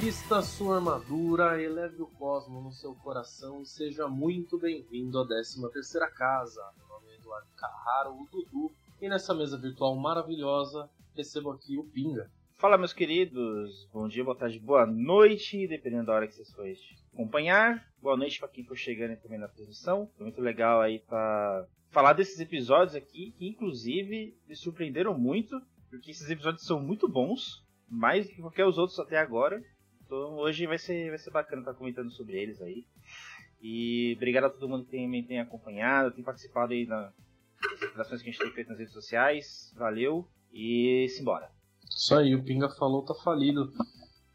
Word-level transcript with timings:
Vista 0.00 0.40
sua 0.40 0.76
armadura, 0.76 1.62
eleve 1.62 2.00
o 2.00 2.06
cosmo 2.06 2.62
no 2.62 2.72
seu 2.72 2.94
coração 2.94 3.60
e 3.60 3.66
seja 3.66 4.08
muito 4.08 4.58
bem-vindo 4.58 5.18
à 5.18 5.26
13 5.26 5.70
terceira 5.70 6.10
casa. 6.10 6.58
Meu 6.78 6.88
nome 6.88 7.10
é 7.10 7.16
Eduardo 7.16 7.46
Carraro, 7.54 8.14
o 8.14 8.26
Dudu, 8.32 8.72
e 8.98 9.10
nessa 9.10 9.34
mesa 9.34 9.58
virtual 9.58 9.94
maravilhosa 9.96 10.88
recebo 11.14 11.50
aqui 11.50 11.76
o 11.76 11.84
Pinga. 11.84 12.30
Fala, 12.56 12.78
meus 12.78 12.94
queridos. 12.94 13.90
Bom 13.92 14.08
dia, 14.08 14.24
boa 14.24 14.34
tarde, 14.34 14.58
boa 14.58 14.86
noite, 14.86 15.68
dependendo 15.68 16.06
da 16.06 16.14
hora 16.14 16.26
que 16.26 16.34
vocês 16.34 16.50
forem 16.50 16.74
acompanhar. 17.12 17.86
Boa 18.00 18.16
noite 18.16 18.38
para 18.38 18.48
quem 18.48 18.64
for 18.64 18.78
chegando 18.78 19.20
também 19.20 19.38
na 19.38 19.48
transmissão. 19.48 20.10
Foi 20.16 20.24
muito 20.24 20.40
legal 20.40 20.80
aí 20.80 21.00
para 21.00 21.66
falar 21.90 22.14
desses 22.14 22.40
episódios 22.40 22.94
aqui, 22.94 23.32
que 23.32 23.46
inclusive 23.46 24.34
me 24.48 24.56
surpreenderam 24.56 25.12
muito, 25.18 25.60
porque 25.90 26.10
esses 26.10 26.30
episódios 26.30 26.64
são 26.64 26.80
muito 26.80 27.06
bons, 27.06 27.62
mais 27.86 28.26
do 28.26 28.32
que 28.32 28.40
qualquer 28.40 28.64
os 28.64 28.78
outros 28.78 28.98
até 28.98 29.18
agora. 29.18 29.62
Então 30.10 30.38
hoje 30.38 30.66
vai 30.66 30.76
ser, 30.76 31.08
vai 31.08 31.18
ser 31.18 31.30
bacana 31.30 31.62
estar 31.62 31.72
comentando 31.72 32.10
sobre 32.10 32.36
eles 32.36 32.60
aí. 32.60 32.84
E 33.62 34.14
obrigado 34.16 34.46
a 34.46 34.50
todo 34.50 34.68
mundo 34.68 34.84
que 34.84 34.90
tem, 34.90 35.24
tem 35.24 35.38
acompanhado, 35.38 36.10
tem 36.10 36.24
participado 36.24 36.72
aí 36.72 36.84
nas 36.84 37.14
interações 37.76 38.20
que 38.20 38.28
a 38.28 38.32
gente 38.32 38.42
tem 38.42 38.50
feito 38.50 38.70
nas 38.70 38.78
redes 38.80 38.92
sociais. 38.92 39.72
Valeu 39.76 40.26
e 40.52 41.06
simbora. 41.10 41.48
Isso 41.88 42.12
aí, 42.16 42.34
o 42.34 42.42
Pinga 42.42 42.68
falou, 42.70 43.04
tá 43.04 43.14
falido. 43.14 43.72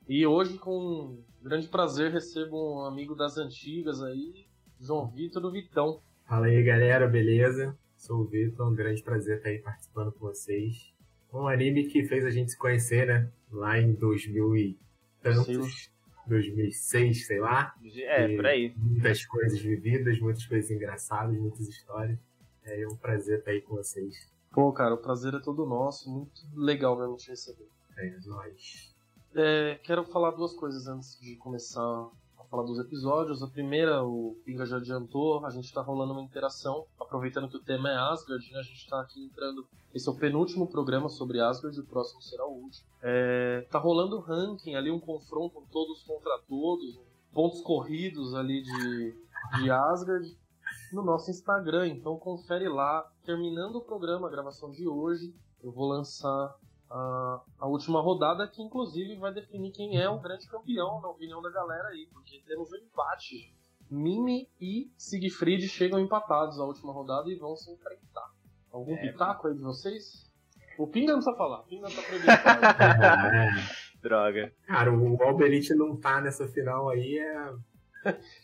E 0.07 0.25
hoje, 0.25 0.57
com 0.57 1.21
grande 1.41 1.67
prazer, 1.67 2.09
recebo 2.09 2.77
um 2.77 2.85
amigo 2.85 3.13
das 3.13 3.37
antigas 3.37 4.01
aí, 4.01 4.45
João 4.79 5.11
Vitor 5.11 5.41
do 5.41 5.51
Vitão. 5.51 5.99
Fala 6.25 6.45
aí, 6.45 6.63
galera, 6.63 7.05
beleza? 7.05 7.77
Sou 7.97 8.21
o 8.21 8.25
Vitor, 8.25 8.71
um 8.71 8.73
grande 8.73 9.03
prazer 9.03 9.39
estar 9.39 9.49
aí 9.49 9.59
participando 9.59 10.13
com 10.13 10.19
vocês. 10.19 10.93
Um 11.33 11.49
anime 11.49 11.83
que 11.87 12.05
fez 12.05 12.23
a 12.23 12.29
gente 12.29 12.51
se 12.51 12.57
conhecer, 12.57 13.07
né? 13.07 13.29
Lá 13.51 13.77
em 13.77 13.93
2000 13.93 14.55
e 14.55 14.84
tantos, 15.33 15.91
2006, 16.27 17.27
sei 17.27 17.39
lá. 17.39 17.73
É, 17.95 18.35
por 18.35 18.45
aí. 18.45 18.73
Muitas 18.77 19.25
coisas 19.25 19.59
vividas, 19.59 20.19
muitas 20.19 20.45
coisas 20.45 20.69
engraçadas, 20.69 21.37
muitas 21.37 21.67
histórias. 21.67 22.17
É 22.63 22.87
um 22.87 22.95
prazer 22.95 23.39
estar 23.39 23.51
aí 23.51 23.61
com 23.61 23.75
vocês. 23.75 24.31
Pô, 24.51 24.71
cara, 24.71 24.95
o 24.95 24.97
prazer 24.97 25.33
é 25.33 25.39
todo 25.39 25.65
nosso, 25.65 26.09
muito 26.09 26.41
legal 26.53 26.97
mesmo 26.97 27.17
te 27.17 27.29
receber. 27.29 27.67
É 27.97 28.17
nóis. 28.25 28.95
É, 29.35 29.79
quero 29.83 30.03
falar 30.05 30.31
duas 30.31 30.53
coisas 30.53 30.87
antes 30.87 31.19
de 31.19 31.35
começar 31.35 32.09
falar 32.55 32.63
dos 32.63 32.79
episódios. 32.79 33.43
A 33.43 33.47
primeira, 33.47 34.01
o 34.03 34.37
Pinga 34.45 34.65
já 34.65 34.77
adiantou, 34.77 35.45
a 35.45 35.49
gente 35.49 35.73
tá 35.73 35.81
rolando 35.81 36.13
uma 36.13 36.21
interação, 36.21 36.85
aproveitando 36.99 37.49
que 37.49 37.57
o 37.57 37.61
tema 37.61 37.89
é 37.89 37.95
Asgard, 37.95 38.49
né? 38.51 38.59
A 38.59 38.63
gente 38.63 38.87
tá 38.87 39.01
aqui 39.01 39.25
entrando. 39.25 39.67
Esse 39.93 40.07
é 40.07 40.11
o 40.11 40.15
penúltimo 40.15 40.67
programa 40.67 41.09
sobre 41.09 41.41
Asgard, 41.41 41.77
o 41.77 41.85
próximo 41.85 42.21
será 42.21 42.45
o 42.45 42.53
último. 42.53 42.87
É, 43.01 43.67
tá 43.69 43.77
rolando 43.77 44.19
ranking 44.19 44.75
ali, 44.75 44.89
um 44.89 44.99
confronto 44.99 45.63
todos 45.69 46.03
contra 46.03 46.39
todos, 46.47 46.97
pontos 47.33 47.59
corridos 47.61 48.33
ali 48.33 48.63
de, 48.63 49.15
de 49.57 49.69
Asgard 49.69 50.37
no 50.93 51.03
nosso 51.03 51.29
Instagram. 51.29 51.89
Então 51.89 52.17
confere 52.17 52.69
lá. 52.69 53.05
Terminando 53.25 53.77
o 53.77 53.81
programa, 53.81 54.27
a 54.27 54.31
gravação 54.31 54.69
de 54.71 54.87
hoje, 54.87 55.33
eu 55.63 55.71
vou 55.71 55.89
lançar 55.89 56.55
a, 56.89 57.41
a 57.59 57.67
última 57.67 58.01
rodada, 58.01 58.47
que 58.47 58.61
inclusive 58.61 59.15
vai 59.17 59.33
definir 59.33 59.71
quem 59.71 59.99
é 60.01 60.09
o 60.09 60.19
grande 60.19 60.47
campeão, 60.47 61.01
na 61.01 61.09
opinião 61.09 61.41
da 61.41 61.49
galera 61.49 61.89
aí, 61.89 62.07
porque 62.13 62.41
temos 62.47 62.71
um 62.71 62.77
empate. 62.77 63.53
Mimi 63.89 64.49
e 64.59 64.91
Siegfried 64.97 65.67
chegam 65.67 65.99
empatados 65.99 66.59
à 66.59 66.63
última 66.63 66.91
rodada 66.91 67.29
e 67.29 67.35
vão 67.35 67.55
se 67.55 67.71
enfrentar. 67.71 68.29
Algum 68.71 68.93
É, 68.95 68.97
pitaco 69.11 69.47
aí 69.47 69.53
de 69.53 69.61
vocês? 69.61 70.25
O 70.77 70.87
Pinga 70.87 71.13
não 71.13 71.19
precisa 71.19 71.37
falar, 71.37 71.61
o 71.61 71.63
Pinga 71.63 71.87
tá 71.89 72.01
proibido. 72.01 72.31
Droga. 74.01 74.53
cara, 74.67 74.91
o 74.93 75.23
Alberite 75.23 75.73
não 75.73 75.95
tá 75.95 76.19
nessa 76.21 76.47
final 76.47 76.89
aí 76.89 77.17
é. 77.17 77.53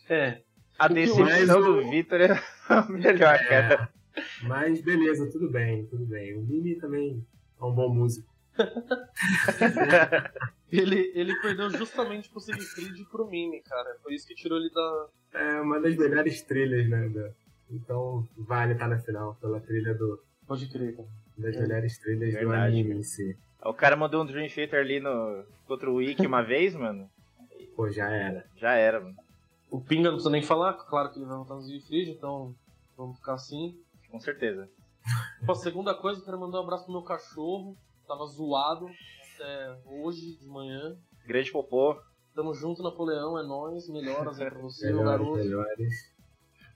é, 0.10 0.42
A 0.80 0.86
O 0.86 0.88
que 0.90 0.94
decepção 0.96 1.26
mais 1.26 1.48
do 1.48 1.90
Vitor 1.90 2.22
é 2.22 2.42
a 2.70 2.82
melhor, 2.90 3.38
cara. 3.48 3.92
é. 4.16 4.48
Mas 4.48 4.82
beleza, 4.82 5.30
tudo 5.32 5.50
bem, 5.50 5.86
tudo 5.88 6.06
bem. 6.06 6.38
O 6.38 6.42
Mimi 6.42 6.76
também 6.76 7.26
é 7.60 7.64
um 7.64 7.74
bom 7.74 7.90
músico. 7.94 8.31
ele, 10.72 11.12
ele 11.16 11.36
perdeu 11.42 11.70
justamente 11.70 12.30
pro 12.30 12.40
Siegfried 12.40 13.02
e 13.02 13.06
pro 13.06 13.28
Mimi, 13.28 13.62
cara. 13.62 13.98
Foi 14.04 14.14
isso 14.14 14.28
que 14.28 14.36
tirou 14.36 14.58
ele 14.58 14.70
da. 14.70 15.08
É 15.34 15.62
uma 15.62 15.80
das 15.80 15.96
melhores 15.96 16.42
trilhas, 16.42 16.90
né? 16.90 17.32
Então 17.70 18.28
vale 18.38 18.74
estar 18.74 18.88
na 18.88 19.00
final 19.00 19.36
pela 19.36 19.60
trilha 19.60 19.94
do, 19.94 20.22
Pode 20.46 20.68
crer, 20.68 20.96
cara. 20.96 21.08
das 21.38 21.56
É. 21.56 21.62
melhores 21.62 21.98
trilhas 21.98 22.34
Verdade, 22.34 22.46
do 22.46 22.54
anime 22.54 22.96
em 23.00 23.04
si. 23.04 23.38
O 23.64 23.74
cara 23.74 23.96
mandou 23.96 24.24
um 24.24 24.26
Dream 24.26 24.50
Theater 24.50 24.80
ali 24.80 25.00
no 25.00 25.44
contra 25.66 25.90
o 25.90 25.96
Wiki 25.96 26.26
uma 26.26 26.42
vez, 26.42 26.76
mano. 26.76 27.10
Pô, 27.76 27.90
já 27.90 28.10
era. 28.10 28.46
Já 28.58 28.74
era, 28.74 29.00
mano. 29.00 29.16
O 29.70 29.80
Pinga 29.80 30.10
não 30.10 30.16
precisa 30.16 30.32
nem 30.32 30.44
falar, 30.44 30.74
claro 30.74 31.12
que 31.12 31.20
ele 31.20 31.26
vai 31.26 31.38
votar 31.38 31.56
no 31.56 31.64
Siegfried, 31.64 32.12
então 32.12 32.54
vamos 32.98 33.18
ficar 33.18 33.36
assim. 33.36 33.80
Com 34.10 34.20
certeza. 34.20 34.68
Pô, 35.46 35.56
segunda 35.56 35.96
coisa, 35.96 36.20
eu 36.20 36.26
quero 36.26 36.40
mandar 36.40 36.60
um 36.60 36.64
abraço 36.64 36.84
pro 36.84 36.92
meu 36.94 37.04
cachorro. 37.04 37.78
Tava 38.12 38.26
zoado 38.26 38.88
até 39.36 39.80
hoje 39.86 40.36
de 40.36 40.46
manhã. 40.46 40.98
Grande 41.26 41.50
popô. 41.50 41.98
Tamo 42.36 42.54
junto, 42.54 42.84
Napoleão, 42.84 43.40
é 43.40 43.44
nóis. 43.48 43.88
Melhoras 43.88 44.38
aí 44.42 44.50
pra 44.50 44.60
você, 44.60 44.88
meu 44.88 44.98
Melhores, 44.98 45.22
garoto. 45.22 45.38
melhores. 45.38 45.94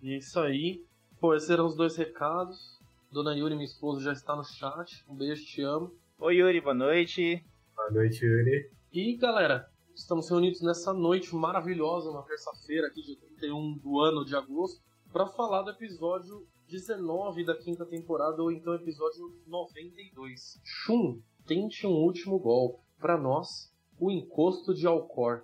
E 0.01 0.13
é 0.13 0.18
isso 0.18 0.40
aí. 0.40 0.85
Pô, 1.19 1.35
esses 1.35 1.50
eram 1.50 1.66
os 1.66 1.75
dois 1.75 1.97
recados. 1.97 2.79
Dona 3.12 3.35
Yuri, 3.35 3.53
minha 3.53 3.66
esposa, 3.66 4.01
já 4.01 4.13
está 4.13 4.34
no 4.34 4.46
chat. 4.46 5.03
Um 5.09 5.16
beijo, 5.18 5.44
te 5.46 5.62
amo. 5.62 5.94
Oi, 6.19 6.35
Yuri, 6.38 6.62
boa 6.62 6.73
noite. 6.73 7.46
Boa 7.75 7.91
noite, 7.91 8.23
Yuri. 8.25 8.72
E 8.94 9.17
galera, 9.17 9.69
estamos 9.94 10.29
reunidos 10.29 10.62
nessa 10.62 10.94
noite 10.94 11.35
maravilhosa, 11.35 12.12
uma 12.12 12.23
terça-feira 12.23 12.88
aqui, 12.88 13.02
dia 13.02 13.17
31 13.17 13.78
do 13.79 14.00
ano 14.00 14.23
de 14.23 14.38
agosto, 14.38 14.81
para 15.12 15.28
falar 15.28 15.63
do 15.63 15.72
episódio 15.72 16.47
19 16.70 17.44
da 17.46 17.56
quinta 17.56 17.86
temporada, 17.86 18.42
ou 18.42 18.52
então 18.52 18.74
episódio 18.74 19.34
92. 19.48 20.59
Shun, 20.64 21.20
tente 21.46 21.86
um 21.86 21.92
último 21.92 22.40
golpe. 22.40 22.80
Para 23.00 23.18
nós, 23.18 23.72
o 24.00 24.09
encosto 24.12 24.74
de 24.74 24.88
Alcor. 24.88 25.44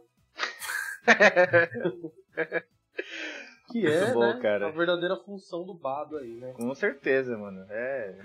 Que 3.72 3.88
é 3.88 4.12
bom, 4.12 4.20
né, 4.20 4.40
cara. 4.42 4.68
a 4.68 4.72
verdadeira 4.72 5.16
função 5.16 5.64
do 5.64 5.74
Bado 5.74 6.18
aí, 6.18 6.34
né? 6.34 6.52
Com 6.58 6.76
certeza, 6.76 7.38
mano. 7.38 7.66
É. 7.70 8.16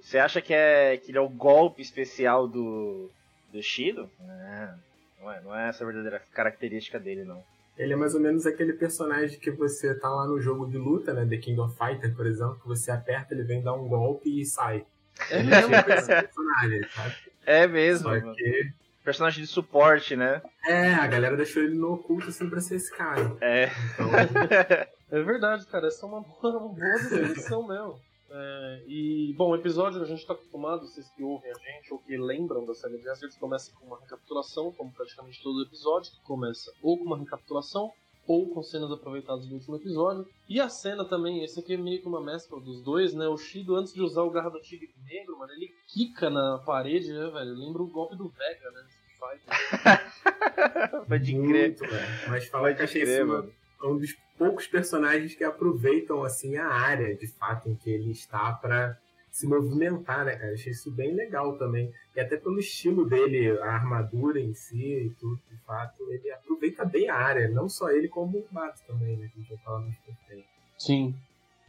Você 0.00 0.18
acha 0.18 0.40
que 0.40 0.54
é 0.54 0.96
que 0.96 1.10
ele 1.10 1.18
é 1.18 1.20
o 1.20 1.28
golpe 1.28 1.82
especial 1.82 2.48
do 2.48 3.10
do 3.52 3.62
Shido? 3.62 4.10
É, 4.20 4.74
não 5.20 5.32
é, 5.32 5.40
não 5.42 5.54
é 5.54 5.68
essa 5.68 5.84
a 5.84 5.86
verdadeira 5.86 6.22
característica 6.32 6.98
dele, 6.98 7.24
não. 7.24 7.44
Ele 7.78 7.92
é 7.92 7.96
mais 7.96 8.14
ou 8.14 8.20
menos 8.20 8.44
aquele 8.44 8.72
personagem 8.72 9.38
que 9.38 9.50
você 9.50 9.94
tá 9.94 10.08
lá 10.08 10.26
no 10.26 10.40
jogo 10.40 10.66
de 10.66 10.76
luta, 10.76 11.14
né? 11.14 11.24
The 11.24 11.36
King 11.36 11.60
of 11.60 11.76
Fighter, 11.78 12.14
por 12.14 12.26
exemplo, 12.26 12.58
que 12.60 12.66
você 12.66 12.90
aperta, 12.90 13.32
ele 13.34 13.44
vem 13.44 13.62
dar 13.62 13.74
um 13.74 13.86
golpe 13.88 14.40
e 14.40 14.44
sai. 14.44 14.84
É 15.30 15.38
Ele 15.38 15.48
mesmo, 15.50 15.74
tipo 15.76 15.90
esse 15.92 16.06
cara. 16.08 16.22
personagem, 16.22 16.88
sabe? 16.94 17.14
É 17.46 17.66
mesmo, 17.66 18.08
Só 18.10 18.34
que. 18.34 18.72
Personagem 19.04 19.42
de 19.42 19.48
suporte, 19.48 20.14
né? 20.16 20.42
É, 20.66 20.92
a 20.94 21.06
galera 21.06 21.36
deixou 21.36 21.62
ele 21.62 21.74
no 21.74 21.94
oculto 21.94 22.28
assim 22.28 22.50
pra 22.50 22.60
ser 22.60 22.74
esse 22.76 22.94
cara. 22.94 23.36
É. 23.40 23.70
Então, 23.94 24.10
É 25.10 25.22
verdade, 25.22 25.66
cara. 25.66 25.86
Essa 25.86 26.04
é 26.04 26.08
uma 26.08 26.20
boa, 26.20 26.58
uma 26.58 26.68
boa 26.68 26.98
definição 26.98 27.66
mesmo. 27.66 27.98
É, 28.30 28.82
e, 28.86 29.32
bom, 29.36 29.50
o 29.50 29.54
episódio 29.54 30.02
a 30.02 30.04
gente 30.04 30.26
tá 30.26 30.34
acostumado, 30.34 30.86
vocês 30.86 31.08
que 31.10 31.22
ouvem 31.22 31.50
a 31.50 31.54
gente 31.54 31.92
ou 31.92 31.98
que 31.98 32.16
lembram 32.16 32.64
da 32.64 32.74
saga 32.74 32.98
de 32.98 33.08
Asgard, 33.08 33.38
começa 33.38 33.72
com 33.72 33.86
uma 33.86 33.98
recapitulação, 33.98 34.70
como 34.72 34.92
praticamente 34.92 35.42
todo 35.42 35.62
episódio, 35.62 36.12
que 36.12 36.20
começa 36.22 36.72
ou 36.82 36.98
com 36.98 37.04
uma 37.04 37.18
recapitulação 37.18 37.90
ou 38.26 38.46
com 38.50 38.62
cenas 38.62 38.92
aproveitadas 38.92 39.46
do 39.46 39.54
último 39.54 39.76
episódio. 39.76 40.28
E 40.46 40.60
a 40.60 40.68
cena 40.68 41.02
também, 41.02 41.42
esse 41.42 41.58
aqui 41.60 41.72
é 41.72 41.76
meio 41.78 42.02
que 42.02 42.06
uma 42.06 42.20
mescla 42.20 42.60
dos 42.60 42.82
dois, 42.82 43.14
né? 43.14 43.26
O 43.26 43.38
Shido, 43.38 43.74
antes 43.74 43.94
de 43.94 44.02
usar 44.02 44.22
o 44.22 44.30
Garra 44.30 44.50
do 44.50 44.60
Tigre 44.60 44.90
Negro, 45.06 45.38
mano, 45.38 45.50
ele 45.52 45.70
quica 45.86 46.28
na 46.28 46.58
parede, 46.58 47.10
né, 47.10 47.30
velho? 47.30 47.54
Lembra 47.54 47.82
o 47.82 47.86
golpe 47.86 48.14
do 48.14 48.28
Vega, 48.28 48.70
né? 48.70 48.86
Pode 51.08 51.24
crer. 51.32 51.38
muito, 51.38 51.80
velho. 51.80 52.06
Mas 52.28 52.46
falar 52.48 52.72
que 52.72 52.80
Pode 52.80 52.90
achei 52.90 53.02
crer, 53.02 53.22
isso 53.22 53.26
mano. 53.26 53.52
um 53.84 53.98
dos 53.98 54.14
poucos 54.38 54.66
personagens 54.66 55.34
que 55.34 55.44
aproveitam 55.44 56.22
assim 56.22 56.56
a 56.56 56.66
área 56.68 57.14
de 57.16 57.26
fato 57.26 57.68
em 57.68 57.74
que 57.74 57.90
ele 57.90 58.10
está 58.12 58.52
pra 58.52 58.96
se 59.30 59.46
movimentar, 59.46 60.24
né, 60.24 60.36
cara? 60.36 60.52
Achei 60.54 60.72
isso 60.72 60.90
bem 60.90 61.14
legal 61.14 61.58
também. 61.58 61.92
E 62.16 62.20
até 62.20 62.36
pelo 62.36 62.58
estilo 62.58 63.04
dele, 63.08 63.50
a 63.60 63.66
armadura 63.72 64.40
em 64.40 64.54
si 64.54 64.76
e 64.82 65.10
tudo, 65.20 65.38
de 65.50 65.56
fato, 65.66 66.02
ele 66.10 66.30
aproveita 66.32 66.84
bem 66.84 67.08
a 67.10 67.14
área, 67.14 67.48
não 67.48 67.68
só 67.68 67.90
ele 67.90 68.08
como 68.08 68.38
o 68.38 68.46
Bato 68.50 68.80
também, 68.86 69.16
né? 69.16 69.28
Que 69.28 69.38
a 69.38 69.42
gente 69.42 69.48
vai 69.50 69.58
falar 69.58 69.80
mais 69.80 69.94
pra 69.98 70.14
frente. 70.26 70.48
Sim, 70.78 71.14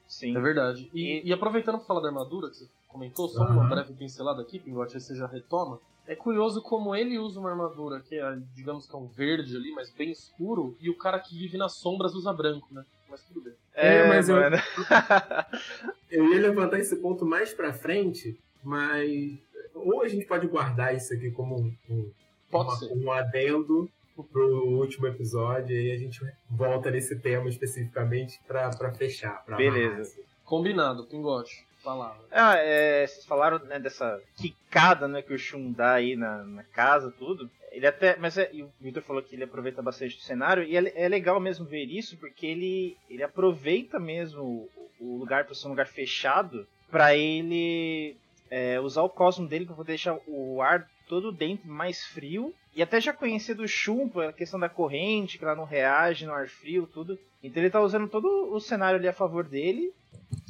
Sim. 0.07 0.35
É 0.35 0.39
verdade. 0.39 0.89
E, 0.93 1.27
E- 1.29 1.33
aproveitando 1.33 1.77
pra 1.77 1.85
falar 1.85 1.99
da 2.01 2.07
armadura, 2.07 2.49
que 2.49 2.55
você 2.57 2.67
comentou, 2.87 3.27
só 3.29 3.43
uma 3.45 3.61
Aham. 3.61 3.69
breve 3.69 3.93
pincelada 3.93 4.41
aqui, 4.41 4.57
Pingote, 4.59 4.95
aí 4.95 5.01
você 5.01 5.13
já 5.15 5.27
retoma. 5.27 5.79
É 6.11 6.15
curioso 6.15 6.61
como 6.61 6.95
ele 6.95 7.19
usa 7.19 7.39
uma 7.39 7.51
armadura 7.51 7.99
que 7.99 8.15
é, 8.19 8.37
digamos 8.55 8.87
que 8.87 8.95
é 8.95 8.97
um 8.97 9.05
verde 9.07 9.55
ali, 9.55 9.71
mas 9.71 9.91
bem 9.91 10.09
escuro, 10.11 10.75
e 10.81 10.89
o 10.89 10.97
cara 10.97 11.19
que 11.19 11.37
vive 11.37 11.55
nas 11.57 11.73
sombras 11.73 12.15
usa 12.15 12.33
branco, 12.33 12.67
né? 12.71 12.83
Mas 13.09 13.21
tudo 13.23 13.41
bem. 13.41 13.53
É, 13.75 13.97
É, 13.99 14.07
mas 14.09 14.27
eu- 14.27 14.35
mano. 14.35 14.57
Eu 16.09 16.33
ia 16.33 16.41
levantar 16.41 16.79
esse 16.79 16.95
ponto 16.95 17.25
mais 17.25 17.53
pra 17.53 17.71
frente, 17.71 18.39
mas 18.63 19.37
ou 19.75 20.01
a 20.01 20.07
gente 20.07 20.25
pode 20.25 20.47
guardar 20.47 20.95
isso 20.95 21.13
aqui 21.13 21.29
como 21.31 21.55
um, 21.59 21.75
um, 21.89 22.11
Pode 22.51 22.69
uma- 22.69 22.75
ser. 22.77 22.91
um 22.91 23.11
adendo, 23.11 23.89
pro 24.33 24.65
último 24.67 25.07
episódio 25.07 25.73
e 25.73 25.79
aí 25.79 25.91
a 25.95 25.97
gente 25.97 26.19
volta 26.49 26.91
nesse 26.91 27.17
tema 27.19 27.47
especificamente 27.47 28.37
pra, 28.47 28.69
pra 28.71 28.91
fechar. 28.93 29.45
Pra 29.45 29.55
Beleza. 29.55 30.17
Combinado, 30.43 31.05
Pingote. 31.05 31.65
Palavra. 31.89 32.21
Ah, 32.29 32.55
é, 32.55 33.07
vocês 33.07 33.25
falaram 33.25 33.57
né, 33.65 33.79
dessa 33.79 34.21
quicada 34.37 35.07
né, 35.07 35.23
que 35.23 35.33
o 35.33 35.39
Shun 35.39 35.71
dá 35.71 35.93
aí 35.93 36.15
na, 36.15 36.43
na 36.43 36.63
casa, 36.63 37.11
tudo. 37.17 37.49
Ele 37.71 37.87
até. 37.87 38.15
Mas 38.15 38.37
é, 38.37 38.47
o 38.53 38.69
Victor 38.79 39.01
falou 39.01 39.23
que 39.23 39.35
ele 39.35 39.45
aproveita 39.45 39.81
bastante 39.81 40.15
do 40.15 40.21
cenário, 40.21 40.63
e 40.63 40.77
é, 40.77 41.05
é 41.05 41.09
legal 41.09 41.39
mesmo 41.39 41.65
ver 41.65 41.85
isso, 41.85 42.15
porque 42.17 42.45
ele, 42.45 42.95
ele 43.09 43.23
aproveita 43.23 43.99
mesmo 43.99 44.69
o 44.99 45.17
lugar 45.17 45.45
para 45.45 45.55
ser 45.55 45.65
um 45.65 45.71
lugar 45.71 45.87
fechado, 45.87 46.67
para 46.91 47.15
ele 47.15 48.15
é, 48.51 48.79
usar 48.79 49.01
o 49.01 49.09
cosmo 49.09 49.47
dele 49.47 49.65
para 49.65 49.75
poder 49.75 49.93
deixar 49.93 50.15
o 50.27 50.61
ar 50.61 50.87
todo 51.07 51.31
dentro 51.31 51.67
mais 51.67 52.05
frio. 52.05 52.53
E 52.75 52.83
até 52.83 53.01
já 53.01 53.13
conhecia 53.13 53.55
do 53.55 53.67
Shun, 53.67 54.11
a 54.29 54.31
questão 54.31 54.59
da 54.59 54.69
corrente, 54.69 55.39
que 55.39 55.43
ela 55.43 55.55
não 55.55 55.65
reage 55.65 56.27
no 56.27 56.33
ar 56.33 56.47
frio, 56.49 56.85
tudo. 56.85 57.17
Então 57.43 57.63
ele 57.63 57.71
tá 57.71 57.81
usando 57.81 58.07
todo 58.07 58.53
o 58.53 58.59
cenário 58.59 58.99
ali 58.99 59.07
a 59.07 59.13
favor 59.13 59.43
dele. 59.43 59.91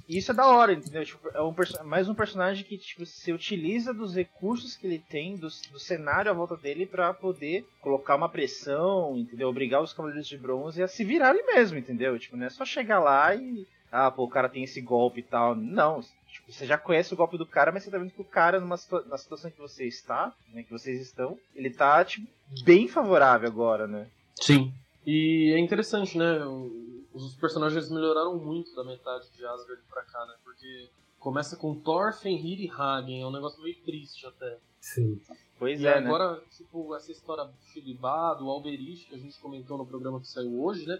E 0.09 0.17
isso 0.17 0.31
é 0.31 0.33
da 0.33 0.47
hora, 0.47 0.73
entendeu? 0.73 1.06
Tipo, 1.06 1.29
é 1.29 1.39
um 1.39 1.53
mais 1.85 2.09
um 2.09 2.15
personagem 2.15 2.65
que 2.65 2.79
tipo, 2.79 3.06
se 3.06 3.31
utiliza 3.31 3.94
dos 3.94 4.15
recursos 4.15 4.75
que 4.75 4.88
ele 4.88 4.97
tem, 4.97 5.35
do, 5.35 5.47
do 5.71 5.79
cenário 5.79 6.31
à 6.31 6.33
volta 6.33 6.57
dele, 6.57 6.88
para 6.88 7.13
poder 7.13 7.63
colocar 7.79 8.15
uma 8.15 8.27
pressão, 8.27 9.15
entendeu? 9.15 9.47
Obrigar 9.47 9.83
os 9.83 9.94
Cavaleiros 9.94 10.27
de 10.27 10.35
Bronze 10.35 10.81
a 10.81 10.88
se 10.88 11.03
virarem 11.06 11.45
mesmo, 11.45 11.77
entendeu? 11.77 12.17
Tipo, 12.17 12.35
não 12.35 12.47
é 12.47 12.50
só 12.50 12.65
chegar 12.65 13.00
lá 13.00 13.35
e. 13.35 13.67
Ah, 13.91 14.09
pô, 14.09 14.23
o 14.23 14.29
cara 14.29 14.50
tem 14.50 14.63
esse 14.63 14.81
golpe 14.81 15.19
e 15.19 15.23
tal. 15.23 15.56
Não, 15.56 16.01
tipo, 16.27 16.51
você 16.51 16.65
já 16.65 16.77
conhece 16.77 17.13
o 17.13 17.17
golpe 17.17 17.38
do 17.38 17.45
cara, 17.45 17.71
mas 17.71 17.83
você 17.83 17.91
tá 17.91 18.00
vendo 18.00 18.12
que 18.12 18.21
o 18.21 18.25
cara, 18.25 18.59
numa 18.59 18.77
situa 18.77 19.05
na 19.07 19.17
situação 19.17 19.51
que 19.51 19.59
você 19.59 19.85
está, 19.85 20.33
né, 20.51 20.63
que 20.63 20.71
vocês 20.71 21.00
estão, 21.01 21.38
ele 21.55 21.69
tá, 21.69 22.03
tipo, 22.03 22.27
bem 22.63 22.88
favorável 22.88 23.47
agora, 23.47 23.85
né? 23.85 24.07
Sim. 24.35 24.73
E 25.05 25.53
é 25.55 25.59
interessante, 25.59 26.17
né? 26.17 26.39
Os 27.24 27.36
personagens 27.36 27.89
melhoraram 27.89 28.38
muito 28.38 28.74
da 28.75 28.83
metade 28.83 29.30
de 29.31 29.45
Asgard 29.45 29.81
pra 29.89 30.04
cá, 30.04 30.25
né? 30.25 30.36
Porque 30.44 30.89
começa 31.19 31.56
com 31.57 31.75
Thor, 31.75 32.13
Fenrir 32.13 32.60
e 32.60 32.69
Hagen, 32.69 33.21
é 33.21 33.27
um 33.27 33.31
negócio 33.31 33.62
meio 33.62 33.75
triste 33.83 34.25
até. 34.25 34.60
Sim. 34.80 35.21
Pois 35.57 35.81
e 35.81 35.86
é, 35.86 35.98
agora, 35.98 36.36
né? 36.36 36.42
tipo, 36.51 36.95
essa 36.95 37.12
história 37.12 37.44
do 37.45 38.39
do 38.39 38.50
Alberich, 38.50 39.07
que 39.07 39.16
a 39.16 39.18
gente 39.18 39.38
comentou 39.39 39.77
no 39.77 39.86
programa 39.86 40.19
que 40.21 40.27
saiu 40.27 40.62
hoje, 40.62 40.88
né? 40.88 41.00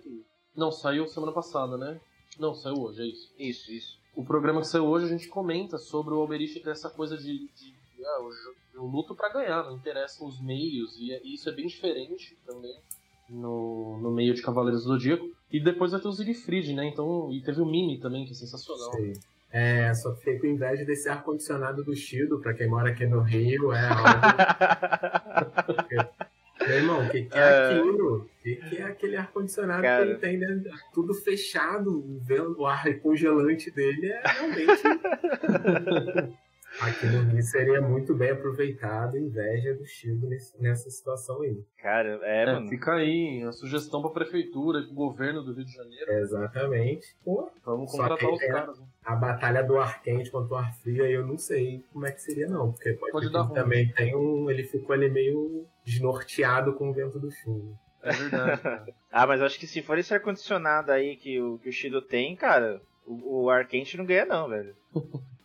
Não, 0.56 0.72
saiu 0.72 1.08
semana 1.08 1.32
passada, 1.32 1.78
né? 1.78 2.00
Não, 2.38 2.54
saiu 2.54 2.82
hoje, 2.82 3.02
é 3.02 3.06
isso. 3.06 3.34
Isso, 3.38 3.72
isso. 3.72 4.00
O 4.16 4.24
programa 4.24 4.60
que 4.62 4.68
saiu 4.68 4.86
hoje 4.86 5.06
a 5.06 5.10
gente 5.10 5.30
comenta 5.30 5.78
sobre 5.78 6.14
o 6.14 6.18
Alberich 6.18 6.60
ter 6.60 6.72
essa 6.72 6.90
coisa 6.90 7.18
de, 7.18 7.48
de 7.48 7.76
ah, 8.04 8.20
eu, 8.20 8.82
eu 8.82 8.86
luto 8.86 9.16
para 9.16 9.32
ganhar, 9.32 9.64
não 9.64 9.76
interessam 9.76 10.28
os 10.28 10.42
meios, 10.42 10.98
e, 11.00 11.14
é, 11.14 11.22
e 11.24 11.36
isso 11.36 11.48
é 11.50 11.54
bem 11.54 11.68
diferente 11.68 12.38
também 12.46 12.76
no, 13.30 13.98
no 14.02 14.12
meio 14.12 14.34
de 14.34 14.42
Cavaleiros 14.42 14.84
do 14.84 14.90
Zodíaco. 14.90 15.30
E 15.52 15.60
depois 15.60 15.92
vai 15.92 16.00
ter 16.00 16.08
o 16.08 16.12
Siegfried, 16.12 16.74
né? 16.74 16.86
Então, 16.86 17.30
e 17.32 17.42
teve 17.42 17.60
o 17.62 17.66
Mimi 17.66 18.00
também, 18.00 18.26
que 18.26 18.32
é 18.32 18.36
sensacional. 18.36 18.92
Sim. 18.94 19.14
É, 19.52 19.92
só 19.96 20.16
fiquei 20.16 20.38
com 20.38 20.46
inveja 20.46 20.86
desse 20.86 21.10
ar-condicionado 21.10 21.84
do 21.84 21.96
Shido, 21.96 22.40
pra 22.40 22.54
quem 22.54 22.68
mora 22.68 22.92
aqui 22.92 23.08
no 23.08 23.22
Rio, 23.22 23.74
é 23.74 23.88
algo. 23.88 24.04
Meu 26.62 26.78
irmão, 26.78 27.04
o 27.04 27.10
que, 27.10 27.24
que, 27.24 27.38
é, 27.38 27.42
é 27.42 27.68
aquilo? 27.68 28.18
O 28.18 28.30
que, 28.44 28.56
que, 28.58 28.78
é 28.78 28.84
aquele 28.84 29.16
ar-condicionado 29.16 29.82
que 29.82 29.88
ele 29.88 30.16
tem 30.16 30.38
dentro? 30.38 30.70
Tudo 30.94 31.16
fechado, 31.16 32.04
vendo 32.22 32.60
o 32.60 32.68
ar 32.68 32.94
congelante 33.00 33.72
dele 33.72 34.08
é 34.08 34.22
realmente. 34.28 34.84
Aqui 36.82 37.08
no 37.08 37.24
Rio 37.24 37.44
seria 37.44 37.82
muito 37.82 38.16
bem 38.16 38.32
aproveitado 38.32 39.18
inveja 39.18 39.74
do 39.74 39.86
Chico 39.86 40.28
nessa 40.60 40.90
situação 40.90 41.42
aí. 41.42 41.62
Cara, 41.78 42.20
é, 42.24 42.44
é 42.44 42.46
mano. 42.46 42.70
Fica 42.70 42.94
aí 42.94 43.44
a 43.44 43.52
sugestão 43.52 44.02
pra 44.02 44.12
prefeitura 44.12 44.80
e 44.80 44.86
pro 44.86 44.96
governo 44.96 45.44
do 45.44 45.54
Rio 45.54 45.66
de 45.66 45.74
Janeiro. 45.74 46.12
Exatamente. 46.14 47.16
Pô, 47.24 47.50
Vamos 47.66 47.92
contratar 47.92 48.30
os 48.30 48.40
caras. 48.40 48.80
Né? 48.80 48.86
A 49.04 49.16
batalha 49.16 49.62
do 49.62 49.78
ar 49.78 50.02
quente 50.02 50.32
contra 50.32 50.54
o 50.54 50.58
ar 50.58 50.74
frio 50.76 51.04
aí 51.04 51.14
eu 51.14 51.28
não 51.28 51.38
sei 51.38 51.84
como 51.92 52.06
é 52.06 52.12
que 52.12 52.22
seria 52.22 52.48
não, 52.48 52.72
porque 52.72 52.94
pode, 52.94 53.12
pode 53.12 53.32
dar 53.32 53.48
também 53.50 53.92
tem 53.92 54.16
um, 54.16 54.50
ele 54.50 54.64
ficou 54.64 54.94
ali 54.94 55.10
meio 55.10 55.66
desnorteado 55.84 56.74
com 56.74 56.90
o 56.90 56.94
vento 56.94 57.20
do 57.20 57.30
chuva. 57.30 57.78
É 58.02 58.12
verdade. 58.14 58.94
ah, 59.12 59.28
mas 59.28 59.42
acho 59.42 59.60
que 59.60 59.68
se 59.68 59.82
for 59.82 59.98
esse 59.98 60.14
ar 60.14 60.22
condicionado 60.22 60.92
aí 60.92 61.18
que 61.18 61.42
o 61.42 61.58
que 61.60 61.70
o 61.70 61.74
Shido 61.74 62.02
tem, 62.02 62.36
cara, 62.36 62.82
o, 63.06 63.44
o 63.44 63.50
ar 63.50 63.68
quente 63.68 63.98
não 63.98 64.06
ganha 64.06 64.26
não, 64.26 64.48
velho. 64.48 64.76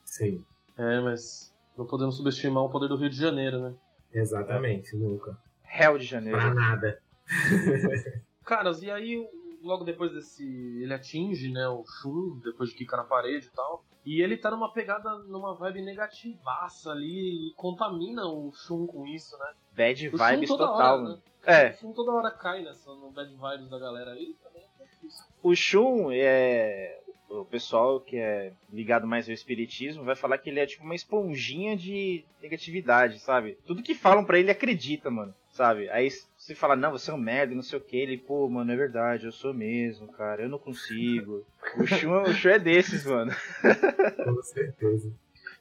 Sim. 0.04 0.44
É, 0.76 1.00
mas 1.00 1.54
não 1.76 1.86
podemos 1.86 2.16
subestimar 2.16 2.64
o 2.64 2.70
poder 2.70 2.88
do 2.88 2.96
Rio 2.96 3.10
de 3.10 3.16
Janeiro, 3.16 3.60
né? 3.60 3.74
Exatamente, 4.12 4.96
nunca. 4.96 5.36
Réu 5.62 5.98
de 5.98 6.04
Janeiro. 6.04 6.38
Pra 6.38 6.54
nada. 6.54 7.00
Caras, 8.44 8.82
e 8.82 8.90
aí, 8.90 9.28
logo 9.62 9.84
depois 9.84 10.12
desse. 10.12 10.44
Ele 10.80 10.92
atinge, 10.92 11.50
né, 11.50 11.66
o 11.68 11.84
Shun, 11.84 12.40
depois 12.44 12.70
de 12.70 12.76
quicar 12.76 12.98
na 12.98 13.04
parede 13.04 13.46
e 13.46 13.50
tal. 13.50 13.84
E 14.04 14.20
ele 14.20 14.36
tá 14.36 14.50
numa 14.50 14.70
pegada, 14.70 15.18
numa 15.20 15.54
vibe 15.54 15.82
negativaça 15.82 16.90
ali 16.90 17.48
e 17.48 17.54
contamina 17.54 18.26
o 18.26 18.52
Shun 18.52 18.86
com 18.86 19.06
isso, 19.06 19.36
né? 19.38 19.52
Bad 19.74 20.08
o 20.08 20.18
vibes 20.18 20.48
total, 20.50 21.00
hora, 21.00 21.08
né? 21.08 21.18
É. 21.46 21.70
O 21.70 21.76
Shun 21.78 21.92
toda 21.92 22.12
hora 22.12 22.30
cai 22.30 22.62
nessa, 22.62 22.94
no 22.94 23.10
bad 23.10 23.30
vibes 23.30 23.70
da 23.70 23.78
galera 23.78 24.12
aí 24.12 24.36
também 24.42 24.62
é 24.78 24.84
difícil. 24.84 25.24
O 25.42 25.54
Shun 25.54 26.10
é 26.12 27.00
o 27.40 27.44
pessoal 27.44 28.00
que 28.00 28.16
é 28.16 28.52
ligado 28.72 29.06
mais 29.06 29.28
ao 29.28 29.34
espiritismo 29.34 30.04
vai 30.04 30.14
falar 30.14 30.38
que 30.38 30.50
ele 30.50 30.60
é 30.60 30.66
tipo 30.66 30.84
uma 30.84 30.94
esponjinha 30.94 31.76
de 31.76 32.24
negatividade, 32.42 33.18
sabe? 33.18 33.58
Tudo 33.66 33.82
que 33.82 33.94
falam 33.94 34.24
para 34.24 34.38
ele 34.38 34.50
acredita, 34.50 35.10
mano, 35.10 35.34
sabe? 35.50 35.88
Aí 35.90 36.08
você 36.36 36.54
fala, 36.54 36.76
não, 36.76 36.92
você 36.92 37.10
é 37.10 37.14
um 37.14 37.18
merda, 37.18 37.54
não 37.54 37.62
sei 37.62 37.78
o 37.78 37.82
que, 37.82 37.96
ele, 37.96 38.18
pô, 38.18 38.48
mano, 38.48 38.70
é 38.70 38.76
verdade, 38.76 39.26
eu 39.26 39.32
sou 39.32 39.52
mesmo, 39.54 40.08
cara, 40.08 40.42
eu 40.42 40.48
não 40.48 40.58
consigo. 40.58 41.44
o 41.78 41.86
Shun, 41.86 42.22
o 42.22 42.34
Shun 42.34 42.50
é 42.50 42.58
desses, 42.58 43.04
mano. 43.04 43.32
Com 44.24 44.42
certeza. 44.42 45.12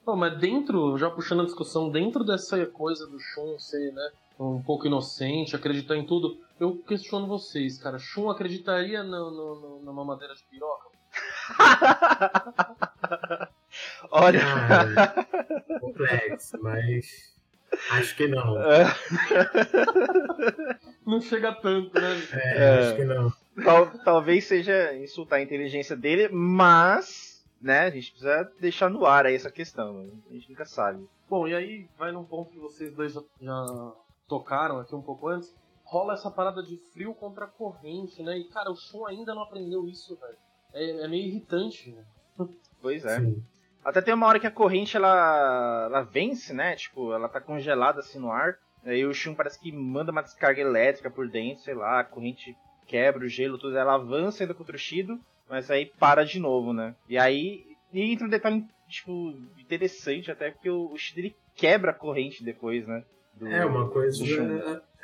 Bom, 0.06 0.18
mas 0.18 0.38
dentro, 0.38 0.98
já 0.98 1.10
puxando 1.10 1.42
a 1.42 1.46
discussão, 1.46 1.90
dentro 1.90 2.24
dessa 2.24 2.66
coisa 2.66 3.08
do 3.08 3.18
Shun 3.20 3.58
ser, 3.58 3.94
né, 3.94 4.12
um 4.40 4.62
pouco 4.62 4.86
inocente, 4.86 5.56
acreditar 5.56 5.96
em 5.96 6.06
tudo, 6.06 6.38
eu 6.60 6.78
questiono 6.78 7.28
vocês, 7.28 7.78
cara. 7.78 7.98
Shun 7.98 8.30
acreditaria 8.30 9.04
no, 9.04 9.32
no, 9.32 9.56
no, 9.56 9.84
na 9.84 9.94
mamadeira 9.94 10.36
de 10.36 10.44
piroca? 10.44 10.90
Olha. 14.12 14.42
Ah, 14.44 15.80
complexo, 15.80 16.62
mas. 16.62 17.34
Acho 17.92 18.16
que 18.16 18.28
não. 18.28 18.56
Não 21.06 21.20
chega 21.20 21.54
tanto, 21.54 22.00
né? 22.00 22.18
É, 22.32 22.58
é, 22.58 22.80
acho 22.80 22.96
que 22.96 23.04
não. 23.04 23.30
Tal, 23.62 23.92
talvez 24.06 24.46
seja 24.46 24.96
insultar 24.96 25.40
a 25.40 25.44
inteligência 25.44 25.98
dele, 25.98 26.30
mas. 26.30 27.44
Né, 27.62 27.82
a 27.82 27.90
gente 27.90 28.12
precisa 28.12 28.50
deixar 28.60 28.90
no 28.90 29.06
ar 29.06 29.26
aí 29.26 29.36
essa 29.36 29.52
questão. 29.52 30.10
A 30.30 30.34
gente 30.34 30.50
nunca 30.50 30.64
sabe. 30.66 31.06
Bom, 31.30 31.48
e 31.48 31.56
aí 31.56 31.90
vai 31.98 32.12
num 32.12 32.26
ponto 32.26 32.52
que 32.52 32.60
vocês 32.60 32.94
dois 32.94 33.14
já, 33.14 33.22
já 33.42 33.94
tocaram 34.28 34.80
aqui 34.80 34.94
um 34.94 35.02
pouco 35.02 35.30
antes. 35.30 35.56
Rola 35.86 36.14
essa 36.14 36.30
parada 36.30 36.62
de 36.62 36.76
frio 36.92 37.14
contra 37.14 37.48
corrente, 37.48 38.22
né? 38.22 38.38
E 38.38 38.44
cara, 38.46 38.70
o 38.70 38.76
Shun 38.76 39.06
ainda 39.06 39.34
não 39.34 39.44
aprendeu 39.44 39.88
isso, 39.88 40.18
velho 40.18 40.36
é, 40.74 41.04
é 41.04 41.08
meio 41.08 41.28
irritante, 41.28 41.92
né? 41.92 42.04
Pois 42.82 43.06
é. 43.06 43.20
Sim. 43.20 43.44
Até 43.84 44.02
tem 44.02 44.14
uma 44.14 44.28
hora 44.28 44.40
que 44.40 44.48
a 44.48 44.52
corrente 44.52 44.96
ela, 44.96 45.86
ela 45.86 46.02
vence, 46.02 46.54
né? 46.54 46.76
Tipo, 46.76 47.14
ela 47.14 47.28
tá 47.28 47.42
congelada 47.42 48.00
assim 48.00 48.20
no 48.20 48.32
ar. 48.32 48.58
Aí 48.86 49.06
o 49.06 49.14
Shun 49.14 49.34
parece 49.34 49.60
que 49.60 49.72
manda 49.72 50.12
uma 50.12 50.22
descarga 50.22 50.62
elétrica 50.62 51.10
por 51.10 51.30
dentro, 51.30 51.64
sei 51.64 51.74
lá, 51.74 52.00
a 52.00 52.04
corrente 52.04 52.56
quebra 52.86 53.26
o 53.26 53.30
gelo, 53.30 53.58
tudo. 53.58 53.78
Ela 53.78 53.96
avança 53.96 54.44
ainda 54.44 54.54
contra 54.54 54.76
o 54.76 54.80
Shido, 54.80 55.20
mas 55.50 55.72
aí 55.72 55.86
para 55.86 56.26
de 56.26 56.40
novo, 56.40 56.74
né? 56.74 56.96
E 57.08 57.18
aí 57.18 57.66
e 57.94 58.12
entra 58.12 58.26
um 58.26 58.30
detalhe, 58.30 58.66
tipo, 58.88 59.36
interessante 59.60 60.32
até, 60.32 60.52
porque 60.52 60.70
o, 60.70 60.92
o 60.92 60.98
Shido 60.98 61.20
ele 61.20 61.36
quebra 61.56 61.92
a 61.92 61.94
corrente 61.94 62.44
depois, 62.44 62.88
né? 62.88 63.04
Do, 63.36 63.48
é, 63.48 63.66
uma 63.66 63.90
coisa. 63.90 64.24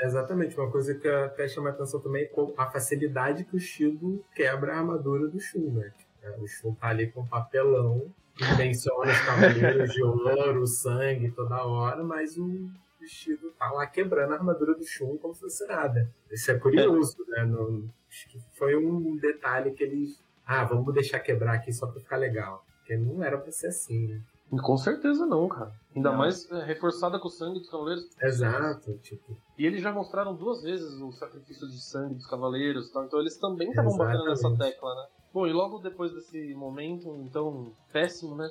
Exatamente, 0.01 0.57
uma 0.57 0.71
coisa 0.71 0.95
que 0.95 1.07
até 1.07 1.47
chama 1.47 1.69
a 1.69 1.73
atenção 1.73 1.99
também 1.99 2.23
é 2.23 2.31
a 2.57 2.65
facilidade 2.67 3.43
que 3.43 3.55
o 3.55 3.59
Shido 3.59 4.23
quebra 4.33 4.73
a 4.73 4.77
armadura 4.77 5.27
do 5.27 5.39
Shun, 5.39 5.73
né? 5.73 5.91
O 6.39 6.47
Shun 6.47 6.73
tá 6.75 6.87
ali 6.87 7.11
com 7.11 7.25
papelão, 7.27 8.09
menciona 8.57 9.11
os 9.11 9.19
cavaleiros 9.21 9.91
de 9.91 10.01
ouro, 10.01 10.65
sangue 10.65 11.31
toda 11.31 11.65
hora, 11.65 12.01
mas 12.01 12.37
o 12.37 12.69
Shido 13.05 13.51
tá 13.51 13.69
lá 13.71 13.85
quebrando 13.87 14.31
a 14.31 14.37
armadura 14.37 14.73
do 14.73 14.85
Shun 14.85 15.17
como 15.17 15.33
se 15.33 15.41
fosse 15.41 15.67
nada. 15.67 16.09
Isso 16.31 16.49
é 16.49 16.57
curioso, 16.57 17.17
né? 17.27 17.43
No, 17.43 17.89
acho 18.09 18.29
que 18.29 18.39
foi 18.53 18.75
um 18.77 19.17
detalhe 19.17 19.71
que 19.71 19.83
eles. 19.83 20.21
Ah, 20.45 20.63
vamos 20.63 20.93
deixar 20.93 21.19
quebrar 21.19 21.53
aqui 21.55 21.73
só 21.73 21.87
pra 21.87 21.99
ficar 21.99 22.17
legal. 22.17 22.65
Porque 22.77 22.95
não 22.97 23.23
era 23.23 23.37
pra 23.37 23.51
ser 23.51 23.67
assim, 23.67 24.07
né? 24.07 24.21
Com 24.57 24.77
certeza 24.77 25.25
não, 25.25 25.47
cara. 25.47 25.71
Ainda 25.95 26.11
não. 26.11 26.17
mais 26.17 26.49
é, 26.51 26.63
reforçada 26.63 27.19
com 27.19 27.27
o 27.27 27.31
sangue 27.31 27.59
dos 27.59 27.69
cavaleiros. 27.69 28.09
Exato, 28.21 28.97
tipo. 28.99 29.37
E 29.57 29.65
eles 29.65 29.81
já 29.81 29.91
mostraram 29.91 30.35
duas 30.35 30.63
vezes 30.63 30.99
o 31.01 31.11
sacrifício 31.11 31.67
de 31.67 31.79
sangue 31.79 32.15
dos 32.15 32.25
cavaleiros 32.25 32.87
e 32.87 32.93
tal, 32.93 33.05
então 33.05 33.19
eles 33.19 33.37
também 33.37 33.69
estavam 33.69 33.95
batendo 33.95 34.25
nessa 34.25 34.49
tecla, 34.57 34.95
né? 34.95 35.07
Bom, 35.31 35.45
e 35.45 35.53
logo 35.53 35.77
depois 35.77 36.11
desse 36.11 36.55
momento, 36.55 37.21
então, 37.21 37.71
péssimo, 37.93 38.35
né? 38.35 38.49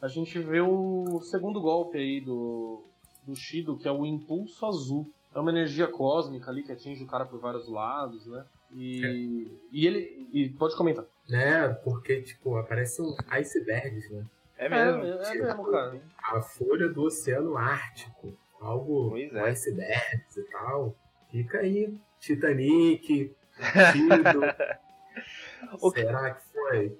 A 0.00 0.06
gente 0.06 0.38
vê 0.38 0.60
o 0.60 1.20
segundo 1.22 1.60
golpe 1.60 1.98
aí 1.98 2.20
do, 2.20 2.84
do 3.26 3.34
Shido, 3.34 3.76
que 3.76 3.88
é 3.88 3.92
o 3.92 4.06
Impulso 4.06 4.64
Azul. 4.64 5.10
é 5.34 5.40
uma 5.40 5.50
energia 5.50 5.88
cósmica 5.88 6.50
ali 6.50 6.62
que 6.62 6.70
atinge 6.70 7.02
o 7.02 7.06
cara 7.06 7.26
por 7.26 7.40
vários 7.40 7.68
lados, 7.68 8.24
né? 8.26 8.44
E, 8.72 9.04
é. 9.04 9.12
e 9.72 9.86
ele. 9.86 10.28
E 10.32 10.48
pode 10.50 10.76
comentar. 10.76 11.04
Né, 11.28 11.68
porque, 11.84 12.22
tipo, 12.22 12.56
aparecem 12.56 13.04
icebergs, 13.30 14.08
né? 14.10 14.24
É 14.58 14.68
mesmo. 14.68 15.04
É, 15.04 15.08
é, 15.08 15.12
é 15.12 15.42
mesmo, 15.42 15.70
cara. 15.70 16.00
A 16.22 16.40
folha 16.40 16.88
do 16.88 17.02
Oceano 17.04 17.56
Ártico. 17.56 18.36
Algo 18.60 19.10
pois 19.10 19.32
é. 19.32 19.40
icebergs 19.50 20.36
e 20.36 20.42
tal. 20.50 20.96
Fica 21.30 21.58
aí. 21.58 21.96
Titanic, 22.18 23.34
Tido. 23.92 24.40
Será 25.94 26.30
que 26.34 26.42
foi? 26.52 26.98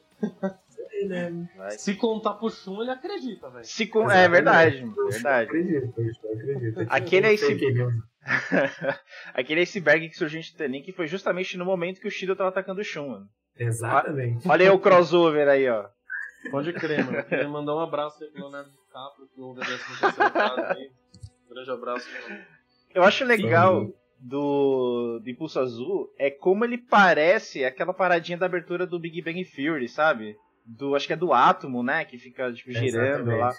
Né? 1.06 1.48
Se 1.70 1.94
contar 1.94 2.34
pro 2.34 2.50
Shun, 2.50 2.82
ele 2.82 2.90
acredita, 2.90 3.48
velho. 3.50 3.64
Se 3.64 3.86
con... 3.86 4.10
É 4.10 4.28
verdade, 4.28 4.84
verdade. 5.10 5.50
Eu 5.50 5.58
acredito, 5.60 6.00
eu 6.24 6.32
acredito. 6.32 6.86
Aquele 6.90 7.26
é 7.28 7.34
esse... 7.34 7.46
Aquele 9.32 9.60
iceberg 9.60 10.08
que 10.08 10.16
surgiu 10.16 10.40
em 10.40 10.42
Titanic 10.42 10.92
foi 10.92 11.06
justamente 11.06 11.56
no 11.56 11.64
momento 11.64 12.00
que 12.00 12.08
o 12.08 12.10
Shido 12.10 12.34
tava 12.34 12.50
atacando 12.50 12.80
o 12.80 12.84
Shun, 12.84 13.08
mano. 13.08 13.28
Exatamente. 13.56 14.48
Olha 14.48 14.68
aí 14.68 14.70
o 14.70 14.78
crossover 14.80 15.48
aí, 15.48 15.68
ó. 15.68 15.88
Pode 16.50 16.72
crer, 16.72 17.04
mano. 17.04 17.24
Queria 17.24 17.48
mandar 17.48 17.74
um 17.74 17.80
abraço 17.80 18.22
aí 18.22 18.30
pro 18.30 18.42
Leonardo 18.42 18.70
DiCaprio, 18.70 19.28
que 19.34 19.40
ouve 19.40 19.60
a 19.62 19.64
13 19.64 19.84
terceira 20.00 20.72
aí. 20.72 20.90
Um 21.46 21.54
grande 21.54 21.70
abraço, 21.70 22.08
mano. 22.28 22.44
Eu 22.94 23.02
acho 23.02 23.24
legal 23.24 23.84
Sim. 23.84 23.94
do, 24.18 25.20
do 25.22 25.30
Impulso 25.30 25.60
Azul 25.60 26.12
é 26.18 26.30
como 26.30 26.64
ele 26.64 26.78
parece 26.78 27.64
aquela 27.64 27.92
paradinha 27.92 28.38
da 28.38 28.46
abertura 28.46 28.86
do 28.86 28.98
Big 28.98 29.20
Bang 29.22 29.44
Theory, 29.44 29.88
sabe? 29.88 30.36
Do, 30.64 30.94
acho 30.94 31.06
que 31.06 31.12
é 31.12 31.16
do 31.16 31.32
átomo, 31.32 31.82
né? 31.82 32.04
Que 32.04 32.18
fica 32.18 32.52
tipo, 32.52 32.72
girando 32.72 33.36
lá. 33.36 33.52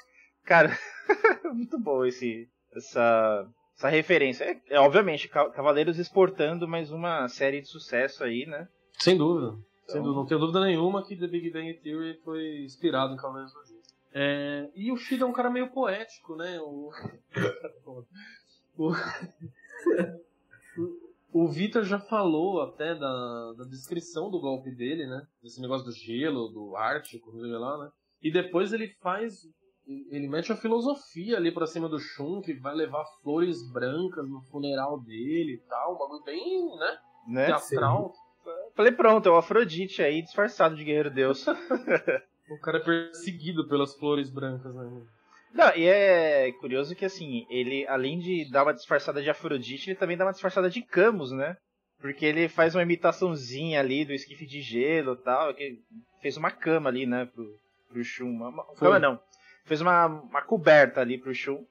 Cara, 0.45 0.77
muito 1.53 1.79
bom 1.79 2.05
esse, 2.05 2.47
essa, 2.75 3.47
essa 3.77 3.89
referência. 3.89 4.45
É, 4.45 4.75
é, 4.75 4.79
obviamente 4.79 5.27
Cavaleiros 5.27 5.99
exportando 5.99 6.67
mais 6.67 6.91
uma 6.91 7.27
série 7.27 7.61
de 7.61 7.67
sucesso 7.67 8.23
aí, 8.23 8.45
né? 8.45 8.67
Sem 8.97 9.17
dúvida. 9.17 9.57
Então... 9.89 10.13
Não 10.13 10.25
tenho 10.25 10.39
dúvida 10.39 10.61
nenhuma 10.61 11.03
que 11.03 11.15
The 11.15 11.27
Big 11.27 11.49
Bang 11.49 11.73
Theory 11.75 12.19
foi 12.23 12.63
inspirado 12.63 13.13
em 13.13 13.17
Cavaleiros 13.17 13.53
do 13.53 13.59
Zodíaco. 13.59 13.79
É, 14.11 14.69
e 14.75 14.91
o 14.91 14.97
Shida 14.97 15.23
é 15.23 15.27
um 15.27 15.33
cara 15.33 15.49
meio 15.49 15.69
poético, 15.69 16.35
né? 16.35 16.59
O, 16.61 16.91
o, 18.77 18.91
o 21.31 21.47
Vitor 21.47 21.83
já 21.83 21.99
falou 21.99 22.61
até 22.61 22.95
da, 22.95 23.53
da 23.53 23.63
descrição 23.65 24.31
do 24.31 24.39
golpe 24.39 24.71
dele, 24.71 25.05
né? 25.05 25.27
Desse 25.43 25.61
negócio 25.61 25.85
do 25.85 25.91
gelo, 25.91 26.47
do 26.47 26.75
ártico, 26.75 27.31
lá, 27.33 27.77
né? 27.77 27.91
E 28.21 28.31
depois 28.31 28.73
ele 28.73 28.87
faz. 29.01 29.47
Ele 29.87 30.27
mete 30.27 30.51
a 30.51 30.55
filosofia 30.55 31.37
ali 31.37 31.51
pra 31.51 31.65
cima 31.65 31.89
do 31.89 31.97
Shun, 31.97 32.41
que 32.41 32.53
vai 32.53 32.75
levar 32.75 33.03
flores 33.23 33.67
brancas 33.71 34.27
no 34.29 34.41
funeral 34.51 34.99
dele 34.99 35.53
e 35.53 35.57
tal. 35.67 35.95
Um 35.95 35.97
bagulho 35.97 36.23
bem, 36.23 36.77
né? 36.77 36.97
né? 37.27 37.45
Teatral. 37.47 38.13
Sim. 38.13 38.28
Falei, 38.79 38.93
pronto, 38.93 39.27
é 39.27 39.31
o 39.33 39.35
Afrodite 39.35 40.01
aí, 40.01 40.21
disfarçado 40.21 40.73
de 40.73 40.85
guerreiro 40.85 41.09
deus. 41.09 41.45
o 42.49 42.57
cara 42.61 42.77
é 42.77 42.81
perseguido 42.81 43.67
pelas 43.67 43.93
flores 43.93 44.29
brancas, 44.29 44.73
né? 44.73 45.01
Não, 45.53 45.75
e 45.75 45.85
é 45.85 46.49
curioso 46.53 46.95
que 46.95 47.03
assim, 47.03 47.45
ele, 47.49 47.85
além 47.89 48.19
de 48.19 48.49
dar 48.49 48.63
uma 48.63 48.73
disfarçada 48.73 49.21
de 49.21 49.29
Afrodite, 49.29 49.89
ele 49.89 49.99
também 49.99 50.15
dá 50.15 50.23
uma 50.23 50.31
disfarçada 50.31 50.69
de 50.69 50.81
Camus, 50.81 51.33
né? 51.33 51.57
Porque 51.99 52.25
ele 52.25 52.47
faz 52.47 52.73
uma 52.73 52.81
imitaçãozinha 52.81 53.81
ali 53.81 54.05
do 54.05 54.13
esquife 54.13 54.45
de 54.45 54.61
gelo 54.61 55.11
e 55.11 55.23
tal, 55.25 55.53
que 55.53 55.77
fez 56.21 56.37
uma 56.37 56.49
cama 56.49 56.89
ali, 56.89 57.05
né, 57.05 57.25
pro, 57.25 57.53
pro 57.89 58.01
Shun. 58.01 58.29
Uma, 58.29 58.63
cama 58.75 58.97
não. 58.97 59.19
Fez 59.65 59.81
uma, 59.81 60.05
uma 60.05 60.41
coberta 60.41 61.01
ali 61.01 61.17
pro 61.17 61.35
Shun, 61.35 61.65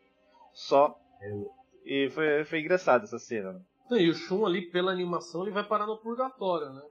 só. 0.53 0.95
E 1.87 2.11
foi, 2.11 2.45
foi 2.45 2.61
engraçado 2.61 3.05
essa 3.05 3.19
cena. 3.19 3.55
Né? 3.91 4.03
E 4.03 4.11
o 4.11 4.15
Shun 4.15 4.45
ali, 4.45 4.61
pela 4.61 4.93
animação, 4.93 5.41
ele 5.41 5.53
vai 5.53 5.65
parar 5.65 5.87
no 5.87 5.97
purgatório, 5.97 6.69
né? 6.69 6.83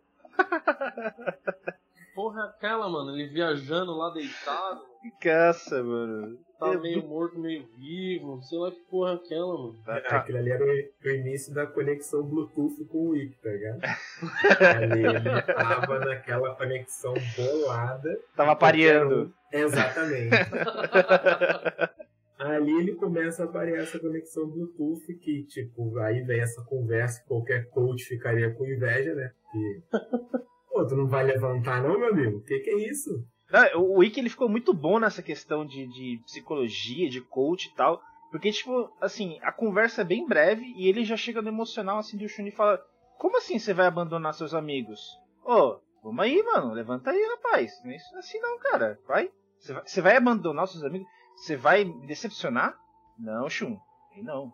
Porra, 2.17 2.45
aquela, 2.45 2.89
mano, 2.89 3.11
ele 3.11 3.27
viajando 3.27 3.95
lá 3.95 4.09
deitado. 4.09 4.81
Que 5.01 5.11
caça, 5.21 5.83
mano. 5.83 6.35
Tá 6.59 6.73
é 6.73 6.77
meio 6.77 7.07
morto, 7.07 7.37
meio 7.37 7.67
vivo. 7.77 8.41
Sei 8.41 8.57
lá 8.57 8.71
que 8.71 8.79
porra 8.89 9.13
aquela, 9.13 9.53
mano. 9.55 9.75
É, 9.87 10.15
aquilo 10.15 10.39
ali 10.39 10.49
era 10.49 10.63
o, 10.65 11.09
início 11.09 11.53
da 11.53 11.67
conexão 11.67 12.23
Bluetooth 12.23 12.83
com 12.85 12.97
o 12.97 13.09
Wiki, 13.09 13.37
tá 13.39 13.49
ligado? 13.49 13.81
ali 14.81 15.05
ele 15.05 15.41
tava 15.43 15.99
naquela 15.99 16.55
conexão 16.55 17.13
bolada. 17.35 18.19
Tava 18.35 18.55
pareando. 18.55 19.31
Exatamente. 19.51 20.31
Ali 22.37 22.71
ele 22.71 22.95
começa 22.95 23.43
a 23.43 23.47
parear 23.47 23.81
essa 23.81 23.99
conexão 23.99 24.47
Bluetooth 24.47 25.13
que, 25.15 25.43
tipo, 25.45 25.97
aí 25.99 26.21
vem 26.21 26.39
essa 26.39 26.63
conversa 26.63 27.21
que 27.21 27.27
qualquer 27.27 27.67
coach 27.69 28.03
ficaria 28.05 28.53
com 28.53 28.65
inveja, 28.65 29.15
né? 29.15 29.31
Que, 29.51 29.81
pô, 30.69 30.85
tu 30.85 30.95
não 30.95 31.07
vai 31.07 31.25
levantar 31.25 31.81
não, 31.81 31.99
meu 31.99 32.09
amigo? 32.09 32.37
O 32.37 32.43
que 32.43 32.59
que 32.59 32.69
é 32.69 32.89
isso? 32.89 33.25
Não, 33.51 33.81
o 33.81 33.97
Wiki 33.99 34.19
ele 34.19 34.29
ficou 34.29 34.47
muito 34.47 34.73
bom 34.73 34.99
nessa 34.99 35.23
questão 35.23 35.65
de, 35.65 35.87
de 35.87 36.21
psicologia, 36.25 37.09
de 37.09 37.21
coach 37.21 37.67
e 37.67 37.75
tal. 37.75 38.01
Porque, 38.29 38.51
tipo, 38.51 38.91
assim, 38.99 39.39
a 39.41 39.51
conversa 39.51 40.01
é 40.01 40.05
bem 40.05 40.27
breve 40.27 40.65
e 40.75 40.87
ele 40.87 41.05
já 41.05 41.15
chega 41.15 41.41
no 41.41 41.47
emocional, 41.47 41.97
assim, 41.97 42.17
do 42.17 42.27
Shun 42.27 42.45
e 42.45 42.51
fala: 42.51 42.79
Como 43.17 43.37
assim 43.37 43.57
você 43.57 43.73
vai 43.73 43.87
abandonar 43.87 44.33
seus 44.33 44.53
amigos? 44.53 44.99
Ô, 45.45 45.53
oh, 45.53 45.79
vamos 46.03 46.23
aí, 46.23 46.43
mano, 46.43 46.73
levanta 46.73 47.09
aí, 47.09 47.23
rapaz. 47.35 47.71
Não 47.83 47.91
é 47.91 47.95
assim 48.19 48.39
não, 48.39 48.59
cara. 48.59 48.99
Vai. 49.07 49.31
Você 49.59 49.73
vai, 49.73 49.83
você 49.85 50.01
vai 50.01 50.17
abandonar 50.17 50.67
seus 50.67 50.83
amigos? 50.83 51.07
Você 51.37 51.55
vai 51.55 51.85
me 51.85 52.07
decepcionar? 52.07 52.75
Não, 53.17 53.47
Shun. 53.47 53.77
Não. 54.23 54.51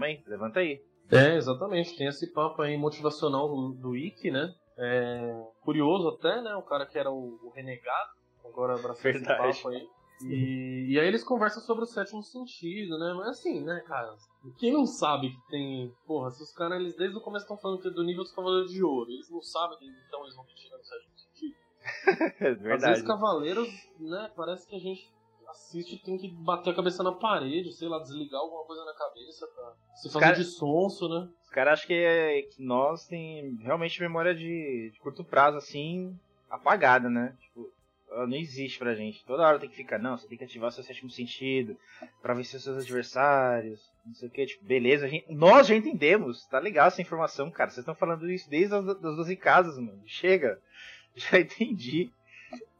Aí, 0.00 0.22
levanta 0.26 0.60
aí. 0.60 0.80
É, 1.10 1.36
exatamente. 1.36 1.96
Tem 1.96 2.06
esse 2.06 2.30
papo 2.32 2.60
aí 2.62 2.76
motivacional 2.76 3.48
do, 3.48 3.72
do 3.72 3.96
Ikki, 3.96 4.30
né? 4.30 4.54
É, 4.78 5.44
curioso 5.62 6.08
até, 6.08 6.42
né? 6.42 6.54
O 6.54 6.62
cara 6.62 6.84
que 6.84 6.98
era 6.98 7.10
o, 7.10 7.38
o 7.42 7.50
renegado, 7.54 8.10
agora 8.44 8.74
abraçou 8.74 9.10
esse 9.10 9.24
papo 9.24 9.68
aí. 9.68 9.88
E, 10.22 10.92
e, 10.92 11.00
aí 11.00 11.06
eles 11.08 11.22
conversam 11.22 11.62
sobre 11.62 11.84
o 11.84 11.86
sétimo 11.86 12.22
sentido, 12.22 12.98
né? 12.98 13.14
Mas 13.14 13.28
assim, 13.28 13.62
né, 13.62 13.82
cara? 13.86 14.14
Quem 14.58 14.72
não 14.72 14.86
sabe 14.86 15.30
que 15.30 15.48
tem. 15.48 15.92
Porra, 16.06 16.30
se 16.30 16.42
os 16.42 16.52
caras 16.52 16.80
eles 16.80 16.96
desde 16.96 17.16
o 17.16 17.20
começo 17.20 17.44
estão 17.44 17.58
falando 17.58 17.80
que 17.80 17.88
é 17.88 17.90
do 17.90 18.04
nível 18.04 18.22
dos 18.22 18.32
Cavaleiros 18.32 18.72
de 18.72 18.82
Ouro, 18.82 19.10
eles 19.10 19.30
não 19.30 19.42
sabem 19.42 19.78
que 19.78 19.84
então 20.06 20.22
eles 20.22 20.34
vão 20.34 20.44
mexer 20.44 20.70
no 20.70 20.84
sétimo 20.84 21.18
sentido. 21.18 21.56
é 22.40 22.54
verdade. 22.54 22.72
Às 22.72 22.82
vezes 22.82 23.06
Cavaleiros, 23.06 23.68
né? 24.00 24.30
Parece 24.34 24.66
que 24.66 24.76
a 24.76 24.80
gente 24.80 25.15
assiste 25.56 25.98
tem 26.04 26.18
que 26.18 26.28
bater 26.28 26.70
a 26.70 26.74
cabeça 26.74 27.02
na 27.02 27.12
parede, 27.12 27.72
sei 27.72 27.88
lá, 27.88 27.98
desligar 27.98 28.40
alguma 28.40 28.64
coisa 28.64 28.84
na 28.84 28.94
cabeça 28.94 29.46
pra 29.48 29.72
se 29.94 30.08
fazer 30.08 30.24
cara, 30.24 30.36
de 30.36 30.44
sonso, 30.44 31.08
né? 31.08 31.28
Os 31.42 31.50
caras 31.50 31.74
acham 31.74 31.88
que, 31.88 31.94
é, 31.94 32.42
que 32.42 32.62
nós 32.62 33.06
tem 33.06 33.56
realmente 33.62 34.00
memória 34.00 34.34
de, 34.34 34.90
de, 34.92 35.00
curto 35.00 35.24
prazo, 35.24 35.56
assim, 35.56 36.16
apagada, 36.50 37.08
né? 37.08 37.34
Tipo, 37.40 37.72
não 38.08 38.36
existe 38.36 38.78
pra 38.78 38.94
gente. 38.94 39.24
Toda 39.24 39.46
hora 39.46 39.58
tem 39.58 39.68
que 39.68 39.76
ficar, 39.76 39.98
não, 39.98 40.16
você 40.16 40.28
tem 40.28 40.38
que 40.38 40.44
ativar 40.44 40.70
seu 40.70 40.84
sétimo 40.84 41.10
sentido 41.10 41.76
pra 42.22 42.34
vencer 42.34 42.60
seus 42.60 42.78
adversários, 42.78 43.80
não 44.04 44.14
sei 44.14 44.28
o 44.28 44.30
que, 44.30 44.46
tipo, 44.46 44.64
beleza, 44.64 45.08
gente, 45.08 45.32
nós 45.32 45.66
já 45.66 45.74
entendemos, 45.74 46.46
tá 46.46 46.58
legal 46.58 46.88
essa 46.88 47.02
informação, 47.02 47.50
cara. 47.50 47.70
Vocês 47.70 47.82
estão 47.82 47.94
falando 47.94 48.30
isso 48.30 48.48
desde 48.48 48.74
as 48.74 48.84
das 48.84 49.16
12 49.16 49.36
casas, 49.36 49.76
mano. 49.76 50.02
Chega, 50.06 50.60
já 51.16 51.40
entendi 51.40 52.10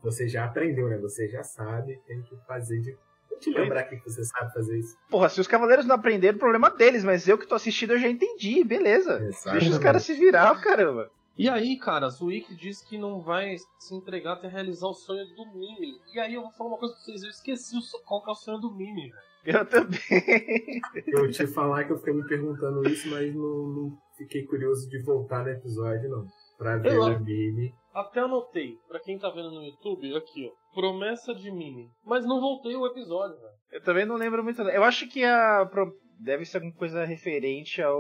você 0.07 0.29
já 0.29 0.45
aprendeu, 0.45 0.89
né? 0.89 0.99
Você 0.99 1.29
já 1.29 1.43
sabe, 1.43 2.01
tem 2.07 2.23
que 2.23 2.37
fazer 2.47 2.81
de. 2.81 2.97
Vou 3.29 3.39
te 3.39 3.51
lembrar 3.51 3.83
que 3.85 3.97
você 3.97 4.25
sabe 4.25 4.53
fazer 4.55 4.79
isso. 4.79 4.97
Porra, 5.11 5.29
se 5.29 5.41
os 5.41 5.47
cavaleiros 5.47 5.85
não 5.85 5.97
aprenderam, 5.97 6.37
o 6.37 6.41
problema 6.41 6.71
deles, 6.71 7.05
mas 7.05 7.29
eu 7.29 7.37
que 7.37 7.47
tô 7.47 7.55
assistindo 7.55 7.93
eu 7.93 7.99
já 7.99 8.09
entendi, 8.09 8.65
beleza. 8.65 9.21
Exatamente. 9.21 9.61
Deixa 9.61 9.77
os 9.77 9.79
caras 9.79 10.03
se 10.05 10.15
virar, 10.15 10.59
caramba. 10.61 11.11
E 11.37 11.51
aí, 11.51 11.77
cara, 11.79 12.09
Zuik 12.09 12.55
diz 12.55 12.81
que 12.81 12.97
não 12.97 13.21
vai 13.21 13.57
se 13.79 13.95
entregar 13.95 14.35
até 14.35 14.49
realizar 14.49 14.87
o 14.87 14.95
sonho 14.95 15.27
do 15.35 15.45
Mimi. 15.53 16.01
E 16.15 16.19
aí 16.19 16.35
eu 16.35 16.43
vou 16.43 16.53
falar 16.53 16.71
uma 16.71 16.79
coisa 16.79 16.95
pra 16.95 17.05
vocês, 17.05 17.23
eu 17.25 17.29
esqueci 17.29 17.77
qual 18.07 18.23
que 18.23 18.31
é 18.31 18.33
o 18.33 18.37
sonho 18.37 18.59
do 18.59 18.75
Mimi, 18.75 19.11
velho. 19.11 19.27
Eu 19.45 19.65
também. 19.65 20.81
Eu 21.07 21.31
te 21.31 21.47
falar 21.47 21.85
que 21.85 21.93
eu 21.93 21.99
fiquei 21.99 22.15
me 22.15 22.27
perguntando 22.27 22.89
isso, 22.89 23.09
mas 23.11 23.33
não, 23.35 23.67
não 23.69 23.99
fiquei 24.17 24.45
curioso 24.45 24.89
de 24.89 24.99
voltar 25.03 25.45
no 25.45 25.51
episódio, 25.51 26.09
não. 26.09 26.27
Pra 26.59 26.79
ver 26.79 26.99
o 26.99 27.21
Mimi. 27.21 27.73
Até 27.97 28.21
anotei, 28.21 28.79
pra 28.87 29.01
quem 29.01 29.19
tá 29.19 29.31
vendo 29.31 29.51
no 29.51 29.65
YouTube, 29.65 30.15
aqui, 30.15 30.53
ó. 30.53 30.75
Promessa 30.75 31.35
de 31.35 31.51
Mimi. 31.51 31.89
Mas 32.05 32.27
não 32.27 32.43
voltei 32.43 32.77
o 32.77 32.87
episódio, 32.87 33.41
velho. 33.41 33.55
Eu 33.73 33.83
também 33.83 34.05
não 34.05 34.17
lembro 34.17 34.45
muito. 34.45 34.61
Eu 34.61 34.85
acho 34.85 35.09
que 35.09 35.25
a. 35.25 35.67
Deve 36.19 36.45
ser 36.45 36.59
alguma 36.59 36.75
coisa 36.75 37.07
referente 37.07 37.81
ao, 37.81 37.99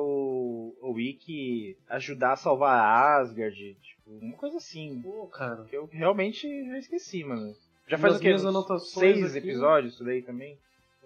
ao 0.83 0.93
Wiki 0.93 1.79
ajudar 1.88 2.33
a 2.33 2.37
salvar 2.37 2.79
a 2.79 3.21
Asgard. 3.21 3.57
Tipo, 3.57 4.11
uma 4.11 4.37
coisa 4.37 4.59
assim. 4.59 5.00
Pô, 5.00 5.29
cara. 5.29 5.65
Que 5.65 5.76
eu 5.79 5.87
realmente 5.87 6.47
já 6.67 6.79
esqueci, 6.79 7.25
mano. 7.25 7.55
Já 7.88 7.97
faz 7.97 8.15
Nas 8.15 8.21
o 8.21 8.23
quê? 8.23 8.79
Seis 8.81 9.35
aqui... 9.35 9.49
episódios 9.49 9.95
isso 9.95 10.05
daí 10.05 10.21
também? 10.21 10.59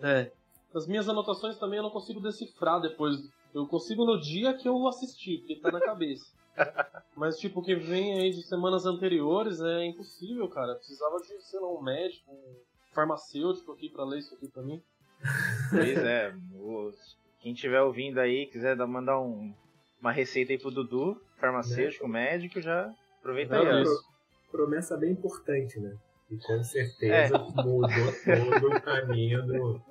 É. 0.02 0.32
As 0.74 0.88
minhas 0.88 1.08
anotações 1.08 1.56
também 1.58 1.76
eu 1.76 1.84
não 1.84 1.90
consigo 1.90 2.20
decifrar 2.20 2.80
depois. 2.80 3.16
Eu 3.54 3.68
consigo 3.68 4.04
no 4.04 4.20
dia 4.20 4.52
que 4.54 4.68
eu 4.68 4.88
assisti, 4.88 5.38
porque 5.38 5.56
tá 5.56 5.70
na 5.70 5.80
cabeça. 5.80 6.39
Mas, 7.16 7.38
tipo, 7.38 7.60
o 7.60 7.62
que 7.62 7.74
vem 7.74 8.18
aí 8.18 8.30
de 8.30 8.42
semanas 8.42 8.86
anteriores 8.86 9.60
é 9.60 9.84
impossível, 9.84 10.48
cara. 10.48 10.74
precisava 10.74 11.18
de, 11.18 11.40
sei 11.42 11.60
lá, 11.60 11.72
um 11.72 11.82
médico, 11.82 12.30
um 12.30 12.56
farmacêutico 12.94 13.72
aqui 13.72 13.88
pra 13.88 14.04
ler 14.04 14.20
isso 14.20 14.34
aqui 14.34 14.48
pra 14.48 14.62
mim. 14.62 14.82
Pois 15.70 15.98
é, 15.98 16.34
Quem 17.40 17.52
estiver 17.52 17.80
ouvindo 17.82 18.18
aí, 18.18 18.46
quiser 18.46 18.76
mandar 18.76 19.20
um, 19.20 19.54
uma 20.00 20.12
receita 20.12 20.52
aí 20.52 20.58
pro 20.58 20.70
Dudu, 20.70 21.20
farmacêutico, 21.38 22.06
né? 22.08 22.30
médico, 22.30 22.60
já 22.60 22.92
aproveita 23.18 23.56
aí. 23.58 23.84
Pro, 23.84 24.00
promessa 24.50 24.96
bem 24.96 25.12
importante, 25.12 25.78
né? 25.78 25.96
E 26.30 26.36
com 26.38 26.62
certeza 26.62 27.36
é. 27.36 27.38
mudou 27.38 27.88
todo 27.88 28.68
o 28.68 28.80
caminho 28.80 29.44
do, 29.46 29.82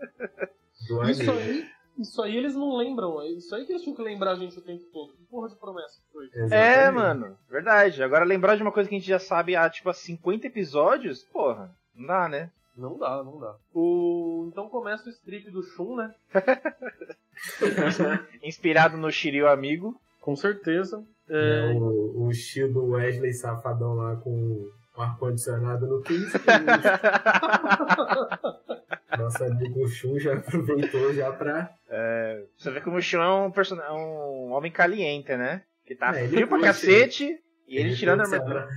do 0.88 1.10
Isso 1.10 1.32
aí, 1.32 1.70
isso 2.00 2.22
aí 2.22 2.38
eles 2.38 2.56
não 2.56 2.78
lembram. 2.78 3.22
Isso 3.26 3.54
aí 3.54 3.66
que 3.66 3.74
eles 3.74 3.84
tinham 3.84 3.96
que 3.96 4.02
lembrar 4.02 4.32
a 4.32 4.36
gente 4.36 4.58
o 4.58 4.62
tempo 4.62 4.84
todo. 4.92 5.14
Que 5.14 5.24
porra 5.26 5.50
de 5.50 5.56
promessa 5.56 6.00
foi? 6.12 6.26
Exatamente. 6.26 6.54
É, 6.54 6.92
mano. 6.92 7.38
Verdade. 7.50 8.02
Agora 8.02 8.26
lembrar 8.26 8.56
de 8.56 8.62
uma 8.62 8.72
coisa 8.72 8.88
que 8.88 8.96
a 8.96 9.00
gente 9.00 9.08
já 9.08 9.20
sabe 9.20 9.56
há, 9.56 9.70
tipo, 9.70 9.90
há 9.90 9.94
50 9.94 10.48
episódios, 10.48 11.24
porra, 11.24 11.72
não 11.96 12.08
dá, 12.08 12.30
né? 12.30 12.50
Não 12.76 12.98
dá, 12.98 13.24
não 13.24 13.40
dá. 13.40 13.56
O... 13.74 14.48
Então 14.50 14.70
começa 14.70 15.08
o 15.08 15.12
strip 15.12 15.52
do 15.52 15.62
Shun, 15.62 15.98
né? 15.98 16.16
Inspirado 18.42 18.96
no 18.96 19.12
Shiryu 19.12 19.48
Amigo. 19.48 20.00
Com 20.22 20.36
certeza. 20.36 21.04
É... 21.30 21.72
É, 21.72 21.74
o, 21.74 22.26
o 22.26 22.32
estilo 22.32 22.74
do 22.74 22.86
Wesley 22.92 23.34
Safadão 23.34 23.96
lá 23.96 24.16
com 24.16 24.32
o 24.32 25.02
ar-condicionado 25.02 25.88
no 25.88 26.02
15. 26.02 26.40
Nosso 29.20 29.44
amigo 29.44 29.88
Shun 29.88 30.18
já 30.18 30.34
aproveitou 30.34 31.14
já 31.14 31.32
pra. 31.32 31.70
É, 31.90 32.44
você 32.58 32.72
vê 32.72 32.82
como 32.82 32.98
o 32.98 33.02
Shun 33.02 33.22
é 33.22 33.32
um, 33.32 33.52
person... 33.52 33.80
é 33.80 33.92
um 33.92 34.54
homem 34.54 34.72
caliente, 34.72 35.36
né? 35.36 35.62
Que 35.86 35.96
tá 35.96 36.18
é, 36.18 36.28
frio 36.28 36.48
pra 36.48 36.62
cacete 36.62 37.26
e 37.68 37.78
ele, 37.78 37.90
ele 37.90 37.98
tirando 37.98 38.22
a 38.22 38.24
armadura. 38.24 38.68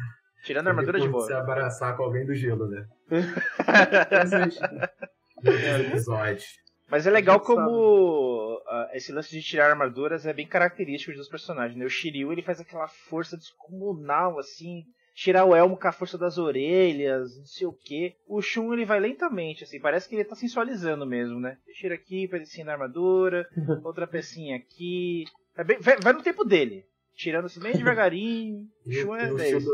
Tirando 0.45 0.67
a 0.67 0.71
armadura 0.71 1.01
de 1.01 1.09
boa. 1.09 1.27
se 1.27 1.33
abraçar 1.33 1.97
com 1.97 2.03
alguém 2.03 2.27
do 2.27 2.35
gelo, 2.35 2.69
né? 2.69 2.85
episódios. 5.87 6.45
Mas 6.91 7.07
é 7.07 7.11
legal 7.11 7.41
como 7.41 8.57
uh, 8.57 8.89
esse 8.93 9.13
lance 9.13 9.31
de 9.31 9.43
tirar 9.43 9.71
armaduras 9.71 10.27
é 10.27 10.33
bem 10.33 10.47
característico 10.47 11.17
dos 11.17 11.29
personagens, 11.29 11.79
né? 11.79 11.85
O 11.85 11.89
Shiryu, 11.89 12.33
ele 12.33 12.43
faz 12.43 12.61
aquela 12.61 12.89
força 12.89 13.37
descomunal, 13.37 14.39
assim, 14.39 14.85
tirar 15.15 15.45
o 15.45 15.55
elmo 15.55 15.77
com 15.77 15.89
a 15.89 15.93
força 15.93 16.17
das 16.17 16.39
orelhas, 16.39 17.37
não 17.39 17.47
sei 17.47 17.67
o 17.67 17.73
que. 17.73 18.15
O 18.27 18.41
Shun 18.41 18.73
ele 18.73 18.85
vai 18.85 19.01
lentamente, 19.01 19.65
assim, 19.65 19.81
parece 19.81 20.09
que 20.09 20.15
ele 20.15 20.25
tá 20.25 20.35
sensualizando 20.35 21.07
mesmo, 21.07 21.41
né? 21.41 21.59
Tira 21.75 21.95
aqui, 21.95 22.29
pedacinho 22.29 22.67
da 22.67 22.73
armadura, 22.73 23.47
outra 23.85 24.07
pecinha 24.07 24.57
aqui. 24.57 25.25
É 25.57 25.65
bem, 25.65 25.79
vai, 25.81 25.97
vai, 25.99 26.13
no 26.13 26.23
tempo 26.23 26.45
dele. 26.45 26.87
Tirando 27.15 27.45
assim 27.45 27.61
bem 27.61 27.73
devagarinho. 27.73 28.67
O 28.87 28.93
Shun 28.93 29.17
é 29.17 29.33
10. 29.33 29.65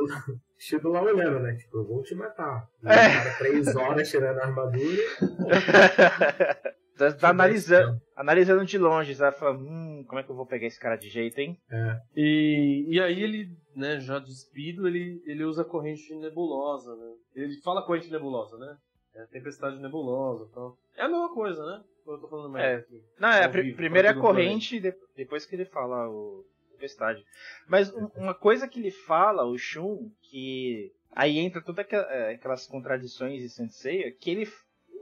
Chido 0.58 0.88
lá 0.88 1.00
olhando, 1.00 1.38
né? 1.38 1.54
Tipo, 1.54 1.78
eu 1.78 1.86
vou 1.86 2.02
te 2.02 2.14
matar. 2.16 2.68
É. 2.84 2.88
cara, 2.88 3.34
três 3.38 3.76
horas 3.76 4.10
tirando 4.10 4.38
a 4.38 4.44
armadura. 4.44 5.02
tá, 6.98 7.12
tá 7.12 7.28
analisando, 7.30 8.00
analisando 8.16 8.64
de 8.64 8.76
longe, 8.76 9.16
tá 9.16 9.32
falando, 9.32 9.64
hum, 9.64 10.04
como 10.06 10.20
é 10.20 10.22
que 10.22 10.30
eu 10.30 10.36
vou 10.36 10.46
pegar 10.46 10.66
esse 10.66 10.78
cara 10.78 10.96
de 10.96 11.08
jeito, 11.08 11.38
hein? 11.38 11.56
É. 11.70 12.00
E, 12.16 12.86
e 12.88 13.00
aí 13.00 13.22
ele, 13.22 13.48
né, 13.74 14.00
já 14.00 14.18
despido, 14.18 14.86
ele, 14.86 15.22
ele 15.24 15.44
usa 15.44 15.64
corrente 15.64 16.14
nebulosa, 16.16 16.94
né? 16.96 17.14
Ele 17.34 17.60
fala 17.62 17.84
corrente 17.84 18.10
nebulosa, 18.10 18.56
né? 18.58 18.76
É 19.14 19.26
tempestade 19.26 19.80
nebulosa 19.80 20.44
e 20.44 20.54
tal. 20.54 20.76
É 20.96 21.02
a 21.02 21.08
mesma 21.08 21.32
coisa, 21.32 21.64
né? 21.64 21.82
Eu 22.06 22.18
tô 22.18 22.28
falando 22.28 22.56
é. 22.56 22.76
Aqui, 22.76 23.02
Não, 23.18 23.28
é, 23.28 23.48
vivo, 23.48 23.76
primeiro 23.76 24.08
é 24.08 24.10
a 24.10 24.14
corrente, 24.14 24.80
depois 25.14 25.44
que 25.44 25.54
ele 25.54 25.64
fala 25.64 26.08
o 26.08 26.44
tempestade. 26.78 27.24
Mas 27.66 27.92
uma 28.16 28.34
coisa 28.34 28.68
que 28.68 28.78
ele 28.78 28.90
fala, 28.90 29.44
o 29.44 29.58
Shun, 29.58 30.10
que 30.22 30.92
aí 31.12 31.38
entra 31.38 31.60
todas 31.60 31.84
é, 31.90 32.34
aquelas 32.34 32.66
contradições 32.66 33.42
de 33.42 33.48
Sensei, 33.48 34.10
que 34.12 34.30
ele 34.30 34.46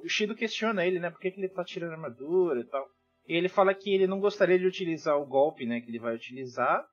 o 0.06 0.08
Shido 0.08 0.34
questiona 0.34 0.86
ele, 0.86 0.98
né? 0.98 1.10
Por 1.10 1.20
que, 1.20 1.30
que 1.30 1.40
ele 1.40 1.48
tá 1.48 1.64
tirando 1.64 1.92
armadura 1.92 2.60
e 2.60 2.64
tal. 2.64 2.86
E 3.28 3.34
ele 3.34 3.48
fala 3.48 3.74
que 3.74 3.92
ele 3.92 4.06
não 4.06 4.20
gostaria 4.20 4.58
de 4.58 4.66
utilizar 4.66 5.18
o 5.18 5.26
golpe, 5.26 5.66
né? 5.66 5.80
Que 5.80 5.90
ele 5.90 5.98
vai 5.98 6.14
utilizar. 6.14 6.84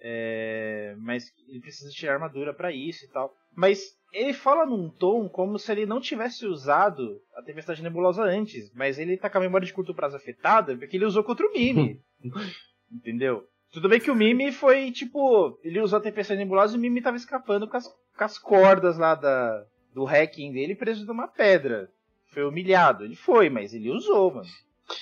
É, 0.00 0.96
mas 0.98 1.24
ele 1.48 1.60
precisa 1.60 1.90
tirar 1.90 2.14
armadura 2.14 2.52
para 2.52 2.72
isso 2.72 3.04
e 3.04 3.08
tal. 3.08 3.32
Mas 3.54 3.80
ele 4.12 4.32
fala 4.32 4.66
num 4.66 4.90
tom 4.90 5.28
como 5.28 5.58
se 5.58 5.70
ele 5.70 5.86
não 5.86 6.00
tivesse 6.00 6.46
usado 6.46 7.20
a 7.36 7.42
Tempestade 7.42 7.82
Nebulosa 7.82 8.22
antes, 8.22 8.72
mas 8.74 8.98
ele 8.98 9.16
tá 9.16 9.30
com 9.30 9.38
a 9.38 9.42
memória 9.42 9.66
de 9.66 9.72
curto 9.72 9.94
prazo 9.94 10.16
afetada 10.16 10.76
porque 10.76 10.96
ele 10.96 11.04
usou 11.04 11.22
contra 11.22 11.46
o 11.46 11.52
Mimi. 11.52 12.00
Entendeu? 12.90 13.46
Tudo 13.72 13.88
bem 13.88 14.00
que 14.00 14.10
o 14.10 14.14
Mimi 14.14 14.50
foi 14.50 14.90
tipo. 14.90 15.58
Ele 15.62 15.80
usou 15.80 15.98
a 15.98 16.02
Tempestade 16.02 16.38
Nebulosa 16.38 16.74
e 16.74 16.78
o 16.78 16.80
Mimi 16.80 17.00
tava 17.00 17.16
escapando 17.16 17.68
com 17.68 17.76
as, 17.76 17.86
com 17.86 18.24
as 18.24 18.38
cordas 18.38 18.98
lá 18.98 19.14
da, 19.14 19.64
do 19.94 20.04
hacking 20.04 20.52
dele 20.52 20.74
preso 20.74 21.06
numa 21.06 21.28
pedra. 21.28 21.88
Foi 22.32 22.44
humilhado. 22.44 23.04
Ele 23.04 23.14
foi, 23.14 23.48
mas 23.50 23.74
ele 23.74 23.90
usou, 23.90 24.34
mano. 24.34 24.48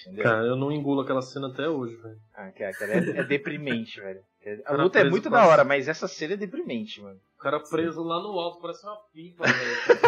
Entendeu? 0.03 0.25
Cara, 0.25 0.45
eu 0.45 0.57
não 0.57 0.71
engulo 0.71 1.01
aquela 1.01 1.23
cena 1.23 1.49
até 1.49 1.69
hoje, 1.69 1.97
velho. 1.97 2.19
Ah, 2.35 2.51
cara, 2.53 2.93
é, 2.93 3.19
é 3.21 3.25
deprimente, 3.25 4.01
velho. 4.01 4.21
A 4.65 4.75
luta 4.75 4.99
é 4.99 5.05
muito 5.05 5.29
da 5.29 5.47
hora, 5.47 5.65
mas 5.65 5.89
essa 5.89 6.09
cena 6.09 6.35
é 6.35 6.37
deprimente, 6.37 7.01
mano. 7.01 7.21
O 7.39 7.43
cara 7.43 7.61
preso 7.61 8.03
lá 8.03 8.23
no 8.23 8.39
alto, 8.39 8.61
parece 8.61 8.85
uma 8.85 8.97
pipa, 9.13 9.45
velho. 9.45 10.01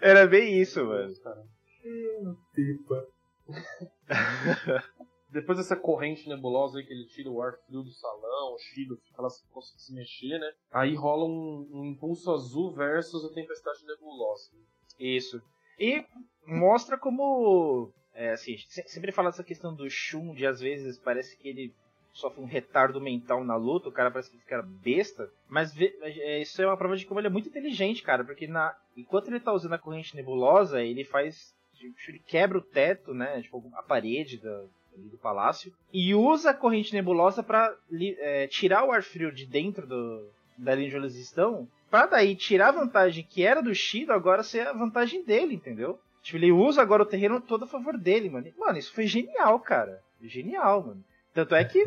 Era 0.00 0.26
bem 0.26 0.60
isso, 0.60 0.84
mano. 0.84 1.12
Pipa. 2.54 3.06
Depois 5.30 5.58
dessa 5.58 5.76
corrente 5.76 6.28
nebulosa 6.28 6.78
aí 6.78 6.86
que 6.86 6.92
ele 6.92 7.06
tira 7.06 7.30
o 7.30 7.42
ar 7.42 7.58
frio 7.66 7.82
do 7.82 7.90
salão, 7.90 8.54
o 8.54 8.58
Shido 8.58 8.98
lá 9.16 9.28
consegue 9.52 9.82
se 9.82 9.92
mexer, 9.92 10.38
né? 10.38 10.52
Aí 10.72 10.94
rola 10.94 11.26
um, 11.26 11.68
um, 11.70 11.84
impulso 11.84 12.32
azul 12.32 12.72
versus 12.72 13.24
a 13.24 13.34
tempestade 13.34 13.84
nebulosa. 13.84 14.50
Isso. 14.98 15.42
E 15.78 16.04
mostra 16.46 16.96
como. 16.96 17.92
É, 18.14 18.32
assim, 18.32 18.56
sempre 18.86 19.12
fala 19.12 19.28
essa 19.28 19.44
questão 19.44 19.74
do 19.74 19.88
Shun, 19.88 20.34
de 20.34 20.46
às 20.46 20.60
vezes 20.60 20.98
parece 20.98 21.36
que 21.36 21.48
ele 21.48 21.74
sofre 22.12 22.40
um 22.40 22.46
retardo 22.46 23.00
mental 23.00 23.44
na 23.44 23.54
luta, 23.54 23.88
o 23.88 23.92
cara 23.92 24.10
parece 24.10 24.30
que 24.30 24.38
fica 24.38 24.62
besta. 24.62 25.30
Mas 25.48 25.72
vê, 25.74 25.96
é, 26.00 26.40
isso 26.40 26.60
é 26.60 26.66
uma 26.66 26.76
prova 26.76 26.96
de 26.96 27.06
como 27.06 27.20
ele 27.20 27.28
é 27.28 27.30
muito 27.30 27.48
inteligente, 27.48 28.02
cara, 28.02 28.24
porque 28.24 28.46
na, 28.46 28.74
enquanto 28.96 29.28
ele 29.28 29.40
tá 29.40 29.52
usando 29.52 29.74
a 29.74 29.78
corrente 29.78 30.16
nebulosa, 30.16 30.82
ele 30.82 31.04
faz. 31.04 31.54
Ele 32.08 32.18
quebra 32.18 32.58
o 32.58 32.62
teto, 32.62 33.14
né? 33.14 33.40
Tipo, 33.40 33.70
a 33.74 33.82
parede 33.84 34.38
da, 34.38 34.64
do 35.02 35.18
palácio, 35.18 35.72
e 35.92 36.14
usa 36.14 36.50
a 36.50 36.54
corrente 36.54 36.92
nebulosa 36.92 37.42
para 37.42 37.74
é, 37.92 38.46
tirar 38.46 38.84
o 38.84 38.92
ar 38.92 39.02
frio 39.02 39.32
de 39.32 39.46
dentro 39.46 39.86
do, 39.86 40.28
da 40.56 40.74
linha 40.74 40.88
onde 40.88 40.96
eles 40.96 41.16
estão, 41.16 41.68
pra 41.90 42.06
daí 42.06 42.34
tirar 42.34 42.68
a 42.68 42.72
vantagem 42.72 43.26
que 43.28 43.42
era 43.42 43.62
do 43.62 43.74
Shido, 43.74 44.12
agora 44.12 44.42
ser 44.42 44.66
a 44.66 44.72
vantagem 44.72 45.24
dele, 45.24 45.54
entendeu? 45.54 45.98
Tipo, 46.22 46.38
ele 46.38 46.52
usa 46.52 46.82
agora 46.82 47.02
o 47.02 47.06
terreno 47.06 47.40
todo 47.40 47.64
a 47.64 47.68
favor 47.68 47.96
dele, 47.96 48.28
mano. 48.28 48.46
Mano, 48.58 48.78
isso 48.78 48.92
foi 48.92 49.06
genial, 49.06 49.58
cara. 49.60 50.02
Genial, 50.22 50.84
mano. 50.84 51.04
Tanto 51.32 51.54
é 51.54 51.64
que 51.64 51.84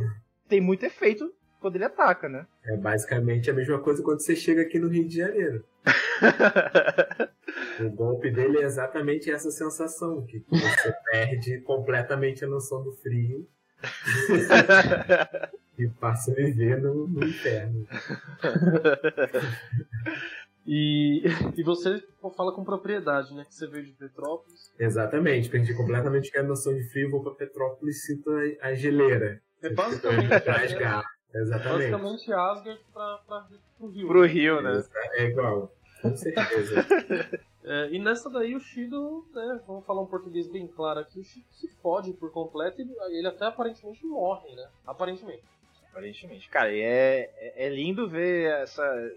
tem 0.48 0.62
muito 0.62 0.86
efeito 0.86 1.32
quando 1.60 1.76
ele 1.76 1.86
ataca, 1.86 2.28
né? 2.28 2.48
É 2.66 2.76
basicamente 2.76 3.50
a 3.50 3.54
mesma 3.54 3.80
coisa 3.80 4.02
quando 4.02 4.20
você 4.20 4.36
chega 4.36 4.62
aqui 4.62 4.80
no 4.80 4.88
Rio 4.88 5.08
de 5.08 5.18
Janeiro. 5.18 5.64
o 7.86 7.92
golpe 7.92 8.32
dele 8.32 8.60
é 8.60 8.64
exatamente 8.64 9.32
essa 9.32 9.52
sensação, 9.52 10.26
que 10.26 10.44
você 10.50 10.94
perde 11.12 11.62
completamente 11.62 12.44
a 12.46 12.48
noção 12.48 12.84
do 12.84 12.92
frio 12.94 13.48
e 15.78 15.88
passa 15.88 16.32
a 16.32 16.36
viver 16.36 16.82
no, 16.82 17.08
no 17.08 17.26
inferno. 17.26 17.88
E, 20.66 21.24
e 21.58 21.64
você 21.64 22.04
fala 22.38 22.54
com 22.54 22.64
propriedade, 22.64 23.34
né? 23.34 23.46
Que 23.46 23.56
você 23.56 23.68
veio 23.68 23.86
de 23.86 23.94
Petrópolis. 23.94 24.72
Exatamente, 24.80 25.50
perdi 25.50 25.74
completamente 25.74 26.38
a 26.38 26.44
noção 26.44 26.74
de 26.74 26.84
frio, 26.90 27.10
vou 27.10 27.24
pra 27.24 27.34
Petrópolis 27.34 27.98
e 27.98 28.00
sinto 28.00 28.30
a, 28.30 28.68
a 28.68 28.74
geleira. 28.76 29.42
É 29.62 29.70
basicamente. 29.70 30.32
Exatamente. 31.34 31.92
Basicamente 31.92 32.34
Asgard 32.34 32.80
pra, 32.94 33.18
pra, 33.28 33.48
pro 33.78 33.90
Rio. 33.90 34.08
Pro 34.08 34.26
Rio, 34.26 34.62
né? 34.62 34.84
É 35.14 35.26
igual. 35.26 35.74
Com 36.02 36.16
certeza. 36.16 36.86
é, 37.64 37.90
e 37.92 38.00
nessa 38.00 38.30
daí 38.30 38.56
o 38.56 38.60
Shido, 38.60 39.28
né, 39.34 39.62
vamos 39.68 39.86
falar 39.86 40.02
um 40.02 40.08
português 40.08 40.48
bem 40.48 40.68
claro 40.68 41.00
aqui, 41.00 41.20
o 41.20 41.24
Shido 41.24 41.46
se 41.52 41.68
fode 41.82 42.14
por 42.14 42.32
completo 42.32 42.82
e 42.82 43.18
ele 43.18 43.28
até 43.28 43.46
aparentemente 43.46 44.06
morre, 44.06 44.56
né? 44.56 44.68
Aparentemente. 44.86 45.44
Aparentemente. 45.92 46.50
Cara, 46.50 46.74
é, 46.74 47.30
é, 47.38 47.66
é 47.68 47.70
lindo 47.70 48.10
ver 48.10 48.52
essa, 48.62 49.12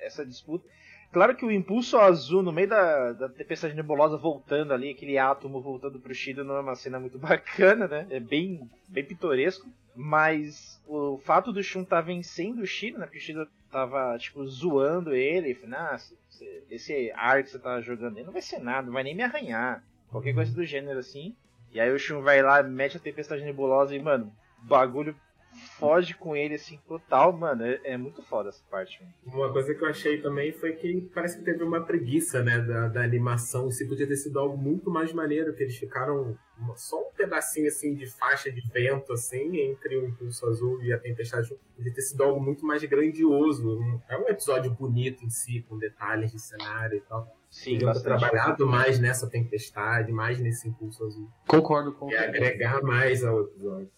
essa 0.00 0.26
disputa. 0.26 0.66
Claro 1.12 1.36
que 1.36 1.44
o 1.44 1.50
impulso 1.50 1.96
azul 1.96 2.42
no 2.42 2.50
meio 2.50 2.68
da, 2.68 3.12
da 3.12 3.28
tempestade 3.28 3.74
nebulosa 3.74 4.16
voltando 4.16 4.72
ali, 4.72 4.90
aquele 4.90 5.16
átomo 5.16 5.60
voltando 5.60 6.00
pro 6.00 6.12
Shido 6.12 6.42
não 6.42 6.56
é 6.56 6.60
uma 6.60 6.74
cena 6.74 6.98
muito 6.98 7.18
bacana, 7.20 7.86
né? 7.86 8.06
É 8.10 8.18
bem, 8.18 8.68
bem 8.88 9.04
pitoresco. 9.04 9.68
Mas 9.94 10.82
o 10.86 11.18
fato 11.18 11.52
do 11.52 11.62
Shun 11.62 11.84
tá 11.84 12.00
vencendo 12.00 12.60
o 12.62 12.66
Shido, 12.66 12.98
né? 12.98 13.06
Porque 13.06 13.18
o 13.18 13.20
Shido 13.20 13.48
tava, 13.70 14.16
tipo, 14.18 14.44
zoando 14.46 15.14
ele. 15.14 15.54
Falando, 15.54 15.74
ah, 15.74 15.98
esse 16.70 17.12
ar 17.12 17.42
que 17.42 17.50
você 17.50 17.58
tá 17.58 17.80
jogando 17.80 18.18
aí 18.18 18.24
não 18.24 18.32
vai 18.32 18.42
ser 18.42 18.58
nada, 18.58 18.86
não 18.86 18.92
vai 18.92 19.04
nem 19.04 19.14
me 19.14 19.22
arranhar. 19.22 19.84
Qualquer 20.10 20.34
coisa 20.34 20.52
do 20.52 20.64
gênero 20.64 20.98
assim. 20.98 21.34
E 21.72 21.80
aí 21.80 21.90
o 21.92 21.98
Shun 21.98 22.22
vai 22.22 22.42
lá, 22.42 22.62
mete 22.62 22.96
a 22.96 23.00
tempestade 23.00 23.44
nebulosa 23.44 23.94
e, 23.94 24.02
mano, 24.02 24.32
bagulho 24.62 25.16
foge 25.78 26.14
com 26.14 26.36
ele 26.36 26.54
assim 26.54 26.78
total, 26.86 27.32
mano. 27.32 27.64
É, 27.64 27.80
é 27.84 27.96
muito 27.96 28.22
foda 28.22 28.48
essa 28.48 28.62
parte. 28.70 29.02
Mano. 29.02 29.14
Uma 29.26 29.52
coisa 29.52 29.74
que 29.74 29.82
eu 29.82 29.88
achei 29.88 30.20
também 30.20 30.52
foi 30.52 30.72
que 30.72 31.10
parece 31.14 31.38
que 31.38 31.44
teve 31.44 31.62
uma 31.62 31.84
preguiça, 31.84 32.42
né, 32.42 32.58
da, 32.60 32.88
da 32.88 33.02
animação. 33.02 33.70
Se 33.70 33.86
podia 33.88 34.06
ter 34.06 34.16
sido 34.16 34.38
algo 34.38 34.56
muito 34.56 34.90
mais 34.90 35.12
maneiro, 35.12 35.54
que 35.54 35.62
eles 35.62 35.76
ficaram 35.76 36.36
só 36.76 37.00
um 37.00 37.12
pedacinho 37.16 37.68
assim 37.68 37.94
de 37.94 38.06
faixa 38.06 38.50
de 38.50 38.60
vento 38.72 39.12
assim 39.12 39.58
entre 39.58 39.96
o 39.96 40.06
Impulso 40.06 40.46
Azul 40.46 40.82
e 40.82 40.92
a 40.92 40.98
Tempestade. 40.98 41.54
Podia 41.76 41.92
ter 41.92 42.02
sido 42.02 42.22
algo 42.22 42.40
muito 42.40 42.64
mais 42.64 42.82
grandioso. 42.84 43.78
É 44.08 44.16
um 44.16 44.28
episódio 44.28 44.70
bonito 44.70 45.24
em 45.24 45.30
si, 45.30 45.64
com 45.68 45.78
detalhes 45.78 46.30
de 46.32 46.40
cenário 46.40 46.98
e 46.98 47.00
tal. 47.00 47.26
Sim, 47.50 47.78
trabalhado 47.78 48.66
mais 48.66 48.98
nessa 48.98 49.28
tempestade, 49.28 50.10
mais 50.10 50.40
nesse 50.40 50.68
impulso 50.68 51.04
azul. 51.04 51.28
Concordo 51.46 51.92
com 51.92 52.10
E 52.10 52.16
agregar 52.16 52.82
mais 52.82 53.22
ao 53.22 53.42
episódio. 53.42 53.88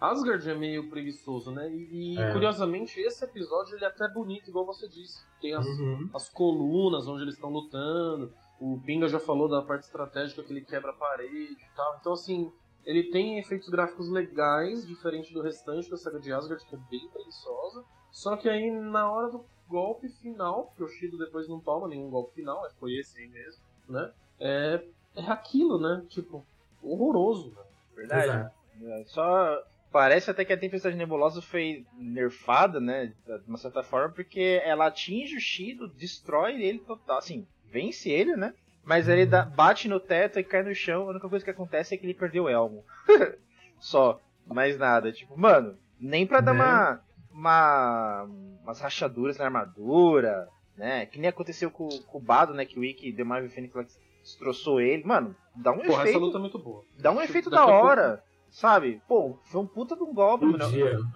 Asgard 0.00 0.48
é 0.50 0.54
meio 0.54 0.88
preguiçoso, 0.90 1.50
né? 1.52 1.70
E, 1.70 2.14
e, 2.16 2.18
É. 2.20 2.32
curiosamente, 2.32 2.98
esse 3.00 3.24
episódio 3.24 3.76
ele 3.76 3.84
é 3.84 3.88
até 3.88 4.08
bonito, 4.08 4.48
igual 4.50 4.66
você 4.66 4.88
disse. 4.88 5.24
Tem 5.40 5.54
as, 5.54 5.66
Uhum. 5.66 6.10
as 6.14 6.28
colunas 6.28 7.06
onde 7.06 7.22
eles 7.22 7.34
estão 7.34 7.50
lutando. 7.50 8.32
O 8.60 8.80
Pinga 8.84 9.08
já 9.08 9.18
falou 9.18 9.48
da 9.48 9.62
parte 9.62 9.84
estratégica 9.84 10.42
que 10.42 10.52
ele 10.52 10.64
quebra 10.64 10.90
a 10.90 10.94
parede 10.94 11.52
e 11.52 11.76
tal. 11.76 11.96
Então, 12.00 12.12
assim, 12.12 12.52
ele 12.84 13.04
tem 13.10 13.38
efeitos 13.38 13.68
gráficos 13.68 14.08
legais, 14.08 14.86
diferente 14.86 15.32
do 15.32 15.42
restante 15.42 15.90
da 15.90 15.96
saga 15.96 16.18
de 16.20 16.32
Asgard, 16.32 16.64
que 16.66 16.74
é 16.74 16.78
bem 16.90 17.08
preguiçosa. 17.08 17.84
Só 18.10 18.36
que 18.36 18.48
aí, 18.48 18.70
na 18.70 19.10
hora 19.10 19.30
do 19.30 19.44
golpe 19.68 20.08
final, 20.08 20.72
que 20.76 20.82
o 20.82 20.88
Shido 20.88 21.16
depois 21.18 21.48
não 21.48 21.58
toma 21.60 21.88
nenhum 21.88 22.10
golpe 22.10 22.34
final, 22.34 22.64
é, 22.66 22.70
foi 22.78 22.92
esse 22.94 23.18
aí 23.20 23.28
mesmo, 23.28 23.62
né? 23.88 24.12
É, 24.38 24.84
é 25.16 25.22
aquilo, 25.30 25.78
né? 25.80 26.04
Tipo, 26.08 26.44
horroroso, 26.82 27.50
né? 27.50 27.62
Verdade. 27.96 28.24
Exato. 28.24 28.61
É, 28.80 29.04
Só 29.06 29.62
parece 29.90 30.30
até 30.30 30.44
que 30.44 30.52
a 30.52 30.56
Tempestade 30.56 30.96
Nebulosa 30.96 31.42
foi 31.42 31.84
nerfada, 31.98 32.80
né? 32.80 33.12
De 33.26 33.48
uma 33.48 33.58
certa 33.58 33.82
forma, 33.82 34.08
porque 34.14 34.60
ela 34.64 34.86
atinge 34.86 35.36
o 35.36 35.40
Shido, 35.40 35.88
destrói 35.88 36.62
ele 36.62 36.78
total. 36.78 37.18
Assim, 37.18 37.46
vence 37.70 38.08
ele, 38.10 38.36
né? 38.36 38.54
Mas 38.84 39.08
ele 39.08 39.26
dá- 39.26 39.44
bate 39.44 39.86
no 39.88 40.00
teto 40.00 40.38
e 40.40 40.44
cai 40.44 40.62
no 40.62 40.74
chão. 40.74 41.02
A 41.02 41.10
única 41.10 41.28
coisa 41.28 41.44
que 41.44 41.50
acontece 41.50 41.94
é 41.94 41.98
que 41.98 42.04
ele 42.06 42.14
perdeu 42.14 42.44
o 42.44 42.48
elmo. 42.48 42.84
Só. 43.78 44.20
Mais 44.46 44.76
nada. 44.76 45.12
Tipo, 45.12 45.38
mano, 45.38 45.76
nem 46.00 46.26
pra 46.26 46.40
dar 46.40 46.52
Né? 46.52 46.64
uma, 46.64 47.00
uma. 47.32 48.22
umas 48.64 48.80
rachaduras 48.80 49.38
na 49.38 49.44
armadura, 49.44 50.48
né? 50.76 51.06
Que 51.06 51.20
nem 51.20 51.28
aconteceu 51.30 51.70
com, 51.70 51.88
com 51.88 52.18
o 52.18 52.20
Bado, 52.20 52.52
né? 52.52 52.64
Que 52.64 52.78
o 52.78 52.84
Ikki 52.84 53.12
deu 53.12 53.24
uma 53.24 53.40
Fênix 53.48 53.72
lá 53.74 53.84
que 53.84 53.92
destroçou 54.22 54.80
ele. 54.80 55.04
Mano, 55.04 55.36
dá 55.54 55.70
um 55.70 55.78
Porra, 55.78 56.02
essa 56.02 56.10
efeito. 56.10 56.18
luta 56.18 56.38
é 56.38 56.40
muito 56.40 56.58
boa. 56.58 56.84
Dá 56.98 57.12
um 57.12 57.20
efeito 57.22 57.50
Daqui 57.50 57.64
da 57.66 57.70
a 57.70 57.72
pouco- 57.72 57.86
hora, 57.86 58.24
sabe? 58.52 59.02
Pô, 59.08 59.38
foi 59.44 59.60
um 59.60 59.66
puta 59.66 59.96
de 59.96 60.02
um 60.02 60.12
golpe, 60.12 60.44
mano. 60.44 60.64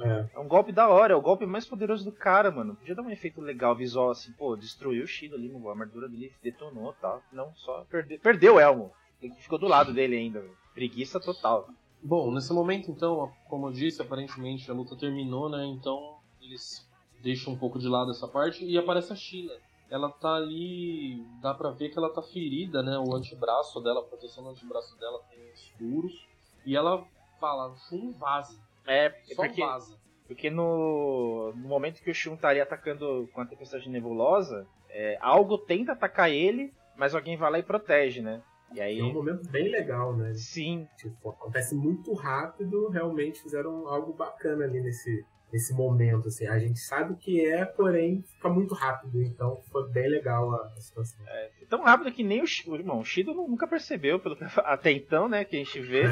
É. 0.00 0.30
É 0.34 0.38
um 0.38 0.48
golpe 0.48 0.72
da 0.72 0.88
hora, 0.88 1.12
é 1.12 1.16
o 1.16 1.20
golpe 1.20 1.46
mais 1.46 1.66
poderoso 1.66 2.04
do 2.04 2.10
cara, 2.10 2.50
mano. 2.50 2.74
Podia 2.74 2.94
dar 2.94 3.02
um 3.02 3.10
efeito 3.10 3.40
legal, 3.40 3.76
visual, 3.76 4.10
assim, 4.10 4.32
pô, 4.32 4.56
destruiu 4.56 5.04
o 5.04 5.06
Shido 5.06 5.36
ali, 5.36 5.52
a 5.54 5.70
armadura 5.70 6.08
dele 6.08 6.32
detonou 6.42 6.92
e 6.92 7.00
tal. 7.00 7.22
Não, 7.30 7.54
só 7.54 7.84
perdeu, 7.88 8.18
perdeu 8.18 8.54
o 8.54 8.60
Elmo. 8.60 8.90
Ele 9.20 9.34
ficou 9.34 9.58
do 9.58 9.68
lado 9.68 9.92
dele 9.92 10.16
ainda, 10.16 10.40
velho. 10.40 10.56
Preguiça 10.74 11.20
total. 11.20 11.68
Bom, 12.02 12.32
nesse 12.32 12.52
momento, 12.52 12.90
então, 12.90 13.30
como 13.48 13.68
eu 13.68 13.72
disse, 13.72 14.00
aparentemente 14.00 14.70
a 14.70 14.74
luta 14.74 14.96
terminou, 14.96 15.48
né? 15.48 15.64
Então 15.66 16.18
eles 16.40 16.88
deixam 17.22 17.52
um 17.52 17.58
pouco 17.58 17.78
de 17.78 17.88
lado 17.88 18.10
essa 18.10 18.28
parte 18.28 18.64
e 18.64 18.78
aparece 18.78 19.12
a 19.12 19.16
China. 19.16 19.52
Ela 19.90 20.10
tá 20.10 20.34
ali, 20.34 21.24
dá 21.40 21.54
pra 21.54 21.70
ver 21.70 21.90
que 21.90 21.98
ela 21.98 22.12
tá 22.12 22.22
ferida, 22.22 22.82
né? 22.82 22.98
O 22.98 23.14
antebraço 23.14 23.80
dela, 23.80 24.00
a 24.00 24.04
proteção 24.04 24.44
do 24.44 24.50
antebraço 24.50 24.98
dela 24.98 25.20
tem 25.30 25.38
uns 25.52 25.68
furos. 25.78 26.26
E 26.64 26.76
ela 26.76 27.06
fala, 27.46 27.74
Shun 27.88 28.12
vaza. 28.12 28.58
É, 28.86 29.10
Só 29.24 29.42
porque, 29.42 29.60
vaza. 29.60 29.96
porque 30.26 30.50
no, 30.50 31.52
no 31.54 31.68
momento 31.68 32.02
que 32.02 32.10
o 32.10 32.14
Shun 32.14 32.34
estaria 32.34 32.62
atacando 32.62 33.28
com 33.32 33.40
a 33.40 33.46
tempestade 33.46 33.88
nebulosa, 33.88 34.66
é, 34.90 35.16
algo 35.20 35.58
tenta 35.58 35.92
atacar 35.92 36.30
ele, 36.30 36.72
mas 36.96 37.14
alguém 37.14 37.36
vai 37.36 37.50
lá 37.50 37.58
e 37.58 37.62
protege, 37.62 38.20
né? 38.20 38.42
E 38.74 38.80
aí. 38.80 38.98
É 38.98 39.04
um 39.04 39.12
momento 39.12 39.48
bem 39.48 39.68
legal, 39.68 40.16
né? 40.16 40.34
Sim, 40.34 40.88
Tipo, 40.96 41.30
acontece 41.30 41.74
muito 41.74 42.12
rápido, 42.14 42.88
realmente 42.88 43.40
fizeram 43.42 43.86
algo 43.86 44.12
bacana 44.12 44.64
ali 44.64 44.80
nesse, 44.80 45.24
nesse 45.52 45.72
momento, 45.72 46.28
assim. 46.28 46.46
A 46.46 46.58
gente 46.58 46.80
sabe 46.80 47.12
o 47.12 47.16
que 47.16 47.46
é, 47.46 47.64
porém 47.64 48.22
fica 48.22 48.48
muito 48.48 48.74
rápido, 48.74 49.22
então 49.22 49.62
foi 49.70 49.88
bem 49.90 50.08
legal 50.08 50.52
a, 50.52 50.66
a 50.66 50.80
situação. 50.80 51.24
tão 51.68 51.82
rápido 51.82 52.12
que 52.12 52.24
nem 52.24 52.42
o, 52.42 52.74
irmão, 52.74 52.98
o 52.98 53.04
Shido 53.04 53.32
nunca 53.34 53.68
percebeu, 53.68 54.18
pelo 54.18 54.36
até 54.64 54.90
então, 54.90 55.28
né, 55.28 55.44
que 55.44 55.56
a 55.56 55.58
gente 55.60 55.80
vê. 55.80 56.02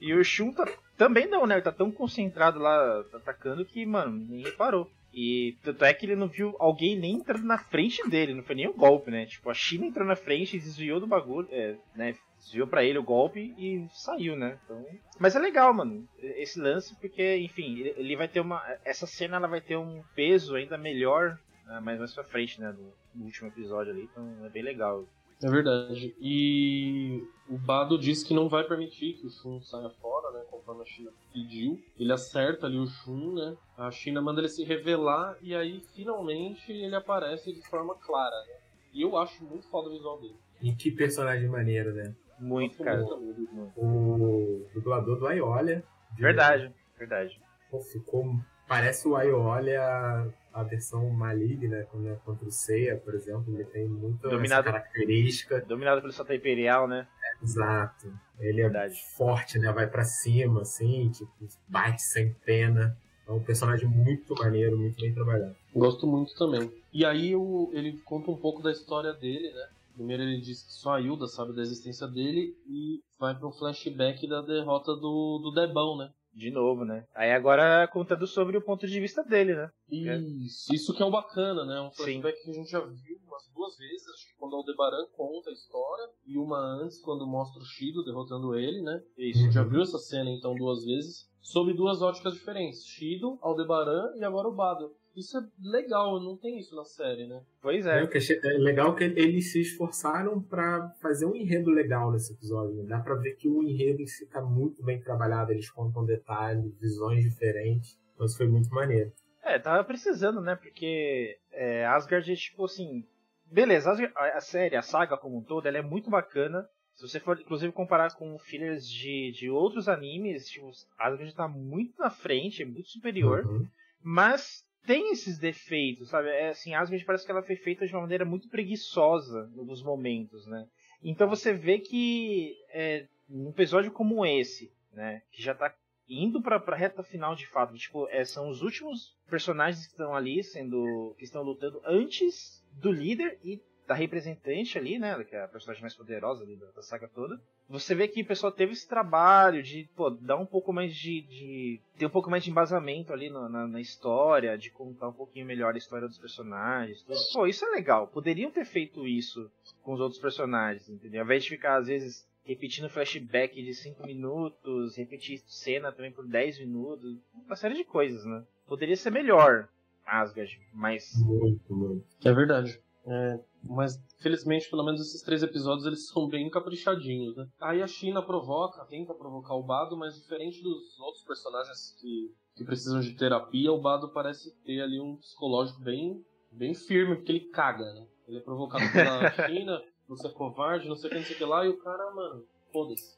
E 0.00 0.12
o 0.14 0.22
Shun 0.24 0.52
tá, 0.52 0.66
também 0.96 1.26
não, 1.26 1.46
né? 1.46 1.54
Ele 1.54 1.62
tá 1.62 1.72
tão 1.72 1.90
concentrado 1.90 2.58
lá 2.58 3.00
atacando 3.14 3.64
que, 3.64 3.84
mano, 3.86 4.26
nem 4.28 4.42
reparou. 4.44 4.90
E 5.12 5.56
tanto 5.62 5.82
é 5.84 5.94
que 5.94 6.04
ele 6.04 6.14
não 6.14 6.28
viu 6.28 6.54
alguém 6.58 6.98
nem 6.98 7.14
entrando 7.14 7.44
na 7.46 7.56
frente 7.56 8.06
dele, 8.08 8.34
não 8.34 8.42
foi 8.42 8.54
nem 8.54 8.68
um 8.68 8.74
golpe, 8.74 9.10
né? 9.10 9.24
Tipo, 9.24 9.48
a 9.48 9.54
China 9.54 9.86
entrou 9.86 10.06
na 10.06 10.14
frente 10.14 10.58
desviou 10.58 11.00
do 11.00 11.06
bagulho, 11.06 11.48
é, 11.50 11.76
né? 11.94 12.14
Desviou 12.38 12.66
pra 12.66 12.84
ele 12.84 12.98
o 12.98 13.02
golpe 13.02 13.54
e 13.56 13.86
saiu, 13.94 14.36
né? 14.36 14.58
Então... 14.64 14.84
Mas 15.18 15.34
é 15.34 15.38
legal, 15.38 15.72
mano, 15.72 16.06
esse 16.18 16.60
lance, 16.60 16.94
porque, 17.00 17.38
enfim, 17.38 17.78
ele- 17.78 17.94
vai 18.16 18.28
ter 18.28 18.40
uma. 18.40 18.62
Essa 18.84 19.06
cena 19.06 19.36
ela 19.36 19.48
vai 19.48 19.62
ter 19.62 19.76
um 19.78 20.02
peso 20.14 20.54
ainda 20.54 20.76
melhor 20.76 21.38
né, 21.66 21.80
mais 21.80 21.98
mais 21.98 22.12
pra 22.14 22.24
frente, 22.24 22.60
né? 22.60 22.74
No 23.14 23.24
último 23.24 23.48
episódio 23.48 23.92
ali, 23.92 24.02
então 24.02 24.44
é 24.44 24.48
bem 24.50 24.62
legal. 24.62 25.04
É 25.42 25.50
verdade. 25.50 26.14
E 26.20 27.22
o 27.48 27.56
Bado 27.58 27.98
diz 27.98 28.22
que 28.24 28.32
não 28.34 28.48
vai 28.48 28.64
permitir 28.64 29.14
que 29.14 29.26
o 29.26 29.30
Shun 29.30 29.60
saia 29.60 29.90
fora, 30.00 30.30
né? 30.32 30.44
Conforme 30.50 30.82
a 30.82 30.86
China 30.86 31.10
pediu. 31.32 31.78
Ele 31.98 32.12
acerta 32.12 32.66
ali 32.66 32.78
o 32.78 32.86
Shun, 32.86 33.34
né? 33.34 33.56
A 33.76 33.90
China 33.90 34.20
manda 34.22 34.40
ele 34.40 34.48
se 34.48 34.64
revelar 34.64 35.36
e 35.42 35.54
aí 35.54 35.82
finalmente 35.94 36.72
ele 36.72 36.94
aparece 36.96 37.52
de 37.52 37.60
forma 37.68 37.94
clara, 37.96 38.34
né? 38.46 38.54
E 38.94 39.02
eu 39.02 39.16
acho 39.16 39.44
muito 39.44 39.68
foda 39.68 39.88
o 39.88 39.92
visual 39.92 40.18
dele. 40.20 40.36
E 40.62 40.72
que 40.74 40.90
personagem 40.90 41.48
maneiro, 41.48 41.92
né? 41.92 42.14
Muito, 42.40 42.82
cara. 42.82 43.02
muito. 43.02 43.70
O 43.76 44.66
dublador 44.74 45.18
do 45.18 45.26
Aiolia. 45.26 45.84
de- 46.14 46.22
Verdade, 46.22 46.72
verdade. 46.98 47.38
Pô, 47.70 47.78
ficou. 47.80 48.24
Parece 48.66 49.06
o 49.06 49.14
Aiolia 49.14 50.26
a 50.58 50.62
versão 50.62 51.08
maligna, 51.10 51.84
quando 51.90 52.08
é 52.08 52.14
contra 52.24 52.48
o 52.48 52.50
Seiya, 52.50 52.96
por 52.96 53.14
exemplo. 53.14 53.44
Ele 53.54 53.64
tem 53.64 53.86
muita 53.86 54.28
Dominado. 54.28 54.68
essa 54.68 54.78
característica. 54.78 55.60
Dominado 55.60 56.00
pelo 56.00 56.12
Santa 56.12 56.34
Imperial, 56.34 56.88
né? 56.88 57.06
Exato. 57.42 58.12
Ele 58.40 58.60
é 58.60 58.64
Verdade. 58.64 58.98
forte, 59.16 59.58
né? 59.58 59.70
Vai 59.72 59.86
pra 59.86 60.04
cima, 60.04 60.62
assim, 60.62 61.10
tipo, 61.10 61.30
bate 61.68 62.02
sem 62.02 62.32
pena. 62.44 62.96
É 63.28 63.32
um 63.32 63.42
personagem 63.42 63.88
muito 63.88 64.34
maneiro, 64.34 64.78
muito 64.78 65.00
bem 65.00 65.12
trabalhado. 65.12 65.54
Gosto 65.74 66.06
muito 66.06 66.34
também. 66.36 66.72
E 66.92 67.04
aí 67.04 67.34
o- 67.36 67.70
ele 67.72 67.98
conta 68.04 68.30
um 68.30 68.36
pouco 68.36 68.62
da 68.62 68.70
história 68.72 69.12
dele, 69.12 69.52
né? 69.52 69.68
Primeiro 69.94 70.22
ele 70.22 70.40
diz 70.40 70.62
que 70.62 70.72
só 70.72 70.94
a 70.94 71.00
Hilda 71.00 71.26
sabe 71.26 71.54
da 71.54 71.62
existência 71.62 72.06
dele 72.06 72.54
e 72.68 73.00
vai 73.18 73.34
para 73.34 73.48
um 73.48 73.52
flashback 73.52 74.28
da 74.28 74.42
derrota 74.42 74.94
do, 74.94 75.38
do 75.42 75.50
Debão, 75.54 75.96
né? 75.96 76.10
De 76.36 76.50
novo, 76.50 76.84
né? 76.84 77.02
Aí 77.14 77.32
agora 77.32 77.88
contando 77.88 78.26
sobre 78.26 78.58
o 78.58 78.62
ponto 78.62 78.86
de 78.86 79.00
vista 79.00 79.24
dele, 79.24 79.54
né? 79.54 79.70
Isso, 79.88 80.74
isso 80.74 80.94
que 80.94 81.02
é 81.02 81.06
o 81.06 81.10
bacana, 81.10 81.64
né? 81.64 81.80
Um 81.80 81.90
Sim. 81.90 82.20
flashback 82.20 82.42
que 82.42 82.50
a 82.50 82.52
gente 82.52 82.70
já 82.70 82.80
viu 82.80 83.16
umas 83.26 83.50
duas 83.54 83.74
vezes, 83.78 84.06
acho 84.08 84.28
que 84.28 84.36
quando 84.36 84.52
o 84.52 84.56
Aldebaran 84.56 85.06
conta 85.16 85.48
a 85.48 85.52
história, 85.54 86.10
e 86.26 86.36
uma 86.36 86.58
antes, 86.58 87.00
quando 87.00 87.26
mostra 87.26 87.62
o 87.62 87.64
Shido 87.64 88.04
derrotando 88.04 88.54
ele, 88.54 88.82
né? 88.82 89.00
A 89.18 89.22
Isso. 89.22 89.38
gente 89.40 89.54
já 89.54 89.62
viu 89.62 89.80
essa 89.80 89.98
cena 89.98 90.28
então 90.28 90.54
duas 90.54 90.84
vezes, 90.84 91.26
sob 91.40 91.72
duas 91.72 92.02
óticas 92.02 92.34
diferentes: 92.34 92.84
Shido, 92.84 93.38
Aldebaran 93.40 94.12
e 94.16 94.22
agora 94.24 94.46
o 94.46 94.54
Bado. 94.54 94.94
Isso 95.16 95.38
é 95.38 95.42
legal, 95.62 96.20
não 96.20 96.36
tem 96.36 96.58
isso 96.58 96.74
na 96.76 96.84
série, 96.84 97.26
né? 97.26 97.42
Pois 97.62 97.86
É. 97.86 98.00
é. 98.00 98.02
o 98.04 98.08
que 98.08 98.18
achei- 98.18 98.38
é 98.44 98.58
legal 98.58 98.94
que 98.94 99.04
eles 99.04 99.50
se 99.52 99.60
esforçaram 99.62 100.42
pra 100.42 100.90
fazer 101.00 101.24
um 101.26 101.34
enredo 101.34 101.70
legal 101.70 102.12
nesse 102.12 102.32
episódio. 102.34 102.74
né? 102.76 102.84
Dá 102.88 103.00
pra 103.00 103.14
ver 103.14 103.34
que 103.36 103.48
o 103.48 103.62
enredo 103.62 104.02
em 104.02 104.06
si 104.06 104.26
tá 104.26 104.42
muito 104.42 104.82
bem 104.84 105.00
trabalhado. 105.00 105.52
Eles 105.52 105.70
contam 105.70 106.04
detalhes, 106.04 106.78
visões 106.78 107.24
diferentes. 107.24 107.98
Então 108.14 108.26
isso 108.26 108.36
foi 108.36 108.46
muito 108.48 108.68
maneiro. 108.70 109.10
É, 109.42 109.58
tava 109.58 109.82
precisando, 109.84 110.40
né? 110.40 110.54
Porque 110.56 111.38
é, 111.52 111.86
Asgard 111.86 112.30
é 112.30 112.36
tipo 112.36 112.64
assim. 112.64 113.04
Beleza, 113.50 113.90
Asgard- 113.92 114.12
a, 114.16 114.36
a 114.36 114.40
série, 114.40 114.74
a 114.76 114.82
saga 114.82 115.16
como 115.16 115.38
um 115.38 115.42
todo, 115.42 115.66
ela 115.66 115.78
é 115.78 115.82
muito 115.82 116.10
bacana. 116.10 116.68
Se 116.94 117.06
você 117.06 117.20
for, 117.20 117.38
inclusive, 117.40 117.72
comparar 117.72 118.12
com 118.16 118.36
fillers 118.38 118.88
de, 118.88 119.30
de 119.32 119.50
outros 119.50 119.86
animes, 119.88 120.48
tipo, 120.48 120.70
Asgard 120.98 121.34
tá 121.34 121.46
muito 121.46 121.94
na 121.98 122.10
frente, 122.10 122.62
é 122.62 122.66
muito 122.66 122.88
superior. 122.88 123.44
Uhum. 123.46 123.66
Mas 124.02 124.64
tem 124.86 125.12
esses 125.12 125.38
defeitos, 125.38 126.08
sabe? 126.08 126.28
É 126.28 126.48
assim, 126.48 126.74
Asgard 126.74 127.04
parece 127.04 127.24
que 127.24 127.30
ela 127.30 127.42
foi 127.42 127.56
feita 127.56 127.86
de 127.86 127.92
uma 127.92 128.02
maneira 128.02 128.24
muito 128.24 128.48
preguiçosa 128.48 129.50
alguns 129.56 129.82
momentos, 129.82 130.46
né? 130.46 130.66
Então 131.02 131.28
você 131.28 131.52
vê 131.52 131.78
que 131.78 132.54
é, 132.70 133.06
num 133.28 133.50
episódio 133.50 133.90
como 133.92 134.24
esse, 134.24 134.72
né, 134.92 135.22
que 135.30 135.42
já 135.42 135.54
tá 135.54 135.74
indo 136.08 136.40
pra, 136.40 136.60
pra 136.60 136.76
reta 136.76 137.02
final 137.02 137.34
de 137.34 137.46
fato, 137.46 137.74
tipo, 137.74 138.08
é, 138.08 138.24
são 138.24 138.48
os 138.48 138.62
últimos 138.62 139.16
personagens 139.28 139.84
que 139.86 139.92
estão 139.92 140.14
ali 140.14 140.42
sendo 140.42 141.14
que 141.18 141.24
estão 141.24 141.42
lutando 141.42 141.80
antes 141.84 142.64
do 142.80 142.92
líder 142.92 143.38
e 143.44 143.60
da 143.86 143.94
representante 143.94 144.76
ali, 144.76 144.98
né? 144.98 145.22
Que 145.24 145.36
é 145.36 145.44
a 145.44 145.48
personagem 145.48 145.82
mais 145.82 145.94
poderosa 145.94 146.42
ali 146.42 146.56
da, 146.56 146.66
da 146.66 146.82
saga 146.82 147.08
toda. 147.08 147.40
Você 147.68 147.94
vê 147.94 148.08
que 148.08 148.22
o 148.22 148.26
pessoal 148.26 148.52
teve 148.52 148.72
esse 148.72 148.88
trabalho 148.88 149.62
de, 149.62 149.88
pô, 149.94 150.10
dar 150.10 150.36
um 150.36 150.46
pouco 150.46 150.72
mais 150.72 150.94
de. 150.94 151.22
de 151.22 151.80
ter 151.96 152.06
um 152.06 152.10
pouco 152.10 152.30
mais 152.30 152.42
de 152.42 152.50
embasamento 152.50 153.12
ali 153.12 153.30
no, 153.30 153.48
na, 153.48 153.66
na, 153.66 153.80
história, 153.80 154.58
de 154.58 154.70
contar 154.70 155.08
um 155.08 155.12
pouquinho 155.12 155.46
melhor 155.46 155.74
a 155.74 155.78
história 155.78 156.08
dos 156.08 156.18
personagens. 156.18 157.02
Tudo. 157.02 157.18
Pô, 157.32 157.46
isso 157.46 157.64
é 157.64 157.68
legal. 157.70 158.08
Poderiam 158.08 158.50
ter 158.50 158.64
feito 158.64 159.06
isso 159.06 159.50
com 159.82 159.94
os 159.94 160.00
outros 160.00 160.20
personagens, 160.20 160.88
entendeu? 160.88 161.20
Ao 161.20 161.24
invés 161.24 161.44
de 161.44 161.50
ficar, 161.50 161.76
às 161.76 161.86
vezes, 161.86 162.26
repetindo 162.44 162.88
flashback 162.88 163.62
de 163.62 163.74
5 163.74 164.04
minutos, 164.06 164.96
repetir 164.96 165.40
cena 165.46 165.92
também 165.92 166.12
por 166.12 166.26
10 166.26 166.60
minutos, 166.60 167.16
uma 167.46 167.56
série 167.56 167.74
de 167.74 167.84
coisas, 167.84 168.24
né? 168.24 168.44
Poderia 168.66 168.96
ser 168.96 169.10
melhor, 169.10 169.68
Asgard, 170.04 170.60
mas. 170.72 171.12
Muito, 171.24 171.74
muito. 171.74 172.04
É 172.24 172.32
verdade. 172.32 172.80
É, 173.06 173.38
mas, 173.68 173.96
felizmente, 174.20 174.68
pelo 174.70 174.84
menos 174.84 175.00
esses 175.00 175.22
três 175.22 175.42
episódios 175.42 175.86
eles 175.86 176.08
são 176.08 176.28
bem 176.28 176.48
caprichadinhos, 176.50 177.36
né? 177.36 177.46
Aí 177.60 177.82
a 177.82 177.86
China 177.86 178.22
provoca, 178.22 178.84
tenta 178.86 179.14
provocar 179.14 179.54
o 179.54 179.62
Bado, 179.62 179.96
mas 179.96 180.14
diferente 180.14 180.62
dos 180.62 180.98
outros 180.98 181.24
personagens 181.24 181.96
que, 182.00 182.32
que 182.56 182.64
precisam 182.64 183.00
de 183.00 183.14
terapia, 183.14 183.72
o 183.72 183.80
Bado 183.80 184.12
parece 184.12 184.54
ter 184.64 184.80
ali 184.80 185.00
um 185.00 185.16
psicológico 185.16 185.80
bem, 185.80 186.24
bem 186.50 186.74
firme, 186.74 187.16
porque 187.16 187.32
ele 187.32 187.50
caga, 187.50 187.84
né? 187.92 188.06
Ele 188.26 188.38
é 188.38 188.42
provocado 188.42 188.84
pela 188.92 189.30
China, 189.48 189.80
você 190.08 190.26
é 190.26 190.30
covarde, 190.30 190.88
não 190.88 190.96
sei 190.96 191.08
o 191.08 191.12
que, 191.12 191.18
não 191.18 191.24
sei 191.24 191.34
o 191.34 191.38
que 191.38 191.44
lá, 191.44 191.64
e 191.64 191.68
o 191.68 191.78
cara, 191.78 192.14
mano, 192.14 192.44
foda-se. 192.72 193.16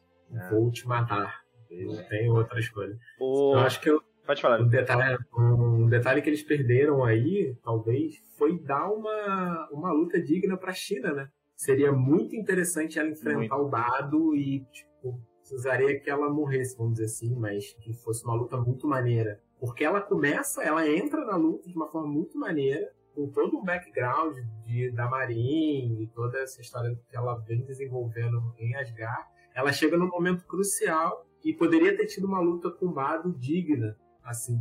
Vou 0.50 0.70
te 0.70 0.86
matar. 0.86 1.42
Não 1.70 2.08
tem 2.08 2.30
outra 2.30 2.58
escolha. 2.58 2.96
O... 3.20 3.54
Eu 3.54 3.60
acho 3.60 3.80
que 3.80 3.90
eu, 3.90 4.02
Pode 4.26 4.42
falar. 4.42 4.60
um 4.60 4.68
detalhe, 4.68 5.18
um 5.38 5.67
detalhe 5.88 6.22
que 6.22 6.28
eles 6.28 6.42
perderam 6.42 7.04
aí, 7.04 7.56
talvez, 7.62 8.16
foi 8.36 8.58
dar 8.58 8.90
uma, 8.90 9.68
uma 9.72 9.92
luta 9.92 10.20
digna 10.20 10.56
pra 10.56 10.72
China, 10.72 11.12
né? 11.12 11.28
Seria 11.56 11.90
muito 11.90 12.36
interessante 12.36 12.98
ela 12.98 13.08
enfrentar 13.08 13.38
Muito. 13.38 13.54
o 13.54 13.68
Bado 13.68 14.36
e, 14.36 14.64
tipo, 14.70 15.20
precisaria 15.40 15.98
que 15.98 16.08
ela 16.08 16.30
morresse, 16.30 16.76
vamos 16.76 16.94
dizer 16.94 17.06
assim, 17.06 17.34
mas 17.34 17.74
que 17.80 17.92
fosse 17.94 18.24
uma 18.24 18.34
luta 18.34 18.56
muito 18.56 18.86
maneira. 18.86 19.40
Porque 19.58 19.82
ela 19.82 20.00
começa, 20.00 20.62
ela 20.62 20.88
entra 20.88 21.24
na 21.24 21.36
luta 21.36 21.68
de 21.68 21.74
uma 21.74 21.88
forma 21.88 22.06
muito 22.06 22.38
maneira, 22.38 22.88
com 23.12 23.28
todo 23.30 23.56
o 23.58 23.64
background 23.64 24.36
de, 24.64 24.92
da 24.92 25.10
Marin 25.10 26.00
e 26.00 26.06
toda 26.14 26.38
essa 26.38 26.60
história 26.60 26.94
que 27.10 27.16
ela 27.16 27.34
vem 27.38 27.64
desenvolvendo 27.64 28.54
em 28.56 28.76
Asgard. 28.76 29.26
Ela 29.52 29.72
chega 29.72 29.96
num 29.96 30.08
momento 30.08 30.46
crucial 30.46 31.26
e 31.44 31.52
poderia 31.52 31.96
ter 31.96 32.06
tido 32.06 32.28
uma 32.28 32.40
luta 32.40 32.70
com 32.70 32.86
o 32.86 32.92
Bado 32.92 33.36
digna, 33.36 33.96
assim, 34.22 34.56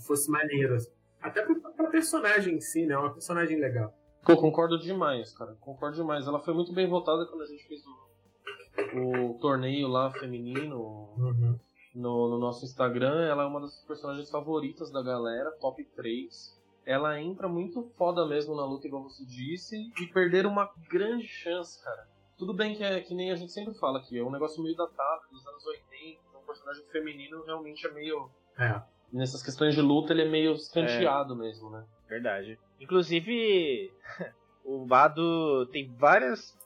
fosse 0.00 0.30
maneira. 0.30 0.76
Até 1.22 1.42
pra, 1.42 1.54
pra 1.72 1.90
personagem 1.90 2.56
em 2.56 2.60
si, 2.60 2.86
né? 2.86 2.96
Uma 2.96 3.12
personagem 3.12 3.58
legal. 3.60 3.94
Pô, 4.24 4.36
concordo 4.36 4.78
demais, 4.78 5.32
cara. 5.36 5.54
Concordo 5.60 5.96
demais. 5.96 6.26
Ela 6.26 6.40
foi 6.40 6.54
muito 6.54 6.72
bem 6.72 6.88
votada 6.88 7.26
quando 7.26 7.42
a 7.42 7.46
gente 7.46 7.66
fez 7.66 7.82
o, 7.86 9.30
o 9.30 9.38
torneio 9.38 9.88
lá 9.88 10.10
feminino 10.12 10.78
Uhum. 11.16 11.58
no, 11.94 12.28
no 12.30 12.38
nosso 12.38 12.64
Instagram. 12.64 13.24
Ela 13.26 13.42
é 13.44 13.46
uma 13.46 13.60
das 13.60 13.82
personagens 13.84 14.30
favoritas 14.30 14.90
da 14.90 15.02
galera, 15.02 15.50
top 15.60 15.82
3. 15.96 16.58
Ela 16.86 17.20
entra 17.20 17.48
muito 17.48 17.82
foda 17.96 18.26
mesmo 18.26 18.54
na 18.56 18.64
luta, 18.64 18.86
igual 18.86 19.02
você 19.04 19.24
disse, 19.24 19.76
e 20.00 20.06
perder 20.06 20.46
uma 20.46 20.70
grande 20.90 21.26
chance, 21.26 21.82
cara. 21.84 22.08
Tudo 22.38 22.54
bem 22.54 22.74
que 22.74 22.82
é 22.82 23.00
que 23.02 23.14
nem 23.14 23.30
a 23.30 23.36
gente 23.36 23.52
sempre 23.52 23.74
fala 23.74 23.98
aqui, 23.98 24.18
é 24.18 24.24
um 24.24 24.30
negócio 24.30 24.62
meio 24.62 24.74
datado, 24.74 25.22
dos 25.30 25.46
anos 25.46 25.64
80, 25.66 26.20
um 26.42 26.46
personagem 26.46 26.82
feminino 26.86 27.44
realmente 27.44 27.86
é 27.86 27.92
meio. 27.92 28.30
É. 28.58 28.80
Nessas 29.12 29.42
questões 29.42 29.74
de 29.74 29.80
luta, 29.80 30.12
ele 30.12 30.22
é 30.22 30.28
meio 30.28 30.54
escanteado 30.54 31.34
mesmo, 31.34 31.70
né? 31.70 31.84
Verdade. 32.08 32.58
Inclusive, 32.80 33.92
o 34.64 34.84
Bado 34.84 35.66
tem 35.66 35.88
várias. 35.96 36.56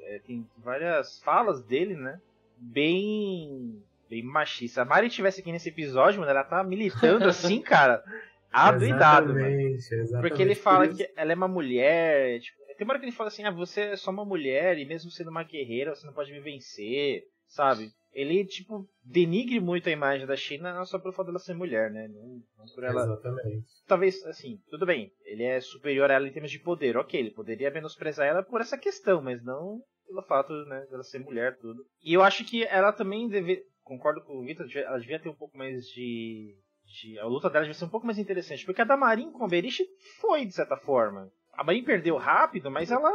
é, 0.00 0.20
tem 0.20 0.46
várias 0.58 1.20
falas 1.22 1.62
dele, 1.62 1.94
né? 1.94 2.20
Bem. 2.56 3.82
Bem 4.08 4.22
machista. 4.22 4.74
Se 4.74 4.80
a 4.80 4.84
Mari 4.84 5.06
estivesse 5.06 5.40
aqui 5.40 5.50
nesse 5.50 5.70
episódio, 5.70 6.20
mano, 6.20 6.30
ela 6.30 6.44
tá 6.44 6.62
militando 6.62 7.24
assim, 7.24 7.60
cara. 7.62 8.04
Adoidado, 8.52 9.28
mano. 9.28 9.40
Exatamente, 9.40 9.94
exatamente. 9.94 10.28
Porque 10.28 10.42
ele 10.42 10.54
fala 10.54 10.86
que 10.86 11.08
ela 11.16 11.32
é 11.32 11.34
uma 11.34 11.48
mulher. 11.48 12.40
Tipo, 12.40 12.58
tem 12.76 12.84
uma 12.84 12.92
hora 12.92 13.00
que 13.00 13.06
ele 13.06 13.16
fala 13.16 13.28
assim: 13.28 13.44
ah, 13.44 13.50
você 13.50 13.80
é 13.80 13.96
só 13.96 14.10
uma 14.10 14.24
mulher 14.24 14.78
e 14.78 14.84
mesmo 14.84 15.10
sendo 15.10 15.30
uma 15.30 15.42
guerreira 15.42 15.94
você 15.94 16.06
não 16.06 16.12
pode 16.12 16.30
me 16.30 16.40
vencer, 16.40 17.24
sabe? 17.46 17.90
Ele, 18.12 18.44
tipo, 18.44 18.86
denigre 19.02 19.58
muito 19.58 19.88
a 19.88 19.92
imagem 19.92 20.26
da 20.26 20.36
China 20.36 20.74
não 20.74 20.84
só 20.84 20.98
pelo 20.98 21.14
fato 21.14 21.26
dela 21.26 21.38
ser 21.38 21.54
mulher, 21.54 21.90
né? 21.90 22.08
Não, 22.08 22.42
não 22.58 22.66
por 22.74 22.84
ela. 22.84 23.02
Exatamente. 23.04 23.64
Talvez, 23.86 24.22
assim, 24.26 24.58
tudo 24.70 24.84
bem, 24.84 25.10
ele 25.24 25.42
é 25.42 25.60
superior 25.60 26.10
a 26.10 26.14
ela 26.14 26.28
em 26.28 26.32
termos 26.32 26.50
de 26.50 26.58
poder, 26.58 26.96
ok, 26.96 27.18
ele 27.18 27.30
poderia 27.30 27.70
menosprezar 27.70 28.26
ela 28.26 28.42
por 28.42 28.60
essa 28.60 28.76
questão, 28.76 29.22
mas 29.22 29.42
não 29.42 29.80
pelo 30.06 30.22
fato, 30.22 30.52
né, 30.66 30.86
dela 30.90 31.02
ser 31.02 31.20
mulher, 31.20 31.56
tudo. 31.58 31.84
E 32.04 32.12
eu 32.12 32.22
acho 32.22 32.44
que 32.44 32.64
ela 32.64 32.92
também 32.92 33.28
deve. 33.28 33.62
Concordo 33.82 34.20
com 34.22 34.38
o 34.38 34.44
Vitor, 34.44 34.66
ela 34.76 34.98
devia 34.98 35.18
ter 35.18 35.28
um 35.28 35.34
pouco 35.34 35.56
mais 35.56 35.86
de 35.86 36.54
de- 36.84 37.18
a 37.18 37.24
luta 37.24 37.48
dela 37.48 37.64
devia 37.64 37.74
ser 37.78 37.86
um 37.86 37.88
pouco 37.88 38.04
mais 38.04 38.18
interessante. 38.18 38.66
Porque 38.66 38.82
a 38.82 38.84
da 38.84 38.96
Marin 38.96 39.32
com 39.32 39.44
a 39.44 39.48
Berish 39.48 39.80
foi, 40.20 40.44
de 40.44 40.52
certa 40.52 40.76
forma. 40.76 41.30
A 41.54 41.64
Marin 41.64 41.82
perdeu 41.82 42.16
rápido, 42.16 42.70
mas 42.70 42.90
ela. 42.90 43.10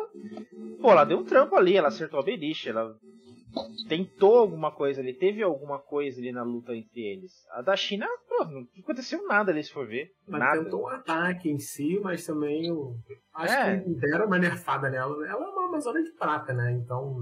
Pô, 0.82 0.92
ela 0.92 1.06
deu 1.06 1.20
um 1.20 1.24
trampo 1.24 1.56
ali, 1.56 1.76
ela 1.78 1.90
acertou 1.90 2.20
a 2.20 2.24
Berish, 2.24 2.68
ela 2.68 2.98
tentou 3.88 4.38
alguma 4.38 4.72
coisa 4.72 5.02
ali, 5.02 5.14
teve 5.14 5.42
alguma 5.44 5.80
coisa 5.80 6.20
ali 6.20 6.32
na 6.32 6.44
luta 6.44 6.76
entre 6.76 7.02
eles. 7.02 7.46
A 7.52 7.62
da 7.62 7.76
China, 7.76 8.08
pô, 8.28 8.46
não 8.46 8.68
aconteceu 8.80 9.26
nada 9.28 9.52
ali 9.52 9.64
se 9.64 9.72
for 9.72 9.88
ver. 9.88 10.12
Mas 10.28 10.40
nada. 10.40 10.64
tentou 10.64 10.84
um 10.84 10.88
ataque 10.88 11.50
em 11.50 11.60
si, 11.60 12.00
mas 12.02 12.26
também 12.26 12.72
o... 12.72 12.96
acho 13.34 13.54
É. 13.54 13.80
que 13.80 13.90
deram 13.96 14.26
uma 14.28 14.40
nerfada 14.40 14.90
nela. 14.90 15.16
Ela 15.28 15.46
é 15.46 15.48
uma 15.50 15.58
Amazônia 15.68 16.04
de 16.04 16.12
prata, 16.12 16.54
né? 16.54 16.72
Então 16.72 17.22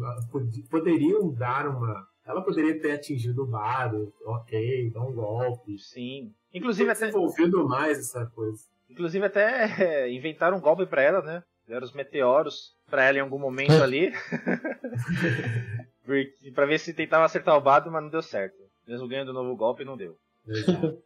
poderiam 0.70 1.32
dar 1.34 1.68
uma. 1.68 2.08
Ela 2.26 2.42
poderia 2.42 2.80
ter 2.80 2.94
atingido 2.94 3.44
o 3.44 3.48
Bado, 3.48 4.12
ok, 4.24 4.90
dar 4.92 5.02
um 5.02 5.14
golpe. 5.14 5.78
Sim. 5.78 6.34
Inclusive 6.54 6.90
até, 6.90 7.08
desenvolvido 7.08 7.68
mais 7.68 8.00
essa 8.00 8.26
coisa. 8.28 8.64
inclusive 8.90 9.26
até 9.26 10.10
inventaram 10.10 10.58
um 10.58 10.62
golpe 10.62 10.86
pra 10.86 11.02
ela, 11.02 11.22
né? 11.22 11.44
Deram 11.68 11.86
os 11.86 11.94
meteoros 11.94 12.76
pra 12.90 13.04
ela 13.04 13.18
em 13.18 13.22
algum 13.22 13.40
momento 13.40 13.84
ali. 13.84 14.12
Porque- 16.06 16.52
pra 16.54 16.66
ver 16.66 16.80
se 16.80 16.94
tentava 16.94 17.26
acertar 17.26 17.58
o 17.58 17.62
Bado, 17.62 17.92
mas 17.92 18.04
não 18.04 18.10
deu 18.10 18.22
certo. 18.22 18.56
Mesmo 18.88 19.08
ganhando 19.08 19.30
o 19.30 19.34
novo 19.34 19.56
golpe, 19.56 19.84
não 19.84 19.98
deu. 19.98 20.18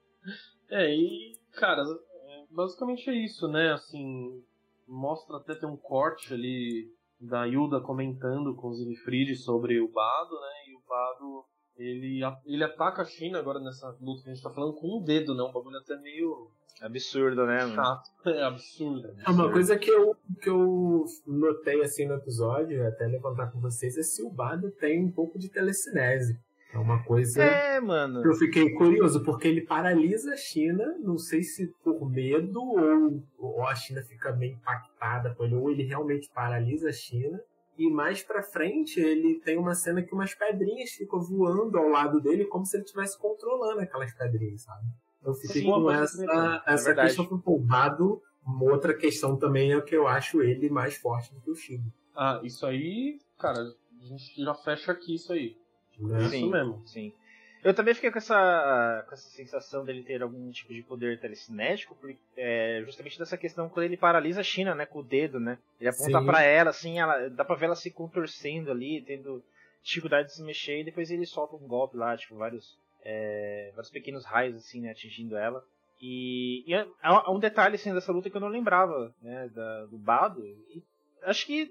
É, 0.72 0.94
e, 0.94 1.36
cara, 1.54 1.82
é, 1.82 2.44
basicamente 2.52 3.10
é 3.10 3.14
isso, 3.14 3.48
né? 3.48 3.72
Assim, 3.72 4.44
mostra 4.88 5.38
até 5.38 5.56
ter 5.56 5.66
um 5.66 5.76
corte 5.76 6.32
ali 6.32 6.88
da 7.20 7.48
Hilda 7.48 7.82
comentando 7.82 8.56
com 8.56 8.68
o 8.68 8.74
Zinfried 8.76 9.36
sobre 9.38 9.80
o 9.82 9.88
Bado, 9.88 10.36
né? 10.40 10.70
E 10.70 10.76
o 10.76 10.82
Bado, 10.88 11.46
ele, 11.76 12.20
ele 12.46 12.64
ataca 12.64 13.02
a 13.02 13.06
China 13.06 13.40
agora 13.40 13.60
nessa 13.60 13.90
luta 14.00 14.22
que 14.24 14.30
a 14.30 14.34
gente 14.34 14.44
tá 14.44 14.52
falando 14.52 14.76
com 14.76 15.00
o 15.00 15.04
dedo, 15.04 15.34
né? 15.34 15.42
Um 15.42 15.52
bagulho 15.52 15.78
até 15.78 15.98
meio 16.00 16.52
Absurdo, 16.82 17.46
né? 17.46 17.60
mano? 17.60 17.76
chato, 17.76 18.10
é 18.30 18.44
absurdo. 18.44 19.10
É 19.26 19.30
uma 19.30 19.52
coisa 19.52 19.78
que 19.78 19.90
eu, 19.90 20.16
que 20.42 20.50
eu 20.50 21.06
notei 21.28 21.82
assim 21.82 22.08
no 22.08 22.16
episódio, 22.16 22.88
até 22.88 23.06
levantar 23.08 23.52
com 23.52 23.60
vocês, 23.60 23.98
é 23.98 24.04
se 24.04 24.24
o 24.24 24.30
Bado 24.30 24.72
tem 24.72 25.04
um 25.04 25.12
pouco 25.12 25.38
de 25.38 25.50
telecinese. 25.50 26.40
É 26.72 26.78
uma 26.78 27.04
coisa 27.04 27.42
É, 27.42 27.80
mano. 27.80 28.22
que 28.22 28.28
eu 28.28 28.36
fiquei 28.36 28.72
curioso, 28.74 29.24
porque 29.24 29.48
ele 29.48 29.62
paralisa 29.62 30.34
a 30.34 30.38
China, 30.38 30.86
não 31.00 31.18
sei 31.18 31.42
se 31.42 31.68
por 31.84 32.08
medo 32.10 32.62
ou, 32.62 33.24
ou 33.40 33.68
a 33.68 33.74
China 33.74 34.04
fica 34.04 34.32
meio 34.36 34.54
impactada 34.54 35.34
com 35.34 35.46
ele, 35.46 35.56
ou 35.56 35.72
ele 35.72 35.84
realmente 35.84 36.30
paralisa 36.34 36.90
a 36.90 36.94
China. 36.94 37.42
E 37.76 37.90
mais 37.90 38.22
pra 38.22 38.44
frente, 38.44 39.00
ele 39.00 39.40
tem 39.40 39.58
uma 39.58 39.74
cena 39.74 40.04
que 40.04 40.14
umas 40.14 40.36
pedrinhas 40.36 40.92
ficam 40.92 41.22
voando 41.22 41.78
ao 41.78 41.88
lado 41.88 42.22
dele, 42.22 42.46
como 42.46 42.66
se 42.66 42.76
ele 42.76 42.84
estivesse 42.84 43.18
controlando 43.18 43.80
aquelas 43.80 44.14
pedrinhas, 44.14 44.62
sabe? 44.64 44.86
Eu 45.24 45.34
fiquei 45.34 45.62
Sim, 45.62 45.68
com 45.68 45.92
essa, 45.92 46.64
essa 46.66 46.92
é 46.92 46.96
questão 46.96 47.26
com 47.26 47.36
o. 47.36 48.22
Uma 48.46 48.72
outra 48.72 48.94
questão 48.94 49.36
também 49.38 49.74
é 49.74 49.82
que 49.82 49.96
eu 49.96 50.08
acho 50.08 50.42
ele 50.42 50.70
mais 50.70 50.98
forte 50.98 51.34
do 51.34 51.42
que 51.42 51.52
o 51.52 51.56
Shido. 51.56 51.92
Ah, 52.16 52.40
isso 52.44 52.66
aí, 52.66 53.20
cara, 53.38 53.60
a 54.02 54.06
gente 54.06 54.44
já 54.44 54.54
fecha 54.56 54.92
aqui 54.92 55.16
isso 55.16 55.32
aí. 55.32 55.56
Né? 56.00 56.30
Sim. 56.30 56.38
Isso 56.38 56.50
mesmo. 56.50 56.82
Sim. 56.88 57.14
Eu 57.62 57.74
também 57.74 57.94
fiquei 57.94 58.10
com 58.10 58.18
essa, 58.18 59.04
com 59.08 59.14
essa 59.14 59.30
sensação 59.30 59.84
dele 59.84 60.02
ter 60.02 60.24
algum 60.24 60.50
tipo 60.50 60.74
de 60.74 60.82
poder 60.82 61.20
telecinético, 61.20 61.94
porque, 62.00 62.18
é, 62.38 62.82
justamente 62.86 63.20
dessa 63.20 63.38
questão 63.38 63.68
quando 63.68 63.86
ele 63.86 63.98
paralisa 63.98 64.40
a 64.40 64.44
China, 64.44 64.74
né, 64.74 64.86
com 64.86 65.00
o 65.00 65.04
dedo, 65.04 65.42
né? 65.42 65.58
Ele 65.80 65.90
aponta 65.90 66.22
pra 66.22 66.42
ela, 66.42 66.70
assim, 66.70 67.00
ela, 67.00 67.30
dá 67.30 67.44
pra 67.44 67.56
ver 67.56 67.66
ela 67.66 67.76
se 67.76 67.92
contorcendo 67.92 68.72
ali, 68.72 69.02
tendo 69.02 69.44
dificuldade 69.84 70.30
de 70.30 70.36
se 70.36 70.42
mexer, 70.42 70.80
e 70.80 70.84
depois 70.86 71.12
ele 71.12 71.26
solta 71.26 71.58
um 71.58 71.68
golpe 71.68 71.98
lá, 71.98 72.16
tipo, 72.16 72.36
vários, 72.36 72.78
é, 73.04 73.72
vários 73.76 73.92
pequenos 73.92 74.26
raios, 74.26 74.56
assim, 74.58 74.82
né, 74.82 74.92
atingindo 74.92 75.36
ela. 75.36 75.64
E, 76.02 76.64
e 76.66 76.74
há, 76.74 76.86
há 77.02 77.32
um 77.32 77.40
detalhe, 77.40 77.76
assim, 77.76 77.94
dessa 77.94 78.12
luta 78.12 78.30
que 78.30 78.36
eu 78.38 78.42
não 78.42 78.48
lembrava, 78.48 79.14
né, 79.22 79.50
da, 79.50 79.86
do 79.86 79.98
Bado. 79.98 80.46
E 80.46 80.84
acho 81.24 81.46
que 81.46 81.70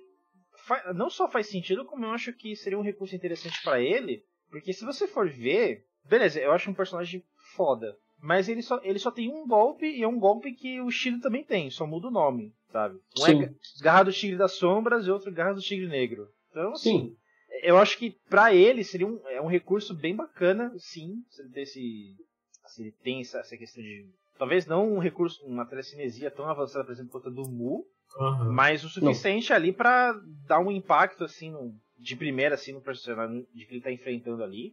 fa- 0.67 0.93
não 0.93 1.09
só 1.09 1.29
faz 1.29 1.47
sentido, 1.49 1.85
como 1.85 2.05
eu 2.05 2.11
acho 2.11 2.33
que 2.33 2.55
seria 2.55 2.79
um 2.79 2.83
recurso 2.83 3.15
interessante 3.17 3.63
pra 3.63 3.81
ele, 3.81 4.23
porque 4.51 4.73
se 4.73 4.85
você 4.85 5.07
for 5.07 5.29
ver, 5.29 5.85
beleza, 6.05 6.41
eu 6.41 6.53
acho 6.53 6.71
um 6.71 6.75
personagem 6.75 7.23
foda. 7.55 7.97
Mas 8.21 8.49
ele 8.49 8.63
só, 8.63 8.81
ele 8.83 8.99
só 8.99 9.11
tem 9.13 9.31
um 9.33 9.47
golpe 9.47 9.87
e 9.87 10.03
é 10.03 10.09
um 10.09 10.19
golpe 10.19 10.53
que 10.53 10.81
o 10.81 10.91
Shido 10.91 11.21
também 11.21 11.45
tem, 11.45 11.71
só 11.71 11.87
muda 11.87 12.09
o 12.09 12.11
nome. 12.11 12.53
sabe? 12.73 12.99
Um 13.17 13.25
Sim. 13.25 13.43
é 13.45 13.55
Garra 13.81 14.03
do 14.03 14.13
Tigre 14.13 14.37
das 14.37 14.53
Sombras 14.53 15.07
e 15.07 15.11
outro 15.11 15.31
Garra 15.33 15.55
do 15.55 15.61
Tigre 15.61 15.87
Negro. 15.87 16.29
Então, 16.51 16.73
assim, 16.73 17.01
Sim. 17.01 17.17
Eu 17.63 17.79
acho 17.79 17.97
que 17.99 18.17
pra 18.29 18.55
ele 18.55 18.83
seria 18.85 19.07
um, 19.07 19.21
é 19.29 19.41
um 19.41 19.47
recurso 19.47 19.95
bem 19.95 20.15
bacana, 20.15 20.73
sim, 20.79 21.23
se 21.29 21.43
ele, 21.43 21.49
desse, 21.51 22.17
se 22.67 22.83
ele 22.83 22.93
tem 23.03 23.21
essa, 23.21 23.39
essa 23.41 23.57
questão 23.57 23.83
de. 23.83 24.07
Talvez 24.39 24.67
não 24.67 24.93
um 24.95 24.99
recurso, 24.99 25.45
uma 25.45 25.67
telecinesia 25.67 26.31
tão 26.31 26.47
avançada, 26.49 26.85
por 26.85 26.93
exemplo, 26.93 27.11
quanto 27.11 27.29
a 27.29 27.33
do 27.33 27.49
Mu, 27.51 27.85
Aham. 28.21 28.53
mas 28.53 28.85
o 28.85 28.89
suficiente 28.89 29.53
ali 29.53 29.73
pra 29.73 30.13
dar 30.47 30.61
um 30.61 30.71
impacto, 30.71 31.25
assim, 31.25 31.51
no- 31.51 31.75
de 31.99 32.15
primeira, 32.15 32.55
assim, 32.55 32.73
no 32.73 32.81
personagem 32.81 33.45
de 33.53 33.67
que 33.67 33.75
ele 33.75 33.81
tá 33.83 33.91
enfrentando 33.91 34.43
ali. 34.45 34.73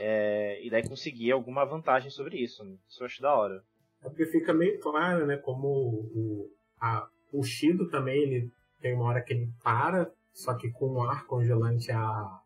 é, 0.00 0.60
e 0.64 0.68
daí 0.70 0.82
conseguir 0.88 1.30
alguma 1.30 1.64
vantagem 1.64 2.10
sobre 2.10 2.36
isso. 2.38 2.64
né? 2.64 2.74
Isso 2.88 3.02
eu 3.02 3.06
acho 3.06 3.22
da 3.22 3.32
hora. 3.34 3.62
É 4.02 4.08
porque 4.08 4.26
fica 4.26 4.52
meio 4.52 4.80
claro, 4.80 5.26
né? 5.26 5.36
Como 5.36 5.66
o, 5.68 6.50
a, 6.80 7.06
o 7.32 7.42
Shido 7.44 7.88
também, 7.88 8.20
ele 8.20 8.50
tem 8.80 8.94
uma 8.94 9.04
hora 9.04 9.22
que 9.22 9.32
ele 9.32 9.48
para, 9.62 10.10
só 10.32 10.54
que 10.54 10.70
com 10.70 10.92
o 10.92 11.02
ar 11.02 11.26
congelante 11.26 11.90
a, 11.90 12.40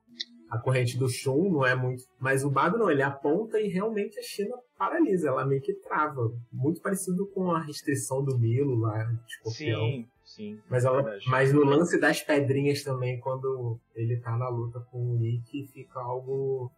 a 0.50 0.58
corrente 0.58 0.96
do 0.96 1.08
Shun 1.08 1.50
não 1.50 1.66
é 1.66 1.74
muito. 1.74 2.04
Mas 2.18 2.44
o 2.44 2.50
Bado 2.50 2.78
não, 2.78 2.90
ele 2.90 3.02
aponta 3.02 3.60
e 3.60 3.68
realmente 3.68 4.18
a 4.18 4.22
China 4.22 4.56
paralisa, 4.78 5.28
ela 5.28 5.44
meio 5.44 5.60
que 5.60 5.74
trava. 5.74 6.32
Muito 6.52 6.80
parecido 6.80 7.26
com 7.28 7.50
a 7.52 7.60
restrição 7.60 8.24
do 8.24 8.38
Milo 8.38 8.76
lá, 8.76 9.04
de 9.04 9.32
escorpião. 9.32 9.80
Sim, 9.80 10.08
sim. 10.24 10.60
Mas, 10.68 10.84
ela, 10.84 11.02
verdade. 11.02 11.24
mas 11.28 11.52
no 11.52 11.64
lance 11.64 11.98
das 11.98 12.22
pedrinhas 12.22 12.82
também, 12.82 13.18
quando 13.20 13.78
ele 13.94 14.16
tá 14.18 14.36
na 14.36 14.48
luta 14.48 14.80
com 14.90 14.98
o 14.98 15.16
Nick, 15.16 15.66
fica 15.68 16.00
algo. 16.00 16.70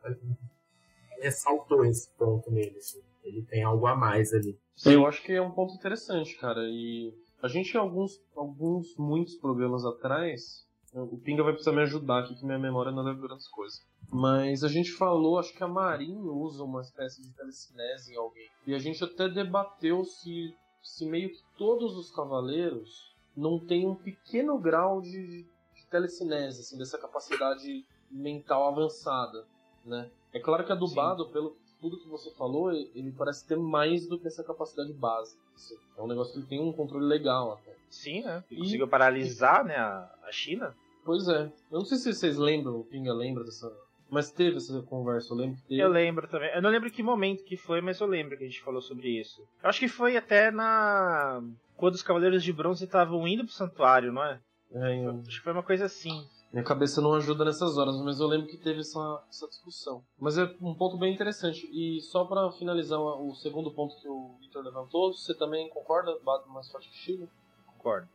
Ressaltou 1.21 1.85
esse 1.85 2.11
ponto 2.17 2.51
nele. 2.51 2.77
assim. 2.77 3.01
Ele 3.25 3.43
tem 3.43 3.63
algo 3.65 3.87
a 3.87 3.97
mais 3.97 4.33
ali. 4.33 4.57
Eu 4.85 5.07
acho 5.07 5.23
que 5.23 5.33
é 5.33 5.43
um 5.43 5.51
ponto 5.51 5.75
interessante, 5.75 6.37
cara. 6.37 6.61
E 6.63 7.13
a 7.43 7.49
gente, 7.49 7.77
alguns, 7.77 8.21
alguns, 8.37 8.97
muitos 8.97 9.37
programas 9.37 9.85
atrás, 9.85 10.66
o 11.03 11.19
Pinga 11.19 11.43
vai 11.43 11.53
precisar 11.53 11.73
me 11.73 11.83
ajudar 11.83 12.21
aqui, 12.21 12.35
que 12.35 12.45
minha 12.45 12.59
memória 12.59 12.91
não 12.93 13.03
lembra 13.03 13.27
grandes 13.29 13.49
coisas. 13.49 13.85
Mas 14.11 14.63
a 14.65 14.69
gente 14.69 14.93
falou, 14.93 15.39
acho 15.39 15.53
que 15.55 15.63
a 15.63 15.69
Marin 15.69 16.17
usa 16.19 16.63
uma 16.65 16.81
espécie 16.81 17.23
de 17.23 17.31
telecinese 17.35 18.13
em 18.13 18.17
alguém. 18.17 18.49
E 18.67 18.75
a 18.75 18.79
gente 18.79 19.03
até 19.05 19.29
debateu 19.29 20.05
se, 20.05 20.55
se 20.83 21.05
meio 21.07 21.31
que 21.31 21.43
todos 21.59 21.97
os 21.97 22.11
cavaleiros 22.15 23.15
não 23.37 23.59
têm 23.59 23.87
um 23.87 23.95
pequeno 23.95 24.59
grau 24.59 25.01
de, 25.01 25.43
de 25.43 25.87
telecinese, 25.91 26.61
assim, 26.61 26.79
dessa 26.79 26.99
capacidade 26.99 27.85
mental 28.11 28.69
avançada, 28.69 29.45
né? 29.85 30.11
É 30.33 30.39
claro 30.41 30.65
que 30.65 30.73
a 30.73 30.75
do. 30.75 30.89
Bado, 30.95 31.29
pelo 31.31 31.57
tudo 31.81 31.99
que 31.99 32.09
você 32.09 32.31
falou, 32.35 32.73
ele 32.73 33.13
parece 33.13 33.47
ter 33.47 33.57
mais 33.57 34.07
do 34.07 34.19
que 34.19 34.27
essa 34.27 34.43
capacidade 34.43 34.93
básica. 34.95 35.41
assim. 35.55 35.77
É 35.97 36.03
um 36.03 36.07
negócio 36.07 36.33
que 36.33 36.39
ele 36.39 36.47
tem 36.47 36.61
um 36.61 36.73
controle 36.73 37.05
legal 37.05 37.53
até. 37.53 37.77
Sim, 37.91 38.23
né? 38.23 38.43
Ele 38.51 38.61
E- 38.61 38.63
conseguiu 38.65 38.89
paralisar 38.89 39.65
né, 39.65 39.77
a 39.77 40.29
China. 40.33 40.75
Pois 41.07 41.27
é. 41.29 41.45
Eu 41.71 41.79
não 41.79 41.85
sei 41.87 41.97
se 41.99 42.13
vocês 42.13 42.37
lembram, 42.37 42.77
o 42.81 42.85
Pinga 42.85 43.15
lembra 43.15 43.43
dessa. 43.45 43.73
Mas 44.11 44.31
teve 44.31 44.57
essa 44.59 44.83
conversa, 44.83 45.33
eu 45.33 45.37
lembro 45.39 45.57
que 45.57 45.63
teve. 45.63 45.81
Eu 45.81 45.89
lembro 45.89 46.29
também. 46.29 46.51
Eu 46.55 46.61
não 46.63 46.71
lembro 46.71 46.91
que 46.91 47.03
momento 47.03 47.43
que 47.45 47.57
foi, 47.57 47.81
mas 47.81 47.99
eu 48.01 48.07
lembro 48.07 48.37
que 48.37 48.45
a 48.45 48.47
gente 48.47 48.61
falou 48.63 48.83
sobre 48.83 49.09
isso. 49.09 49.41
Eu 49.63 49.69
acho 49.69 49.81
que 49.81 49.89
foi 49.89 50.17
até 50.17 50.51
na. 50.51 51.43
Quando 51.77 51.95
os 51.95 52.03
Cavaleiros 52.03 52.43
de 52.45 52.53
Bronze 52.53 52.85
estavam 52.85 53.27
indo 53.27 53.45
pro 53.45 53.53
santuário, 53.53 54.13
não 54.13 54.23
é? 54.25 54.41
É, 54.73 55.07
eu- 55.07 55.21
Acho 55.27 55.39
que 55.39 55.45
foi 55.45 55.53
uma 55.53 55.63
coisa 55.63 55.87
assim. 55.87 56.27
Minha 56.53 56.65
cabeça 56.65 57.01
não 57.01 57.13
ajuda 57.15 57.45
nessas 57.45 57.77
horas, 57.77 57.97
mas 58.03 58.19
eu 58.21 58.27
lembro 58.29 58.47
que 58.47 58.57
teve 58.57 58.81
essa, 58.81 59.23
essa 59.29 59.47
discussão. 59.49 60.03
Mas 60.19 60.39
é 60.39 60.45
um 60.63 60.75
ponto 60.75 60.97
bem 60.97 61.13
interessante. 61.13 61.69
E 61.73 62.01
só 62.01 62.25
pra 62.25 62.51
finalizar 62.53 62.99
o 63.01 63.35
segundo 63.35 63.71
ponto 63.73 63.97
que 64.01 64.09
o 64.09 64.37
Victor 64.41 64.65
levantou, 64.65 65.13
você 65.13 65.35
também 65.35 65.69
concorda? 65.69 66.17
Bate 66.25 66.49
mais 66.49 66.71
forte 66.71 66.89
que 66.89 66.97
Chile? 66.97 67.29
Concordo. 67.77 68.09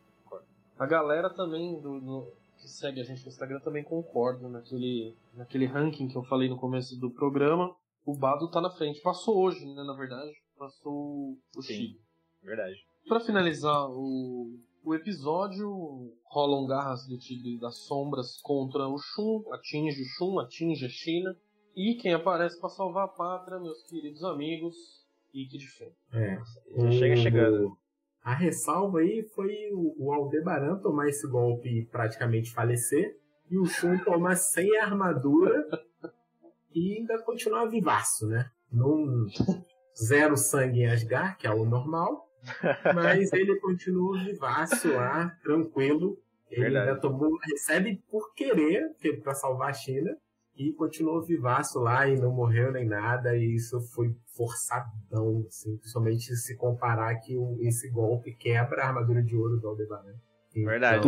A 0.80 0.86
galera 0.88 1.30
também 1.30 1.80
do, 1.80 2.00
do- 2.00 2.28
que 2.62 2.70
segue 2.70 3.02
a 3.02 3.04
gente 3.04 3.24
no 3.24 3.30
Instagram 3.30 3.60
também 3.60 3.84
concorda 3.84 4.48
naquele, 4.48 5.16
naquele 5.34 5.66
ranking 5.66 6.08
que 6.08 6.16
eu 6.16 6.24
falei 6.24 6.48
no 6.48 6.58
começo 6.58 7.00
do 7.00 7.10
programa. 7.12 7.76
O 8.06 8.16
Bado 8.16 8.50
tá 8.50 8.62
na 8.62 8.70
frente. 8.70 9.02
Passou 9.02 9.38
hoje, 9.38 9.66
né, 9.66 9.84
na 9.84 9.94
verdade. 9.94 10.32
Passou 10.58 11.38
o 11.56 11.62
Sim. 11.62 11.74
Chile. 11.74 12.02
Verdade. 12.44 12.76
Pra 13.08 13.20
finalizar 13.20 13.90
o, 13.90 14.60
o 14.84 14.96
episódio, 14.96 16.14
rolam 16.24 16.68
garras 16.68 17.08
do 17.08 17.18
Tigre 17.18 17.60
das 17.60 17.86
Sombras 17.86 18.40
contra 18.42 18.88
o 18.88 18.98
Shun, 18.98 19.44
atinge 19.52 20.02
o 20.02 20.06
Shun, 20.06 20.40
atinge 20.40 20.86
a 20.86 20.90
China. 20.90 21.36
E 21.76 21.96
quem 21.96 22.14
aparece 22.14 22.60
pra 22.60 22.70
salvar 22.70 23.06
a 23.06 23.08
pátria, 23.08 23.60
meus 23.60 23.82
queridos 23.84 24.24
amigos, 24.24 24.76
Ikki 25.34 25.58
de 25.58 25.68
Fen. 25.68 25.92
É. 26.14 26.38
Já 26.78 26.92
chega 26.92 27.16
chegando. 27.16 27.78
A 28.24 28.34
ressalva 28.34 29.00
aí 29.00 29.24
foi 29.36 29.70
o, 29.74 30.12
Aldebaran 30.14 30.78
tomar 30.78 31.08
esse 31.10 31.28
golpe 31.28 31.68
e 31.70 31.86
praticamente 31.86 32.52
falecer. 32.54 33.18
E 33.50 33.58
o 33.58 33.66
Shun 33.66 33.98
tomar 34.00 34.36
sem 34.36 34.78
armadura 34.78 35.68
e 36.74 36.98
ainda 36.98 37.22
continuar 37.24 37.66
vivaço, 37.66 38.28
né? 38.28 38.50
Não 38.72 39.26
zero 40.02 40.38
sangue 40.38 40.82
em 40.82 40.88
Asgard, 40.88 41.36
que 41.38 41.48
é 41.48 41.52
o 41.54 41.66
normal. 41.66 42.30
Mas 42.96 43.32
ele 43.34 43.60
continua 43.60 44.18
vivaço 44.24 44.88
lá, 44.94 45.36
tranquilo. 45.44 46.18
Ele 46.50 46.62
Verdade. 46.64 46.90
ainda 46.90 47.02
tomou, 47.02 47.38
recebe 47.50 48.02
por 48.10 48.34
querer, 48.34 48.94
que- 49.00 49.14
pra 49.14 49.34
salvar 49.34 49.70
a 49.70 49.74
China. 49.74 50.16
E 50.70 50.74
continuou 50.74 51.22
vivaço 51.22 51.80
lá 51.80 52.08
e 52.08 52.16
não 52.16 52.32
morreu 52.32 52.72
nem 52.72 52.86
nada. 52.86 53.36
E 53.36 53.56
isso 53.56 53.80
foi 53.94 54.16
forçadão, 54.38 55.46
assim, 55.48 55.78
principalmente 55.78 56.36
se 56.36 56.56
comparar 56.56 57.16
que 57.20 57.36
o- 57.38 57.58
esse 57.62 57.90
golpe 57.90 58.34
quebra 58.36 58.84
a 58.84 58.88
armadura 58.88 59.22
de 59.24 59.36
ouro 59.36 59.58
do 59.60 59.68
Aldebaran. 59.68 60.14
Então, 60.56 60.70
Verdade. 60.70 61.08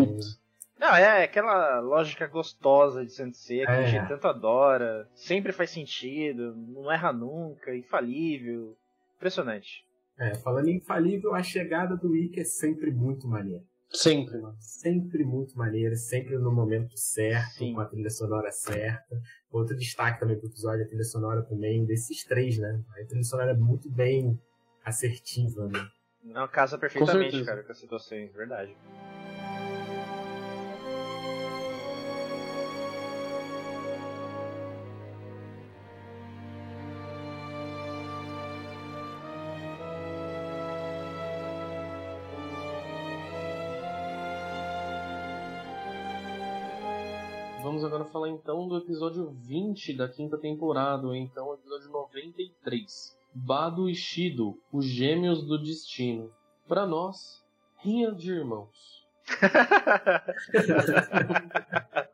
Não, 0.79 0.95
é 0.95 1.23
aquela 1.23 1.79
lógica 1.79 2.27
gostosa 2.27 3.05
de 3.05 3.11
Sensei 3.13 3.59
que 3.63 3.71
a 3.71 3.81
É. 3.81 3.85
gente 3.85 4.07
tanto 4.07 4.27
adora. 4.27 5.07
Sempre 5.13 5.51
faz 5.51 5.69
sentido, 5.69 6.55
não 6.55 6.91
erra 6.91 7.13
nunca, 7.13 7.75
infalível. 7.75 8.75
Impressionante. 9.15 9.85
É, 10.19 10.35
falando 10.35 10.67
em 10.67 10.77
infalível, 10.77 11.33
a 11.33 11.41
chegada 11.41 11.95
do 11.95 12.15
Ikki 12.15 12.41
é 12.41 12.43
sempre 12.43 12.91
muito 12.91 13.27
maneira. 13.27 13.63
Sempre, 13.91 14.39
mano. 14.39 14.57
Sempre 14.59 15.23
muito 15.23 15.57
maneira, 15.57 15.95
sempre 15.95 16.37
no 16.37 16.51
momento 16.51 16.97
certo, 16.97 17.59
Sim. 17.59 17.73
com 17.73 17.81
a 17.81 17.85
trilha 17.85 18.09
sonora 18.09 18.51
certa. 18.51 19.21
Outro 19.51 19.75
destaque 19.75 20.19
também 20.19 20.37
pro 20.37 20.47
episódio, 20.49 20.83
a 20.83 20.87
trilha 20.87 21.03
sonora 21.03 21.43
também, 21.43 21.85
desses 21.85 22.23
três, 22.23 22.57
né? 22.57 22.81
A 22.89 23.05
trilha 23.05 23.23
sonora 23.23 23.51
é 23.51 23.55
muito 23.55 23.89
bem 23.91 24.39
assertiva, 24.83 25.67
né? 25.67 25.87
Não 26.23 26.47
casa 26.47 26.77
perfeitamente, 26.77 27.43
cara, 27.43 27.63
com 27.63 27.71
as 27.71 27.77
situações, 27.77 28.33
verdade. 28.33 28.75
Falar 48.13 48.29
então 48.29 48.67
do 48.67 48.77
episódio 48.77 49.31
20 49.41 49.97
da 49.97 50.07
quinta 50.07 50.37
temporada, 50.37 51.07
ou 51.07 51.15
então 51.15 51.47
o 51.47 51.55
episódio 51.55 51.89
93. 51.89 53.17
Bado 53.33 53.89
e 53.89 53.95
Shido, 53.95 54.55
os 54.71 54.85
gêmeos 54.85 55.43
do 55.43 55.57
destino. 55.57 56.31
Pra 56.67 56.85
nós, 56.85 57.43
rinha 57.79 58.11
de 58.11 58.31
irmãos. 58.31 59.03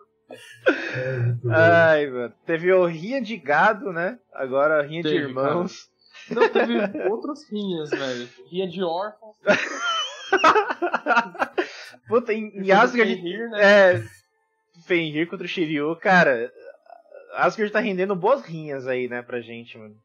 Ai, 1.51 2.07
mano. 2.07 2.33
Teve 2.45 2.71
o 2.71 2.85
rinha 2.85 3.21
de 3.21 3.35
gado, 3.35 3.91
né? 3.91 4.17
Agora 4.33 4.81
rinha 4.81 5.03
de 5.03 5.09
Teve, 5.09 5.25
irmãos. 5.25 5.89
Não, 6.31 6.47
teve 6.47 6.77
outras 7.09 7.43
rinhas, 7.51 7.89
velho. 7.89 8.29
Rinha 8.49 8.69
de 8.69 8.81
órfãos. 8.81 9.35
Puta, 12.07 12.33
em, 12.33 12.47
em 12.55 12.71
Asgard. 12.71 13.13
Fenrir, 13.13 13.49
né? 13.49 13.59
É. 13.62 14.18
Fenrir 14.89 15.30
contra 15.30 15.45
o 15.45 15.47
Shiryu, 15.47 15.95
cara. 15.97 16.52
Asgard 17.36 17.71
tá 17.71 17.80
rendendo 17.80 18.15
boas 18.15 18.41
rinhas 18.41 18.88
aí, 18.88 19.08
né, 19.08 19.21
pra 19.21 19.39
gente, 19.39 19.78
mano. 19.78 19.95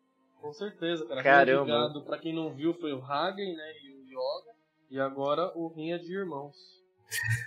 Com 0.42 0.52
certeza, 0.52 1.06
cara. 1.06 1.22
Caramba. 1.22 1.64
Rinha 1.64 1.76
de 1.76 1.88
gado, 1.88 2.04
pra 2.04 2.18
quem 2.18 2.34
não 2.34 2.54
viu, 2.54 2.74
foi 2.74 2.92
o 2.92 3.02
Hagen, 3.02 3.56
né? 3.56 3.72
E 3.82 3.90
o 3.90 4.04
Yoga. 4.06 4.52
E 4.90 5.00
agora 5.00 5.50
o 5.56 5.68
Rinha 5.68 5.98
de 5.98 6.12
Irmãos. 6.12 6.54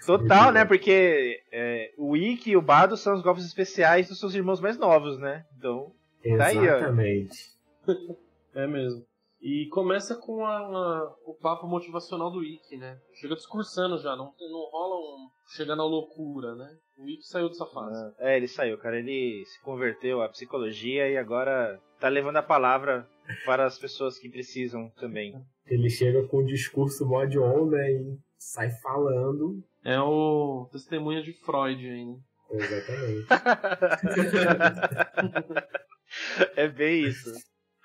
Total, 0.05 0.51
né? 0.51 0.65
Porque 0.65 1.43
é, 1.51 1.93
o 1.95 2.17
Ikki 2.17 2.51
e 2.51 2.57
o 2.57 2.61
Bado 2.61 2.97
são 2.97 3.13
os 3.13 3.21
golpes 3.21 3.45
especiais 3.45 4.07
dos 4.07 4.19
seus 4.19 4.33
irmãos 4.33 4.59
mais 4.59 4.79
novos, 4.79 5.19
né? 5.19 5.45
Então, 5.57 5.91
tá 6.37 6.47
aí, 6.47 6.57
ó. 6.57 6.77
Exatamente. 6.77 7.55
É 8.55 8.65
mesmo. 8.65 9.05
E 9.41 9.67
começa 9.69 10.15
com 10.15 10.43
a, 10.45 10.57
a- 10.57 11.15
o 11.25 11.33
papo 11.35 11.67
motivacional 11.67 12.31
do 12.31 12.43
Ikki, 12.43 12.77
né? 12.77 12.97
Chega 13.13 13.35
discursando 13.35 13.97
já, 13.99 14.15
não, 14.15 14.31
tem- 14.33 14.49
não 14.51 14.67
rola 14.71 14.95
um 14.95 15.29
chegar 15.55 15.75
na 15.75 15.85
loucura, 15.85 16.55
né? 16.55 16.75
O 16.97 17.07
Ikki 17.07 17.27
saiu 17.27 17.47
dessa 17.47 17.65
fase. 17.67 18.13
É, 18.19 18.35
ele 18.35 18.47
saiu, 18.47 18.77
cara. 18.79 18.97
Ele 18.97 19.43
se 19.45 19.61
converteu 19.61 20.21
à 20.21 20.29
psicologia 20.29 21.07
e 21.09 21.17
agora 21.17 21.79
tá 21.99 22.09
levando 22.09 22.37
a 22.37 22.43
palavra 22.43 23.07
para 23.45 23.65
as 23.65 23.77
pessoas 23.77 24.17
que 24.17 24.29
precisam 24.29 24.89
também. 24.99 25.33
Ele 25.67 25.89
chega 25.89 26.25
com 26.27 26.37
o 26.37 26.45
discurso 26.45 27.05
mod 27.05 27.37
on, 27.37 27.67
né? 27.67 27.91
E 27.91 28.17
sai 28.39 28.71
falando. 28.81 29.63
É 29.85 29.99
o 30.01 30.67
testemunha 30.71 31.21
de 31.21 31.33
Freud 31.33 31.87
aí, 31.87 32.05
né? 32.05 32.17
Exatamente. 32.49 33.27
é 36.55 36.67
bem 36.67 37.03
isso. 37.05 37.31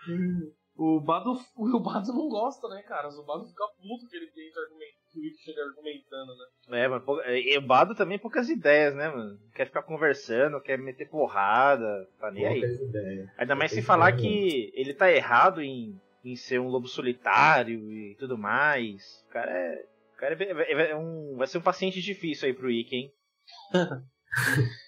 O 0.76 1.00
Bado, 1.00 1.32
o 1.56 1.80
Bado 1.80 2.12
não 2.12 2.28
gosta, 2.28 2.68
né, 2.68 2.82
cara? 2.82 3.08
O 3.08 3.24
Bado 3.24 3.46
fica 3.46 3.64
puto 3.80 4.08
que 4.08 4.16
ele 4.16 4.26
tenta 4.28 4.60
argumentar, 4.60 4.92
que 5.10 5.18
o 5.18 5.22
Rick 5.22 5.38
chega 5.38 5.62
argumentando, 5.62 6.32
né? 6.36 6.84
É, 6.84 6.88
mas 6.88 7.02
e 7.28 7.58
o 7.58 7.62
Bado 7.62 7.94
também 7.94 8.18
poucas 8.18 8.48
ideias, 8.48 8.94
né, 8.94 9.08
mano? 9.08 9.38
Quer 9.54 9.66
ficar 9.66 9.82
conversando, 9.82 10.60
quer 10.60 10.78
meter 10.78 11.08
porrada, 11.08 12.08
tá 12.18 12.30
nem 12.30 12.46
aí. 12.46 12.58
Ideias. 12.58 13.28
Ainda 13.36 13.54
mais 13.54 13.72
sem 13.72 13.82
falar 13.82 14.12
que 14.12 14.72
ele 14.74 14.94
tá 14.94 15.10
errado 15.10 15.60
em, 15.60 16.00
em 16.24 16.36
ser 16.36 16.58
um 16.58 16.68
lobo 16.68 16.88
solitário 16.88 17.92
e 17.92 18.16
tudo 18.18 18.38
mais. 18.38 19.24
O 19.28 19.32
cara 19.32 19.50
é. 19.50 19.86
O 20.14 20.16
cara 20.22 20.36
é, 20.40 20.90
é 20.90 20.96
um, 20.96 21.36
vai 21.36 21.48
ser 21.48 21.58
um 21.58 21.62
paciente 21.62 22.00
difícil 22.00 22.46
aí 22.46 22.54
pro 22.54 22.70
Ikki, 22.70 22.96
hein? 22.96 23.12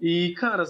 e, 0.00 0.34
cara, 0.34 0.64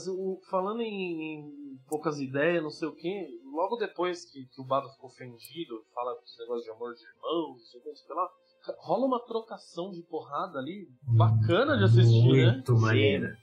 falando 0.49 0.83
em, 0.83 1.41
em, 1.41 1.79
poucas 1.89 2.20
ideias, 2.20 2.62
não 2.62 2.70
sei 2.70 2.89
o 2.89 2.95
que, 2.95 3.41
logo 3.53 3.77
depois 3.77 4.24
que, 4.24 4.47
que 4.47 4.61
o 4.61 4.64
Bado 4.64 4.89
ficou 4.91 5.11
ofendido, 5.11 5.85
fala 5.95 6.16
esse 6.24 6.39
negócio 6.39 6.64
de 6.64 6.70
amor 6.70 6.95
de 6.95 7.03
irmãos, 7.03 7.59
não 7.59 7.59
sei 7.59 7.81
o 7.81 7.83
que, 7.83 7.97
sei 7.97 8.14
lá, 8.14 8.29
rola 8.79 9.07
uma 9.07 9.20
trocação 9.24 9.91
de 9.91 10.03
porrada 10.03 10.59
ali, 10.59 10.89
bacana 11.03 11.77
de 11.77 11.85
assistir, 11.85 12.22
Muito 12.22 12.37
né? 12.37 12.53
Muito 12.53 12.77
maneira. 12.77 13.37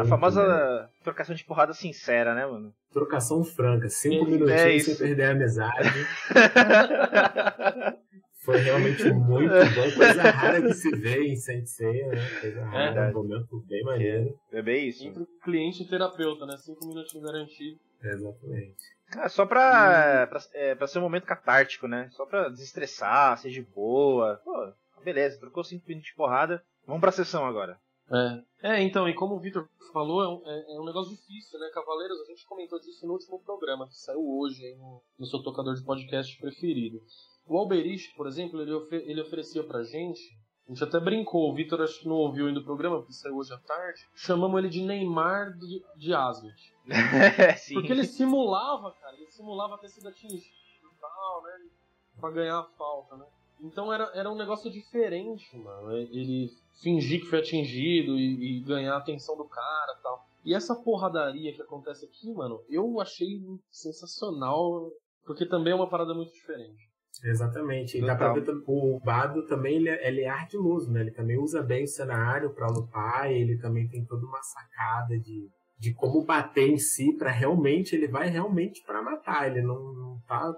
A 0.00 0.04
famosa 0.04 0.90
trocação 1.02 1.34
de 1.34 1.44
porrada 1.44 1.72
sincera, 1.72 2.34
né, 2.34 2.46
mano? 2.46 2.74
Trocação 2.92 3.42
franca, 3.42 3.88
cinco 3.88 4.26
É, 4.26 4.28
minutinhos 4.28 4.60
é 4.60 4.78
sem 4.80 4.96
perder 4.96 5.24
a 5.24 5.30
amizade. 5.30 5.88
Foi 8.44 8.58
realmente 8.58 9.02
muito 9.10 9.48
bom, 9.48 9.94
coisa 9.96 10.22
rara 10.30 10.60
que 10.62 10.74
se 10.74 10.90
vê 10.96 11.28
em 11.28 11.36
Sensei, 11.36 12.06
né? 12.06 12.16
Coisa 12.40 12.64
rara, 12.64 12.84
Verdade. 12.92 13.16
um 13.16 13.22
momento 13.22 13.64
bem 13.66 13.82
maneiro. 13.84 14.38
É 14.52 14.60
bem 14.62 14.88
isso. 14.88 15.04
Entre 15.06 15.24
cliente 15.42 15.82
e 15.82 15.88
terapeuta, 15.88 16.44
né? 16.44 16.56
Cinco 16.58 16.86
minutinhos 16.86 17.24
garantido. 17.24 17.78
Exatamente. 18.02 18.76
Ah, 19.16 19.28
só 19.28 19.46
pra, 19.46 20.26
pra, 20.26 20.40
é, 20.54 20.74
pra 20.74 20.86
ser 20.86 20.98
um 20.98 21.02
momento 21.02 21.24
catártico, 21.24 21.86
né? 21.88 22.08
Só 22.12 22.26
pra 22.26 22.48
desestressar, 22.48 23.38
ser 23.38 23.50
de 23.50 23.62
boa. 23.62 24.40
Pô, 24.44 24.72
beleza, 25.02 25.38
trocou 25.40 25.64
cinco 25.64 25.84
minutos 25.88 26.10
de 26.10 26.16
porrada. 26.16 26.62
Vamos 26.86 27.00
pra 27.00 27.12
sessão 27.12 27.46
agora. 27.46 27.78
É. 28.62 28.72
é, 28.74 28.82
então, 28.82 29.08
e 29.08 29.14
como 29.14 29.34
o 29.36 29.40
Victor 29.40 29.66
falou, 29.90 30.22
é 30.22 30.28
um, 30.28 30.42
é- 30.46 30.74
é 30.76 30.80
um 30.80 30.84
negócio 30.84 31.10
difícil, 31.16 31.58
né? 31.58 31.70
Cavaleiros, 31.72 32.20
a 32.20 32.24
gente 32.26 32.46
comentou 32.46 32.78
disso 32.78 33.06
no 33.06 33.14
último 33.14 33.40
programa, 33.42 33.88
que 33.88 33.96
saiu 33.96 34.20
hoje 34.20 34.62
aí 34.62 34.76
no, 34.76 35.00
no 35.18 35.24
seu 35.26 35.42
tocador 35.42 35.74
de 35.74 35.82
podcast 35.82 36.38
preferido. 36.38 37.00
O 37.46 37.58
Alberich, 37.58 38.12
por 38.16 38.26
exemplo, 38.26 38.60
ele, 38.60 38.72
ofe- 38.72 39.04
ele 39.06 39.20
oferecia 39.20 39.62
pra 39.62 39.82
gente, 39.82 40.20
a 40.66 40.70
gente 40.72 40.82
até 40.82 40.98
brincou, 40.98 41.50
o 41.50 41.54
Victor 41.54 41.80
acho 41.82 42.00
que 42.00 42.08
não 42.08 42.16
ouviu 42.16 42.46
ainda 42.46 42.60
o 42.60 42.64
programa, 42.64 42.98
porque 42.98 43.12
saiu 43.12 43.36
hoje 43.36 43.52
à 43.52 43.58
tarde, 43.58 44.00
chamamos 44.14 44.58
ele 44.58 44.68
de 44.70 44.80
Neymar 44.82 45.52
de, 45.58 45.82
de 45.96 46.14
Asgard. 46.14 46.74
Porque 47.74 47.92
ele 47.92 48.04
simulava, 48.04 48.92
cara, 48.92 49.16
ele 49.16 49.30
simulava 49.30 49.78
ter 49.78 49.88
sido 49.88 50.08
atingido 50.08 50.44
e 50.44 51.00
tal, 51.00 51.42
né? 51.42 51.52
Pra 52.20 52.30
ganhar 52.30 52.58
a 52.58 52.64
falta, 52.78 53.16
né? 53.16 53.26
Então 53.60 53.92
era, 53.92 54.10
era 54.14 54.30
um 54.30 54.36
negócio 54.36 54.70
diferente, 54.70 55.56
mano. 55.56 55.92
Ele 55.96 56.50
fingir 56.82 57.20
que 57.20 57.26
foi 57.26 57.38
atingido 57.40 58.18
e, 58.18 58.58
e 58.58 58.60
ganhar 58.60 58.94
a 58.94 58.98
atenção 58.98 59.36
do 59.36 59.44
cara 59.44 59.96
e 59.98 60.02
tal. 60.02 60.26
E 60.44 60.54
essa 60.54 60.74
porradaria 60.74 61.54
que 61.54 61.62
acontece 61.62 62.04
aqui, 62.04 62.32
mano, 62.34 62.60
eu 62.68 63.00
achei 63.00 63.40
sensacional, 63.70 64.90
porque 65.24 65.46
também 65.46 65.72
é 65.72 65.76
uma 65.76 65.88
parada 65.88 66.12
muito 66.14 66.32
diferente. 66.32 66.90
Exatamente. 67.24 67.96
E 67.96 68.04
dá 68.04 68.14
pra 68.14 68.32
ver 68.32 68.44
o 68.66 69.00
Bado 69.00 69.46
também 69.46 69.76
ele 69.76 69.88
é, 69.88 70.06
ele 70.06 70.20
é 70.20 70.28
ardiloso, 70.28 70.92
né? 70.92 71.00
Ele 71.00 71.10
também 71.10 71.38
usa 71.38 71.62
bem 71.62 71.84
o 71.84 71.88
cenário 71.88 72.50
pra 72.50 72.68
lutar, 72.68 73.32
ele 73.32 73.56
também 73.56 73.88
tem 73.88 74.04
toda 74.04 74.26
uma 74.26 74.42
sacada 74.42 75.18
de, 75.18 75.48
de 75.78 75.94
como 75.94 76.24
bater 76.24 76.68
em 76.68 76.76
si 76.76 77.14
pra 77.16 77.30
realmente, 77.30 77.96
ele 77.96 78.06
vai 78.06 78.28
realmente 78.28 78.82
pra 78.84 79.02
matar. 79.02 79.50
Ele 79.50 79.62
não, 79.62 79.94
não 79.94 80.20
tá 80.28 80.54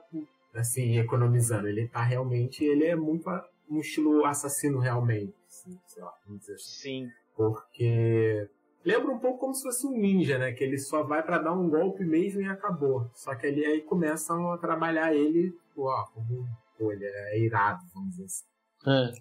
assim, 0.56 0.98
economizando. 0.98 1.68
Ele 1.68 1.86
tá 1.88 2.02
realmente, 2.02 2.64
ele 2.64 2.84
é 2.84 2.96
muito 2.96 3.28
um 3.70 3.78
estilo 3.78 4.24
assassino 4.24 4.78
realmente. 4.78 5.34
assim, 5.48 5.78
sei 5.86 6.02
lá, 6.02 6.12
vamos 6.24 6.40
dizer 6.40 6.54
assim. 6.54 6.82
Sim. 6.82 7.08
Porque 7.36 8.48
lembra 8.84 9.12
um 9.12 9.18
pouco 9.18 9.38
como 9.38 9.54
se 9.54 9.62
fosse 9.62 9.86
um 9.86 9.92
ninja, 9.92 10.38
né? 10.38 10.52
Que 10.52 10.64
ele 10.64 10.78
só 10.78 11.02
vai 11.02 11.22
pra 11.22 11.38
dar 11.38 11.52
um 11.52 11.68
golpe 11.68 12.04
mesmo 12.04 12.40
e 12.40 12.48
acabou. 12.48 13.10
Só 13.14 13.34
que 13.34 13.46
ali 13.46 13.64
aí 13.64 13.82
começam 13.82 14.50
a 14.52 14.58
trabalhar 14.58 15.14
ele, 15.14 15.52
tipo, 15.76 15.82
ó, 15.88 16.04
como 16.06 16.48
ele 16.92 17.04
é 17.04 17.38
irado, 17.38 17.84
vamos 17.94 18.10
dizer 18.16 18.24
assim. 18.24 18.44
É. 18.86 19.12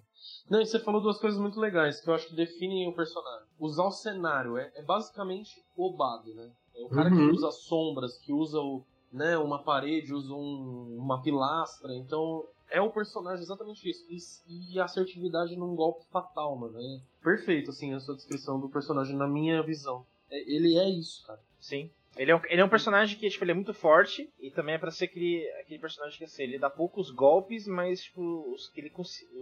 Não, 0.50 0.60
e 0.60 0.66
você 0.66 0.78
falou 0.80 1.00
duas 1.00 1.18
coisas 1.18 1.38
muito 1.40 1.60
legais 1.60 2.00
que 2.00 2.08
eu 2.08 2.14
acho 2.14 2.28
que 2.28 2.34
definem 2.36 2.88
o 2.88 2.94
personagem. 2.94 3.46
Usar 3.58 3.84
o 3.84 3.90
cenário 3.92 4.56
é, 4.56 4.70
é 4.74 4.82
basicamente 4.82 5.62
o 5.76 5.90
Bado, 5.92 6.34
né? 6.34 6.50
É 6.74 6.82
o 6.82 6.88
cara 6.88 7.10
Uhum. 7.10 7.16
que 7.16 7.36
usa 7.36 7.50
sombras, 7.50 8.16
que 8.18 8.32
usa 8.32 8.58
o, 8.60 8.82
né, 9.12 9.36
uma 9.38 9.62
parede, 9.62 10.12
usa 10.14 10.32
um- 10.32 10.96
uma 10.98 11.20
pilastra. 11.22 11.94
Então, 11.96 12.44
é 12.70 12.80
o 12.80 12.90
personagem 12.90 13.42
exatamente 13.42 13.88
isso. 13.88 14.42
E, 14.46 14.74
e 14.74 14.80
a 14.80 14.84
assertividade 14.84 15.56
num 15.56 15.74
golpe 15.74 16.04
fatal, 16.10 16.56
mano. 16.56 16.78
É 16.80 17.00
perfeito, 17.22 17.70
assim, 17.70 17.92
a 17.94 18.00
sua 18.00 18.14
descrição 18.14 18.60
do 18.60 18.68
personagem, 18.68 19.16
na 19.16 19.26
minha 19.26 19.62
visão. 19.62 20.04
É- 20.30 20.50
ele 20.50 20.76
é 20.76 20.88
isso, 20.88 21.24
cara. 21.26 21.40
Sim. 21.60 21.90
Ele 22.16 22.30
é, 22.30 22.36
um, 22.36 22.40
ele 22.48 22.60
é 22.60 22.64
um 22.64 22.68
personagem 22.68 23.18
que 23.18 23.28
tipo, 23.28 23.44
ele 23.44 23.50
é 23.50 23.54
muito 23.54 23.74
forte 23.74 24.28
e 24.40 24.50
também 24.50 24.74
é 24.74 24.78
pra 24.78 24.90
ser 24.90 25.04
aquele, 25.04 25.46
aquele 25.60 25.78
personagem 25.78 26.16
que 26.18 26.24
assim, 26.24 26.42
ele 26.44 26.58
dá 26.58 26.70
poucos 26.70 27.10
golpes, 27.10 27.66
mas 27.66 28.02
tipo, 28.02 28.20
os, 28.52 28.68
que 28.70 28.80
ele, 28.80 28.92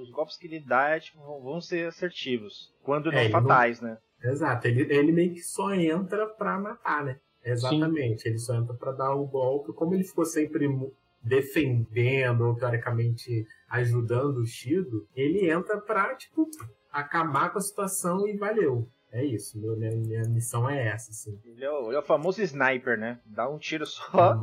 os 0.01 0.11
golpes 0.11 0.37
que 0.37 0.47
ele 0.47 0.61
dá 0.61 0.99
tipo, 0.99 1.19
vão, 1.41 1.61
ser 1.61 1.87
assertivos. 1.87 2.73
Quando 2.83 3.13
não 3.13 3.19
É, 3.19 3.25
ele 3.25 3.33
não- 3.33 3.43
fatais, 3.43 3.81
né? 3.81 3.99
Exato, 4.23 4.67
ele, 4.67 4.93
ele 4.93 5.13
meio 5.13 5.33
que 5.35 5.43
só 5.43 5.73
entra 5.75 6.27
pra 6.27 6.59
matar, 6.59 7.05
né? 7.05 7.19
Exatamente, 7.45 8.27
ele 8.27 8.39
só 8.39 8.55
entra 8.55 8.75
pra 8.75 8.91
dar 8.93 9.15
o 9.15 9.27
golpe. 9.27 9.73
Como 9.75 9.95
ele 9.95 10.03
ficou 10.03 10.25
sempre 10.25 10.67
defendendo, 11.23 12.47
ou 12.47 12.55
teoricamente 12.57 13.47
ajudando 13.69 14.39
o 14.39 14.47
Shido, 14.47 15.07
ele 15.15 15.51
entra 15.51 15.79
pra, 15.81 16.15
tipo, 16.15 16.49
acabar 16.91 17.51
com 17.51 17.59
a 17.59 17.63
situação 17.63 18.27
e 18.27 18.37
valeu. 18.37 18.89
É 19.15 19.25
isso, 19.25 19.57
meu- 19.59 19.77
minha, 19.77 19.93
minha 19.93 20.23
missão 20.29 20.69
é 20.69 20.89
essa, 20.89 21.11
assim. 21.13 21.39
Ele 21.45 21.65
é, 21.65 21.71
o, 21.71 21.87
ele 21.89 21.97
é 21.97 21.99
o 22.01 22.03
famoso 22.03 22.43
sniper, 22.43 22.99
né? 22.99 23.21
Dá 23.25 23.49
um 23.49 23.59
tiro 23.59 23.87
só 23.87 24.35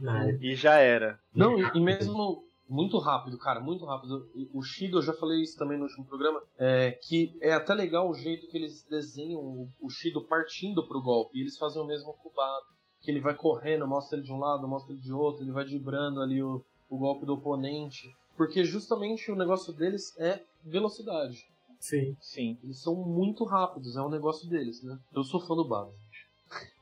na- 0.00 0.32
e 0.40 0.54
já 0.56 0.74
era. 0.78 1.18
Não, 1.32 1.56
e, 1.58 1.78
e 1.78 1.80
mesmo 1.80 2.42
muito 2.68 2.98
rápido, 2.98 3.38
cara, 3.38 3.60
muito 3.60 3.84
rápido. 3.84 4.28
O 4.52 4.60
Shido, 4.62 4.98
eu 4.98 5.02
já 5.02 5.12
falei 5.12 5.40
isso 5.42 5.56
também 5.56 5.78
no 5.78 5.84
último 5.84 6.04
programa, 6.04 6.42
é, 6.58 6.90
que 6.90 7.36
é 7.40 7.52
até 7.52 7.72
legal 7.72 8.10
o 8.10 8.14
jeito 8.14 8.48
que 8.48 8.56
eles 8.56 8.84
desenham 8.90 9.40
o, 9.40 9.68
o 9.80 9.88
Shido 9.88 10.20
partindo 10.20 10.84
pro 10.86 11.00
golpe. 11.00 11.38
E 11.38 11.42
eles 11.42 11.56
fazem 11.56 11.80
o 11.80 11.86
mesmo 11.86 12.12
com 12.14 12.28
o 12.28 12.32
Bado. 12.34 12.66
Que 13.00 13.12
ele 13.12 13.20
vai 13.20 13.34
correndo, 13.34 13.86
mostra 13.86 14.18
ele 14.18 14.26
de 14.26 14.32
um 14.32 14.38
lado, 14.40 14.66
mostra 14.66 14.92
ele 14.92 15.00
de 15.00 15.12
outro, 15.12 15.44
ele 15.44 15.52
vai 15.52 15.64
vibrando 15.64 16.20
ali 16.20 16.42
o, 16.42 16.64
o 16.90 16.98
golpe 16.98 17.24
do 17.24 17.34
oponente. 17.34 18.12
Porque 18.36 18.64
justamente 18.64 19.30
o 19.30 19.36
negócio 19.36 19.72
deles 19.72 20.18
é 20.18 20.42
velocidade. 20.64 21.46
Sim. 21.88 22.16
Sim. 22.20 22.58
Eles 22.64 22.80
são 22.82 22.94
muito 22.96 23.44
rápidos, 23.44 23.96
é 23.96 24.00
o 24.00 24.08
negócio 24.08 24.48
deles, 24.48 24.82
né? 24.82 24.98
Eu 25.14 25.22
sou 25.22 25.40
fã 25.40 25.54
do 25.54 25.64
Bado, 25.64 25.92
gente. 25.92 26.26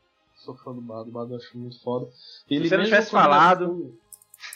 Sou 0.45 0.55
fã 0.57 0.73
do 0.75 0.81
Bado, 0.81 1.09
o 1.09 1.13
Bado 1.13 1.33
eu 1.33 1.37
acho 1.39 1.57
muito 1.59 1.81
foda. 1.83 2.07
Ele 2.51 2.69
você 2.69 2.77
não 2.77 2.83
mesmo 2.85 2.95
tivesse 2.97 3.11
quando 3.11 3.23
ele 3.25 3.31
falado- 3.33 3.65
assume- 3.65 3.99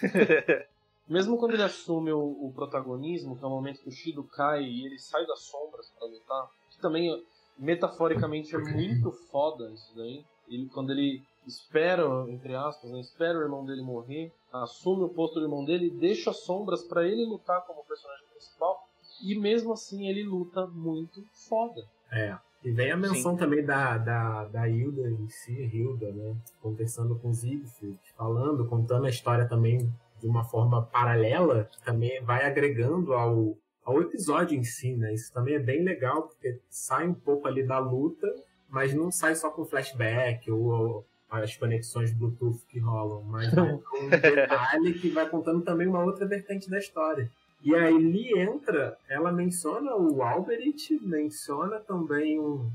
mesmo 1.09 1.39
quando 1.39 1.55
ele 1.55 1.63
assume 1.63 2.13
o, 2.13 2.47
o 2.47 2.53
protagonismo, 2.55 3.37
que 3.37 3.45
é 3.45 3.47
o 3.47 3.51
momento 3.51 3.81
que 3.81 3.89
o 3.89 3.93
Shido 3.93 4.23
cai 4.25 4.63
e 4.65 4.85
ele 4.87 4.99
sai 4.99 5.25
das 5.27 5.41
sombras 5.45 5.91
pra 5.99 6.07
lutar, 6.07 6.51
que 6.71 6.79
também 6.79 7.25
metaforicamente 7.59 8.55
é 8.55 8.59
muito 8.59 9.11
foda 9.31 9.71
isso 9.71 9.93
daí. 9.97 10.25
Ele, 10.49 10.67
quando 10.69 10.91
ele 10.93 11.23
espera, 11.47 12.05
entre 12.29 12.55
aspas, 12.55 12.91
né, 12.91 13.01
espera 13.01 13.39
o 13.39 13.43
irmão 13.43 13.65
dele 13.65 13.83
morrer, 13.83 14.33
assume 14.53 15.05
o 15.05 15.09
posto 15.09 15.35
do 15.41 15.47
irmão 15.47 15.65
dele 15.65 15.87
e 15.87 15.91
deixa 15.91 16.31
as 16.31 16.41
sombras 16.45 16.83
pra 16.85 17.07
ele 17.07 17.25
lutar 17.25 17.65
como 17.67 17.85
personagem 17.85 18.27
principal. 18.33 18.88
E 19.23 19.39
mesmo 19.39 19.73
assim 19.73 20.09
ele 20.09 20.23
luta 20.23 20.67
muito 20.67 21.25
foda. 21.49 21.83
É. 22.11 22.37
E 22.65 22.71
vem 22.73 22.91
a 22.91 22.97
menção 22.97 23.37
também 23.37 23.65
da, 23.65 23.97
da, 23.99 24.45
da 24.47 24.69
Hilda 24.69 25.09
em 25.09 25.29
si, 25.29 25.53
Hilda, 25.53 26.11
né? 26.13 26.37
Conversando 26.61 27.17
com 27.17 27.33
Siegfried, 27.33 27.99
falando, 28.17 28.67
contando 28.67 29.07
a 29.07 29.11
história 29.11 29.47
também 29.47 29.93
de 30.21 30.27
uma 30.27 30.45
forma 30.45 30.83
paralela, 30.83 31.69
que 31.71 31.81
também 31.85 32.21
vai 32.23 32.45
agregando 32.45 33.13
ao, 33.13 33.57
ao 33.85 34.03
episódio 34.03 34.59
em 34.59 34.65
si, 34.65 34.97
né? 34.97 35.15
Isso 35.15 35.33
também 35.33 35.55
é 35.55 35.61
bem 35.61 35.85
legal, 35.85 36.23
porque 36.23 36.59
sai 36.69 37.07
um 37.07 37.15
pouco 37.15 37.47
ali 37.47 37.65
da 37.65 37.79
luta, 37.79 38.27
mas 38.69 38.93
não 38.93 39.13
sai 39.13 39.37
só 39.37 39.51
com 39.51 39.65
flashback 39.65 40.51
ou, 40.51 40.65
ou 40.65 41.07
as 41.31 41.57
conexões 41.57 42.13
Bluetooth 42.13 42.65
que 42.69 42.81
rolam, 42.81 43.23
mas 43.23 43.51
com 43.55 44.05
um 44.05 44.09
detalhe 44.09 44.95
que 44.95 45.11
vai 45.11 45.29
contando 45.29 45.63
também 45.63 45.87
uma 45.87 46.03
outra 46.03 46.27
vertente 46.27 46.69
da 46.69 46.79
história. 46.79 47.31
E 47.63 47.75
aí 47.75 47.95
ali 47.95 48.39
entra, 48.39 48.97
ela 49.09 49.33
menciona 49.33 49.95
o 49.97 50.23
Alberich, 50.23 50.99
menciona 51.03 51.81
também 51.81 52.39
um, 52.39 52.71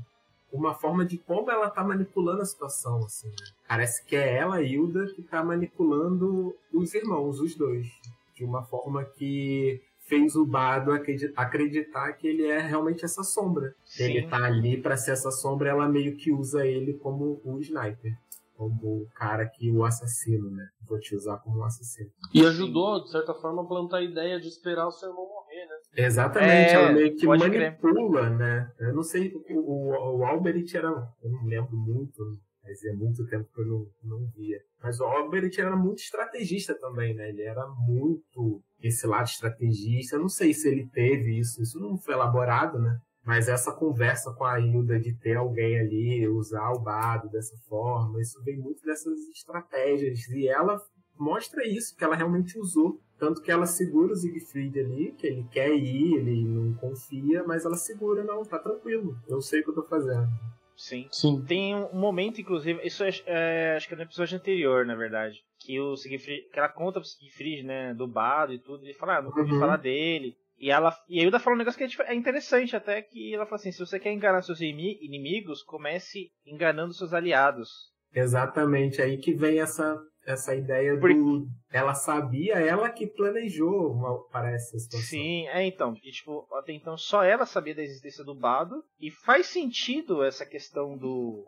uma 0.52 0.74
forma 0.74 1.04
de 1.04 1.18
como 1.18 1.50
ela 1.50 1.70
tá 1.70 1.82
manipulando 1.82 2.42
a 2.42 2.44
situação, 2.44 2.98
assim, 2.98 3.28
né? 3.28 3.46
Parece 3.66 4.04
que 4.04 4.14
é 4.14 4.36
ela, 4.36 4.62
Hilda, 4.62 5.06
que 5.14 5.22
tá 5.22 5.42
manipulando 5.42 6.54
os 6.72 6.94
irmãos, 6.94 7.40
os 7.40 7.54
dois. 7.54 7.86
De 8.34 8.44
uma 8.44 8.62
forma 8.62 9.04
que 9.04 9.80
fez 10.00 10.36
o 10.36 10.44
Bardo 10.44 10.92
acreditar 10.92 12.12
que 12.12 12.28
ele 12.28 12.46
é 12.46 12.60
realmente 12.60 13.04
essa 13.04 13.22
sombra. 13.22 13.74
Sim. 13.84 14.04
Ele 14.04 14.26
tá 14.26 14.44
ali 14.44 14.76
para 14.76 14.96
ser 14.96 15.12
essa 15.12 15.30
sombra, 15.30 15.70
ela 15.70 15.88
meio 15.88 16.16
que 16.16 16.30
usa 16.30 16.66
ele 16.66 16.94
como 16.94 17.40
o 17.42 17.58
sniper 17.60 18.14
como 18.54 19.02
o 19.02 19.08
cara 19.14 19.46
que 19.48 19.70
o 19.70 19.84
assassino, 19.84 20.50
né? 20.50 20.66
Vou 20.88 20.98
te 20.98 21.14
usar 21.14 21.38
como 21.38 21.60
um 21.60 21.64
assassino. 21.64 22.10
E 22.32 22.44
ajudou, 22.44 23.02
de 23.02 23.10
certa 23.10 23.34
forma, 23.34 23.62
a 23.62 23.66
plantar 23.66 23.98
a 23.98 24.02
ideia 24.02 24.40
de 24.40 24.48
esperar 24.48 24.86
o 24.86 24.92
seu 24.92 25.08
irmão 25.08 25.26
morrer, 25.26 25.66
né? 25.66 26.04
Exatamente, 26.06 26.70
é, 26.70 26.74
ela 26.74 26.92
meio 26.92 27.16
que 27.16 27.26
manipula, 27.26 27.50
crer. 27.50 28.38
né? 28.38 28.72
Eu 28.78 28.94
não 28.94 29.02
sei, 29.02 29.32
o, 29.34 29.60
o, 29.60 30.18
o 30.18 30.24
Albert 30.24 30.66
era. 30.74 30.88
Eu 30.88 31.30
não 31.30 31.44
lembro 31.44 31.76
muito, 31.76 32.22
mas 32.62 32.82
é 32.84 32.92
muito 32.92 33.26
tempo 33.26 33.48
que 33.52 33.60
eu 33.60 33.66
não, 33.66 33.86
não 34.02 34.26
via. 34.34 34.58
Mas 34.82 34.98
o 35.00 35.04
Albert 35.04 35.52
era 35.58 35.76
muito 35.76 35.98
estrategista 35.98 36.74
também, 36.78 37.14
né? 37.14 37.28
Ele 37.28 37.42
era 37.42 37.66
muito 37.68 38.62
esse 38.80 39.06
lado 39.06 39.26
estrategista. 39.26 40.16
Eu 40.16 40.20
não 40.20 40.28
sei 40.28 40.52
se 40.52 40.68
ele 40.68 40.88
teve 40.90 41.38
isso, 41.38 41.62
isso 41.62 41.78
não 41.78 41.96
foi 41.98 42.14
elaborado, 42.14 42.78
né? 42.78 42.98
Mas 43.24 43.48
essa 43.48 43.72
conversa 43.72 44.32
com 44.32 44.44
a 44.44 44.60
Hilda 44.60 45.00
de 45.00 45.14
ter 45.14 45.36
alguém 45.36 45.78
ali, 45.78 46.28
usar 46.28 46.72
o 46.72 46.80
Bado 46.80 47.28
dessa 47.30 47.56
forma, 47.68 48.20
isso 48.20 48.42
vem 48.44 48.58
muito 48.58 48.84
dessas 48.84 49.18
estratégias. 49.30 50.28
E 50.28 50.46
ela 50.46 50.78
mostra 51.18 51.66
isso, 51.66 51.96
que 51.96 52.04
ela 52.04 52.14
realmente 52.14 52.58
usou. 52.58 53.00
Tanto 53.18 53.40
que 53.40 53.50
ela 53.50 53.64
segura 53.64 54.12
o 54.12 54.16
Siegfried 54.16 54.78
ali, 54.78 55.12
que 55.12 55.26
ele 55.26 55.46
quer 55.50 55.72
ir, 55.74 56.16
ele 56.16 56.44
não 56.44 56.74
confia, 56.74 57.44
mas 57.44 57.64
ela 57.64 57.76
segura, 57.76 58.24
não, 58.24 58.42
tá 58.42 58.58
tranquilo, 58.58 59.16
eu 59.28 59.40
sei 59.40 59.60
o 59.60 59.64
que 59.64 59.70
eu 59.70 59.74
tô 59.74 59.82
fazendo. 59.84 60.28
Sim. 60.76 61.06
Sim. 61.12 61.42
Tem 61.46 61.74
um 61.76 61.94
momento, 61.94 62.40
inclusive, 62.40 62.84
isso 62.84 63.04
é, 63.04 63.10
é, 63.26 63.76
acho 63.76 63.86
que 63.86 63.94
é 63.94 63.96
no 63.96 64.02
episódio 64.02 64.36
anterior, 64.36 64.84
na 64.84 64.96
verdade, 64.96 65.44
que 65.60 65.80
o 65.80 65.96
Siegfried, 65.96 66.48
que 66.52 66.58
ela 66.58 66.68
conta 66.68 67.00
pro 67.00 67.08
Siegfried, 67.08 67.62
né, 67.62 67.94
do 67.94 68.08
Bado 68.08 68.52
e 68.52 68.58
tudo, 68.58 68.84
ele 68.84 68.94
fala, 68.94 69.18
ah, 69.18 69.22
nunca 69.22 69.40
ouvi 69.40 69.52
uhum. 69.52 69.60
falar 69.60 69.76
dele. 69.76 70.36
E 70.58 70.70
ela 70.70 70.96
e 71.08 71.20
a 71.20 71.24
Hilda 71.24 71.40
fala 71.40 71.56
um 71.56 71.58
negócio 71.58 71.78
que 71.78 72.02
é, 72.02 72.12
é 72.12 72.14
interessante 72.14 72.76
até 72.76 73.02
que 73.02 73.34
ela 73.34 73.44
fala 73.44 73.56
assim, 73.56 73.72
se 73.72 73.80
você 73.80 73.98
quer 73.98 74.12
enganar 74.12 74.42
seus 74.42 74.60
inimigos, 74.60 75.62
comece 75.62 76.30
enganando 76.46 76.94
seus 76.94 77.12
aliados. 77.12 77.68
Exatamente, 78.14 79.02
aí 79.02 79.18
que 79.18 79.34
vem 79.34 79.60
essa 79.60 79.98
essa 80.26 80.54
ideia 80.54 80.98
Porque... 80.98 81.14
do 81.14 81.46
ela 81.70 81.92
sabia, 81.92 82.54
ela 82.54 82.88
que 82.88 83.06
planejou, 83.06 83.92
uma, 83.92 84.26
parece 84.28 84.76
a 84.76 84.78
situação. 84.78 85.08
Sim, 85.08 85.46
é 85.48 85.64
então, 85.66 85.94
e, 86.02 86.10
tipo, 86.10 86.46
até 86.54 86.72
então 86.72 86.96
só 86.96 87.22
ela 87.22 87.44
sabia 87.44 87.74
da 87.74 87.82
existência 87.82 88.24
do 88.24 88.34
Bado 88.34 88.82
e 88.98 89.10
faz 89.10 89.46
sentido 89.46 90.22
essa 90.22 90.46
questão 90.46 90.96
do 90.96 91.44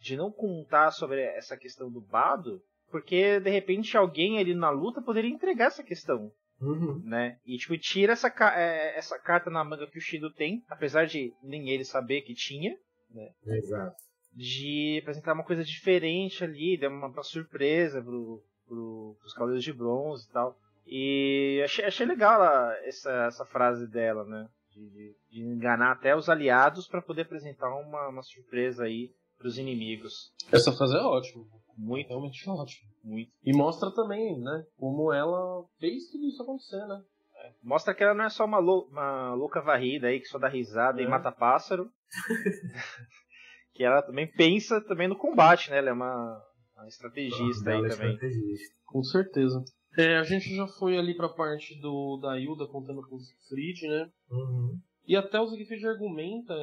de 0.00 0.16
não 0.16 0.30
contar 0.30 0.92
sobre 0.92 1.20
essa 1.20 1.56
questão 1.56 1.90
do 1.90 2.00
Bado, 2.00 2.60
porque 2.90 3.38
de 3.40 3.50
repente 3.50 3.96
alguém 3.96 4.38
ali 4.38 4.54
na 4.54 4.70
luta 4.70 5.02
poderia 5.02 5.30
entregar 5.30 5.66
essa 5.66 5.82
questão. 5.82 6.30
Uhum. 6.60 7.00
Né? 7.04 7.38
E 7.46 7.56
tipo, 7.56 7.76
tira 7.78 8.12
essa, 8.12 8.28
é, 8.54 8.98
essa 8.98 9.18
carta 9.18 9.50
na 9.50 9.64
manga 9.64 9.86
que 9.86 9.98
o 9.98 10.00
Shido 10.00 10.30
tem, 10.32 10.62
apesar 10.68 11.06
de 11.06 11.32
nem 11.42 11.70
ele 11.70 11.84
saber 11.84 12.22
que 12.22 12.34
tinha. 12.34 12.76
Né? 13.10 13.30
Exato. 13.46 13.96
De 14.32 14.98
apresentar 15.02 15.32
uma 15.32 15.44
coisa 15.44 15.64
diferente 15.64 16.44
ali, 16.44 16.78
dar 16.78 16.88
uma, 16.88 17.08
uma 17.08 17.22
surpresa 17.22 18.02
pro, 18.02 18.42
pro, 18.66 19.16
pros 19.18 19.32
Cavaleiros 19.32 19.64
de 19.64 19.72
Bronze 19.72 20.26
e 20.28 20.32
tal. 20.32 20.56
E 20.86 21.60
achei, 21.64 21.84
achei 21.84 22.06
legal 22.06 22.42
essa, 22.84 23.26
essa 23.26 23.44
frase 23.44 23.86
dela, 23.88 24.24
né? 24.24 24.48
De, 24.72 24.88
de, 24.88 25.16
de 25.30 25.40
enganar 25.42 25.92
até 25.92 26.14
os 26.14 26.28
aliados 26.28 26.86
para 26.86 27.02
poder 27.02 27.22
apresentar 27.22 27.68
uma, 27.74 28.08
uma 28.08 28.22
surpresa 28.22 28.84
aí 28.84 29.10
pros 29.36 29.58
inimigos. 29.58 30.32
Essa 30.52 30.72
frase 30.72 30.96
é 30.96 31.00
ótima. 31.00 31.44
Muito. 31.80 32.08
Realmente 32.08 32.48
ótimo. 32.48 32.90
Muito. 33.02 33.32
E 33.42 33.56
mostra 33.56 33.90
também, 33.90 34.38
né, 34.38 34.64
como 34.76 35.12
ela 35.12 35.64
fez 35.78 36.10
tudo 36.10 36.26
isso 36.26 36.42
acontecer, 36.42 36.86
né? 36.86 37.02
É. 37.36 37.52
Mostra 37.62 37.94
que 37.94 38.04
ela 38.04 38.14
não 38.14 38.24
é 38.24 38.28
só 38.28 38.44
uma, 38.44 38.58
lou 38.58 38.86
uma 38.88 39.32
louca 39.34 39.62
varrida 39.62 40.08
aí 40.08 40.20
que 40.20 40.26
só 40.26 40.38
dá 40.38 40.48
risada 40.48 41.00
é. 41.00 41.04
e 41.04 41.08
mata 41.08 41.32
pássaro. 41.32 41.90
que 43.72 43.82
ela 43.82 44.02
também 44.02 44.26
pensa 44.26 44.80
também 44.82 45.08
no 45.08 45.16
combate, 45.16 45.70
né? 45.70 45.78
Ela 45.78 45.88
é 45.88 45.92
uma, 45.92 46.42
uma 46.76 46.86
estrategista 46.86 47.70
aí 47.70 47.78
é 47.78 47.88
também. 47.88 48.12
Estrategista. 48.12 48.76
Com 48.84 49.02
certeza. 49.02 49.64
É, 49.96 50.18
a 50.18 50.22
gente 50.22 50.54
já 50.54 50.66
foi 50.66 50.98
ali 50.98 51.16
pra 51.16 51.30
parte 51.30 51.80
do, 51.80 52.18
da 52.18 52.38
Hilda 52.38 52.66
contando 52.66 53.00
com 53.08 53.16
o 53.16 53.20
Siegfried, 53.20 53.88
né? 53.88 54.10
Uhum. 54.30 54.78
E 55.06 55.16
até 55.16 55.40
o 55.40 55.46
Siegfried 55.46 55.86
argumenta, 55.86 56.54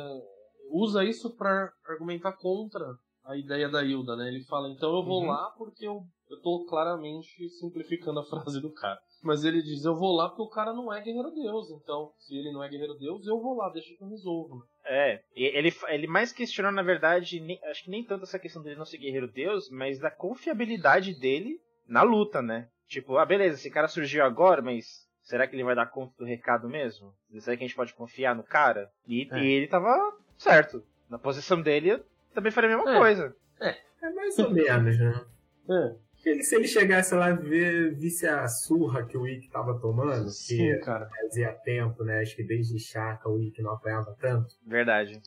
usa 0.69 1.03
isso 1.03 1.35
para 1.35 1.71
argumentar 1.87 2.33
contra 2.33 2.85
a 3.27 3.35
ideia 3.35 3.67
da 3.67 3.83
Hilda, 3.83 4.15
né? 4.15 4.29
Ele 4.29 4.43
fala, 4.45 4.69
então 4.69 4.95
eu 4.95 5.03
vou 5.03 5.21
uhum. 5.21 5.27
lá 5.27 5.51
porque 5.57 5.85
eu, 5.85 6.01
eu 6.29 6.41
tô 6.41 6.65
claramente 6.65 7.49
simplificando 7.59 8.21
a 8.21 8.23
frase 8.25 8.61
do 8.61 8.71
cara. 8.71 8.99
Mas 9.21 9.43
ele 9.43 9.61
diz, 9.61 9.83
eu 9.83 9.95
vou 9.95 10.15
lá 10.15 10.29
porque 10.29 10.43
o 10.43 10.49
cara 10.49 10.73
não 10.73 10.93
é 10.93 11.01
guerreiro 11.01 11.31
deus, 11.31 11.69
então 11.71 12.13
se 12.19 12.35
ele 12.35 12.51
não 12.51 12.63
é 12.63 12.69
guerreiro 12.69 12.93
deus, 12.95 13.27
eu 13.27 13.39
vou 13.41 13.55
lá, 13.55 13.69
deixa 13.69 13.93
que 13.93 14.01
eu 14.01 14.07
resolvo. 14.07 14.63
É, 14.85 15.21
ele, 15.35 15.73
ele 15.89 16.07
mais 16.07 16.31
questionou, 16.31 16.71
na 16.71 16.81
verdade, 16.81 17.39
nem, 17.41 17.59
acho 17.65 17.83
que 17.83 17.91
nem 17.91 18.05
tanto 18.05 18.23
essa 18.23 18.39
questão 18.39 18.63
dele 18.63 18.77
não 18.77 18.85
ser 18.85 18.99
guerreiro 18.99 19.27
deus, 19.27 19.69
mas 19.69 19.99
da 19.99 20.09
confiabilidade 20.09 21.13
dele 21.19 21.59
na 21.85 22.03
luta, 22.03 22.41
né? 22.41 22.69
Tipo, 22.87 23.17
ah, 23.17 23.25
beleza, 23.25 23.55
esse 23.55 23.69
cara 23.69 23.89
surgiu 23.89 24.23
agora, 24.23 24.61
mas 24.61 25.05
será 25.21 25.45
que 25.45 25.55
ele 25.55 25.63
vai 25.63 25.75
dar 25.75 25.87
conta 25.87 26.13
do 26.17 26.23
recado 26.23 26.69
mesmo? 26.69 27.13
Será 27.39 27.57
que 27.57 27.63
a 27.63 27.67
gente 27.67 27.75
pode 27.75 27.93
confiar 27.93 28.33
no 28.33 28.43
cara? 28.43 28.89
E, 29.05 29.27
é. 29.29 29.39
e 29.39 29.47
ele 29.47 29.67
tava 29.67 30.15
certo. 30.37 30.81
Na 31.09 31.17
posição 31.17 31.61
dele, 31.61 32.01
também 32.37 32.51
faria 32.51 32.75
a 32.75 32.77
mesma 32.77 32.93
é. 32.93 32.97
coisa. 32.99 33.35
É. 33.59 33.75
É 34.03 34.09
mais 34.11 34.37
ou 34.37 34.51
menos, 34.51 34.99
né? 34.99 35.25
É. 35.71 35.95
Ele, 36.23 36.43
se 36.43 36.55
ele 36.55 36.67
chegasse 36.67 37.15
lá 37.15 37.31
e 37.31 37.89
visse 37.95 38.27
a 38.27 38.47
surra 38.47 39.05
que 39.05 39.17
o 39.17 39.21
Wick 39.21 39.49
tava 39.49 39.79
tomando, 39.79 40.29
Sim, 40.29 40.57
que 40.57 40.77
cara. 40.79 41.09
fazia 41.09 41.51
tempo, 41.63 42.03
né? 42.03 42.21
Acho 42.21 42.35
que 42.35 42.43
desde 42.43 42.77
Chaka 42.79 43.27
o 43.27 43.35
Wick 43.35 43.59
não 43.61 43.71
apanhava 43.71 44.15
tanto. 44.19 44.53
Verdade. 44.65 45.19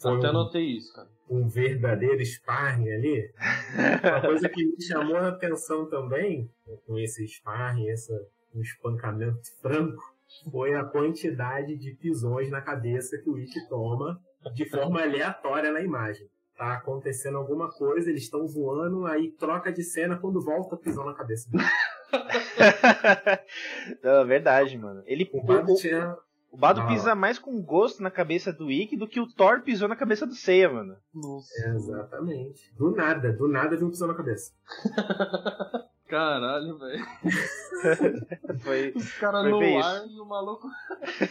Até 0.00 0.28
um, 0.28 0.32
notei 0.32 0.76
isso, 0.76 0.92
cara. 0.92 1.08
Um 1.28 1.46
verdadeiro 1.48 2.24
sparring 2.24 2.90
ali. 2.90 3.32
Uma 4.02 4.20
coisa 4.22 4.48
que 4.48 4.64
me 4.64 4.82
chamou 4.82 5.16
a 5.16 5.28
atenção 5.28 5.88
também, 5.88 6.50
com 6.86 6.98
esse 6.98 7.26
sparring, 7.28 7.90
essa, 7.90 8.14
um 8.54 8.60
espancamento 8.60 9.40
franco, 9.60 10.02
foi 10.50 10.74
a 10.74 10.84
quantidade 10.84 11.76
de 11.76 11.92
pisões 11.94 12.50
na 12.50 12.60
cabeça 12.60 13.18
que 13.18 13.30
o 13.30 13.34
Wick 13.34 13.68
toma 13.68 14.18
de 14.54 14.68
forma 14.68 15.02
aleatória 15.02 15.70
na 15.70 15.80
imagem 15.80 16.28
tá 16.56 16.74
acontecendo 16.74 17.36
alguma 17.36 17.70
coisa, 17.70 18.10
eles 18.10 18.22
estão 18.22 18.46
voando, 18.46 19.06
aí 19.06 19.30
troca 19.32 19.72
de 19.72 19.82
cena, 19.82 20.18
quando 20.18 20.42
volta, 20.42 20.76
pisão 20.76 21.04
na 21.04 21.14
cabeça. 21.14 21.48
Não, 24.02 24.20
é 24.20 24.24
verdade, 24.24 24.76
mano. 24.78 25.02
Ele, 25.06 25.28
o 25.32 25.44
Bado, 25.44 25.72
o, 25.72 25.76
tinha... 25.76 26.16
o 26.50 26.56
Bado 26.56 26.80
ah. 26.80 26.86
pisa 26.86 27.14
mais 27.14 27.38
com 27.38 27.60
gosto 27.62 28.02
na 28.02 28.10
cabeça 28.10 28.52
do 28.52 28.70
Ikki 28.70 28.96
do 28.96 29.06
que 29.06 29.20
o 29.20 29.26
Thor 29.26 29.62
pisou 29.62 29.88
na 29.88 29.96
cabeça 29.96 30.26
do 30.26 30.34
Seiya, 30.34 30.70
mano. 30.70 30.96
Nossa. 31.14 31.68
Exatamente. 31.68 32.72
Do 32.74 32.90
nada, 32.90 33.32
do 33.32 33.48
nada 33.48 33.76
viu 33.76 33.86
um 33.86 33.90
pisão 33.90 34.08
na 34.08 34.14
cabeça. 34.14 34.52
Caralho, 36.08 36.78
velho. 36.78 37.04
foi. 38.62 38.92
Os 38.94 39.12
caras 39.14 39.44
no 39.50 39.58
ar 39.78 40.06
e 40.08 40.20
o 40.20 40.24
maluco. 40.24 40.68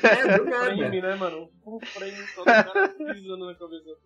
É, 0.03 0.37
do 0.37 0.45
nada. 0.45 0.75
frame, 0.75 1.01
né, 1.01 1.15
mano? 1.15 1.49
Um 1.65 1.79
frame 1.79 2.17
só 2.33 2.41
do 2.41 2.45
cara 2.45 2.89
pisando 2.89 3.45
na 3.45 3.55
cabeça. 3.55 3.97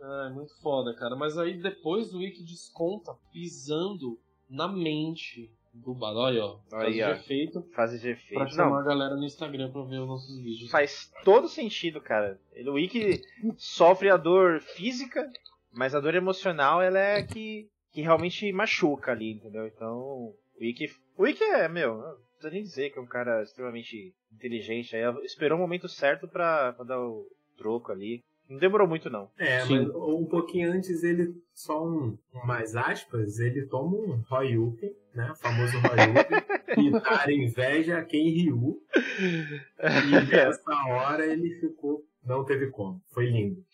É, 0.00 0.28
muito 0.30 0.54
foda, 0.60 0.94
cara. 0.94 1.16
Mas 1.16 1.38
aí 1.38 1.56
depois 1.60 2.12
o 2.14 2.18
Wiki 2.18 2.42
desconta 2.42 3.14
pisando 3.32 4.18
na 4.48 4.68
mente 4.68 5.50
do 5.72 5.94
Bado. 5.94 6.18
Olha, 6.18 6.44
ó. 6.44 6.58
Fase 6.70 6.92
de 6.92 7.00
efeito. 7.00 7.62
Fase 7.74 7.98
de 7.98 8.10
efeito. 8.10 8.34
Pra 8.34 8.48
chamar 8.48 8.70
Não. 8.70 8.76
a 8.76 8.82
galera 8.82 9.16
no 9.16 9.24
Instagram 9.24 9.70
pra 9.70 9.82
ver 9.82 10.00
os 10.00 10.08
nossos 10.08 10.38
vídeos. 10.38 10.70
Faz 10.70 11.10
todo 11.24 11.48
sentido, 11.48 12.00
cara. 12.00 12.38
O 12.66 12.72
Wiki 12.72 13.22
sofre 13.56 14.10
a 14.10 14.16
dor 14.16 14.60
física, 14.60 15.30
mas 15.72 15.94
a 15.94 16.00
dor 16.00 16.14
emocional 16.14 16.80
ela 16.80 16.98
é 16.98 17.22
que 17.22 17.68
que 17.96 18.02
realmente 18.02 18.52
machuca 18.52 19.10
ali, 19.10 19.32
entendeu? 19.32 19.66
Então, 19.66 19.96
o 19.96 20.36
Ikki, 20.60 20.90
o 21.16 21.26
Ikki 21.26 21.42
é, 21.42 21.66
meu, 21.66 21.96
não 21.96 22.14
precisa 22.32 22.50
nem 22.50 22.62
dizer 22.62 22.90
que 22.90 22.98
é 22.98 23.00
um 23.00 23.06
cara 23.06 23.42
extremamente 23.42 24.14
inteligente, 24.30 24.94
aí 24.94 25.02
esperou 25.24 25.56
o 25.56 25.60
momento 25.62 25.88
certo 25.88 26.28
pra, 26.28 26.74
pra 26.74 26.84
dar 26.84 27.00
o 27.00 27.26
troco 27.56 27.90
ali. 27.90 28.22
Não 28.50 28.58
demorou 28.58 28.86
muito, 28.86 29.08
não. 29.08 29.30
É, 29.38 29.60
Sim. 29.60 29.78
mas 29.78 29.94
um 29.94 30.26
pouquinho 30.26 30.70
antes 30.70 31.02
ele, 31.02 31.34
só 31.54 31.86
um, 31.86 32.18
mais 32.44 32.76
aspas, 32.76 33.38
ele 33.38 33.64
toma 33.64 33.96
um 33.96 34.22
Royuken, 34.28 34.94
né? 35.14 35.32
O 35.32 35.36
famoso 35.36 35.78
Royuken, 35.78 36.76
e 36.76 36.90
dar 36.90 37.30
inveja 37.30 37.96
a 37.96 38.04
quem 38.04 38.28
riu. 38.28 38.78
E 39.78 40.30
nessa 40.30 40.72
hora 40.88 41.24
ele 41.24 41.60
ficou, 41.60 42.04
não 42.22 42.44
teve 42.44 42.66
como. 42.70 43.00
Foi 43.08 43.26
lindo. 43.26 43.64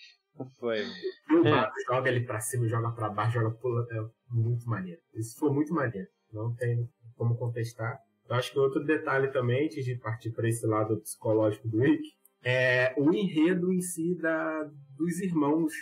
Foi. 0.59 0.81
E 1.31 1.35
o 1.35 1.47
é. 1.47 1.71
joga 1.87 2.11
ele 2.11 2.25
pra 2.25 2.41
cima, 2.41 2.69
joga 2.69 2.91
pra 2.93 3.09
baixo, 3.09 3.35
joga 3.35 3.51
pula. 3.51 3.87
É 3.91 4.05
muito 4.31 4.69
maneiro. 4.69 5.01
Isso 5.15 5.39
foi 5.39 5.51
muito 5.51 5.73
maneiro. 5.73 6.09
Não 6.33 6.55
tem 6.55 6.89
como 7.17 7.37
contestar. 7.37 7.99
Eu 8.29 8.37
acho 8.37 8.53
que 8.53 8.59
outro 8.59 8.85
detalhe 8.85 9.29
também, 9.29 9.67
antes 9.67 9.85
de 9.85 9.97
partir 9.97 10.31
para 10.31 10.49
esse 10.49 10.67
lado 10.67 11.01
psicológico 11.01 11.69
do 11.69 11.81
Rick, 11.81 12.03
é 12.45 12.95
o 12.97 13.13
enredo 13.13 13.73
em 13.73 13.81
si 13.81 14.17
da, 14.17 14.65
dos 14.97 15.21
irmãos 15.21 15.73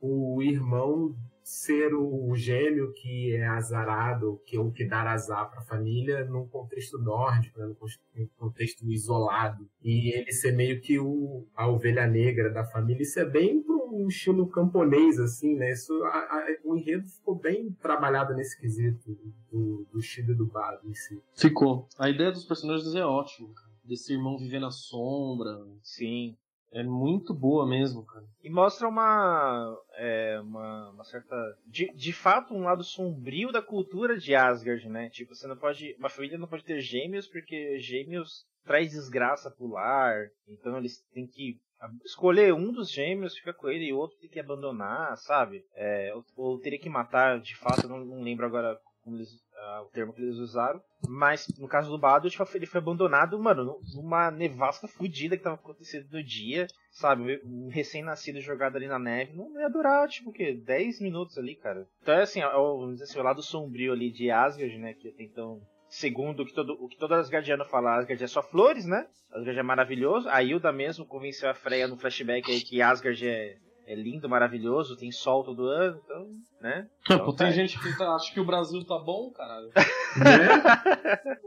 o 0.00 0.42
irmão 0.42 1.14
ser 1.50 1.92
o 1.94 2.32
gêmeo 2.36 2.92
que 2.92 3.34
é 3.34 3.44
azarado, 3.44 4.40
que 4.46 4.56
é 4.56 4.60
o 4.60 4.70
que 4.70 4.84
dá 4.84 5.02
azar 5.10 5.50
para 5.50 5.58
a 5.58 5.64
família 5.64 6.24
num 6.24 6.46
contexto 6.46 6.96
nórdico, 6.96 7.58
né, 7.58 7.66
num 7.66 8.28
contexto 8.38 8.88
isolado. 8.88 9.68
E 9.82 10.16
ele 10.16 10.30
ser 10.30 10.52
meio 10.52 10.80
que 10.80 11.00
o, 11.00 11.44
a 11.56 11.66
ovelha 11.66 12.06
negra 12.06 12.50
da 12.50 12.64
família. 12.64 13.02
Isso 13.02 13.18
é 13.18 13.24
bem 13.24 13.60
para 13.60 13.74
um 13.74 14.06
estilo 14.06 14.48
camponês, 14.48 15.18
assim, 15.18 15.56
né? 15.56 15.72
Isso, 15.72 15.92
a, 16.04 16.18
a, 16.18 16.46
o 16.64 16.76
enredo 16.76 17.08
ficou 17.08 17.34
bem 17.34 17.72
trabalhado 17.82 18.32
nesse 18.32 18.58
quesito 18.58 19.18
do, 19.50 19.88
do 19.92 19.98
estilo 19.98 20.36
do 20.36 20.46
Bado 20.46 20.88
em 20.88 20.94
si. 20.94 21.20
Ficou. 21.34 21.88
A 21.98 22.08
ideia 22.08 22.30
dos 22.30 22.44
personagens 22.44 22.94
é 22.94 23.04
ótima, 23.04 23.48
Desse 23.82 24.12
irmão 24.12 24.38
viver 24.38 24.60
na 24.60 24.70
sombra. 24.70 25.66
Sim. 25.82 26.36
É 26.72 26.82
muito 26.84 27.34
boa 27.34 27.66
mesmo, 27.66 28.04
cara. 28.04 28.24
E 28.44 28.48
mostra 28.48 28.88
uma, 28.88 29.76
é, 29.96 30.40
uma, 30.40 30.90
uma, 30.90 31.04
certa. 31.04 31.34
De, 31.66 31.92
de 31.92 32.12
fato, 32.12 32.54
um 32.54 32.62
lado 32.62 32.84
sombrio 32.84 33.50
da 33.50 33.60
cultura 33.60 34.16
de 34.16 34.34
Asgard, 34.34 34.88
né? 34.88 35.10
Tipo, 35.10 35.34
você 35.34 35.48
não 35.48 35.56
pode. 35.56 35.96
Uma 35.98 36.08
família 36.08 36.38
não 36.38 36.46
pode 36.46 36.64
ter 36.64 36.80
gêmeos, 36.80 37.26
porque 37.26 37.78
gêmeos 37.80 38.46
traz 38.64 38.92
desgraça 38.92 39.50
pro 39.50 39.66
lar. 39.66 40.28
Então 40.48 40.78
eles 40.78 41.02
têm 41.12 41.26
que 41.26 41.58
escolher 42.04 42.54
um 42.54 42.72
dos 42.72 42.90
gêmeos, 42.90 43.36
fica 43.36 43.52
com 43.52 43.68
ele, 43.68 43.86
e 43.86 43.92
o 43.92 43.98
outro 43.98 44.18
tem 44.18 44.30
que 44.30 44.38
abandonar, 44.38 45.16
sabe? 45.16 45.64
É, 45.74 46.12
ou, 46.14 46.24
ou 46.36 46.60
teria 46.60 46.78
que 46.78 46.88
matar, 46.88 47.40
de 47.40 47.56
fato, 47.56 47.88
não, 47.88 48.04
não 48.04 48.22
lembro 48.22 48.46
agora 48.46 48.78
eles, 49.06 49.30
uh, 49.60 49.82
o 49.82 49.90
termo 49.90 50.12
que 50.12 50.22
eles 50.22 50.36
usaram. 50.36 50.80
Mas 51.08 51.46
no 51.58 51.68
caso 51.68 51.90
do 51.90 51.98
Bado, 51.98 52.28
tipo, 52.28 52.44
ele 52.54 52.66
foi 52.66 52.78
abandonado, 52.78 53.38
mano, 53.38 53.78
numa 53.94 54.30
nevasca 54.30 54.88
fodida 54.88 55.36
que 55.36 55.42
tava 55.42 55.56
acontecendo 55.56 56.08
no 56.10 56.22
dia, 56.22 56.66
sabe? 56.90 57.40
Um 57.44 57.68
recém-nascido 57.68 58.40
jogado 58.40 58.76
ali 58.76 58.86
na 58.86 58.98
neve. 58.98 59.36
Não 59.36 59.60
ia 59.60 59.68
durar, 59.68 60.08
tipo, 60.08 60.30
o 60.30 60.32
quê? 60.32 60.54
10 60.54 61.00
minutos 61.00 61.38
ali, 61.38 61.54
cara. 61.54 61.86
Então 62.02 62.14
é 62.14 62.22
assim, 62.22 62.40
é 62.40 62.46
o, 62.48 62.78
vamos 62.78 62.94
dizer 62.94 63.04
assim, 63.04 63.18
o 63.18 63.22
lado 63.22 63.42
sombrio 63.42 63.92
ali 63.92 64.10
de 64.10 64.30
Asgard, 64.30 64.78
né? 64.78 64.94
Que 64.94 65.08
até 65.08 65.22
então 65.22 65.60
segundo 65.88 66.44
o 66.44 66.46
que 66.46 66.54
todo, 66.54 66.72
o 66.80 66.88
que 66.88 66.96
todo 66.96 67.14
Asgardiano 67.14 67.64
fala, 67.64 67.96
Asgard 67.96 68.22
é 68.22 68.26
só 68.26 68.42
flores, 68.42 68.86
né? 68.86 69.06
Asgard 69.32 69.58
é 69.58 69.62
maravilhoso. 69.62 70.28
A 70.28 70.42
Hilda 70.42 70.72
mesmo 70.72 71.04
convenceu 71.04 71.50
a 71.50 71.54
Freya 71.54 71.88
no 71.88 71.96
flashback 71.96 72.50
aí 72.50 72.60
que 72.60 72.80
Asgard 72.80 73.26
é, 73.26 73.56
é 73.90 73.94
lindo, 73.94 74.28
maravilhoso, 74.28 74.96
tem 74.96 75.10
sol 75.10 75.42
todo 75.42 75.64
ano, 75.66 76.00
então, 76.04 76.28
né? 76.60 76.86
Então, 77.02 77.24
Pô, 77.24 77.32
tem 77.32 77.46
tá. 77.48 77.52
gente 77.52 77.78
que 77.78 77.96
tá, 77.98 78.14
acha 78.14 78.32
que 78.32 78.38
o 78.40 78.44
Brasil 78.44 78.84
tá 78.84 78.98
bom, 78.98 79.30
caralho. 79.30 79.70
Né? 80.16 81.38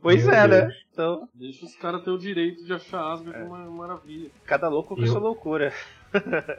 pois 0.00 0.24
Meu 0.24 0.34
é, 0.34 0.48
Deus. 0.48 0.64
né? 0.68 0.76
Então, 0.92 1.28
Deixa 1.34 1.64
os 1.66 1.74
caras 1.76 2.02
ter 2.04 2.10
o 2.10 2.18
direito 2.18 2.64
de 2.64 2.72
achar 2.72 3.12
Asgard 3.12 3.42
uma 3.44 3.58
maravilha. 3.70 4.30
cada 4.46 4.68
louco 4.68 4.94
com 4.94 5.00
Eu- 5.02 5.08
sua 5.08 5.20
loucura. 5.20 5.72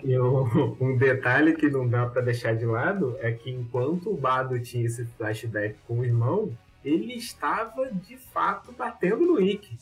E 0.04 0.20
um 0.20 0.98
detalhe 0.98 1.56
que 1.56 1.70
não 1.70 1.88
dá 1.88 2.06
pra 2.08 2.22
deixar 2.22 2.56
de 2.56 2.66
lado 2.66 3.16
é 3.20 3.32
que 3.32 3.50
enquanto 3.50 4.10
o 4.12 4.18
Bado 4.18 4.60
tinha 4.62 4.86
esse 4.86 5.06
flashback 5.18 5.76
com 5.88 6.00
o 6.00 6.06
irmão, 6.06 6.52
ele 6.84 7.14
estava 7.14 7.90
de 7.92 8.18
fato 8.18 8.72
batendo 8.74 9.26
no 9.26 9.42
Ikki. 9.42 9.78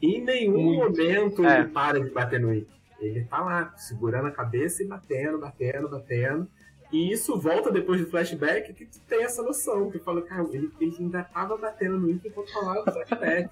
Em 0.00 0.20
nenhum 0.22 0.62
Muito. 0.62 0.98
momento 1.00 1.44
É. 1.46 1.60
ele 1.60 1.68
para 1.68 2.00
de 2.00 2.10
bater 2.10 2.38
no 2.40 2.52
Ikki. 2.54 2.70
Ele 3.02 3.24
tá 3.24 3.40
lá, 3.40 3.72
segurando 3.76 4.28
a 4.28 4.30
cabeça 4.30 4.82
e 4.82 4.86
batendo, 4.86 5.38
batendo, 5.38 5.88
batendo. 5.88 6.48
E 6.92 7.10
isso 7.10 7.38
volta 7.40 7.70
depois 7.72 8.00
do 8.02 8.06
flashback 8.10 8.72
que 8.74 8.84
tu 8.84 9.00
tem 9.08 9.24
essa 9.24 9.42
noção. 9.42 9.90
Que 9.90 9.98
fala, 9.98 10.20
cara, 10.22 10.46
ele, 10.52 10.70
ele 10.78 10.94
ainda 11.00 11.24
tava 11.24 11.56
batendo 11.56 11.98
no 11.98 12.10
Ikki 12.10 12.28
enquanto 12.28 12.52
falava 12.52 12.80
o 12.80 12.92
flashback. 12.92 13.48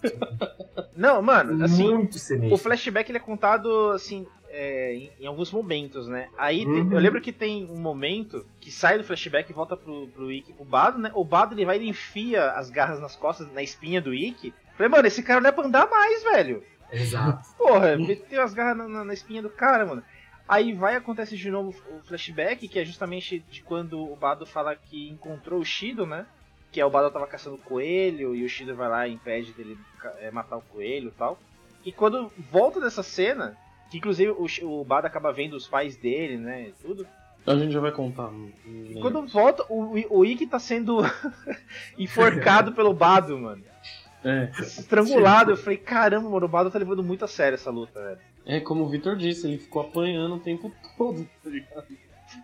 Não, 0.96 1.22
mano, 1.22 1.64
assim, 1.64 1.88
muito 1.94 2.18
sinistro. 2.18 2.55
o 2.55 2.59
flashback 2.59 3.11
ele 3.11 3.16
é 3.16 3.20
contado 3.20 3.90
assim 3.92 4.26
é, 4.51 4.94
em, 4.94 5.11
em 5.20 5.26
alguns 5.26 5.51
momentos, 5.51 6.07
né? 6.07 6.28
Aí 6.36 6.66
tem- 6.66 6.82
Uhum. 6.82 6.92
eu 6.92 6.98
lembro 6.98 7.20
que 7.20 7.32
tem 7.32 7.64
um 7.70 7.78
momento 7.80 8.44
que 8.61 8.70
sai 8.70 8.98
do 8.98 9.05
flashback 9.05 9.51
e 9.51 9.55
volta 9.55 9.74
pro, 9.76 10.09
pro 10.09 10.30
Ikki, 10.30 10.53
pro 10.53 10.64
Bado, 10.64 10.98
né? 10.98 11.11
O 11.14 11.24
Bado 11.24 11.55
ele 11.55 11.64
vai 11.64 11.80
e 11.80 11.88
enfia 11.88 12.51
as 12.53 12.68
garras 12.68 13.01
nas 13.01 13.16
costas, 13.16 13.51
na 13.55 13.62
espinha 13.62 14.03
do 14.03 14.12
Ikki. 14.12 14.53
Falei, 14.76 14.90
mano, 14.90 15.07
esse 15.09 15.22
cara 15.22 15.40
não 15.40 15.48
é 15.48 15.53
pra 15.53 15.64
andar 15.64 15.88
mais, 15.88 16.22
velho. 16.24 16.62
Exato. 16.93 17.49
Porra, 17.57 17.97
meteu 17.97 18.43
as 18.43 18.53
garras 18.55 18.76
na, 18.76 18.88
na- 18.88 19.05
na 19.05 19.12
espinha 19.14 19.43
do 19.43 19.51
cara, 19.51 19.86
mano. 19.86 20.03
Aí 20.49 20.72
vai 20.72 20.97
acontece 20.97 21.36
de 21.36 21.51
novo 21.51 21.72
o 21.91 22.01
flashback, 22.07 22.66
que 22.66 22.78
é 22.78 22.84
justamente 22.84 23.38
de 23.51 23.62
quando 23.62 24.01
o 24.01 24.16
Bado 24.16 24.45
fala 24.45 24.74
que 24.74 25.09
encontrou 25.09 25.61
o 25.61 25.64
Shido, 25.64 26.05
né? 26.07 26.26
Que 26.72 26.80
é 26.80 26.84
o 26.84 26.91
Bado 26.91 27.11
tava 27.11 27.26
caçando 27.26 27.57
coelho 27.59 28.34
e 28.34 28.45
o 28.45 28.49
Shido 28.49 28.74
vai 28.74 28.88
lá 28.88 29.07
e 29.07 29.12
impede 29.14 29.53
dele 29.53 29.78
é, 30.18 30.30
matar 30.30 30.57
o 30.57 30.62
coelho 30.62 31.09
e 31.09 31.12
tal. 31.12 31.38
E 31.84 31.93
quando 31.93 32.32
volta 32.51 32.80
dessa 32.80 33.03
cena, 33.03 33.57
que 33.91 33.99
inclusive 33.99 34.32
o, 34.32 34.47
o 34.80 34.84
Bado 34.84 35.07
acaba 35.07 35.32
vendo 35.32 35.55
os 35.55 35.68
pais 35.68 35.97
dele, 35.97 36.36
né? 36.36 36.68
E 36.68 36.72
tudo. 36.82 37.07
A 37.47 37.55
gente 37.57 37.72
já 37.72 37.80
vai 37.80 37.93
contar. 37.93 38.30
E 38.66 38.99
quando 39.01 39.26
volta, 39.28 39.64
o, 39.70 40.18
o 40.18 40.24
Ikki 40.24 40.47
tá 40.47 40.59
sendo 40.59 40.99
enforcado 41.99 42.72
pelo 42.72 42.93
Bado, 42.93 43.38
mano. 43.38 43.62
É, 44.24 44.50
Estrangulado. 44.60 45.52
Eu 45.52 45.56
falei, 45.56 45.78
caramba, 45.78 46.28
mano, 46.28 46.46
o 46.46 46.48
Bado 46.48 46.70
tá 46.70 46.78
levando 46.78 47.02
muito 47.02 47.24
a 47.24 47.28
sério 47.28 47.54
essa 47.54 47.70
luta, 47.70 48.00
velho. 48.02 48.18
é, 48.46 48.60
como 48.60 48.84
o 48.84 48.88
Victor 48.88 49.16
disse, 49.16 49.46
ele 49.46 49.58
ficou 49.58 49.82
apanhando 49.82 50.34
o 50.36 50.40
tempo 50.40 50.70
todo, 50.96 51.26
tá 51.42 51.50
ligado? 51.50 51.86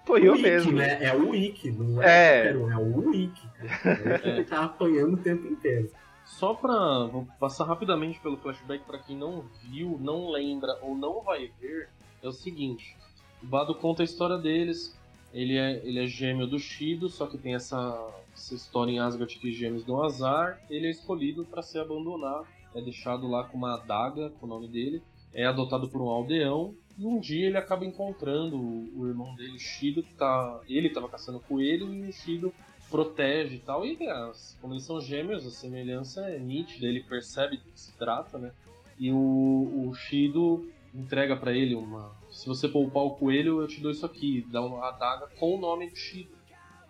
Foi 0.04 0.26
eu 0.26 0.34
o 0.34 0.38
mesmo. 0.38 0.72
né? 0.72 0.98
É 1.04 1.14
o 1.14 1.34
Ikki, 1.34 1.70
não 1.70 2.02
É. 2.02 2.48
é, 2.48 2.56
um, 2.56 2.70
é 2.72 2.76
o 2.76 3.14
Ikki. 3.14 3.48
cara. 3.82 4.20
Ele 4.24 4.44
tá 4.44 4.64
apanhando 4.64 5.14
o 5.14 5.18
tempo 5.18 5.46
inteiro. 5.46 5.90
Só 6.24 6.54
pra. 6.54 7.04
Vou 7.06 7.24
passar 7.38 7.64
rapidamente 7.66 8.18
pelo 8.18 8.36
flashback 8.36 8.82
pra 8.84 8.98
quem 8.98 9.16
não 9.16 9.44
viu, 9.62 9.96
não 10.00 10.28
lembra 10.30 10.76
ou 10.82 10.96
não 10.96 11.20
vai 11.22 11.52
ver. 11.60 11.88
É 12.20 12.26
o 12.26 12.32
seguinte: 12.32 12.96
o 13.40 13.46
Bado 13.46 13.76
conta 13.76 14.02
a 14.02 14.04
história 14.04 14.36
deles. 14.36 14.92
Ele 15.32 15.56
é, 15.56 15.80
ele 15.84 16.02
é 16.02 16.06
gêmeo 16.06 16.46
do 16.48 16.58
Shido, 16.58 17.08
só 17.08 17.26
que 17.26 17.38
tem 17.38 17.54
essa, 17.54 18.08
essa 18.37 18.55
história 18.55 18.93
em 18.93 18.99
Asgard 18.99 19.39
que 19.39 19.51
gêmeos 19.51 19.84
dão 19.84 20.03
azar. 20.03 20.61
Ele 20.68 20.87
é 20.87 20.91
escolhido 20.91 21.45
pra 21.45 21.62
ser 21.62 21.80
abandonado. 21.80 22.47
É 22.74 22.80
deixado 22.80 23.26
lá 23.26 23.45
com 23.45 23.57
uma 23.57 23.74
adaga, 23.74 24.30
com 24.39 24.47
o 24.47 24.49
nome 24.49 24.68
dele. 24.68 25.03
É 25.32 25.47
adotado 25.47 25.89
por 25.89 26.01
um 26.01 26.09
aldeão. 26.09 26.74
E 26.99 27.05
um 27.05 27.18
dia 27.18 27.47
ele 27.47 27.57
acaba 27.57 27.84
encontrando 27.84 28.57
o, 28.57 29.07
irmão 29.07 29.34
dele, 29.34 29.59
Shido, 29.59 30.03
que 30.03 30.14
tá. 30.14 30.61
Ele 30.68 30.91
tava 30.91 31.09
caçando 31.09 31.41
coelho 31.41 31.93
e 31.93 32.09
o 32.09 32.12
Shido 32.12 32.53
protege 32.91 33.57
e 33.57 33.61
tal. 33.61 33.84
E 33.84 33.99
as, 34.09 34.57
como 34.61 34.74
eles 34.74 34.84
são 34.84 35.01
gêmeos, 35.01 35.47
a 35.47 35.51
semelhança 35.51 36.22
é 36.28 36.39
nítida, 36.39 36.87
ele 36.87 37.03
percebe 37.03 37.57
do 37.57 37.64
que 37.64 37.80
se 37.80 37.97
trata, 37.97 38.39
né? 38.39 38.53
E 38.99 39.11
o, 39.11 39.89
o 39.89 39.95
Shido 39.95 40.70
entrega 40.95 41.37
pra 41.37 41.53
ele 41.53 41.74
uma. 41.74 42.14
Se 42.30 42.47
você 42.47 42.68
poupar 42.68 43.03
o 43.03 43.11
coelho, 43.11 43.61
eu 43.61 43.66
te 43.66 43.80
dou 43.80 43.91
isso 43.91 44.05
aqui. 44.05 44.47
Dá 44.51 44.62
uma 44.62 44.89
adaga 44.89 45.26
com 45.39 45.55
o 45.55 45.61
nome 45.61 45.91
do 45.91 45.97
Shido. 45.97 46.36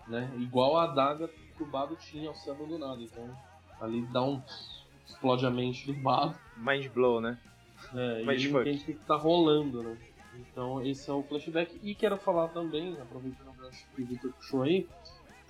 Né? 0.06 0.30
Igual 0.38 0.76
a 0.76 0.84
adaga 0.84 1.28
que 1.56 1.62
o 1.62 1.66
Bado 1.66 1.96
tinha 1.96 2.28
ao 2.28 2.34
ser 2.34 2.50
abandonado. 2.50 3.02
Então 3.02 3.28
ali 3.80 4.02
dá 4.06 4.22
um. 4.22 4.42
explode 5.06 5.46
a 5.46 5.50
mente 5.50 5.86
do 5.86 5.94
Bado. 5.94 6.34
Mind 6.56 6.88
blow, 6.88 7.20
né? 7.20 7.38
É, 7.94 8.22
e 8.22 8.24
Mas 8.24 8.42
ele 8.42 8.52
foi. 8.52 8.62
entende 8.62 8.82
o 8.82 8.86
que 8.86 9.04
tá 9.04 9.16
rolando, 9.16 9.82
né? 9.82 9.96
Então 10.34 10.84
esse 10.84 11.08
é 11.10 11.12
o 11.12 11.22
flashback. 11.22 11.78
E 11.82 11.94
quero 11.94 12.16
falar 12.16 12.48
também, 12.48 12.98
aproveitando 13.00 13.48
o 13.48 13.52
gancho 13.54 13.86
que 13.94 14.02
o 14.02 14.06
Victor 14.06 14.32
puxou 14.32 14.62
aí, 14.62 14.86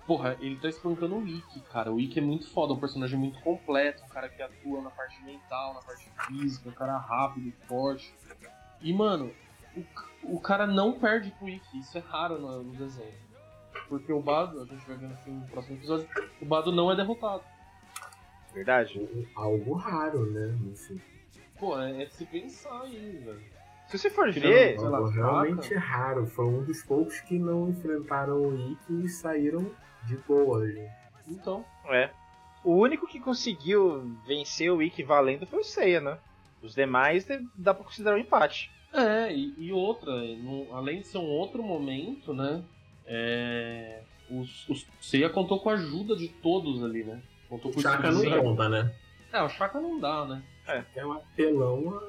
porra, 0.07 0.37
ele 0.41 0.57
tá 0.57 0.69
espancando 0.69 1.17
o 1.17 1.27
Ikki, 1.27 1.61
cara. 1.61 1.93
O 1.93 2.01
Ikki 2.01 2.21
é 2.21 2.23
muito 2.23 2.49
foda, 2.49 2.73
um 2.73 2.79
personagem 2.79 3.19
muito 3.19 3.41
completo, 3.41 4.05
um 4.05 4.09
cara 4.09 4.29
que 4.29 4.41
atua 4.41 4.81
na 4.81 4.91
parte 4.91 5.21
mental, 5.23 5.75
na 5.75 5.81
parte 5.81 6.09
física, 6.27 6.69
um 6.69 6.73
cara 6.73 6.97
rápido, 6.97 7.53
forte. 7.67 8.15
E, 8.81 8.93
mano, 8.93 9.33
o, 9.77 10.37
o 10.37 10.41
cara 10.41 10.67
não 10.67 10.93
perde 10.93 11.31
pro 11.33 11.49
Ikki, 11.49 11.79
isso 11.79 11.99
é 11.99 12.01
raro 12.01 12.39
no, 12.39 12.63
no 12.63 12.73
desenho. 12.75 13.26
Porque 13.89 14.12
o 14.12 14.20
Bado, 14.20 14.62
a 14.62 14.64
gente 14.66 14.87
vai 14.87 14.97
ver 14.97 15.09
no, 15.26 15.32
no 15.34 15.47
próximo 15.49 15.76
episódio, 15.76 16.09
o 16.41 16.45
Bado 16.45 16.72
não 16.72 16.91
é 16.91 16.97
derrotado. 16.97 17.43
Verdade. 18.53 19.26
Algo 19.34 19.74
raro, 19.74 20.26
né? 20.30 20.57
Enfim, 20.72 21.01
Pô, 21.59 21.78
é, 21.80 22.03
é 22.03 22.07
de 22.07 22.12
se 22.14 22.24
pensar 22.26 22.82
aí, 22.82 23.20
velho. 23.24 23.41
Se 23.89 23.99
você 23.99 24.11
for 24.11 24.32
Tirando- 24.32 24.53
ver, 24.53 24.78
lá, 24.80 25.11
realmente 25.11 25.68
faca. 25.68 25.80
raro. 25.80 26.26
Foi 26.26 26.45
um 26.45 26.64
dos 26.64 26.82
poucos 26.82 27.20
que 27.20 27.39
não 27.39 27.70
enfrentaram 27.70 28.43
o 28.43 28.72
Ikki 28.72 29.05
e 29.05 29.09
saíram 29.09 29.70
de 30.05 30.16
boa. 30.18 30.66
gente. 30.66 30.91
Então, 31.28 31.64
é. 31.89 32.11
O 32.64 32.72
único 32.74 33.07
que 33.07 33.20
conseguiu 33.20 34.11
vencer 34.26 34.70
o 34.72 34.82
Ikki 34.82 35.03
valendo 35.05 35.47
foi 35.47 35.61
o 35.61 35.64
Seiya, 35.64 36.01
né? 36.01 36.18
Os 36.62 36.74
demais 36.74 37.24
de- 37.24 37.47
dá 37.55 37.72
pra 37.72 37.84
considerar 37.84 38.16
um 38.16 38.18
empate. 38.18 38.70
É, 38.93 39.32
e, 39.32 39.55
e 39.57 39.72
outra, 39.72 40.11
não- 40.39 40.74
além 40.74 41.01
de 41.01 41.07
ser 41.07 41.18
um 41.18 41.28
outro 41.28 41.62
momento, 41.62 42.34
né? 42.34 42.62
É, 43.07 44.01
os, 44.31 44.69
os, 44.69 44.87
Seiya 45.01 45.31
contou 45.31 45.61
com 45.61 45.71
a 45.71 45.75
ajuda 45.75 46.17
de 46.17 46.29
todos 46.29 46.83
ali, 46.83 47.05
né? 47.05 47.21
Contou 47.49 47.73
com 47.73 47.79
O 47.79 47.83
Chaka 47.83 48.11
não 48.11 48.43
conta, 48.43 48.69
né? 48.69 48.93
É, 49.33 49.43
o 49.43 49.49
Chaka 49.49 49.81
não 49.81 50.01
dá, 50.01 50.25
né? 50.25 50.43
É 50.95 51.07
um 51.07 51.13
apelão, 51.13 52.01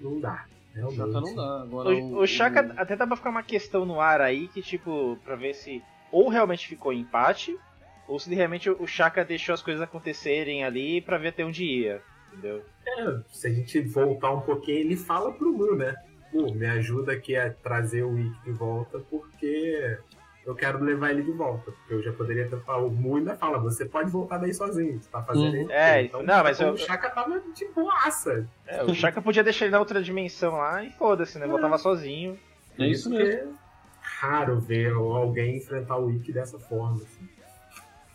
não 0.00 0.20
dá. 0.20 0.46
O. 0.76 0.90
Chaka 0.90 1.20
não 1.20 1.34
dá. 1.34 1.62
Agora, 1.62 1.90
O, 1.90 2.18
o 2.18 2.26
Shaka 2.26 2.74
até 2.76 2.94
dá 2.94 3.06
pra 3.06 3.16
ficar 3.16 3.30
uma 3.30 3.42
questão 3.42 3.84
no 3.84 4.00
ar 4.00 4.20
aí 4.20 4.46
que, 4.48 4.62
tipo, 4.62 5.18
pra 5.24 5.34
ver 5.34 5.54
se 5.54 5.82
ou 6.12 6.28
realmente 6.28 6.68
ficou 6.68 6.92
empate, 6.92 7.58
ou 8.06 8.18
se 8.18 8.32
realmente 8.32 8.70
o 8.70 8.86
Shaka 8.86 9.24
deixou 9.24 9.54
as 9.54 9.62
coisas 9.62 9.82
acontecerem 9.82 10.64
ali 10.64 11.00
pra 11.00 11.18
ver 11.18 11.28
até 11.28 11.44
onde 11.44 11.64
ia. 11.64 12.00
Entendeu? 12.32 12.62
É, 12.86 13.20
se 13.28 13.48
a 13.48 13.50
gente 13.50 13.80
voltar 13.80 14.30
um 14.30 14.40
pouquinho, 14.40 14.78
ele 14.78 14.96
fala 14.96 15.32
pro 15.32 15.52
Mu, 15.52 15.74
né? 15.74 15.94
pô, 16.30 16.52
me 16.52 16.66
ajuda 16.66 17.12
aqui 17.12 17.36
a 17.36 17.50
trazer 17.50 18.04
o 18.04 18.18
Ikki 18.18 18.44
de 18.44 18.52
volta, 18.52 18.98
porque 19.10 19.98
eu 20.46 20.54
quero 20.54 20.82
levar 20.82 21.10
ele 21.10 21.22
de 21.22 21.32
volta. 21.32 21.70
Porque 21.72 21.92
eu 21.94 22.02
já 22.02 22.12
poderia 22.12 22.48
ter 22.48 22.58
falado. 22.60 22.86
O 22.86 22.90
Mu 22.90 23.16
ainda 23.16 23.36
fala, 23.36 23.58
você 23.58 23.84
pode 23.84 24.10
voltar 24.10 24.38
daí 24.38 24.54
sozinho. 24.54 24.98
Você 25.02 25.08
tá 25.10 25.22
fazendo 25.22 25.52
Uhum. 25.54 25.62
isso. 25.62 25.72
É, 25.72 26.02
então, 26.04 26.22
não, 26.22 26.42
mas 26.42 26.56
então 26.56 26.68
eu- 26.68 26.74
o 26.74 26.78
Chaka 26.78 27.10
tava 27.10 27.40
de 27.54 27.66
boaça. 27.68 28.48
É, 28.66 28.82
o 28.84 28.94
Shaka 28.94 29.20
podia 29.20 29.42
deixar 29.44 29.64
ele 29.66 29.72
na 29.72 29.78
outra 29.80 30.02
dimensão 30.02 30.56
lá 30.56 30.82
e 30.84 30.90
foda-se, 30.92 31.38
né? 31.38 31.46
Voltava 31.46 31.76
sozinho. 31.76 32.38
É 32.78 32.86
isso 32.86 33.10
que 33.10 33.16
mesmo. 33.18 33.50
É 33.52 33.66
raro 34.00 34.60
ver 34.60 34.92
alguém 34.92 35.56
enfrentar 35.56 35.96
o 35.98 36.10
Ikki 36.10 36.32
dessa 36.32 36.58
forma. 36.58 36.96
assim. 36.96 37.28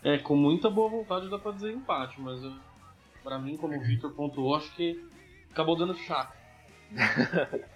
É, 0.02 0.18
com 0.18 0.34
muita 0.34 0.68
boa 0.68 0.88
vontade 0.90 1.28
dá 1.30 1.38
pra 1.38 1.52
dizer 1.52 1.70
empate, 1.72 2.20
mas 2.20 2.42
eu, 2.42 2.52
pra 3.22 3.38
mim, 3.38 3.56
como 3.56 3.76
o 3.76 3.80
Victor 3.80 4.10
pontuou, 4.12 4.56
acho 4.56 4.74
que 4.74 5.00
acabou 5.52 5.76
dando 5.76 5.94
chato. 5.94 6.32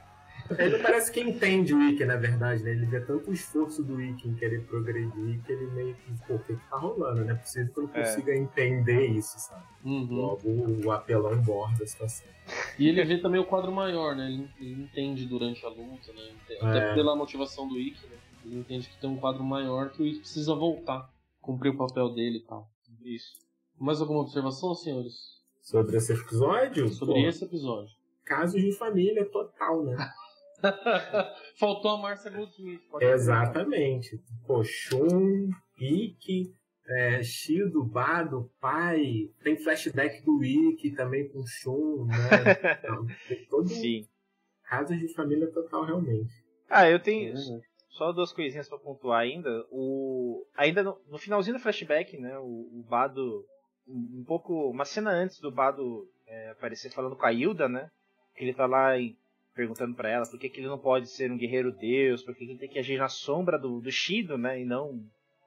Ele 0.59 0.79
parece 0.79 1.11
que 1.13 1.21
entende 1.21 1.75
o 1.75 1.83
Ikki, 1.91 2.05
na 2.05 2.17
verdade, 2.17 2.63
né? 2.63 2.71
Ele 2.73 2.87
vê 2.87 3.01
tanto 3.01 3.31
o 3.31 3.33
esforço 3.33 3.83
do 3.83 4.01
Ikki 4.01 4.29
em 4.29 4.35
querer 4.35 4.65
progredir 4.67 5.43
que 5.45 5.53
ele 5.53 5.67
meio 5.73 5.95
que, 5.95 6.13
pô, 6.27 6.35
o 6.35 6.39
que 6.39 6.55
que 6.57 6.69
tá 6.71 6.77
rolando? 6.77 7.25
Não 7.25 7.31
é 7.31 7.35
possível 7.35 7.73
que 7.73 7.81
eu 7.81 7.85
não 7.85 7.91
É. 7.95 8.03
consiga 8.05 8.35
entender 8.37 9.07
isso, 9.07 9.39
sabe? 9.39 9.65
Uhum. 9.85 10.07
Logo, 10.11 10.49
o 10.87 10.91
apelão 10.93 11.41
borda 11.43 11.85
a 11.85 11.87
situação. 11.87 12.27
E 12.79 12.89
ele 12.89 13.05
vê 13.05 13.19
também 13.19 13.41
o 13.41 13.45
quadro 13.47 13.73
maior, 13.73 14.15
né? 14.15 14.27
Ele, 14.27 14.49
ele 14.61 14.83
entende 14.85 15.27
durante 15.27 15.65
a 15.65 15.69
luta, 15.69 16.13
né? 16.13 16.31
Até 16.61 16.91
É. 16.91 16.95
pela 16.95 17.17
motivação 17.17 17.69
do 17.69 17.79
Ikki, 17.79 18.07
né? 18.07 18.17
Ele 18.45 18.59
entende 18.61 18.89
que 18.89 19.01
tem 19.01 19.11
um 19.11 19.17
quadro 19.17 19.43
maior 19.43 19.91
que 19.91 20.03
o 20.03 20.07
Ikki 20.07 20.21
precisa 20.21 20.55
voltar, 20.55 21.11
cumprir 21.41 21.71
o 21.71 21.77
papel 21.77 22.11
dele 22.15 22.39
e 22.39 22.43
tal. 22.47 22.69
Isso. 23.05 23.33
Mais 23.79 24.01
alguma 24.01 24.21
observação, 24.21 24.75
senhores? 24.75 25.15
Sobre 25.63 25.97
esse 25.97 26.13
episódio, 26.13 26.89
Sobre 26.91 27.15
pô, 27.15 27.29
esse 27.29 27.45
episódio. 27.45 27.91
casos 28.25 28.61
de 28.63 28.71
família 28.73 29.25
total, 29.27 29.83
né? 29.85 29.97
Faltou 31.59 31.93
a 31.93 31.99
Márcia 31.99 32.31
Goldsmith. 32.31 32.81
Exatamente. 33.01 34.21
Pô, 34.47 34.63
Shun, 34.65 35.51
Ikki, 35.79 36.53
é, 36.89 37.23
Shido, 37.23 37.85
Bado, 37.85 38.51
pai. 38.61 39.31
Tem 39.43 39.57
flashback 39.57 40.25
do 40.25 40.43
Ikki 40.43 40.93
também 40.93 41.29
com 41.29 41.45
Shun, 41.47 42.07
né? 42.07 42.17
Então, 42.83 43.07
tem 43.29 43.45
todo 43.47 43.65
um 43.65 43.69
Sim. 43.69 44.07
casos 44.69 44.99
de 44.99 45.13
família 45.15 45.51
total, 45.51 45.85
realmente. 45.85 46.33
Ah, 46.69 46.89
eu 46.89 46.99
tenho 47.01 47.35
só 47.91 48.13
duas 48.13 48.33
coisinhas 48.33 48.69
pra 48.69 48.79
pontuar 48.79 49.21
ainda. 49.21 49.65
O 49.71 50.45
ainda 50.57 50.83
no, 50.83 50.99
no 51.09 51.19
finalzinho 51.19 51.57
do 51.57 51.63
flashback, 51.63 52.17
né, 52.19 52.39
o, 52.39 52.43
o 52.45 52.85
Bado 52.89 53.45
um, 53.87 54.21
um 54.21 54.25
pouco 54.25 54.69
uma 54.71 54.85
cena 54.85 55.11
antes 55.11 55.41
do 55.41 55.51
Bado 55.51 56.09
é, 56.27 56.51
aparecer 56.51 56.91
falando 56.93 57.17
com 57.17 57.25
a 57.25 57.33
Hilda, 57.33 57.69
né? 57.69 57.89
Que 58.37 58.45
ele 58.45 58.53
tá 58.55 58.67
lá 58.67 58.99
em- 58.99 59.17
perguntando 59.57 59.95
pra 59.95 60.11
ela 60.11 60.27
por 60.27 60.39
que, 60.39 60.51
que 60.51 60.61
ele 60.61 60.69
não 60.69 60.79
pode 60.79 61.09
ser 61.09 61.33
um 61.33 61.39
guerreiro 61.39 61.73
deus, 61.73 62.23
por 62.23 62.35
que, 62.35 62.45
ele 62.45 62.59
tem 62.59 62.69
que 62.69 62.79
agir 62.79 62.99
na 62.99 63.09
sombra 63.09 63.59
do, 63.59 63.81
do 63.81 63.91
Shido, 63.91 64.37
né, 64.37 64.61
e 64.61 64.65
não 64.67 65.03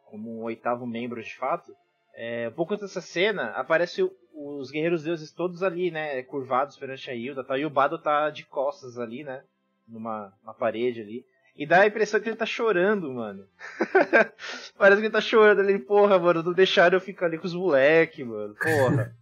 como 0.06 0.40
um 0.40 0.44
oitavo 0.44 0.88
membro 0.88 1.22
de 1.22 1.36
fato. 1.38 1.72
É, 2.16 2.50
pouco 2.50 2.74
antes 2.74 2.88
dessa 2.88 3.02
cena, 3.02 3.52
aparece 3.52 4.02
o- 4.02 4.12
os 4.34 4.72
guerreiros 4.72 5.04
deuses 5.04 5.32
todos 5.32 5.62
ali, 5.62 5.92
né, 5.92 6.24
curvados 6.24 6.76
perante 6.76 7.10
a 7.10 7.14
Hilda, 7.16 7.44
tá? 7.44 7.58
e 7.58 7.66
o 7.66 7.70
Bado 7.70 8.00
tá 8.00 8.32
de 8.32 8.44
costas 8.46 8.98
ali, 8.98 9.24
né, 9.24 9.44
numa 9.88 10.34
uma 10.44 10.54
parede 10.56 11.02
ali. 11.02 11.24
E 11.56 11.66
dá 11.66 11.82
a 11.82 11.88
impressão 11.88 12.20
que 12.22 12.30
ele 12.30 12.38
tá 12.38 12.46
chorando, 12.46 13.12
mano. 13.14 13.46
Parece 14.78 15.02
que 15.02 15.08
ele 15.08 15.14
tá 15.14 15.20
chorando 15.22 15.60
ali, 15.60 15.78
porra, 15.78 16.18
mano, 16.18 16.42
não 16.42 16.54
deixaram 16.54 16.96
eu 16.98 17.02
ficar 17.02 17.26
ali 17.26 17.38
com 17.38 17.46
os 17.46 17.54
moleque, 17.54 18.24
mano. 18.24 18.56
Porra. 18.56 19.14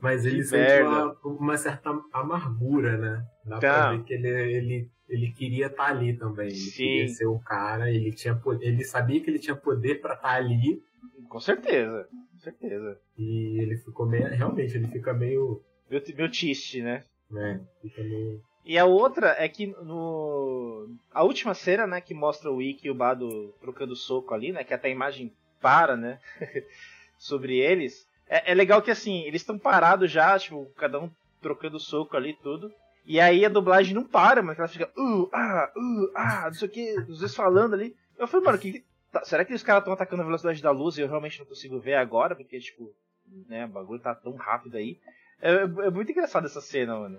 Mas 0.00 0.24
ele 0.24 0.44
sente 0.44 0.82
uma, 0.82 1.12
uma 1.24 1.56
certa 1.56 1.90
amargura, 2.12 2.96
né? 2.96 3.26
Dá 3.44 3.58
Tá. 3.58 3.72
pra 3.88 3.92
ver 3.92 4.04
que 4.04 4.14
ele, 4.14 4.28
ele, 4.28 4.90
ele 5.08 5.32
queria 5.32 5.66
estar 5.66 5.86
ali 5.86 6.16
também. 6.16 6.46
Ele 6.48 6.54
Sim. 6.56 6.76
queria 6.76 7.08
ser 7.08 7.26
o 7.26 7.38
cara, 7.40 7.90
ele, 7.90 8.12
tinha, 8.12 8.40
ele 8.60 8.84
sabia 8.84 9.20
que 9.20 9.28
ele 9.28 9.38
tinha 9.38 9.56
poder 9.56 10.00
pra 10.00 10.14
estar 10.14 10.34
ali. 10.34 10.80
com 11.28 11.40
certeza. 11.40 12.08
Com 12.32 12.38
certeza. 12.38 13.00
E 13.18 13.58
ele 13.60 13.76
ficou 13.78 14.06
meio. 14.06 14.28
Realmente, 14.28 14.76
ele 14.76 14.86
fica 14.88 15.12
meio. 15.12 15.60
Meu, 15.90 16.00
meu 16.16 16.30
tiste, 16.30 16.80
né? 16.80 17.02
Né? 17.28 17.60
Fica 17.82 18.02
meio. 18.02 18.40
E 18.64 18.78
a 18.78 18.84
outra 18.84 19.34
é 19.38 19.48
que 19.48 19.66
no. 19.66 20.94
A 21.10 21.24
última 21.24 21.54
cena, 21.54 21.86
né, 21.86 22.00
que 22.00 22.14
mostra 22.14 22.52
o 22.52 22.62
Ikki 22.62 22.86
e 22.86 22.90
o 22.90 22.94
Bado 22.94 23.52
trocando 23.60 23.96
soco 23.96 24.32
ali, 24.34 24.52
né? 24.52 24.62
Que 24.62 24.72
até 24.74 24.88
a 24.88 24.92
imagem 24.92 25.32
para, 25.60 25.96
né? 25.96 26.20
sobre 27.18 27.58
eles. 27.58 28.06
É, 28.28 28.52
é 28.52 28.54
legal 28.54 28.82
que 28.82 28.90
assim, 28.90 29.22
eles 29.22 29.42
estão 29.42 29.58
parados 29.58 30.10
já, 30.10 30.38
tipo, 30.38 30.70
cada 30.76 31.00
um 31.00 31.10
trocando 31.40 31.78
soco 31.78 32.16
ali 32.16 32.34
tudo. 32.42 32.72
E 33.04 33.18
aí 33.18 33.44
a 33.44 33.48
dublagem 33.48 33.94
não 33.94 34.04
para, 34.04 34.42
mas 34.42 34.58
ela 34.58 34.68
fica, 34.68 34.90
uh, 34.96 35.30
ah, 35.32 35.72
uh, 35.74 36.12
ah, 36.14 36.42
não 36.46 36.52
sei 36.54 36.68
o 36.68 36.70
que, 36.70 37.00
os 37.08 37.20
dois 37.20 37.34
falando 37.34 37.74
ali. 37.74 37.96
Eu 38.18 38.28
falei, 38.28 38.44
mano, 38.44 38.58
que, 38.58 38.84
tá- 39.10 39.24
será 39.24 39.44
que 39.44 39.54
os 39.54 39.62
caras 39.62 39.80
estão 39.80 39.94
atacando 39.94 40.22
a 40.22 40.26
velocidade 40.26 40.60
da 40.62 40.70
luz 40.70 40.98
e 40.98 41.00
eu 41.00 41.08
realmente 41.08 41.38
não 41.38 41.46
consigo 41.46 41.78
ver 41.78 41.94
agora? 41.94 42.36
Porque, 42.36 42.58
tipo, 42.60 42.92
né, 43.48 43.64
o 43.64 43.68
bagulho 43.68 44.00
tá 44.00 44.14
tão 44.14 44.34
rápido 44.34 44.76
aí. 44.76 44.98
É, 45.40 45.52
é- 45.52 45.62
é 45.62 45.90
muito 45.90 46.12
engraçado 46.12 46.44
essa 46.44 46.60
cena, 46.60 46.98
mano. 46.98 47.18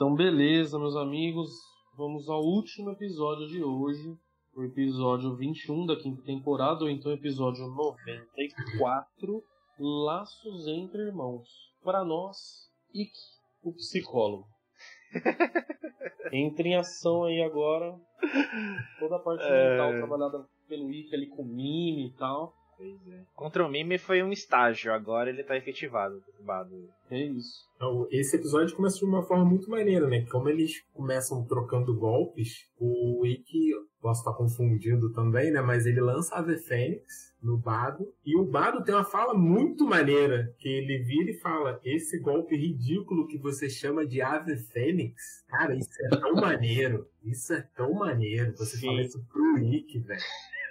Então, 0.00 0.14
beleza, 0.14 0.78
meus 0.78 0.96
amigos. 0.96 1.50
Vamos 1.94 2.26
ao 2.30 2.40
último 2.40 2.90
episódio 2.92 3.46
de 3.48 3.62
hoje. 3.62 4.16
O 4.56 4.64
episódio 4.64 5.36
21 5.36 5.84
da 5.84 5.94
quinta 5.94 6.22
temporada, 6.22 6.84
ou 6.84 6.88
então 6.88 7.12
episódio 7.12 7.66
94. 7.66 9.44
Laços 9.78 10.66
entre 10.68 11.02
irmãos. 11.02 11.46
Para 11.84 12.02
nós, 12.02 12.70
Ikki, 12.94 13.12
o 13.62 13.74
psicólogo. 13.74 14.46
Entra 16.32 16.66
em 16.66 16.76
ação 16.76 17.24
aí 17.24 17.42
agora. 17.42 17.94
Toda 18.98 19.16
a 19.16 19.18
parte 19.18 19.44
É. 19.44 19.70
mental 19.72 19.98
trabalhada 19.98 20.48
pelo 20.66 20.90
Ikki 20.90 21.14
ali 21.14 21.26
com 21.26 21.44
Mimi 21.44 22.06
e 22.06 22.12
tal. 22.16 22.54
Contra 23.34 23.64
o 23.64 23.70
Mime 23.70 23.98
foi 23.98 24.22
um 24.22 24.32
estágio, 24.32 24.92
agora 24.92 25.30
ele 25.30 25.42
tá 25.42 25.56
efetivado. 25.56 26.22
Bado. 26.40 26.74
É 27.10 27.22
isso. 27.24 27.68
Então, 27.76 28.06
esse 28.10 28.36
episódio 28.36 28.76
começa 28.76 28.98
de 28.98 29.04
uma 29.04 29.22
forma 29.22 29.44
muito 29.44 29.70
maneira, 29.70 30.06
né? 30.06 30.24
Como 30.30 30.48
eles 30.48 30.82
começam 30.92 31.44
trocando 31.46 31.96
golpes, 31.96 32.66
o 32.78 33.24
Ikki, 33.26 33.70
posso 34.00 34.20
estar 34.20 34.34
confundindo 34.34 35.12
também, 35.12 35.50
né? 35.50 35.60
Mas 35.60 35.86
ele 35.86 36.00
lança 36.00 36.34
a 36.34 36.38
Ave 36.38 36.58
Fênix 36.58 37.34
no 37.42 37.56
Bado. 37.56 38.06
E 38.24 38.36
o 38.36 38.44
Bado 38.44 38.84
tem 38.84 38.94
uma 38.94 39.04
fala 39.04 39.34
muito 39.34 39.86
maneira, 39.86 40.54
que 40.58 40.68
ele 40.68 40.98
vira 40.98 41.30
e 41.30 41.40
fala, 41.40 41.80
esse 41.84 42.18
golpe 42.20 42.56
ridículo 42.56 43.26
que 43.26 43.38
você 43.38 43.68
chama 43.68 44.06
de 44.06 44.20
Ave 44.20 44.56
Fênix, 44.56 45.44
cara, 45.48 45.74
isso 45.74 45.90
é 46.04 46.08
tão 46.08 46.34
maneiro. 46.40 47.06
Isso 47.24 47.52
é 47.52 47.62
tão 47.76 47.92
maneiro. 47.94 48.56
Você 48.56 48.76
Sim. 48.76 48.86
fala 48.86 49.02
isso 49.02 49.24
pro 49.30 49.58
Ikki, 49.58 49.98
velho. 50.00 50.20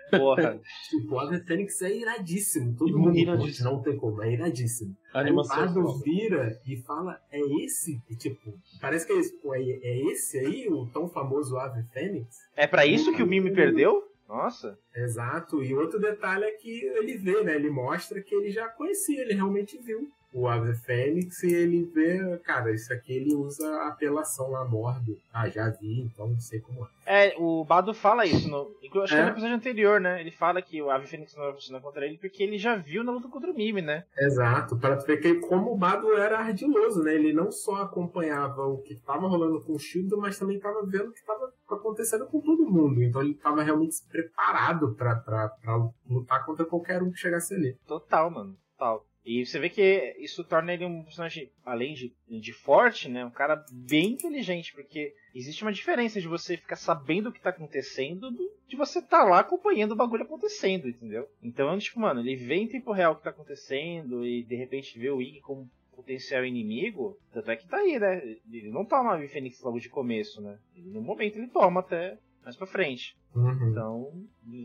Porra. 0.09 0.59
Tipo, 0.89 1.15
o 1.15 1.19
Ave 1.19 1.39
Fênix 1.41 1.81
é 1.81 1.95
iradíssimo. 1.97 2.75
Todo 2.77 2.89
E 2.89 2.93
mundo 2.93 3.17
iradíssimo. 3.17 3.69
não 3.71 3.81
tem 3.81 3.95
como, 3.97 4.21
é 4.23 4.31
iradíssimo. 4.33 4.95
A 5.13 5.19
Aí 5.19 5.25
o 5.25 5.27
animação. 5.27 5.55
é 5.55 5.59
Bardo 5.65 5.81
foda. 5.83 6.03
vira 6.03 6.61
e 6.67 6.77
fala, 6.77 7.19
é 7.31 7.39
esse? 7.63 8.01
E, 8.09 8.15
tipo, 8.15 8.53
parece 8.81 9.05
que 9.07 9.13
é 9.13 9.17
esse, 9.17 9.33
pô, 9.41 9.53
é, 9.55 9.61
é 9.61 10.11
esse 10.11 10.37
aí, 10.39 10.67
o 10.69 10.85
tão 10.87 11.07
famoso 11.09 11.57
Ave 11.57 11.83
Fênix? 11.93 12.37
É 12.55 12.67
pra 12.67 12.85
isso 12.85 13.13
que 13.15 13.23
o 13.23 13.27
Mime 13.27 13.51
perdeu? 13.53 14.03
Nossa. 14.27 14.77
Exato, 14.95 15.63
e 15.63 15.73
outro 15.73 15.99
detalhe 15.99 16.43
é 16.45 16.51
que 16.51 16.85
ele 16.85 17.17
vê, 17.17 17.43
né? 17.43 17.55
Ele 17.55 17.69
mostra 17.71 18.21
que 18.21 18.35
ele 18.35 18.51
já 18.51 18.67
conhecia, 18.69 19.21
ele 19.23 19.33
realmente 19.33 19.77
viu 19.79 20.07
o 20.31 20.47
Ave 20.47 20.73
Fênix 20.75 21.41
e 21.43 21.53
ele 21.53 21.83
vê, 21.83 22.37
cara, 22.39 22.71
isso 22.71 22.93
aqui 22.93 23.13
ele 23.13 23.35
usa 23.35 23.67
a 23.81 23.87
apelação 23.89 24.51
lá, 24.51 24.63
mordo. 24.63 25.17
Ah, 25.33 25.49
já 25.49 25.69
vi, 25.69 26.01
então 26.01 26.27
não 26.27 26.39
sei 26.39 26.59
como 26.59 26.85
é. 27.05 27.29
É, 27.29 27.35
o 27.37 27.65
Bado 27.65 27.93
fala 27.93 28.25
isso. 28.25 28.47
No, 28.47 28.71
acho 29.03 29.13
que 29.13 29.15
é 29.15 29.19
É? 29.19 29.23
no 29.25 29.29
episódio 29.31 29.55
anterior, 29.55 29.99
né? 29.99 30.21
Ele 30.21 30.29
fala 30.31 30.61
que 30.61 30.79
o 30.81 30.91
Ave 30.91 31.07
Fênix 31.07 31.35
não 31.35 31.45
vai 31.45 31.53
funcionar 31.53 31.81
contra 31.81 32.05
ele 32.05 32.17
porque 32.19 32.43
ele 32.43 32.57
já 32.57 32.75
viu 32.75 33.03
na 33.03 33.11
luta 33.11 33.27
contra 33.27 33.49
o 33.51 33.55
Mime, 33.55 33.81
né? 33.81 34.05
Exato, 34.17 34.77
para 34.77 34.95
ver 34.95 35.17
que 35.17 35.35
como 35.35 35.73
o 35.73 35.77
Bado 35.77 36.13
era 36.13 36.37
ardiloso, 36.39 37.01
né? 37.03 37.15
Ele 37.15 37.33
não 37.33 37.51
só 37.51 37.81
acompanhava 37.81 38.67
o 38.67 38.77
que 38.83 38.93
estava 38.93 39.27
rolando 39.27 39.59
com 39.61 39.73
o 39.73 39.79
Shield, 39.79 40.15
mas 40.17 40.37
também 40.37 40.57
estava 40.57 40.85
vendo 40.85 41.09
o 41.09 41.11
que 41.11 41.19
estava 41.19 41.51
acontecendo 41.71 42.27
com 42.27 42.39
todo 42.39 42.69
mundo. 42.69 43.01
Então 43.01 43.21
ele 43.21 43.31
estava 43.31 43.63
realmente 43.63 43.95
preparado 44.07 44.93
para 44.93 45.23
lutar 46.07 46.45
contra 46.45 46.65
qualquer 46.65 47.01
um 47.01 47.11
que 47.11 47.17
chegasse 47.17 47.53
ali. 47.55 47.75
Total, 47.87 48.29
mano. 48.29 48.55
Total. 48.77 49.05
E 49.31 49.45
você 49.45 49.59
vê 49.59 49.69
que 49.69 50.15
isso 50.17 50.43
torna 50.43 50.73
ele 50.73 50.83
um 50.85 51.03
personagem, 51.03 51.51
além 51.63 51.93
de, 51.93 52.11
de 52.27 52.51
forte, 52.51 53.07
né? 53.07 53.23
Um 53.23 53.29
cara 53.29 53.63
bem 53.71 54.13
inteligente, 54.13 54.73
porque 54.73 55.13
existe 55.35 55.61
uma 55.61 55.71
diferença 55.71 56.19
de 56.19 56.27
você 56.27 56.57
ficar 56.57 56.77
sabendo 56.77 57.29
o 57.29 57.31
que 57.31 57.39
tá 57.39 57.51
acontecendo 57.51 58.31
do- 58.31 58.51
de 58.67 58.75
você 58.75 58.99
tá 58.99 59.23
lá 59.23 59.41
acompanhando 59.41 59.91
o 59.91 59.95
bagulho 59.95 60.23
acontecendo, 60.23 60.89
entendeu? 60.89 61.29
Então, 61.43 61.77
tipo, 61.77 61.99
mano, 61.99 62.21
ele 62.21 62.35
vê 62.35 62.55
em 62.55 62.67
tempo 62.67 62.91
real 62.91 63.13
o 63.13 63.17
que 63.17 63.23
tá 63.23 63.29
acontecendo 63.29 64.25
e 64.25 64.41
de 64.43 64.55
repente 64.55 64.97
vê 64.97 65.11
o 65.11 65.21
Iggy 65.21 65.41
como 65.41 65.69
potencial 65.95 66.43
inimigo, 66.43 67.15
tanto 67.31 67.51
é 67.51 67.55
que 67.55 67.67
tá 67.67 67.77
aí, 67.77 67.99
né? 67.99 68.23
Ele 68.51 68.71
não 68.71 68.83
toma 68.83 69.13
a 69.15 69.27
Fênix 69.27 69.61
logo 69.61 69.79
de 69.79 69.89
começo, 69.89 70.41
né? 70.41 70.57
no 70.75 71.01
momento 71.01 71.37
ele 71.37 71.47
toma 71.49 71.81
até 71.81 72.17
mais 72.49 72.57
pra 72.57 72.67
frente. 72.67 73.15
Uhum. 73.35 73.69
Então, 73.69 74.11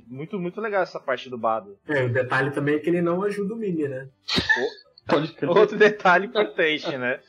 muito, 0.07 0.39
muito 0.39 0.61
legal 0.61 0.83
essa 0.83 0.99
parte 0.99 1.29
do 1.29 1.37
Bado. 1.37 1.77
É, 1.87 2.05
o 2.05 2.13
detalhe 2.13 2.51
também 2.51 2.77
é 2.77 2.79
que 2.79 2.89
ele 2.89 3.03
não 3.03 3.23
ajuda 3.23 3.55
o 3.55 3.57
Mimi, 3.57 3.87
né? 3.87 4.09
Outro 5.55 5.77
detalhe 5.77 6.27
importante, 6.27 6.97
né? 6.97 7.21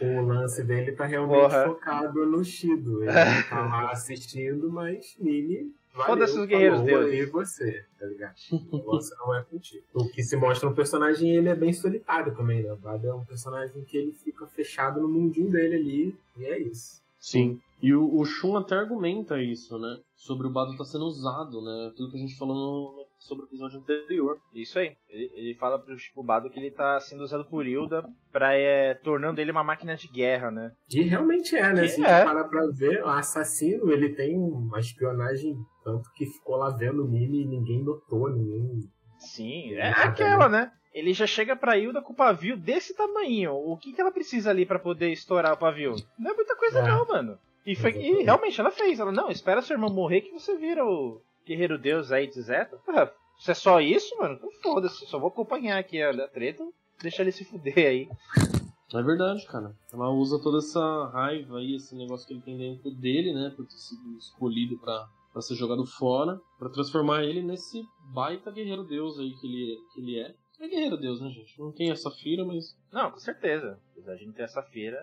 O 0.00 0.22
lance 0.22 0.64
dele 0.64 0.92
tá 0.92 1.04
realmente 1.04 1.40
Porra. 1.40 1.64
focado 1.64 2.24
no 2.24 2.42
Shido. 2.42 3.02
Ele 3.02 3.12
tá 3.50 3.66
lá 3.66 3.90
assistindo, 3.90 4.70
mas 4.70 5.14
Mimi. 5.18 5.70
Foda-se 5.92 6.38
os 6.38 6.46
guerreiros 6.46 6.80
deuses. 6.82 7.18
E 7.18 7.26
você, 7.26 7.84
tá 7.98 8.06
ligado? 8.06 8.34
O 8.52 8.76
negócio 8.76 9.16
não 9.18 9.34
é 9.34 9.42
contigo. 9.42 9.84
O 9.92 10.08
que 10.08 10.22
se 10.22 10.36
mostra 10.36 10.68
um 10.68 10.74
personagem, 10.74 11.34
ele 11.34 11.48
é 11.48 11.56
bem 11.56 11.72
solitário 11.72 12.34
também, 12.34 12.62
né? 12.62 12.72
O 12.72 12.76
Vado 12.76 13.06
é 13.06 13.12
um 13.12 13.24
personagem 13.24 13.82
que 13.84 13.96
ele 13.96 14.12
fica 14.12 14.46
fechado 14.46 15.00
no 15.00 15.08
mundinho 15.08 15.50
dele 15.50 15.74
ali, 15.74 16.16
e 16.38 16.44
é 16.46 16.58
isso. 16.60 17.02
Sim. 17.18 17.60
E 17.80 17.94
o, 17.94 18.12
o 18.12 18.24
Shun 18.24 18.56
até 18.56 18.74
argumenta 18.74 19.40
isso, 19.40 19.78
né? 19.78 19.98
Sobre 20.16 20.48
o 20.48 20.50
Bado 20.50 20.76
tá 20.76 20.84
sendo 20.84 21.04
usado, 21.04 21.62
né? 21.62 21.92
Tudo 21.96 22.10
que 22.10 22.16
a 22.16 22.20
gente 22.20 22.36
falou 22.36 22.56
no, 22.56 23.06
sobre 23.20 23.44
o 23.44 23.46
episódio 23.48 23.78
anterior. 23.78 24.36
Isso 24.52 24.78
aí. 24.80 24.96
Ele, 25.08 25.30
ele 25.34 25.54
fala 25.54 25.78
pro 25.78 25.96
tipo, 25.96 26.22
Bado 26.24 26.50
que 26.50 26.58
ele 26.58 26.72
tá 26.72 26.98
sendo 26.98 27.22
usado 27.22 27.44
por 27.44 27.64
Hilda 27.64 28.04
pra 28.32 28.52
é, 28.54 28.94
tornando 28.94 29.40
ele 29.40 29.52
uma 29.52 29.62
máquina 29.62 29.94
de 29.94 30.08
guerra, 30.08 30.50
né? 30.50 30.72
E 30.92 31.02
realmente 31.02 31.54
é, 31.56 31.72
né? 31.72 31.82
Que 31.82 31.88
Se 31.88 32.02
é. 32.04 32.06
a 32.06 32.16
gente 32.18 32.26
parar 32.26 32.44
pra 32.48 32.66
ver, 32.66 33.02
o 33.04 33.08
assassino, 33.08 33.92
ele 33.92 34.08
tem 34.14 34.36
uma 34.36 34.80
espionagem, 34.80 35.56
tanto 35.84 36.10
que 36.16 36.26
ficou 36.26 36.56
lá 36.56 36.70
vendo 36.70 37.04
o 37.04 37.08
Mimi 37.08 37.42
e 37.42 37.46
ninguém 37.46 37.84
notou, 37.84 38.28
ninguém. 38.28 38.80
Sim, 39.18 39.74
é 39.74 39.90
aquela, 39.90 40.48
né? 40.48 40.72
Ele 40.92 41.12
já 41.12 41.26
chega 41.28 41.54
pra 41.54 41.78
Hilda 41.78 42.02
com 42.02 42.12
o 42.12 42.16
pavio 42.16 42.56
desse 42.56 42.92
tamanho. 42.96 43.52
O 43.54 43.76
que, 43.76 43.92
que 43.92 44.00
ela 44.00 44.10
precisa 44.10 44.50
ali 44.50 44.66
pra 44.66 44.80
poder 44.80 45.12
estourar 45.12 45.52
o 45.52 45.58
pavio? 45.58 45.94
Não 46.18 46.32
é 46.32 46.34
muita 46.34 46.56
coisa, 46.56 46.80
É. 46.80 46.82
não, 46.88 47.06
mano. 47.06 47.38
E, 47.68 47.76
foi, 47.76 47.90
e 47.90 48.22
realmente 48.22 48.58
ela 48.58 48.70
fez. 48.70 48.98
Ela, 48.98 49.12
não, 49.12 49.30
espera 49.30 49.60
seu 49.60 49.74
irmão 49.74 49.92
morrer 49.92 50.22
que 50.22 50.32
você 50.32 50.56
vira 50.56 50.82
o 50.82 51.20
guerreiro 51.46 51.76
deus 51.76 52.10
aí 52.10 52.26
de 52.26 52.40
Zeta. 52.40 52.78
Porra, 52.78 53.12
se 53.38 53.50
é 53.50 53.54
só 53.54 53.78
isso, 53.78 54.16
mano, 54.16 54.36
então 54.36 54.48
foda-se. 54.62 55.04
Só 55.04 55.18
vou 55.18 55.28
acompanhar 55.28 55.76
aqui 55.76 56.00
a, 56.00 56.10
a 56.10 56.28
treta. 56.28 56.66
Deixa 57.02 57.20
ele 57.20 57.30
se 57.30 57.44
fuder 57.44 57.76
aí. 57.76 58.08
É 58.94 59.02
verdade, 59.02 59.46
cara. 59.46 59.76
Ela 59.92 60.08
usa 60.08 60.42
toda 60.42 60.58
essa 60.58 61.10
raiva 61.12 61.58
aí, 61.58 61.74
esse 61.74 61.94
negócio 61.94 62.26
que 62.26 62.32
ele 62.32 62.40
tem 62.40 62.56
dentro 62.56 62.90
dele, 62.90 63.34
né? 63.34 63.52
Por 63.54 63.66
ter 63.66 63.76
sido 63.76 64.16
escolhido 64.16 64.78
pra, 64.78 65.06
pra 65.30 65.42
ser 65.42 65.54
jogado 65.54 65.84
fora, 65.84 66.40
pra 66.58 66.70
transformar 66.70 67.24
ele 67.24 67.42
nesse 67.42 67.82
baita 68.14 68.50
guerreiro 68.50 68.82
deus 68.82 69.18
aí 69.18 69.30
que 69.38 69.46
ele, 69.46 69.78
que 69.92 70.00
ele 70.00 70.18
é. 70.18 70.34
É 70.58 70.68
guerreiro 70.68 70.96
deus, 70.96 71.20
né, 71.20 71.28
gente? 71.28 71.60
Não 71.60 71.70
tem 71.70 71.90
essa 71.90 72.10
fira, 72.10 72.46
mas. 72.46 72.74
Não, 72.90 73.10
com 73.10 73.18
certeza. 73.18 73.78
Apesar 73.92 74.14
de 74.16 74.24
não 74.24 74.32
ter 74.32 74.44
essa 74.44 74.62
feira, 74.62 74.98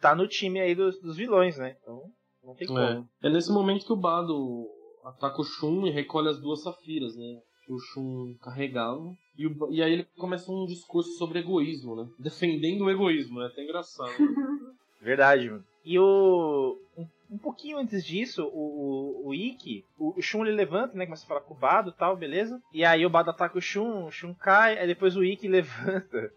tá 0.00 0.14
no 0.14 0.26
time 0.26 0.60
aí 0.60 0.74
dos, 0.74 1.00
dos 1.00 1.16
vilões, 1.16 1.56
né? 1.56 1.76
Então, 1.80 2.02
não 2.44 2.54
tem 2.54 2.66
como. 2.66 2.80
É. 2.80 3.04
é 3.22 3.30
nesse 3.30 3.52
momento 3.52 3.84
que 3.84 3.92
o 3.92 3.96
Bado 3.96 4.66
ataca 5.04 5.40
o 5.40 5.44
Shun 5.44 5.86
e 5.86 5.90
recolhe 5.90 6.28
as 6.28 6.40
duas 6.40 6.62
safiras, 6.62 7.16
né? 7.16 7.40
Que 7.64 7.72
o 7.72 7.78
Shun 7.78 8.34
carregava. 8.42 9.14
E, 9.36 9.46
o 9.46 9.68
e 9.70 9.82
aí 9.82 9.92
ele 9.92 10.08
começa 10.16 10.50
um 10.50 10.66
discurso 10.66 11.12
sobre 11.12 11.40
egoísmo, 11.40 11.96
né? 11.96 12.08
Defendendo 12.18 12.84
o 12.84 12.90
egoísmo, 12.90 13.42
é 13.42 13.46
até 13.46 13.62
engraçado. 13.62 14.12
Verdade, 15.00 15.50
mano. 15.50 15.64
E 15.84 15.98
o. 15.98 16.78
Um, 16.96 17.06
um 17.30 17.38
pouquinho 17.38 17.78
antes 17.78 18.04
disso, 18.04 18.44
o, 18.44 19.24
o, 19.24 19.28
o 19.28 19.34
Ikki, 19.34 19.84
o, 19.98 20.18
o 20.18 20.22
Shun 20.22 20.46
ele 20.46 20.56
levanta, 20.56 20.96
né? 20.96 21.04
Começa 21.04 21.24
a 21.24 21.28
falar 21.28 21.40
com 21.42 21.54
o 21.54 21.56
Bado 21.56 21.90
e 21.90 21.92
tal, 21.92 22.16
beleza? 22.16 22.60
E 22.72 22.84
aí 22.84 23.04
o 23.04 23.10
Bado 23.10 23.30
ataca 23.30 23.58
o 23.58 23.60
Shun, 23.60 24.06
o 24.06 24.10
Shun 24.10 24.34
cai, 24.34 24.78
aí 24.78 24.86
depois 24.86 25.16
o 25.16 25.24
Ikki 25.24 25.46
levanta 25.48 26.32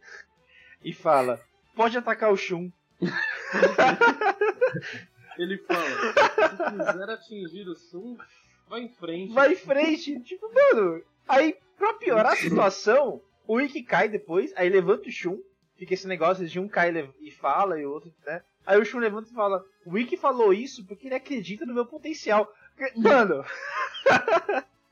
e 0.83 0.93
fala: 0.93 1.39
Pode 1.75 1.97
atacar 1.97 2.31
o 2.31 2.37
Shun. 2.37 2.69
Ele 5.37 5.57
fala: 5.59 5.85
se 6.49 6.91
quiser 6.91 7.09
atingir 7.09 7.67
o 7.67 7.75
Shun, 7.75 8.17
vai 8.69 8.81
em 8.81 8.89
frente. 8.89 9.33
Vai 9.33 9.53
em 9.53 9.55
frente. 9.55 10.19
tipo, 10.21 10.49
mano. 10.53 11.01
Aí, 11.27 11.57
pra 11.77 11.93
piorar 11.93 12.33
a 12.33 12.35
situação, 12.35 13.21
o 13.47 13.59
Ikki 13.59 13.83
cai 13.83 14.07
depois, 14.09 14.53
aí 14.55 14.69
levanta 14.69 15.07
o 15.07 15.11
Shun. 15.11 15.39
Fica 15.75 15.93
esse 15.93 16.07
negócio 16.07 16.47
de 16.47 16.59
um 16.59 16.67
cai 16.67 16.91
e 16.91 17.09
e 17.27 17.31
fala 17.31 17.79
e 17.79 17.85
o 17.85 17.91
outro, 17.91 18.13
né? 18.25 18.43
Aí 18.65 18.79
o 18.79 18.85
Shun 18.85 18.99
levanta 18.99 19.29
e 19.29 19.33
fala: 19.33 19.65
O 19.85 19.97
Ikki 19.97 20.17
falou 20.17 20.53
isso 20.53 20.85
porque 20.85 21.07
ele 21.07 21.15
acredita 21.15 21.65
no 21.65 21.73
meu 21.73 21.85
potencial. 21.85 22.53
Mano, 22.95 23.43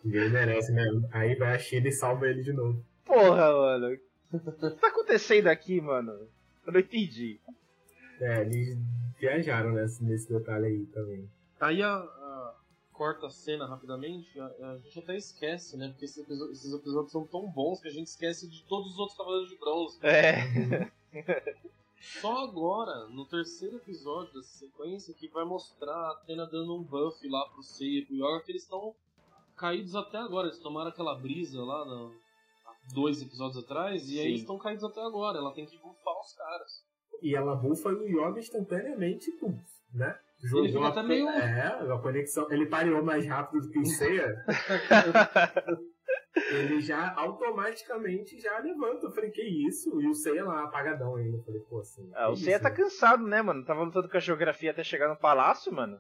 Ninguém 0.03 0.29
merece 0.29 0.71
mesmo. 0.71 1.07
Aí 1.11 1.35
vai 1.35 1.55
a 1.55 1.59
China 1.59 1.87
e 1.87 1.91
salva 1.91 2.27
ele 2.27 2.41
de 2.41 2.53
novo. 2.53 2.83
Porra, 3.05 3.51
mano. 3.51 3.97
O 4.31 4.71
que 4.71 4.79
tá 4.79 4.87
acontecendo 4.87 5.47
aqui, 5.47 5.81
mano? 5.81 6.11
Eu 6.65 6.73
não 6.73 6.79
entendi. 6.79 7.39
É, 8.19 8.41
eles 8.41 8.77
viajaram 9.19 9.71
nesse, 9.71 10.03
nesse 10.03 10.29
detalhe 10.29 10.65
aí 10.67 10.85
também. 10.87 11.29
Aí 11.59 11.81
a, 11.81 11.95
a- 11.95 12.55
corta 12.93 13.27
a 13.27 13.29
cena 13.29 13.65
rapidamente, 13.65 14.37
a, 14.39 14.45
a 14.45 14.77
gente 14.79 14.99
até 14.99 15.15
esquece, 15.15 15.77
né? 15.77 15.87
Porque 15.89 16.05
esses 16.05 16.17
episódios 16.73 17.11
são 17.11 17.25
tão 17.25 17.49
bons 17.49 17.79
que 17.81 17.87
a 17.87 17.91
gente 17.91 18.07
esquece 18.07 18.49
de 18.49 18.63
todos 18.65 18.91
os 18.93 18.99
outros 18.99 19.17
Cavaleiros 19.17 19.49
de 19.49 19.57
Bronze. 19.57 19.99
É. 20.03 20.91
Só 22.21 22.43
agora, 22.43 23.07
no 23.07 23.25
terceiro 23.25 23.75
episódio 23.77 24.33
dessa 24.33 24.57
sequência, 24.59 25.13
que 25.13 25.27
vai 25.29 25.43
mostrar 25.43 25.91
a 25.93 26.11
Atena 26.11 26.45
dando 26.45 26.75
um 26.77 26.83
buff 26.83 27.27
lá 27.27 27.47
pro 27.49 27.61
Seiya 27.61 27.99
e 28.01 28.05
pro 28.05 28.15
Yoga, 28.15 28.43
que 28.43 28.51
eles 28.53 28.63
estão 28.63 28.95
caídos 29.57 29.95
até 29.95 30.17
agora. 30.17 30.47
Eles 30.47 30.59
tomaram 30.59 30.89
aquela 30.89 31.15
brisa 31.15 31.61
lá 31.61 31.83
no, 31.85 32.13
há 32.65 32.93
dois 32.93 33.21
episódios 33.21 33.61
atrás, 33.63 34.09
e 34.09 34.13
aí 34.17 34.23
Sim. 34.23 34.27
eles 34.29 34.41
estão 34.41 34.57
caídos 34.57 34.83
até 34.83 35.01
agora. 35.01 35.37
Ela 35.39 35.53
tem 35.53 35.65
que 35.65 35.77
buffar 35.77 36.19
os 36.21 36.33
caras. 36.33 36.83
E 37.21 37.35
ela 37.35 37.55
bufa 37.55 37.89
o 37.89 38.07
Yoga 38.07 38.39
instantaneamente, 38.39 39.31
pum, 39.39 39.57
né? 39.93 40.17
Ele 40.41 40.67
fica 40.69 40.79
a- 40.85 40.87
até 40.87 41.03
meio- 41.03 41.27
É, 41.29 41.67
a 41.93 41.97
conexão. 42.01 42.49
Ele 42.51 42.65
pareou 42.65 43.03
mais 43.03 43.25
rápido 43.27 43.61
do 43.61 43.69
que 43.69 43.79
o 43.79 43.85
Seiya. 43.85 44.33
ele 46.51 46.79
já 46.79 47.13
automaticamente 47.15 48.39
já 48.39 48.57
levanta. 48.59 49.07
Eu 49.07 49.11
falei, 49.11 49.31
que 49.31 49.41
isso? 49.43 50.01
E 50.01 50.07
o 50.07 50.13
Seiya 50.13 50.45
lá, 50.45 50.63
apagadão 50.63 51.15
ainda. 51.17 51.37
Eu 51.37 51.43
falei, 51.43 51.59
pô, 51.61 51.79
assim. 51.79 52.09
Ah, 52.15 52.29
o 52.29 52.35
Seiya 52.37 52.55
isso, 52.55 52.63
tá 52.63 52.69
né? 52.69 52.75
cansado, 52.75 53.27
né, 53.27 53.41
mano? 53.41 53.65
Tava 53.65 53.83
lutando 53.83 54.07
com 54.09 54.15
a 54.15 54.21
geografia 54.21 54.71
até 54.71 54.81
chegar 54.83 55.09
no 55.09 55.17
palácio, 55.17 55.73
mano. 55.73 55.99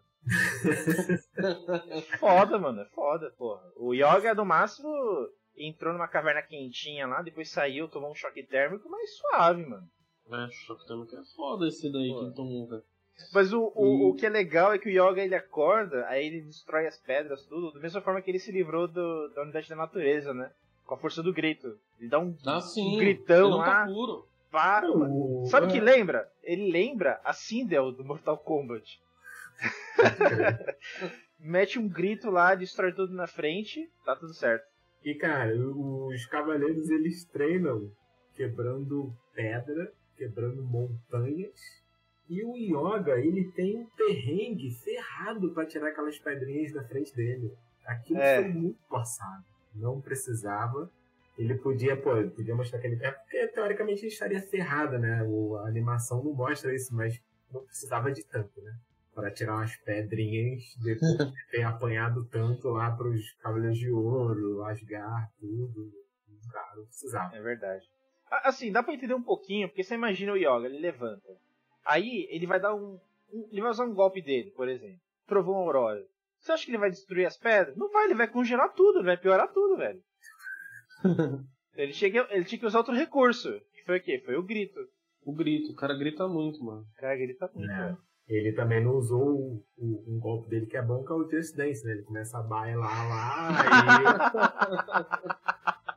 foda, 2.19 2.57
mano. 2.57 2.81
É 2.81 2.85
foda, 2.85 3.31
porra. 3.37 3.61
O 3.75 3.93
Yoga, 3.93 4.33
no 4.33 4.45
máximo, 4.45 4.89
entrou 5.57 5.93
numa 5.93 6.07
caverna 6.07 6.41
quentinha 6.41 7.05
lá, 7.07 7.21
depois 7.21 7.49
saiu, 7.51 7.87
tomou 7.89 8.11
um 8.11 8.15
choque 8.15 8.43
térmico, 8.43 8.87
mas 8.89 9.17
suave, 9.17 9.65
mano. 9.65 9.87
É, 10.31 10.47
choque 10.51 10.85
térmico 10.87 11.15
é 11.15 11.23
foda 11.35 11.67
esse 11.67 11.91
daí 11.91 12.09
Pô. 12.09 12.25
que 12.29 12.35
tomou, 12.35 12.67
velho. 12.67 12.83
Mas 13.33 13.51
o, 13.51 13.71
o, 13.75 13.85
E- 13.85 14.03
o 14.11 14.13
que 14.15 14.25
é 14.25 14.29
legal 14.29 14.73
é 14.73 14.77
que 14.79 14.87
o 14.87 14.91
Yoga 14.91 15.21
ele 15.23 15.35
acorda, 15.35 16.05
aí 16.07 16.25
ele 16.27 16.41
destrói 16.41 16.87
as 16.87 16.97
pedras, 16.97 17.45
tudo, 17.45 17.71
da 17.73 17.79
mesma 17.79 17.99
forma 18.01 18.21
que 18.21 18.31
ele 18.31 18.39
se 18.39 18.51
livrou 18.51 18.87
do- 18.87 19.27
da 19.29 19.41
unidade 19.41 19.67
da 19.67 19.75
natureza, 19.75 20.33
né? 20.33 20.51
Com 20.85 20.93
a 20.93 20.97
força 20.97 21.21
do 21.21 21.33
grito. 21.33 21.77
Ele 21.99 22.09
dá 22.09 22.19
um, 22.19 22.35
Ah, 22.45 22.61
sim. 22.61 22.95
um 22.95 22.97
gritão 22.97 23.49
lá, 23.49 23.65
tá 23.65 23.85
puro. 23.91 24.25
para, 24.49 24.87
mano. 24.89 25.45
Sabe 25.47 25.67
o 25.67 25.69
que 25.69 25.77
é, 25.79 25.81
lembra? 25.81 26.31
Ele 26.43 26.71
lembra 26.71 27.19
a 27.23 27.33
Sindel 27.33 27.91
do 27.91 28.05
Mortal 28.05 28.37
Kombat. 28.37 28.99
Mete 31.39 31.79
um 31.79 31.87
grito 31.87 32.29
lá, 32.29 32.55
destrói 32.55 32.91
tudo 32.93 33.13
na 33.13 33.27
frente, 33.27 33.89
tá 34.05 34.15
tudo 34.15 34.33
certo. 34.33 34.65
E, 35.03 35.13
cara, 35.15 35.53
os 35.57 36.25
cavaleiros 36.25 36.89
eles 36.89 37.23
treinam 37.25 37.89
quebrando 38.35 39.13
pedra, 39.33 39.91
quebrando 40.19 40.61
montanhas. 40.61 41.57
E 42.29 42.43
o 42.43 42.55
Yoga, 42.55 43.17
ele 43.19 43.51
tem 43.53 43.77
um 43.77 43.85
perrengue 43.87 44.69
ferrado 44.71 45.51
pra 45.53 45.65
tirar 45.65 45.87
aquelas 45.89 46.19
pedrinhas 46.19 46.71
da 46.73 46.83
frente 46.83 47.15
dele. 47.15 47.51
Aquilo 47.87 48.19
É. 48.19 48.41
foi 48.43 48.51
muito 48.51 48.79
forçado. 48.87 49.43
Não 49.73 49.99
precisava. 49.99 50.91
Ele 51.37 51.55
podia, 51.55 51.95
pô, 51.95 52.17
ele 52.17 52.29
podia 52.29 52.53
mostrar 52.53 52.77
aquele 52.79 52.97
pé, 52.97 53.11
porque 53.11 53.47
teoricamente 53.47 54.01
ele 54.01 54.11
estaria 54.11 54.41
ferrado, 54.41 54.99
né? 54.99 55.23
O, 55.23 55.55
a 55.55 55.67
animação 55.67 56.21
não 56.23 56.33
mostra 56.33 56.75
isso, 56.75 56.93
mas 56.93 57.19
não 57.51 57.63
precisava 57.63 58.11
de 58.11 58.23
tanto, 58.25 58.61
né? 58.61 58.77
Para 59.15 59.31
tirar 59.31 59.55
umas 59.55 59.75
pedrinhas 59.77 60.61
depois 60.83 61.17
de 61.17 61.33
ter 61.49 61.63
apanhado 61.63 62.25
tanto 62.25 62.67
lá 62.69 62.91
pros 62.91 63.31
Cavaleiros 63.41 63.77
de 63.79 63.89
Ouro, 63.89 64.63
Asgard, 64.65 65.31
tudo. 65.39 65.91
Cara, 66.51 66.75
não 66.75 66.85
precisava. 66.85 67.35
É 67.35 67.41
verdade. 67.41 67.85
Assim, 68.31 68.71
dá 68.71 68.83
pra 68.83 68.93
entender 68.93 69.13
um 69.13 69.21
pouquinho, 69.23 69.67
porque 69.67 69.83
você 69.83 69.95
imagina 69.95 70.33
o 70.33 70.37
Yoga, 70.37 70.65
ele 70.67 70.79
levanta. 70.79 71.27
Aí 71.85 72.27
ele 72.29 72.45
vai 72.45 72.59
dar 72.59 72.73
um. 72.75 72.99
um- 73.33 73.47
ele 73.51 73.61
vai 73.61 73.71
usar 73.71 73.85
um 73.85 73.93
golpe 73.93 74.21
dele, 74.21 74.51
por 74.51 74.67
exemplo. 74.69 74.99
Provou 75.25 75.55
uma 75.55 75.63
aurora. 75.63 76.03
Você 76.39 76.51
acha 76.51 76.65
que 76.65 76.71
ele 76.71 76.77
vai 76.77 76.89
destruir 76.89 77.25
as 77.25 77.37
pedras? 77.37 77.75
Não 77.75 77.91
vai, 77.91 78.05
ele 78.05 78.13
vai 78.15 78.27
congelar 78.27 78.73
tudo, 78.73 78.99
ele 78.99 79.05
vai 79.07 79.17
piorar 79.17 79.51
tudo, 79.51 79.75
velho. 79.77 80.01
ele, 81.75 81.93
chega, 81.93 82.27
ele 82.31 82.45
tinha 82.45 82.59
que 82.59 82.65
usar 82.65 82.79
outro 82.79 82.93
recurso. 82.95 83.59
Que 83.73 83.83
foi 83.85 83.97
o 83.97 84.01
quê? 84.03 84.21
Foi 84.25 84.35
o 84.35 84.43
grito. 84.43 84.79
O 85.25 85.33
grito, 85.33 85.71
o 85.71 85.75
cara 85.75 85.93
grita 85.97 86.27
muito, 86.27 86.63
mano. 86.63 86.81
O 86.81 87.01
cara 87.01 87.15
grita 87.15 87.49
muito, 87.53 87.71
É. 87.71 87.83
velho. 87.85 87.97
Ele 88.27 88.51
também 88.53 88.83
não 88.83 88.91
usou 88.95 89.27
o, 89.27 89.63
o- 89.77 90.03
um 90.07 90.19
golpe 90.19 90.49
dele 90.49 90.67
que 90.67 90.77
é 90.77 90.81
bom, 90.83 91.03
que 91.03 91.11
é 91.11 91.15
o 91.15 91.27
Just 91.29 91.55
Dance, 91.55 91.83
né? 91.83 91.93
Ele 91.93 92.03
começa 92.03 92.37
a 92.37 92.43
bailar 92.43 93.09
lá 93.09 93.49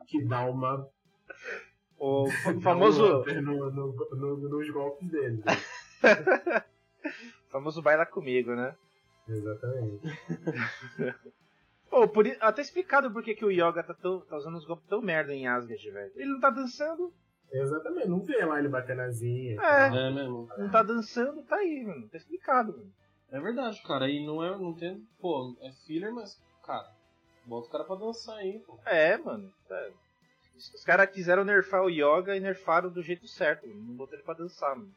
e 0.01 0.07
que 0.09 0.24
dá 0.24 0.47
uma 0.47 0.89
O 2.05 2.26
famoso. 2.61 3.24
No, 3.42 3.70
no, 3.70 3.92
no, 3.92 4.36
nos 4.48 4.70
golpes 4.70 5.09
dele. 5.09 5.40
famoso 7.48 7.80
baila 7.80 8.05
comigo, 8.05 8.57
né? 8.57 8.74
Exatamente. 9.28 10.00
Pô, 11.88 12.09
por, 12.09 12.26
até 12.40 12.61
explicado 12.61 13.12
por 13.12 13.22
que, 13.22 13.36
que 13.36 13.44
o 13.44 13.53
Yoga 13.53 13.84
tá, 13.84 13.94
tão, 13.94 14.20
tá 14.22 14.36
usando 14.36 14.57
uns 14.57 14.64
golpes 14.64 14.88
tão 14.88 15.00
merda 15.00 15.32
em 15.32 15.46
Asgard, 15.46 15.90
velho. 15.90 16.12
Ele 16.16 16.30
não 16.32 16.40
tá 16.40 16.50
dançando. 16.50 17.12
Exatamente, 17.53 18.09
não 18.09 18.18
vê 18.20 18.44
lá 18.44 18.59
ele 18.59 18.68
bater 18.68 18.96
na 18.96 19.09
zinha. 19.11 19.61
É, 19.61 19.86
É 19.86 20.11
mesmo. 20.11 20.48
não 20.59 20.70
tá 20.70 20.82
dançando, 20.82 21.40
tá 21.42 21.55
aí, 21.57 21.84
mano. 21.84 22.09
Tá 22.09 22.16
explicado, 22.16 22.72
mano. 22.72 22.92
É 23.30 23.38
verdade, 23.38 23.80
cara. 23.82 24.09
E 24.09 24.26
não 24.26 24.42
é. 24.42 24.50
Não 24.59 24.74
tem. 24.74 25.07
Pô, 25.20 25.55
é 25.61 25.70
filler, 25.86 26.12
mas, 26.12 26.36
cara, 26.66 26.90
bota 27.46 27.68
o 27.68 27.70
cara 27.70 27.84
pra 27.84 27.94
dançar 27.94 28.38
aí, 28.38 28.59
pô. 28.59 28.76
É, 28.86 29.16
mano. 29.18 29.53
tá. 29.68 29.88
Os 30.55 30.84
caras 30.84 31.11
quiseram 31.11 31.44
nerfar 31.44 31.82
o 31.82 31.90
Yoga 31.90 32.36
e 32.36 32.40
nerfaram 32.40 32.90
do 32.90 33.03
jeito 33.03 33.26
certo. 33.26 33.66
Não 33.66 33.96
botou 33.96 34.14
ele 34.14 34.22
pra 34.22 34.34
dançar, 34.34 34.76
mano. 34.76 34.94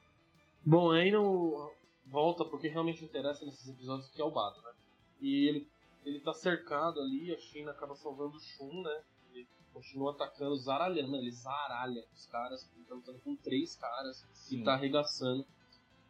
Bom, 0.66 0.92
aí 0.92 1.12
não. 1.12 1.72
Volta 2.06 2.46
porque 2.46 2.68
realmente 2.68 3.04
interessa 3.04 3.44
nesses 3.46 3.68
episódios 3.68 4.10
que 4.10 4.22
é 4.22 4.24
o 4.24 4.32
Bado, 4.32 4.62
né? 4.62 4.72
E 5.20 5.48
ele, 5.48 5.68
ele 6.04 6.20
tá 6.20 6.34
cercado 6.34 7.00
ali, 7.00 7.34
a 7.34 7.40
China 7.40 7.72
acaba 7.72 7.96
salvando 7.96 8.38
o 8.38 8.40
Shun, 8.40 8.84
né? 8.84 9.04
Ele 9.32 9.48
continua 9.74 10.12
atacando, 10.12 10.56
zaralhando, 10.58 11.16
ele 11.16 11.32
zaralha 11.32 12.06
os 12.14 12.28
caras, 12.28 12.70
ele 12.76 12.86
tá 12.86 12.94
lutando 12.94 13.20
com 13.20 13.36
três 13.36 13.76
caras 13.76 14.28
Sim. 14.34 14.62
e 14.62 14.64
tá 14.64 14.74
arregaçando. 14.74 15.46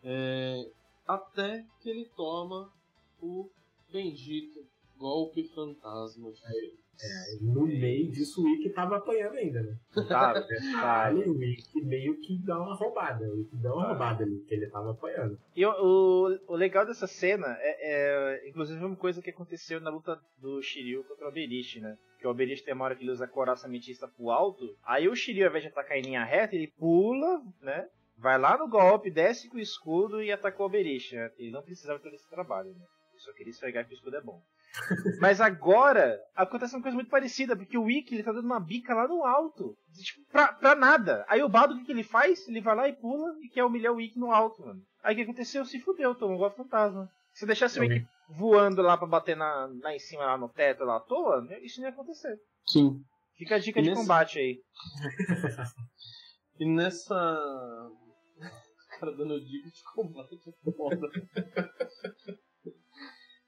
É, 0.03 0.69
até 1.07 1.65
que 1.79 1.89
ele 1.89 2.05
toma 2.15 2.71
o 3.21 3.49
bendito 3.89 4.67
golpe 4.97 5.43
fantasma. 5.49 6.29
É, 6.43 6.71
no 7.41 7.65
meio 7.65 8.11
disso, 8.11 8.41
o 8.41 8.45
Wiki 8.45 8.69
tava 8.69 8.97
apanhando 8.97 9.35
ainda, 9.35 9.61
né? 9.61 9.77
Tá, 10.07 10.33
tá. 10.33 11.11
O 11.13 11.31
Wiki 11.37 11.81
meio 11.85 12.19
que 12.21 12.37
dá 12.43 12.57
uma 12.59 12.75
roubada. 12.75 13.25
O 13.25 13.37
Wiki 13.37 13.57
dá 13.57 13.73
uma 13.73 13.85
Ah. 13.85 13.87
roubada 13.89 14.23
ali, 14.23 14.39
que 14.47 14.53
ele 14.53 14.67
tava 14.69 14.91
apanhando. 14.91 15.37
E 15.55 15.65
o, 15.65 16.39
o, 16.47 16.55
legal 16.55 16.85
dessa 16.85 17.07
cena 17.07 17.47
é, 17.59 18.41
é, 18.43 18.49
inclusive, 18.49 18.83
uma 18.83 18.95
coisa 18.95 19.21
que 19.21 19.29
aconteceu 19.29 19.79
na 19.79 19.89
luta 19.89 20.19
do 20.39 20.61
Shiryu 20.61 21.03
contra 21.03 21.25
o 21.25 21.27
Alberish, 21.27 21.79
né? 21.79 21.97
Que 22.19 22.25
o 22.25 22.29
Alberish 22.29 22.61
tem 22.63 22.73
uma 22.73 22.85
hora 22.85 22.95
que 22.95 23.03
ele 23.03 23.11
usa 23.11 23.25
a 23.25 23.27
coraça 23.27 23.67
ametista 23.67 24.07
pro 24.07 24.29
alto, 24.31 24.75
aí 24.83 25.07
o 25.07 25.15
Shiryu, 25.15 25.43
ao 25.43 25.49
invés 25.49 25.63
de 25.63 25.69
atacar 25.69 25.97
em 25.97 26.01
linha 26.01 26.23
reta, 26.23 26.55
ele 26.55 26.71
pula, 26.77 27.41
né? 27.61 27.87
Vai 28.17 28.39
lá 28.39 28.57
no 28.57 28.69
golpe, 28.69 29.11
desce 29.11 29.49
com 29.49 29.57
o 29.57 29.59
escudo 29.59 30.23
e 30.23 30.31
ataca 30.31 30.59
o 30.59 30.63
Alberish, 30.63 31.13
né? 31.13 31.29
Ele 31.37 31.51
não 31.51 31.61
precisava 31.61 31.99
ter 31.99 32.13
esse 32.13 32.29
trabalho, 32.29 32.69
né? 32.69 32.85
Ele 33.11 33.19
só 33.21 33.33
queria 33.33 33.51
esfregar 33.51 33.85
que 33.85 33.93
o 33.93 33.95
escudo 33.95 34.15
é 34.15 34.21
bom. 34.21 34.41
Mas 35.19 35.39
agora 35.41 36.19
acontece 36.35 36.75
uma 36.75 36.81
coisa 36.81 36.95
muito 36.95 37.09
parecida, 37.09 37.55
porque 37.55 37.77
o 37.77 37.89
Ikki 37.89 38.15
ele 38.15 38.23
tá 38.23 38.31
dando 38.31 38.45
uma 38.45 38.59
bica 38.59 38.93
lá 38.93 39.07
no 39.07 39.23
alto. 39.25 39.75
Tipo, 39.93 40.21
pra, 40.31 40.53
pra 40.53 40.75
nada. 40.75 41.25
Aí 41.27 41.41
o 41.43 41.49
Bado 41.49 41.73
o 41.73 41.77
que, 41.77 41.85
que 41.85 41.91
ele 41.91 42.03
faz? 42.03 42.47
Ele 42.47 42.61
vai 42.61 42.75
lá 42.75 42.87
e 42.89 42.93
pula 42.93 43.33
e 43.41 43.49
quer 43.49 43.63
humilhar 43.63 43.93
o 43.93 44.01
Ikki 44.01 44.19
no 44.19 44.31
alto, 44.31 44.61
mano. 44.65 44.81
Aí 45.03 45.13
o 45.13 45.17
que 45.17 45.23
aconteceu? 45.23 45.63
Se 45.65 45.79
fudeu, 45.79 46.13
tomou 46.15 46.35
um 46.35 46.39
golpe 46.39 46.57
fantasma. 46.57 47.09
Se 47.33 47.45
deixasse 47.45 47.79
o. 47.79 47.83
Ikki 47.83 48.05
voando 48.29 48.81
lá 48.81 48.97
pra 48.97 49.05
bater 49.07 49.35
na, 49.37 49.69
lá 49.83 49.93
em 49.93 49.99
cima, 49.99 50.25
lá 50.25 50.35
no 50.37 50.49
teto, 50.49 50.83
lá 50.83 50.97
à 50.97 50.99
toa, 50.99 51.47
isso 51.61 51.79
não 51.79 51.87
ia 51.87 51.93
acontecer. 51.93 52.35
Sim. 52.65 52.99
Fica 53.37 53.55
a 53.55 53.59
dica 53.59 53.79
E 53.79 53.83
de 53.83 53.89
nesse- 53.89 54.01
combate 54.01 54.39
aí. 54.39 54.59
E 56.59 56.65
nessa. 56.65 57.13
O 58.95 58.99
cara 58.99 59.11
dando 59.11 59.39
dica 59.41 59.67
de 59.69 59.83
combate 59.93 60.39
é 60.65 60.71
foda. 60.71 61.07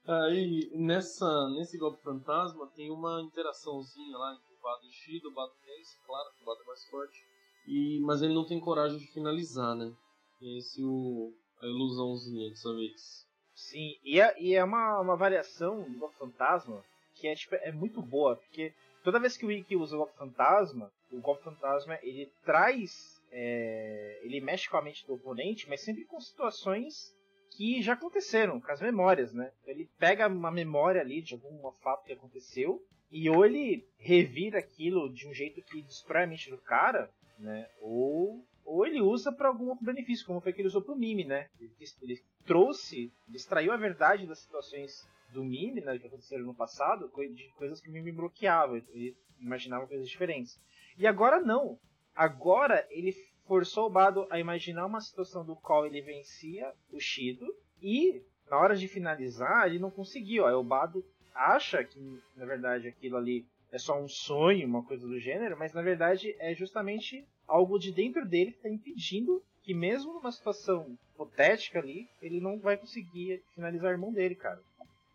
Aí, 0.08 0.70
nessa, 0.74 1.50
nesse 1.50 1.76
golpe 1.76 2.02
fantasma, 2.02 2.66
tem 2.74 2.90
uma 2.90 3.20
interaçãozinha 3.20 4.16
lá 4.16 4.32
entre 4.32 4.54
o 4.54 4.62
Bado 4.62 4.90
Shido, 4.90 5.28
o 5.28 5.34
Bado 5.34 5.52
vence, 5.66 5.98
claro, 6.06 6.30
que 6.34 6.42
o 6.42 6.46
Bado 6.46 6.62
é 6.62 6.64
mais 6.64 6.82
forte. 6.86 7.22
E, 7.66 8.00
mas 8.00 8.22
ele 8.22 8.32
não 8.32 8.46
tem 8.46 8.58
coragem 8.58 8.98
de 8.98 9.06
finalizar, 9.08 9.76
né? 9.76 9.92
Esse 10.40 10.80
é 10.80 10.84
o, 10.86 11.34
a 11.60 11.66
ilusãozinha 11.66 12.48
dessa 12.48 12.74
vez. 12.74 13.26
Sim, 13.54 13.98
e 14.02 14.18
é, 14.18 14.34
e 14.40 14.54
é 14.54 14.64
uma, 14.64 14.98
uma 14.98 15.14
variação 15.14 15.82
do 15.82 15.98
golpe 15.98 16.16
fantasma 16.16 16.82
que 17.14 17.28
é, 17.28 17.34
tipo, 17.34 17.56
é 17.56 17.70
muito 17.70 18.00
boa, 18.00 18.36
porque 18.36 18.72
toda 19.04 19.20
vez 19.20 19.36
que 19.36 19.44
o 19.44 19.52
Ikki 19.52 19.76
usa 19.76 19.94
o 19.94 19.98
golpe 19.98 20.16
fantasma, 20.16 20.90
o 21.12 21.20
golpe 21.20 21.44
fantasma 21.44 21.98
ele 22.02 22.32
traz. 22.46 23.20
é, 23.30 24.20
ele 24.22 24.40
mexe 24.40 24.70
com 24.70 24.78
a 24.78 24.82
mente 24.82 25.06
do 25.06 25.14
oponente, 25.14 25.68
mas 25.68 25.82
sempre 25.82 26.06
com 26.06 26.18
situações 26.18 27.14
que 27.50 27.82
já 27.82 27.94
aconteceram, 27.94 28.60
com 28.60 28.70
as 28.70 28.80
memórias, 28.80 29.32
né? 29.32 29.50
Ele 29.66 29.88
pega 29.98 30.28
uma 30.28 30.50
memória 30.50 31.00
ali 31.00 31.22
de 31.22 31.34
algum 31.34 31.70
fato 31.82 32.04
que 32.04 32.12
aconteceu, 32.12 32.82
e 33.10 33.28
ou 33.30 33.44
ele 33.44 33.86
revira 33.98 34.58
aquilo 34.58 35.12
de 35.12 35.26
um 35.26 35.32
jeito 35.32 35.62
que 35.62 35.82
destrói 35.82 36.24
a 36.24 36.26
mente 36.26 36.50
do 36.50 36.58
cara, 36.58 37.10
né? 37.38 37.68
Ou, 37.80 38.44
ou 38.64 38.86
ele 38.86 39.00
usa 39.00 39.32
para 39.32 39.48
algum 39.48 39.68
outro 39.68 39.84
benefício, 39.84 40.26
como 40.26 40.40
foi 40.40 40.52
que 40.52 40.60
ele 40.60 40.68
usou 40.68 40.82
pro 40.82 40.96
Mime, 40.96 41.24
né? 41.24 41.48
Ele, 41.58 41.72
ele 42.02 42.22
trouxe, 42.44 43.12
ele 43.26 43.36
extraiu 43.36 43.72
a 43.72 43.76
verdade 43.76 44.26
das 44.26 44.40
situações 44.40 45.08
do 45.32 45.44
Mime, 45.44 45.80
né, 45.80 45.98
que 45.98 46.06
aconteceram 46.06 46.44
no 46.44 46.54
passado, 46.54 47.10
de 47.34 47.48
coisas 47.56 47.80
que 47.80 47.90
o 47.90 47.92
Mime 47.92 48.12
bloqueava, 48.12 48.78
ele 48.88 49.16
imaginava 49.38 49.86
coisas 49.86 50.08
diferentes. 50.08 50.60
E 50.96 51.06
agora 51.06 51.40
não. 51.40 51.78
Agora 52.14 52.86
ele 52.90 53.14
forçou 53.48 53.86
o 53.86 53.90
Bado 53.90 54.26
a 54.30 54.38
imaginar 54.38 54.86
uma 54.86 55.00
situação 55.00 55.44
do 55.44 55.56
qual 55.56 55.86
ele 55.86 56.00
vencia 56.02 56.72
o 56.92 57.00
Shido 57.00 57.46
e 57.82 58.22
na 58.50 58.58
hora 58.58 58.76
de 58.76 58.86
finalizar 58.86 59.66
ele 59.66 59.78
não 59.78 59.90
conseguiu. 59.90 60.46
Aí 60.46 60.54
o 60.54 60.62
Bado 60.62 61.04
acha 61.34 61.82
que 61.82 61.98
na 62.36 62.44
verdade 62.44 62.86
aquilo 62.86 63.16
ali 63.16 63.44
é 63.72 63.78
só 63.78 64.00
um 64.00 64.08
sonho, 64.08 64.66
uma 64.66 64.82
coisa 64.84 65.06
do 65.06 65.18
gênero, 65.18 65.58
mas 65.58 65.72
na 65.72 65.82
verdade 65.82 66.36
é 66.38 66.54
justamente 66.54 67.24
algo 67.46 67.78
de 67.78 67.90
dentro 67.92 68.24
dele 68.26 68.52
que 68.52 68.58
está 68.58 68.68
impedindo 68.68 69.42
que 69.62 69.74
mesmo 69.74 70.14
numa 70.14 70.32
situação 70.32 70.96
hipotética 71.14 71.78
ali, 71.78 72.08
ele 72.22 72.40
não 72.40 72.58
vai 72.58 72.76
conseguir 72.78 73.42
finalizar 73.54 73.90
o 73.90 73.94
irmão 73.94 74.10
dele, 74.12 74.34
cara. 74.34 74.58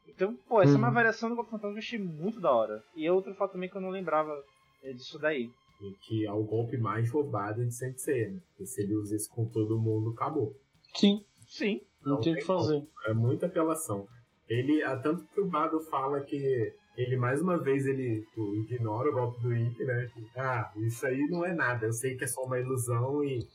Então, 0.08 0.36
pô, 0.48 0.62
essa 0.62 0.76
é 0.76 0.78
uma 0.78 0.90
Uhum. 0.90 0.94
variação 0.94 1.30
do 1.30 1.36
Golpe 1.36 1.50
Fantasma 1.50 1.72
que 1.74 1.78
eu 1.78 1.84
achei 1.84 1.98
muito 1.98 2.40
da 2.40 2.52
hora. 2.52 2.84
E 2.96 3.08
é 3.08 3.12
outro 3.12 3.34
fato 3.34 3.54
também 3.54 3.68
que 3.68 3.76
eu 3.76 3.82
não 3.82 3.90
lembrava 3.90 4.44
é, 4.84 4.92
disso 4.94 5.18
daí. 5.18 5.50
E 5.82 5.92
que 6.02 6.26
é 6.26 6.32
o 6.32 6.44
golpe 6.44 6.78
mais 6.78 7.10
roubado 7.12 7.66
de 7.66 7.74
Sensei, 7.74 8.30
né? 8.30 8.40
Porque 8.50 8.66
se 8.66 8.82
ele 8.82 8.96
usa 8.96 9.16
isso 9.16 9.30
com 9.30 9.46
todo 9.46 9.80
mundo, 9.80 10.12
acabou. 10.12 10.56
Sim, 10.96 11.26
Sim. 11.48 11.82
não 12.04 12.16
Não 12.16 12.22
tem 12.22 12.34
o 12.34 12.38
que 12.38 12.44
fazer. 12.44 12.84
É 13.06 13.14
muita 13.14 13.48
apelação. 13.48 14.08
Ele, 14.48 14.84
há 14.84 14.98
tanto 14.98 15.26
que 15.26 15.42
o 15.42 15.48
Bado 15.48 15.80
fala 15.82 16.22
que 16.22 16.74
ele, 16.96 17.18
mais 17.18 17.42
uma 17.42 17.58
vez, 17.58 17.88
ele 17.88 18.22
tipo, 18.22 18.56
ignora 18.56 19.10
o 19.10 19.14
golpe 19.14 19.42
do 19.42 19.56
Ikki, 19.56 19.84
né? 19.84 20.12
Ah, 20.38 20.72
isso 20.78 21.06
aí 21.08 21.28
não 21.28 21.44
é 21.44 21.52
nada, 21.52 21.88
eu 21.88 21.94
sei 21.94 22.16
que 22.16 22.24
é 22.24 22.28
só 22.28 22.44
uma 22.44 22.60
ilusão 22.60 23.24
e... 23.24 23.48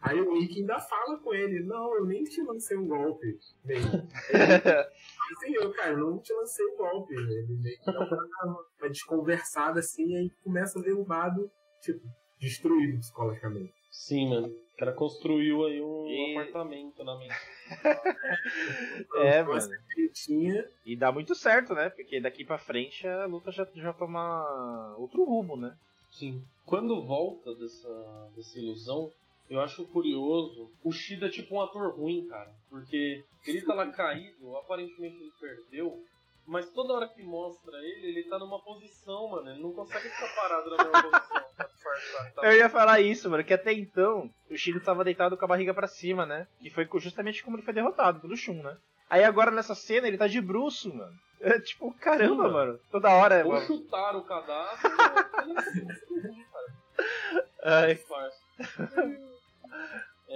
Aí 0.00 0.20
o 0.20 0.36
Ikki 0.36 0.60
ainda 0.60 0.78
fala 0.78 1.18
com 1.18 1.34
ele, 1.34 1.64
não, 1.64 1.96
eu 1.96 2.04
nem 2.04 2.22
te 2.22 2.40
lancei 2.42 2.76
um 2.76 2.86
golpe. 2.86 3.38
Meio. 3.64 3.82
Assim, 3.82 5.54
eu, 5.54 5.72
cara, 5.72 5.92
eu 5.92 5.98
não 5.98 6.18
te 6.18 6.32
lancei 6.34 6.64
um 6.66 6.76
golpe. 6.76 7.14
Ele 7.14 7.46
meio 7.60 7.78
que 7.78 7.86
dá 7.86 7.98
uma, 7.98 8.66
uma 8.78 8.90
desconversada 8.90 9.80
assim, 9.80 10.10
e 10.10 10.16
aí 10.16 10.30
começa 10.44 10.78
a 10.78 10.82
ver 10.82 10.92
o 10.92 11.04
Bado, 11.04 11.50
tipo, 11.84 12.00
destruído 12.40 12.98
psicologicamente. 12.98 13.72
Sim, 13.90 14.28
mano. 14.30 14.48
O 14.48 14.76
cara 14.76 14.92
construiu 14.92 15.64
aí 15.66 15.80
um 15.80 16.06
E- 16.08 16.32
apartamento 16.36 17.04
na 17.04 17.16
mente. 17.16 17.34
É, 19.16 19.40
Então, 19.40 19.54
mano. 19.54 19.68
Tinha 20.12 20.68
E 20.84 20.96
dá 20.96 21.10
muito 21.12 21.34
certo, 21.34 21.74
né? 21.74 21.90
Porque 21.90 22.20
daqui 22.20 22.44
pra 22.44 22.58
frente 22.58 23.06
a 23.06 23.26
luta 23.26 23.50
já, 23.50 23.66
já 23.74 23.92
toma 23.92 24.94
outro 24.98 25.24
rumo, 25.24 25.56
né? 25.56 25.76
Sim. 26.10 26.42
Quando 26.64 27.02
volta 27.04 27.54
dessa, 27.54 28.30
dessa 28.36 28.58
ilusão, 28.58 29.10
eu 29.50 29.60
acho 29.60 29.84
curioso. 29.86 30.70
O 30.82 30.92
Shida 30.92 31.26
é 31.26 31.30
tipo 31.30 31.54
um 31.56 31.60
ator 31.60 31.94
ruim, 31.96 32.26
cara. 32.28 32.52
Porque 32.68 33.22
ele 33.46 33.62
tá 33.62 33.74
lá 33.74 33.90
caído, 33.90 34.56
aparentemente 34.56 35.16
ele 35.16 35.32
perdeu. 35.40 36.04
Mas 36.46 36.68
toda 36.70 36.92
hora 36.92 37.08
que 37.08 37.22
mostra 37.22 37.76
ele, 37.78 38.08
ele 38.08 38.22
tá 38.24 38.38
numa 38.38 38.60
posição, 38.60 39.28
mano. 39.28 39.50
Ele 39.50 39.62
não 39.62 39.72
consegue 39.72 40.08
ficar 40.08 40.28
parado 40.34 40.70
na 40.76 40.84
mesma 40.84 41.02
posição. 41.10 41.44
pra 41.56 41.66
disfarçar, 41.66 42.32
tá? 42.32 42.42
Eu 42.46 42.52
ia 42.56 42.68
falar 42.68 43.00
isso, 43.00 43.30
mano, 43.30 43.42
que 43.44 43.54
até 43.54 43.72
então 43.72 44.30
o 44.50 44.56
Shiro 44.56 44.80
tava 44.80 45.04
deitado 45.04 45.36
com 45.36 45.44
a 45.44 45.48
barriga 45.48 45.72
pra 45.72 45.86
cima, 45.88 46.26
né? 46.26 46.46
Que 46.60 46.68
foi 46.70 46.86
justamente 47.00 47.42
como 47.42 47.56
ele 47.56 47.62
foi 47.64 47.72
derrotado 47.72 48.20
pelo 48.20 48.36
Shun, 48.36 48.62
né? 48.62 48.76
Aí 49.08 49.22
agora 49.24 49.50
nessa 49.50 49.74
cena 49.74 50.06
ele 50.08 50.18
tá 50.18 50.26
de 50.26 50.40
bruço, 50.40 50.92
mano. 50.94 51.12
É 51.40 51.60
tipo, 51.60 51.92
caramba, 51.98 52.30
Sim, 52.34 52.38
mano. 52.38 52.52
mano. 52.54 52.80
Toda 52.90 53.10
hora, 53.10 53.44
Ou 53.44 53.52
mano. 53.52 53.66
chutar 53.66 54.16
o 54.16 54.22
cadáver, 54.24 54.80
ou 54.86 55.42
ele 55.42 55.58
é 55.58 56.28
ruim, 56.30 56.44
cara. 56.50 57.46
Ai. 57.64 57.98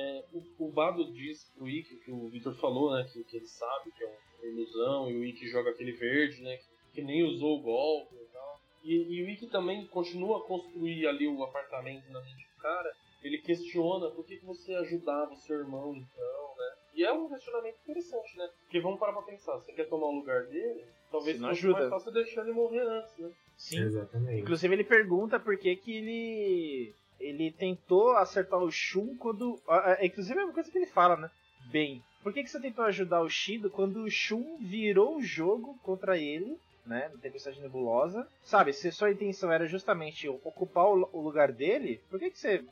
É, 0.01 0.25
o, 0.33 0.67
o 0.67 0.71
Bado 0.71 1.13
diz 1.13 1.51
pro 1.57 1.69
Ikki, 1.69 1.97
que 1.97 2.13
o 2.13 2.29
Victor 2.29 2.55
falou, 2.55 2.95
né, 2.95 3.05
que, 3.13 3.25
que 3.25 3.37
ele 3.37 3.49
sabe 3.49 3.91
que 3.91 4.05
é 4.05 4.07
uma 4.07 4.47
ilusão, 4.47 5.11
e 5.11 5.17
o 5.17 5.25
Ikki 5.25 5.49
joga 5.49 5.71
aquele 5.71 5.91
verde, 5.91 6.41
né, 6.41 6.57
que, 6.57 6.65
que 6.95 7.03
nem 7.03 7.25
usou 7.25 7.59
o 7.59 7.63
golpe 7.63 8.15
e 8.15 8.33
tal. 8.33 8.61
E, 8.85 8.95
e 8.95 9.25
o 9.25 9.29
Ikki 9.29 9.49
também 9.49 9.85
continua 9.89 10.39
a 10.39 10.43
construir 10.43 11.05
ali 11.09 11.27
o 11.27 11.43
apartamento 11.43 12.09
na 12.13 12.21
mente 12.21 12.47
do 12.55 12.63
cara. 12.63 12.95
Ele 13.25 13.39
questiona 13.39 14.09
por 14.11 14.25
que, 14.25 14.37
que 14.37 14.47
você 14.47 14.73
ajudava 14.77 15.33
o 15.33 15.37
seu 15.37 15.59
irmão 15.59 15.93
então, 15.97 16.55
né? 16.57 16.73
E 16.95 17.05
é 17.05 17.13
um 17.13 17.29
questionamento 17.29 17.77
interessante, 17.83 18.39
né? 18.39 18.49
Porque 18.63 18.79
vamos 18.81 19.01
parar 19.01 19.15
pra 19.15 19.23
pensar, 19.23 19.57
você 19.57 19.73
quer 19.73 19.89
tomar 19.89 20.07
o 20.07 20.15
lugar 20.21 20.47
dele? 20.47 20.85
Talvez 21.11 21.37
Você 21.37 21.43
não 21.43 21.49
fosse 21.49 21.59
ajuda. 21.67 21.79
mais 21.81 21.91
fácil 21.91 22.13
deixar 22.13 22.43
ele 22.43 22.53
morrer 22.53 22.83
antes, 22.83 23.19
né? 23.19 23.33
sim. 23.57 23.81
Exatamente. 23.81 24.43
Inclusive 24.43 24.73
ele 24.75 24.85
pergunta 24.85 25.41
por 25.41 25.59
que 25.59 25.75
que 25.75 25.97
ele 25.97 26.95
ele 27.21 27.51
tentou 27.53 28.17
acertar 28.17 28.59
o 28.59 28.71
Shun 28.71 29.17
quando. 29.17 29.61
Inclusive 30.03 30.39
é 30.39 30.45
uma 30.45 30.53
coisa 30.53 30.71
que 30.71 30.79
ele 30.79 30.87
fala, 30.87 31.17
né? 31.17 31.31
Bem, 31.71 32.03
por 32.23 32.33
que, 32.33 32.43
que 32.43 32.51
você 32.51 32.61
tentou 32.61 32.85
ajudar 32.85 33.21
o 33.21 33.29
Shido 33.29 33.71
quando 33.71 34.03
o 34.03 34.11
Shun 34.11 34.59
virou 34.61 35.17
o 35.17 35.23
jogo 35.23 35.79
contra 35.83 36.19
ele, 36.19 36.59
né? 36.87 37.11
Na 37.13 37.21
Tempestade 37.21 37.61
Nebulosa? 37.61 38.27
Sabe, 38.43 38.73
se 38.73 38.91
sua 38.91 39.11
intenção 39.11 39.53
era 39.53 39.67
justamente 39.67 40.29
ocupar 40.29 40.87
o 40.87 41.21
lugar 41.21 41.53
dele, 41.53 42.01
por 42.11 42.19
que, 42.19 42.31
que 42.31 42.39
você 42.39 42.65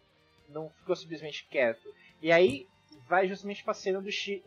não 0.49 0.71
ficou 0.71 0.97
simplesmente 0.97 1.47
quieto? 1.51 1.89
E 2.23 2.33
aí 2.33 2.67
vai 3.09 3.29
justamente 3.29 3.63
pra 3.63 3.75
cena 3.75 4.01
do 4.01 4.11
Shido, 4.11 4.45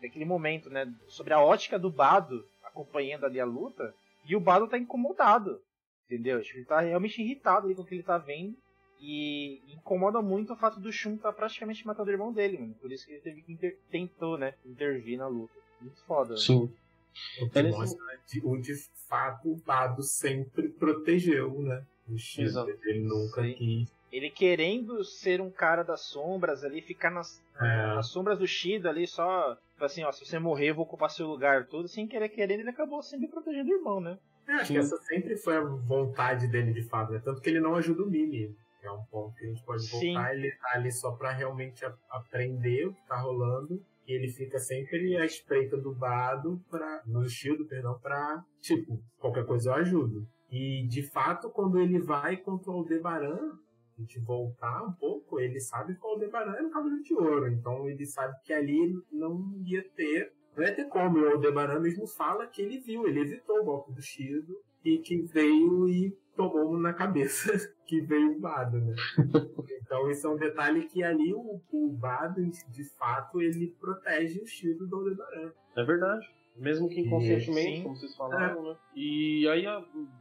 daquele 0.00 0.24
momento, 0.24 0.68
né? 0.68 0.92
Sobre 1.08 1.32
a 1.32 1.40
ótica 1.40 1.78
do 1.78 1.90
Bado 1.90 2.46
acompanhando 2.62 3.26
ali 3.26 3.40
a 3.40 3.44
luta. 3.44 3.94
E 4.24 4.36
o 4.36 4.40
Bado 4.40 4.68
tá 4.68 4.78
incomodado. 4.78 5.60
Entendeu? 6.06 6.42
Tipo, 6.42 6.58
ele 6.58 6.66
tá 6.66 6.80
realmente 6.80 7.22
irritado 7.22 7.66
ali 7.66 7.74
com 7.74 7.82
o 7.82 7.86
que 7.86 7.94
ele 7.94 8.02
tá 8.02 8.18
vendo. 8.18 8.56
E 9.04 9.60
incomoda 9.66 10.22
muito 10.22 10.52
o 10.52 10.56
fato 10.56 10.78
do 10.78 10.92
Shun 10.92 11.16
tá 11.16 11.32
praticamente 11.32 11.84
matando 11.84 12.08
o 12.08 12.12
irmão 12.12 12.32
dele, 12.32 12.56
mano. 12.56 12.74
Por 12.80 12.92
isso 12.92 13.04
que 13.04 13.14
ele 13.14 13.20
teve 13.20 13.42
que 13.42 13.52
inter... 13.52 13.76
tentou, 13.90 14.38
né, 14.38 14.54
intervir 14.64 15.18
na 15.18 15.26
luta. 15.26 15.52
Muito 15.80 16.00
foda. 16.04 16.36
Sim. 16.36 16.72
O 17.40 17.50
que 17.50 17.62
mostra 17.64 18.00
de, 18.28 18.40
o 18.44 18.56
de 18.56 18.74
fato 19.08 19.50
o 19.50 19.56
Bado 19.56 20.04
sempre 20.04 20.68
protegeu, 20.68 21.60
né? 21.62 21.84
O 22.08 22.16
Shun. 22.16 22.44
Ele 22.84 23.00
nunca 23.00 23.42
Sim. 23.42 23.54
quis. 23.54 23.92
Ele 24.12 24.30
querendo 24.30 25.02
ser 25.02 25.40
um 25.40 25.50
cara 25.50 25.82
das 25.82 26.02
sombras 26.02 26.62
ali, 26.62 26.80
ficar 26.80 27.10
nas, 27.10 27.42
é. 27.60 27.86
nas 27.94 28.06
sombras 28.06 28.38
do 28.38 28.46
Shido 28.46 28.88
ali, 28.88 29.06
só 29.06 29.58
assim, 29.80 30.04
ó, 30.04 30.12
se 30.12 30.24
você 30.24 30.38
morrer, 30.38 30.70
eu 30.70 30.76
vou 30.76 30.84
ocupar 30.84 31.10
seu 31.10 31.26
lugar 31.26 31.66
todo, 31.66 31.88
sem 31.88 32.06
querer 32.06 32.28
querendo, 32.28 32.60
ele 32.60 32.70
acabou 32.70 33.02
sempre 33.02 33.26
protegendo 33.26 33.68
o 33.68 33.74
irmão, 33.74 34.00
né? 34.00 34.16
É, 34.46 34.52
acho 34.52 34.66
Sim. 34.66 34.74
que 34.74 34.78
essa 34.78 34.96
sempre 34.98 35.36
foi 35.36 35.56
a 35.56 35.62
vontade 35.62 36.46
dele 36.46 36.72
de 36.72 36.82
fato, 36.82 37.12
né? 37.12 37.20
Tanto 37.24 37.40
que 37.40 37.50
ele 37.50 37.58
não 37.58 37.74
ajuda 37.74 38.04
o 38.04 38.06
Mimi 38.06 38.54
é 38.86 38.90
um 38.90 39.04
ponto 39.04 39.34
que 39.36 39.44
a 39.44 39.48
gente 39.48 39.64
pode 39.64 39.90
voltar. 39.90 40.00
Sim. 40.00 40.36
Ele 40.36 40.50
tá 40.56 40.70
ali 40.74 40.92
só 40.92 41.12
para 41.12 41.32
realmente 41.32 41.84
aprender 42.10 42.86
o 42.86 42.94
que 42.94 43.06
tá 43.06 43.20
rolando. 43.20 43.82
E 44.06 44.12
ele 44.12 44.28
fica 44.28 44.58
sempre 44.58 45.16
à 45.16 45.24
espreita 45.24 45.76
do 45.76 45.94
Bado, 45.94 46.60
pra, 46.68 47.02
no 47.06 47.24
estilo, 47.24 47.66
perdão, 47.68 47.98
pra, 48.00 48.44
tipo, 48.60 49.00
qualquer 49.18 49.46
coisa 49.46 49.70
eu 49.70 49.74
ajudo. 49.74 50.26
E, 50.50 50.86
de 50.88 51.08
fato, 51.10 51.48
quando 51.50 51.78
ele 51.78 52.00
vai 52.00 52.36
contra 52.36 52.70
o 52.70 52.74
Aldebaran, 52.74 53.52
a 53.96 54.00
gente 54.00 54.18
voltar 54.18 54.82
um 54.82 54.92
pouco, 54.92 55.38
ele 55.38 55.60
sabe 55.60 55.94
que 55.94 56.04
o 56.04 56.10
Aldebaran 56.10 56.52
é 56.52 56.62
um 56.62 56.70
Cavaleiro 56.70 57.02
de 57.02 57.14
Ouro. 57.14 57.48
Então, 57.48 57.88
ele 57.88 58.04
sabe 58.04 58.34
que 58.42 58.52
ali 58.52 58.92
não 59.10 59.40
ia 59.64 59.88
ter, 59.90 60.32
não 60.56 60.64
ia 60.64 60.74
ter 60.74 60.88
como. 60.88 61.18
O 61.18 61.28
Aldebaran 61.30 61.78
mesmo 61.78 62.06
fala 62.06 62.46
que 62.48 62.60
ele 62.60 62.80
viu, 62.80 63.06
ele 63.06 63.20
evitou 63.20 63.60
o 63.60 63.64
golpe 63.64 63.92
do 63.92 64.02
Shido 64.02 64.52
e 64.84 64.98
que 64.98 65.22
veio 65.22 65.88
e 65.88 66.16
tomou 66.36 66.78
na 66.78 66.92
cabeça 66.92 67.52
que 67.86 68.00
veio 68.00 68.36
o 68.36 68.40
Bado, 68.40 68.78
né? 68.78 68.94
então 69.82 70.10
isso 70.10 70.26
é 70.26 70.30
um 70.30 70.36
detalhe 70.36 70.86
que 70.86 71.02
ali 71.02 71.32
o, 71.32 71.60
o 71.70 71.88
Bado, 71.90 72.40
de 72.42 72.84
fato, 72.96 73.40
ele 73.40 73.74
protege 73.80 74.40
o 74.40 74.44
estilo 74.44 74.86
do 74.86 74.96
Aldebaran. 74.96 75.52
É 75.76 75.84
verdade. 75.84 76.26
Mesmo 76.56 76.88
que 76.88 77.00
inconscientemente, 77.00 77.82
como 77.82 77.96
vocês 77.96 78.14
falaram, 78.14 78.66
é. 78.66 78.70
né? 78.70 78.76
E 78.94 79.48
aí, 79.48 79.64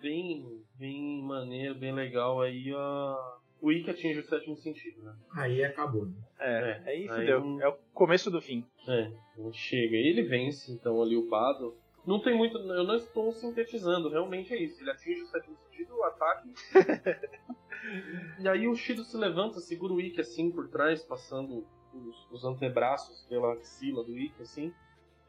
bem, 0.02 0.64
bem 0.78 1.22
maneiro, 1.24 1.76
bem 1.76 1.94
legal, 1.94 2.42
aí 2.42 2.72
a... 2.74 3.38
o 3.62 3.70
Ikki 3.70 3.90
atinge 3.90 4.20
o 4.20 4.24
sétimo 4.24 4.56
sentido, 4.56 5.04
né? 5.04 5.14
Aí 5.36 5.62
acabou, 5.62 6.06
né? 6.06 6.16
É, 6.40 6.82
é 6.86 6.90
aí 6.90 7.08
fudeu. 7.08 7.62
É 7.62 7.68
o 7.68 7.78
começo 7.94 8.32
do 8.32 8.42
fim. 8.42 8.66
É, 8.88 9.12
chega. 9.52 9.98
E 9.98 10.08
ele 10.08 10.24
vence, 10.24 10.72
então, 10.72 11.02
ali 11.02 11.18
o 11.18 11.28
Bado. 11.28 11.76
Não 12.06 12.20
tem 12.20 12.36
muito. 12.36 12.58
Eu 12.58 12.84
não 12.84 12.96
estou 12.96 13.32
sintetizando, 13.32 14.10
realmente 14.10 14.54
é 14.54 14.58
isso. 14.62 14.82
Ele 14.82 14.92
atinge 14.92 15.22
o 15.22 15.28
sétimo 15.28 15.56
sentido, 15.58 15.96
o 15.96 16.04
ataque. 16.04 16.50
e 18.40 18.48
aí 18.48 18.68
o 18.68 18.76
Shido 18.76 19.04
se 19.04 19.16
levanta, 19.18 19.60
segura 19.60 19.94
o 19.94 20.02
Ikki 20.02 20.22
assim 20.22 20.52
por 20.52 20.68
trás, 20.70 21.04
passando 21.04 21.66
os, 21.94 22.32
os 22.32 22.46
antebraços 22.46 23.24
pela 23.30 23.54
axila 23.54 24.04
do 24.04 24.18
Ikki 24.18 24.42
assim. 24.42 24.74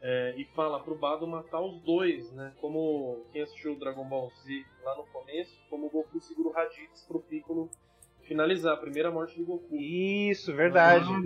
É, 0.01 0.35
e 0.35 0.43
fala 0.43 0.81
pro 0.81 0.95
Bado 0.95 1.25
matar 1.25 1.61
os 1.61 1.79
dois, 1.81 2.29
né? 2.33 2.53
Como 2.59 3.25
quem 3.31 3.41
assistiu 3.41 3.73
o 3.73 3.79
Dragon 3.79 4.03
Ball 4.03 4.29
Z 4.43 4.65
lá 4.83 4.97
no 4.97 5.05
começo, 5.05 5.57
como 5.69 5.87
o 5.87 5.89
Goku 5.89 6.19
segura 6.19 6.49
o 6.49 6.51
Raditz 6.51 7.05
pro 7.07 7.21
Piccolo 7.21 7.69
finalizar 8.23 8.73
a 8.73 8.77
primeira 8.77 9.09
morte 9.11 9.37
do 9.37 9.45
Goku. 9.45 9.75
Isso, 9.75 10.53
verdade. 10.53 11.07
Ah, 11.09 11.17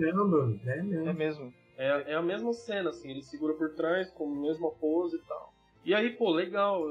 é 0.68 0.82
mesmo. 0.82 1.08
É 1.08 1.12
mesmo. 1.12 1.54
É, 1.78 2.12
é 2.12 2.14
a 2.14 2.22
mesma 2.22 2.52
cena, 2.52 2.90
assim, 2.90 3.10
ele 3.10 3.22
segura 3.22 3.54
por 3.54 3.74
trás, 3.74 4.10
com 4.10 4.30
a 4.30 4.40
mesma 4.40 4.70
pose 4.72 5.16
e 5.16 5.20
tal. 5.20 5.54
E 5.84 5.94
aí, 5.94 6.10
pô, 6.10 6.30
legal, 6.30 6.82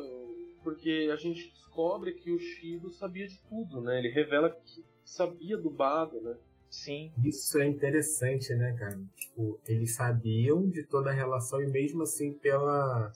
porque 0.63 1.09
a 1.11 1.17
gente 1.17 1.51
descobre 1.51 2.13
que 2.13 2.31
o 2.31 2.39
Shido 2.39 2.89
sabia 2.89 3.27
de 3.27 3.37
tudo, 3.49 3.81
né? 3.81 3.99
Ele 3.99 4.09
revela 4.09 4.49
que 4.49 4.83
sabia 5.03 5.57
do 5.57 5.69
Bado, 5.69 6.19
né? 6.21 6.35
Sim. 6.69 7.11
Isso 7.23 7.59
é 7.59 7.67
interessante, 7.67 8.53
né, 8.55 8.75
cara? 8.79 8.99
Tipo, 9.15 9.59
eles 9.67 9.95
sabiam 9.95 10.67
de 10.69 10.83
toda 10.83 11.09
a 11.09 11.13
relação 11.13 11.61
e 11.61 11.67
mesmo 11.67 12.03
assim 12.03 12.33
pela 12.33 13.11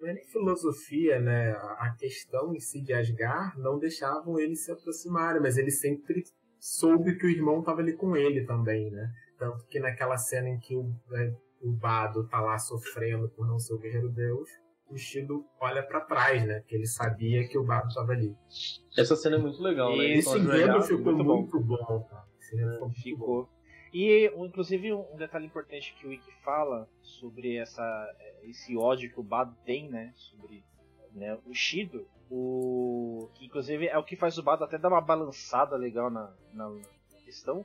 não 0.00 0.08
é 0.08 0.14
nem 0.14 0.24
filosofia, 0.26 1.18
né? 1.18 1.52
A 1.78 1.94
questão 1.98 2.54
em 2.54 2.60
si 2.60 2.82
de 2.82 2.92
Asgard 2.92 3.58
não 3.58 3.78
deixavam 3.78 4.38
eles 4.38 4.64
se 4.64 4.70
aproximarem, 4.70 5.40
mas 5.40 5.56
ele 5.56 5.70
sempre 5.70 6.24
soube 6.60 7.16
que 7.16 7.26
o 7.26 7.30
irmão 7.30 7.60
estava 7.60 7.80
ali 7.80 7.94
com 7.94 8.16
ele 8.16 8.44
também, 8.44 8.90
né? 8.90 9.10
Tanto 9.38 9.66
que 9.66 9.80
naquela 9.80 10.16
cena 10.16 10.48
em 10.48 10.58
que 10.58 10.76
o, 10.76 10.94
né, 11.08 11.34
o 11.60 11.72
Bado 11.72 12.26
tá 12.28 12.40
lá 12.40 12.58
sofrendo 12.58 13.28
por 13.28 13.46
não 13.46 13.58
ser 13.58 13.74
o 13.74 13.78
Guerreiro 13.78 14.10
Deus, 14.10 14.48
o 14.88 14.96
Shido 14.96 15.44
olha 15.60 15.82
para 15.82 16.00
trás, 16.00 16.46
né? 16.46 16.62
Que 16.66 16.74
ele 16.76 16.86
sabia 16.86 17.46
que 17.48 17.58
o 17.58 17.64
Bado 17.64 17.92
tava 17.94 18.12
ali. 18.12 18.34
Essa 18.96 19.16
cena 19.16 19.36
é 19.36 19.38
muito 19.38 19.60
legal, 19.62 19.96
né? 19.96 20.04
Esse 20.04 20.38
enredo 20.38 20.82
ficou 20.82 21.12
muito, 21.14 21.24
muito 21.24 21.60
bom, 21.60 22.06
cara. 22.08 22.24
É, 22.52 22.90
ficou. 23.00 23.48
E, 23.92 24.26
inclusive, 24.36 24.92
um 24.92 25.16
detalhe 25.16 25.46
importante 25.46 25.94
que 25.98 26.06
o 26.06 26.10
Wiki 26.10 26.30
fala 26.44 26.88
sobre 27.00 27.56
essa, 27.56 27.82
esse 28.42 28.76
ódio 28.76 29.10
que 29.10 29.20
o 29.20 29.22
Bado 29.22 29.56
tem, 29.64 29.88
né? 29.88 30.12
Sobre 30.14 30.64
né, 31.14 31.38
o 31.46 31.54
Shido, 31.54 32.06
o, 32.30 33.30
que 33.34 33.46
inclusive 33.46 33.86
é 33.86 33.96
o 33.96 34.04
que 34.04 34.16
faz 34.16 34.36
o 34.36 34.42
Bado 34.42 34.64
até 34.64 34.76
dar 34.76 34.88
uma 34.88 35.00
balançada 35.00 35.76
legal 35.76 36.10
na, 36.10 36.34
na 36.52 36.70
questão, 37.24 37.64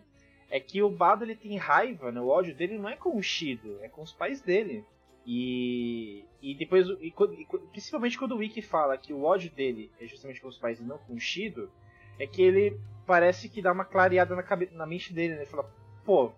é 0.49 0.59
que 0.59 0.81
o 0.81 0.89
Bado 0.89 1.23
ele 1.23 1.35
tem 1.35 1.57
raiva, 1.57 2.11
né? 2.11 2.19
O 2.19 2.27
ódio 2.27 2.55
dele 2.55 2.77
não 2.77 2.89
é 2.89 2.95
com 2.95 3.15
o 3.15 3.21
Shido, 3.21 3.77
é 3.81 3.87
com 3.87 4.01
os 4.01 4.11
pais 4.11 4.41
dele. 4.41 4.83
E, 5.25 6.25
e 6.41 6.55
depois, 6.55 6.87
e, 6.87 7.13
e, 7.13 7.45
principalmente 7.71 8.17
quando 8.17 8.31
o 8.31 8.37
Wiki 8.37 8.61
fala 8.61 8.97
que 8.97 9.13
o 9.13 9.23
ódio 9.23 9.51
dele 9.51 9.91
é 9.99 10.07
justamente 10.07 10.41
com 10.41 10.47
os 10.47 10.57
pais 10.57 10.79
e 10.79 10.83
não 10.83 10.97
com 10.97 11.13
o 11.13 11.19
Shido, 11.19 11.69
é 12.17 12.25
que 12.25 12.41
ele 12.41 12.79
parece 13.05 13.47
que 13.47 13.61
dá 13.61 13.71
uma 13.71 13.85
clareada 13.85 14.35
na, 14.35 14.43
cabeça, 14.43 14.73
na 14.75 14.85
mente 14.85 15.13
dele, 15.13 15.35
né? 15.35 15.41
Ele 15.41 15.49
fala, 15.49 15.71
pô, 16.03 16.31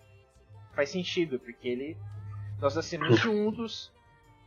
faz 0.73 0.89
sentido, 0.89 1.39
porque 1.39 1.67
ele. 1.67 1.97
Nós 2.59 2.75
nascemos 2.75 3.17
juntos, 3.19 3.91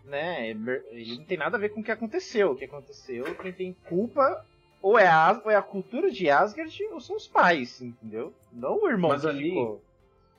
né? 0.05 0.51
Ele 0.51 1.17
não 1.17 1.25
tem 1.25 1.39
nada 1.39 1.57
a 1.57 1.61
ver 1.61 1.71
com 1.71 1.81
o 1.81 1.85
que 1.85 1.91
aconteceu. 1.91 2.53
O 2.53 2.57
que 2.57 2.65
aconteceu, 2.65 3.35
quem 3.37 3.53
tem 3.53 3.73
culpa 3.89 4.47
ou 4.85 4.99
é, 4.99 5.07
a, 5.07 5.41
ou 5.43 5.51
é 5.51 5.57
a 5.57 5.62
cultura 5.62 6.11
de 6.11 6.28
Asgard 6.28 6.85
ou 6.93 7.01
são 7.01 7.16
os 7.16 7.26
pais, 7.26 7.80
entendeu? 7.80 8.35
Não 8.53 8.82
o 8.82 8.87
irmão 8.87 9.12
Mas 9.12 9.24
ali, 9.24 9.49
ficou. 9.49 9.82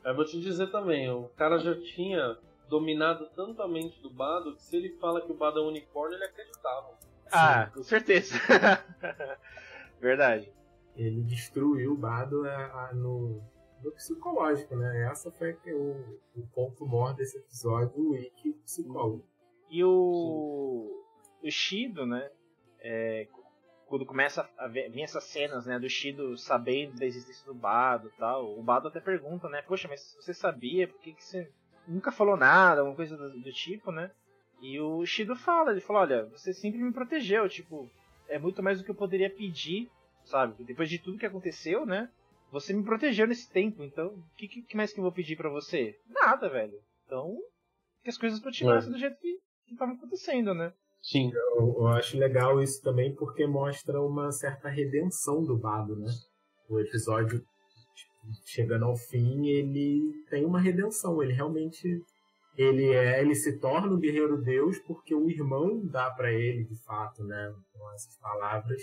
Eu 0.03 0.15
vou 0.15 0.23
te 0.23 0.39
dizer 0.39 0.69
também, 0.69 1.09
o 1.09 1.27
cara 1.29 1.57
já 1.57 1.73
tinha 1.81 2.37
dominado 2.69 3.27
tanto 3.35 3.59
a 3.63 3.67
mente 3.67 3.99
do 4.03 4.09
Bado 4.11 4.55
que 4.55 4.61
se 4.61 4.77
ele 4.77 4.89
fala 4.99 5.19
que 5.19 5.31
o 5.31 5.35
Bado 5.35 5.57
é 5.57 5.63
um 5.63 5.69
unicórnio, 5.69 6.15
ele 6.15 6.25
acreditava. 6.25 6.91
Ah, 7.31 7.65
Sim. 7.65 7.71
com 7.73 7.83
certeza. 7.83 8.35
Verdade. 9.99 10.53
Ele 10.95 11.23
destruiu 11.23 11.93
o 11.93 11.97
Bado 11.97 12.47
a, 12.47 12.89
a, 12.89 12.93
no, 12.93 13.41
no, 13.83 13.91
psicológico, 13.93 14.75
né? 14.75 15.09
Essa 15.09 15.31
foi 15.31 15.57
o, 15.73 16.19
o 16.35 16.47
ponto 16.53 16.85
maior 16.85 17.15
desse 17.15 17.39
episódio, 17.39 17.97
o 17.97 18.11
Wiki 18.11 18.53
psicólogo. 18.63 19.25
E 19.71 19.83
o, 19.83 21.03
o 21.41 21.49
Shido, 21.49 22.05
né? 22.05 22.29
É, 22.79 23.27
quando 23.87 24.05
começa 24.05 24.49
a 24.57 24.67
ver, 24.67 24.89
vir 24.89 25.03
essas 25.03 25.23
cenas, 25.25 25.65
né, 25.65 25.79
do 25.79 25.89
Shido 25.89 26.37
sabendo 26.37 26.97
da 26.97 27.05
existência 27.05 27.45
do 27.45 27.53
Bado 27.53 28.07
e 28.07 28.17
tal, 28.17 28.57
o 28.57 28.63
Bado 28.63 28.87
até 28.87 28.99
pergunta, 28.99 29.47
né, 29.49 29.61
poxa, 29.61 29.87
mas 29.87 30.15
você 30.19 30.33
sabia, 30.33 30.87
por 30.87 30.99
que, 31.01 31.13
que 31.13 31.23
você 31.23 31.49
nunca 31.87 32.11
falou 32.11 32.35
nada, 32.35 32.81
alguma 32.81 32.95
coisa 32.95 33.15
do, 33.15 33.39
do, 33.39 33.51
tipo, 33.51 33.91
né? 33.91 34.11
E 34.61 34.79
o 34.79 35.05
Shido 35.05 35.35
fala, 35.35 35.71
ele 35.71 35.81
fala, 35.81 35.99
olha, 35.99 36.25
você 36.25 36.53
sempre 36.53 36.81
me 36.81 36.91
protegeu, 36.91 37.47
tipo, 37.47 37.89
é 38.27 38.39
muito 38.39 38.63
mais 38.63 38.79
do 38.79 38.83
que 38.83 38.91
eu 38.91 38.95
poderia 38.95 39.29
pedir, 39.29 39.89
sabe? 40.23 40.63
Depois 40.63 40.89
de 40.89 40.97
tudo 40.97 41.19
que 41.19 41.25
aconteceu, 41.25 41.85
né? 41.85 42.09
Você 42.51 42.73
me 42.73 42.83
protegeu 42.83 43.27
nesse 43.27 43.49
tempo, 43.51 43.83
então 43.83 44.07
o 44.07 44.23
que, 44.35 44.47
que, 44.47 44.77
mais 44.77 44.93
que 44.93 44.99
eu 44.99 45.03
vou 45.03 45.11
pedir 45.11 45.35
para 45.35 45.49
você? 45.49 45.99
Nada, 46.07 46.49
velho. 46.49 46.79
Então, 47.05 47.37
que 48.03 48.09
as 48.09 48.17
coisas 48.17 48.39
continuassem 48.39 48.89
é. 48.89 48.93
do 48.93 48.99
jeito 48.99 49.17
que 49.19 49.39
estavam 49.69 49.95
acontecendo, 49.95 50.53
né? 50.53 50.73
Sim. 51.05 51.31
Eu, 51.31 51.75
eu, 51.77 51.87
acho 51.89 52.17
legal 52.17 52.59
isso 52.59 52.81
também 52.81 53.13
porque 53.13 53.45
mostra 53.45 54.01
uma 54.01 54.31
certa 54.31 54.69
redenção 54.69 55.43
do 55.43 55.55
Bado, 55.55 55.95
né? 55.95 56.11
O 56.67 56.79
episódio 56.79 57.45
chegando 58.43 58.85
ao 58.85 58.95
fim, 58.95 59.45
ele 59.45 60.01
tem 60.31 60.43
uma 60.43 60.59
redenção. 60.59 61.21
Ele 61.21 61.31
realmente 61.31 62.01
ele 62.57 62.91
é, 62.91 63.21
ele 63.21 63.35
se 63.35 63.59
torna 63.59 63.93
o 63.93 63.99
guerreiro 63.99 64.41
deus 64.41 64.79
porque 64.79 65.13
o 65.13 65.29
irmão 65.29 65.85
dá 65.85 66.09
para 66.09 66.31
ele, 66.31 66.63
de 66.63 66.75
fato, 66.83 67.23
né? 67.23 67.53
Com 67.71 67.91
essas 67.91 68.17
palavras, 68.17 68.81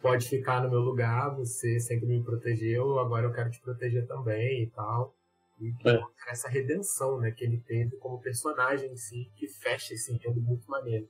pode 0.00 0.26
ficar 0.26 0.62
no 0.62 0.70
meu 0.70 0.80
lugar, 0.80 1.36
você 1.36 1.78
sempre 1.80 2.06
me 2.06 2.24
protegeu, 2.24 2.98
agora 2.98 3.26
eu 3.26 3.32
quero 3.32 3.50
te 3.50 3.60
proteger 3.60 4.06
também 4.06 4.62
e 4.62 4.70
tal. 4.70 5.14
E 5.60 5.74
é. 5.86 6.00
essa 6.30 6.48
redenção, 6.48 7.18
né, 7.18 7.30
que 7.32 7.44
ele 7.44 7.60
teve 7.60 7.96
como 7.98 8.22
personagem 8.22 8.90
em 8.90 8.96
si, 8.96 9.30
que 9.36 9.48
fecha 9.48 9.92
esse 9.92 10.14
enredo 10.14 10.40
muito 10.40 10.64
maneiro. 10.70 11.06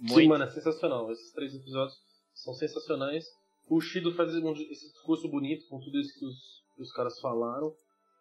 Muito. 0.00 0.14
Sim, 0.14 0.28
mano, 0.28 0.44
é 0.44 0.50
sensacional. 0.50 1.10
Esses 1.10 1.32
três 1.32 1.54
episódios 1.54 1.96
são 2.34 2.54
sensacionais. 2.54 3.24
O 3.68 3.80
Shido 3.80 4.12
faz 4.14 4.34
esse 4.34 4.92
discurso 4.92 5.28
bonito 5.28 5.66
com 5.68 5.80
tudo 5.80 5.98
isso 5.98 6.18
que 6.18 6.26
os, 6.26 6.62
que 6.74 6.82
os 6.82 6.92
caras 6.92 7.18
falaram. 7.20 7.74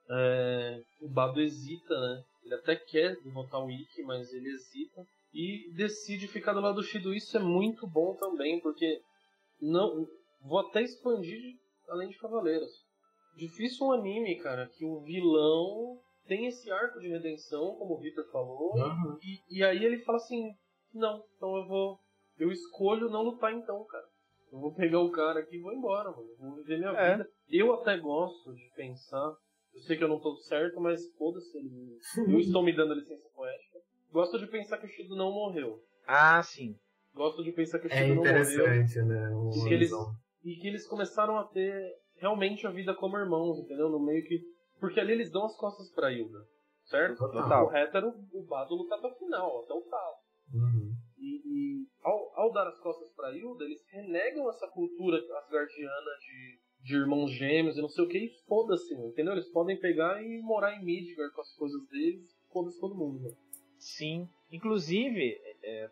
É, 0.09 0.81
o 1.01 1.09
Bado 1.09 1.41
hesita, 1.41 1.99
né? 1.99 2.23
Ele 2.43 2.55
até 2.55 2.75
quer 2.75 3.15
derrotar 3.21 3.63
o 3.63 3.69
Ikki, 3.71 4.03
mas 4.03 4.31
ele 4.33 4.49
hesita. 4.49 5.05
E 5.33 5.73
decide 5.75 6.27
ficar 6.27 6.53
do 6.53 6.61
lado 6.61 6.75
do 6.75 6.83
Shido. 6.83 7.13
Isso 7.13 7.37
é 7.37 7.39
muito 7.39 7.87
bom 7.87 8.15
também, 8.15 8.59
porque 8.59 9.01
não 9.61 10.07
vou 10.43 10.59
até 10.59 10.81
expandir 10.81 11.39
além 11.89 12.09
de 12.09 12.17
Cavaleiros. 12.17 12.71
Difícil 13.35 13.87
um 13.87 13.91
anime, 13.93 14.37
cara, 14.39 14.67
que 14.67 14.85
o 14.85 15.01
vilão 15.01 15.99
tem 16.27 16.47
esse 16.47 16.69
arco 16.71 16.99
de 16.99 17.09
redenção, 17.09 17.75
como 17.75 17.95
o 17.95 17.99
Victor 17.99 18.25
falou, 18.31 18.73
uhum. 18.75 19.17
e, 19.21 19.57
e 19.57 19.63
aí 19.63 19.83
ele 19.83 19.99
fala 19.99 20.17
assim, 20.17 20.53
não, 20.93 21.23
então 21.35 21.55
eu 21.57 21.67
vou. 21.67 21.99
Eu 22.37 22.51
escolho 22.51 23.09
não 23.09 23.23
lutar 23.23 23.53
então, 23.53 23.83
cara. 23.85 24.05
Eu 24.51 24.59
vou 24.59 24.73
pegar 24.73 24.99
o 24.99 25.11
cara 25.11 25.39
aqui 25.39 25.55
e 25.55 25.61
vou 25.61 25.73
embora, 25.73 26.11
mano. 26.11 26.27
vou 26.37 26.55
viver 26.57 26.77
minha 26.79 26.91
é. 26.91 27.11
vida. 27.11 27.29
Eu 27.49 27.73
até 27.73 27.97
gosto 27.97 28.53
de 28.53 28.69
pensar. 28.75 29.33
Eu 29.73 29.79
sei 29.81 29.97
que 29.97 30.03
eu 30.03 30.09
não 30.09 30.19
tô 30.19 30.35
certo, 30.35 30.81
mas 30.81 31.01
foda-se. 31.15 31.57
Eu 32.17 32.39
estou 32.39 32.61
me 32.61 32.75
dando 32.75 32.93
licença 32.93 33.29
poética. 33.33 33.79
Gosto 34.11 34.37
de 34.37 34.47
pensar 34.47 34.77
que 34.77 34.85
o 34.85 34.89
Shido 34.89 35.15
não 35.15 35.31
morreu. 35.31 35.81
Ah, 36.05 36.43
sim. 36.43 36.75
Gosto 37.13 37.43
de 37.43 37.53
pensar 37.53 37.79
que 37.79 37.87
o 37.87 37.91
é 37.91 37.95
Shido 37.95 38.15
não 38.15 38.23
morreu. 38.23 38.35
É 38.35 38.41
interessante, 38.41 39.01
né? 39.03 39.31
e 39.55 39.67
que, 39.67 39.73
eles, 39.73 39.91
e 40.43 40.55
que 40.55 40.67
eles 40.67 40.87
começaram 40.87 41.37
a 41.37 41.45
ter 41.45 41.73
realmente 42.15 42.67
a 42.67 42.71
vida 42.71 42.93
como 42.93 43.17
irmãos, 43.17 43.59
entendeu? 43.59 43.89
No 43.89 43.99
meio 43.99 44.23
que. 44.25 44.41
Porque 44.79 44.99
ali 44.99 45.13
eles 45.13 45.31
dão 45.31 45.45
as 45.45 45.55
costas 45.55 45.89
pra 45.93 46.11
Hilda. 46.11 46.39
Certo? 46.85 47.17
Total. 47.17 47.65
O 47.65 47.69
reto 47.69 47.95
era 47.95 48.07
o, 48.07 48.27
o 48.33 48.45
Bado 48.45 48.75
lutar 48.75 48.99
até 48.99 49.07
o 49.07 49.15
final, 49.15 49.63
até 49.63 49.73
o 49.73 49.81
talo. 49.81 50.15
Uhum. 50.53 50.93
E, 51.17 51.41
e 51.45 51.87
ao, 52.03 52.39
ao, 52.39 52.51
dar 52.51 52.67
as 52.67 52.79
costas 52.79 53.09
para 53.11 53.35
Hilda, 53.35 53.63
eles 53.63 53.81
renegam 53.89 54.49
essa 54.49 54.67
cultura 54.67 55.17
asgardiana 55.17 56.11
de, 56.19 56.59
de 56.83 56.95
irmãos 56.95 57.31
gêmeos 57.31 57.77
e 57.77 57.81
não 57.81 57.89
sei 57.89 58.03
o 58.03 58.07
que, 58.07 58.17
e 58.17 58.29
foda-se, 58.47 58.93
entendeu? 58.93 59.33
Eles 59.33 59.49
podem 59.49 59.77
pegar 59.77 60.21
e 60.23 60.41
morar 60.41 60.75
em 60.75 60.83
Midgard 60.83 61.33
com 61.33 61.41
as 61.41 61.53
coisas 61.55 61.87
deles, 61.87 62.35
foda-se 62.51 62.79
todo 62.79 62.95
mundo. 62.95 63.19
Né? 63.21 63.35
Sim. 63.77 64.27
Inclusive, 64.51 65.39
é, 65.63 65.89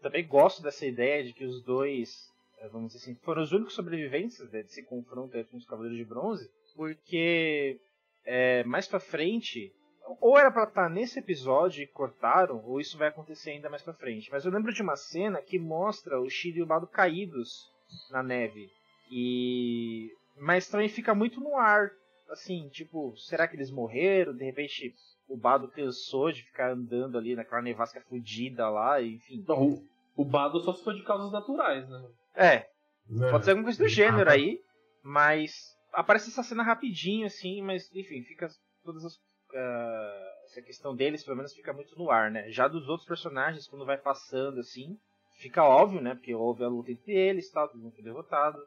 também 0.00 0.26
gosto 0.26 0.62
dessa 0.62 0.86
ideia 0.86 1.24
de 1.24 1.32
que 1.32 1.44
os 1.44 1.62
dois, 1.62 2.32
é, 2.58 2.68
vamos 2.68 2.92
dizer 2.92 3.02
assim, 3.02 3.14
foram 3.22 3.42
os 3.42 3.52
únicos 3.52 3.74
sobreviventes 3.74 4.38
desse 4.50 4.82
confronto 4.84 5.32
com 5.46 5.56
os 5.56 5.66
Cavaleiros 5.66 5.98
de 5.98 6.04
Bronze, 6.04 6.50
porque 6.74 7.78
é, 8.24 8.64
mais 8.64 8.86
pra 8.86 9.00
frente 9.00 9.72
ou 10.20 10.38
era 10.38 10.50
para 10.50 10.64
estar 10.64 10.84
tá 10.84 10.88
nesse 10.88 11.18
episódio 11.18 11.82
e 11.82 11.86
cortaram, 11.86 12.62
ou 12.64 12.80
isso 12.80 12.96
vai 12.96 13.08
acontecer 13.08 13.50
ainda 13.50 13.68
mais 13.68 13.82
pra 13.82 13.92
frente. 13.92 14.30
Mas 14.30 14.44
eu 14.44 14.52
lembro 14.52 14.72
de 14.72 14.82
uma 14.82 14.96
cena 14.96 15.42
que 15.42 15.58
mostra 15.58 16.20
o 16.20 16.28
Shiro 16.28 16.58
e 16.58 16.62
o 16.62 16.66
Bado 16.66 16.86
caídos 16.86 17.70
na 18.10 18.22
neve. 18.22 18.70
E. 19.10 20.10
Mas 20.36 20.68
também 20.68 20.88
fica 20.88 21.14
muito 21.14 21.40
no 21.40 21.56
ar. 21.56 21.90
Assim, 22.30 22.68
tipo, 22.68 23.16
será 23.16 23.48
que 23.48 23.56
eles 23.56 23.70
morreram? 23.70 24.36
De 24.36 24.44
repente 24.44 24.94
o 25.28 25.36
Bado 25.36 25.68
cansou 25.68 26.30
de 26.30 26.42
ficar 26.42 26.72
andando 26.72 27.18
ali 27.18 27.34
naquela 27.34 27.62
nevasca 27.62 28.00
fodida 28.02 28.68
lá, 28.68 29.02
enfim. 29.02 29.44
Não, 29.46 29.62
o, 29.62 29.84
o 30.16 30.24
Bado 30.24 30.60
só 30.60 30.74
se 30.74 30.84
foi 30.84 30.94
de 30.94 31.04
causas 31.04 31.32
naturais, 31.32 31.88
né? 31.88 32.04
É. 32.34 32.68
Não. 33.08 33.30
Pode 33.30 33.44
ser 33.44 33.52
alguma 33.52 33.64
coisa 33.64 33.82
do 33.82 33.88
gênero 33.88 34.30
aí, 34.30 34.60
mas 35.02 35.74
aparece 35.92 36.28
essa 36.28 36.42
cena 36.42 36.62
rapidinho, 36.62 37.26
assim, 37.26 37.62
mas 37.62 37.90
enfim, 37.94 38.22
fica 38.22 38.48
todas 38.84 39.04
as 39.04 39.18
essa 39.56 40.62
questão 40.62 40.94
deles, 40.94 41.24
pelo 41.24 41.36
menos, 41.36 41.54
fica 41.54 41.72
muito 41.72 41.96
no 41.98 42.10
ar, 42.10 42.30
né? 42.30 42.50
Já 42.50 42.68
dos 42.68 42.88
outros 42.88 43.06
personagens, 43.06 43.66
quando 43.66 43.86
vai 43.86 43.96
passando 43.96 44.60
assim, 44.60 44.98
fica 45.38 45.62
óbvio, 45.64 46.00
né? 46.00 46.14
Porque 46.14 46.34
houve 46.34 46.64
a 46.64 46.68
luta 46.68 46.90
entre 46.90 47.12
eles, 47.12 47.50
tal, 47.50 47.68
todo 47.68 47.80
mundo 47.80 47.94
foi 47.94 48.04
derrotado. 48.04 48.58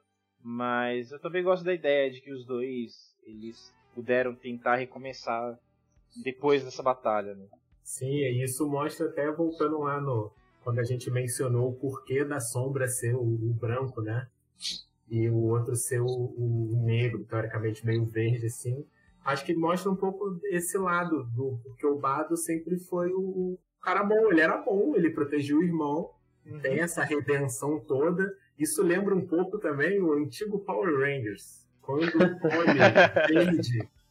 Mas 0.44 1.12
eu 1.12 1.20
também 1.20 1.44
gosto 1.44 1.64
da 1.64 1.74
ideia 1.74 2.10
de 2.10 2.22
que 2.22 2.32
os 2.32 2.46
dois 2.46 3.16
eles 3.24 3.74
puderam 3.94 4.34
tentar 4.34 4.76
recomeçar 4.76 5.58
depois 6.24 6.64
dessa 6.64 6.82
batalha, 6.82 7.36
né? 7.36 7.48
Sim, 7.84 8.26
isso 8.42 8.68
mostra 8.68 9.08
até 9.08 9.32
voltando 9.32 9.80
lá 9.80 10.00
no 10.00 10.32
quando 10.64 10.80
a 10.80 10.84
gente 10.84 11.10
mencionou 11.10 11.70
o 11.70 11.76
porquê 11.76 12.24
da 12.24 12.40
sombra 12.40 12.88
ser 12.88 13.16
o, 13.16 13.22
o 13.22 13.54
branco, 13.54 14.02
né? 14.02 14.28
E 15.10 15.28
o 15.30 15.36
outro 15.50 15.76
ser 15.76 16.00
o, 16.00 16.06
o 16.06 16.84
negro, 16.86 17.26
teoricamente 17.26 17.86
meio 17.86 18.06
verde 18.06 18.46
assim 18.46 18.86
acho 19.24 19.46
que 19.46 19.56
mostra 19.56 19.92
um 19.92 19.96
pouco 19.96 20.40
esse 20.46 20.78
lado 20.78 21.24
do 21.36 21.60
porque 21.64 21.86
o 21.86 21.98
Bado 21.98 22.36
sempre 22.38 22.78
foi 22.80 23.12
o, 23.14 23.58
cara 23.82 24.04
bom, 24.04 24.32
ele 24.32 24.42
era 24.42 24.58
bom, 24.58 24.96
ele 24.96 25.10
protegeu 25.10 25.58
o 25.58 25.64
irmão, 25.64 26.12
uhum. 26.46 26.60
tem 26.60 26.80
essa 26.80 27.04
redenção 27.04 27.80
toda. 27.80 28.32
Isso 28.58 28.84
lembra 28.84 29.16
um 29.16 29.26
pouco 29.26 29.58
também 29.58 30.00
o 30.02 30.14
antigo 30.14 30.60
Power 30.60 31.00
Rangers, 31.00 31.68
quando 31.82 32.16
o 32.16 32.40
Pony 32.40 32.78
verde 33.28 33.90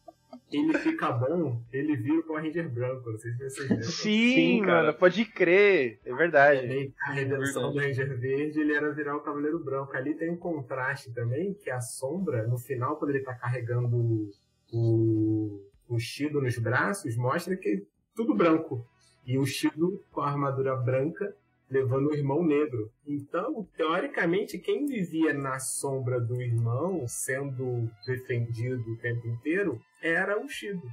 ele 0.51 0.77
fica 0.79 1.09
bom, 1.11 1.61
ele 1.71 1.95
vira 1.95 2.19
o 2.19 2.23
Power 2.23 2.43
Ranger 2.43 2.69
branco. 2.69 3.09
Não 3.09 3.17
sei 3.17 3.31
se 3.31 3.37
vocês 3.37 3.69
lembram. 3.69 3.83
Sim, 3.89 4.35
Sim 4.35 4.61
mano, 4.61 4.93
pode 4.93 5.25
crer. 5.25 5.99
É 6.03 6.13
verdade. 6.13 6.93
a 7.05 7.11
redenção 7.11 7.69
é 7.69 7.71
do 7.71 7.79
Ranger 7.79 8.19
verde, 8.19 8.59
ele 8.59 8.73
era 8.73 8.91
virar 8.91 9.15
o 9.15 9.21
Cavaleiro 9.21 9.63
Branco. 9.63 9.95
Ali 9.95 10.13
tem 10.13 10.29
um 10.29 10.37
contraste 10.37 11.13
também, 11.13 11.53
que 11.53 11.69
a 11.69 11.79
sombra, 11.79 12.45
no 12.47 12.57
final, 12.57 12.97
quando 12.97 13.11
ele 13.11 13.23
tá 13.23 13.33
carregando 13.33 14.29
o, 14.71 15.61
o 15.87 15.99
Shido 15.99 16.41
nos 16.41 16.57
braços 16.57 17.15
mostra 17.17 17.55
que 17.55 17.69
é 17.69 17.81
tudo 18.15 18.35
branco. 18.35 18.85
E 19.25 19.37
o 19.37 19.45
Shido 19.45 20.03
com 20.11 20.21
a 20.21 20.29
armadura 20.29 20.75
branca 20.75 21.35
levando 21.71 22.09
o 22.09 22.13
irmão 22.13 22.43
negro. 22.43 22.91
Então, 23.07 23.65
teoricamente, 23.77 24.59
quem 24.59 24.85
vivia 24.85 25.33
na 25.33 25.57
sombra 25.57 26.19
do 26.19 26.41
irmão, 26.41 27.07
sendo 27.07 27.89
defendido 28.05 28.91
o 28.91 28.97
tempo 28.97 29.25
inteiro, 29.27 29.81
era 30.01 30.39
o 30.39 30.49
Shido. 30.49 30.85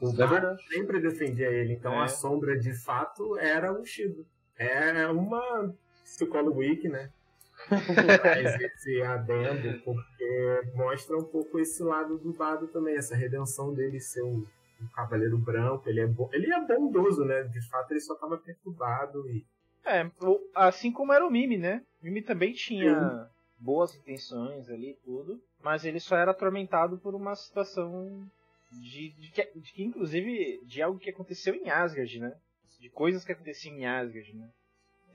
O 0.00 0.10
é 0.10 0.56
sempre 0.72 1.00
defendia 1.00 1.48
ele. 1.48 1.74
Então, 1.74 1.92
é. 1.92 2.04
a 2.04 2.08
sombra, 2.08 2.58
de 2.58 2.72
fato, 2.74 3.38
era 3.38 3.72
o 3.72 3.84
Shido. 3.84 4.26
É 4.58 5.06
uma 5.08 5.74
psicólogo 6.02 6.60
wiki, 6.60 6.88
né? 6.88 7.10
Faz 8.22 8.60
esse 8.60 9.02
adendo, 9.02 9.80
porque 9.82 10.62
mostra 10.74 11.16
um 11.16 11.24
pouco 11.24 11.58
esse 11.58 11.82
lado 11.82 12.18
do 12.18 12.32
Bado 12.32 12.68
também, 12.68 12.96
essa 12.96 13.16
redenção 13.16 13.74
dele 13.74 14.00
ser 14.00 14.22
um, 14.22 14.44
um 14.80 14.86
cavaleiro 14.94 15.38
branco, 15.38 15.88
ele 15.88 16.00
é, 16.00 16.06
bo... 16.06 16.30
ele 16.32 16.52
é 16.52 16.60
bondoso, 16.60 17.24
né? 17.24 17.42
De 17.44 17.60
fato, 17.68 17.90
ele 17.92 18.00
só 18.00 18.14
estava 18.14 18.36
perturbado 18.38 19.28
e. 19.30 19.44
É, 19.84 20.10
assim 20.54 20.90
como 20.90 21.12
era 21.12 21.26
o 21.26 21.30
Mimi, 21.30 21.56
né? 21.56 21.82
O 22.02 22.04
Mimi 22.04 22.20
também 22.20 22.52
tinha 22.52 22.98
Sim. 22.98 23.30
boas 23.58 23.94
intenções 23.94 24.68
ali 24.68 24.90
e 24.90 24.96
tudo, 25.04 25.40
mas 25.62 25.84
ele 25.84 26.00
só 26.00 26.16
era 26.16 26.32
atormentado 26.32 26.98
por 26.98 27.14
uma 27.14 27.34
situação 27.36 28.28
de, 28.72 29.10
de, 29.10 29.30
que, 29.30 29.44
de 29.54 29.72
que, 29.72 29.84
inclusive, 29.84 30.60
de 30.64 30.82
algo 30.82 30.98
que 30.98 31.10
aconteceu 31.10 31.54
em 31.54 31.70
Asgard, 31.70 32.18
né? 32.18 32.36
De 32.80 32.90
coisas 32.90 33.24
que 33.24 33.32
aconteciam 33.32 33.76
em 33.76 33.86
Asgard, 33.86 34.36
né? 34.36 34.48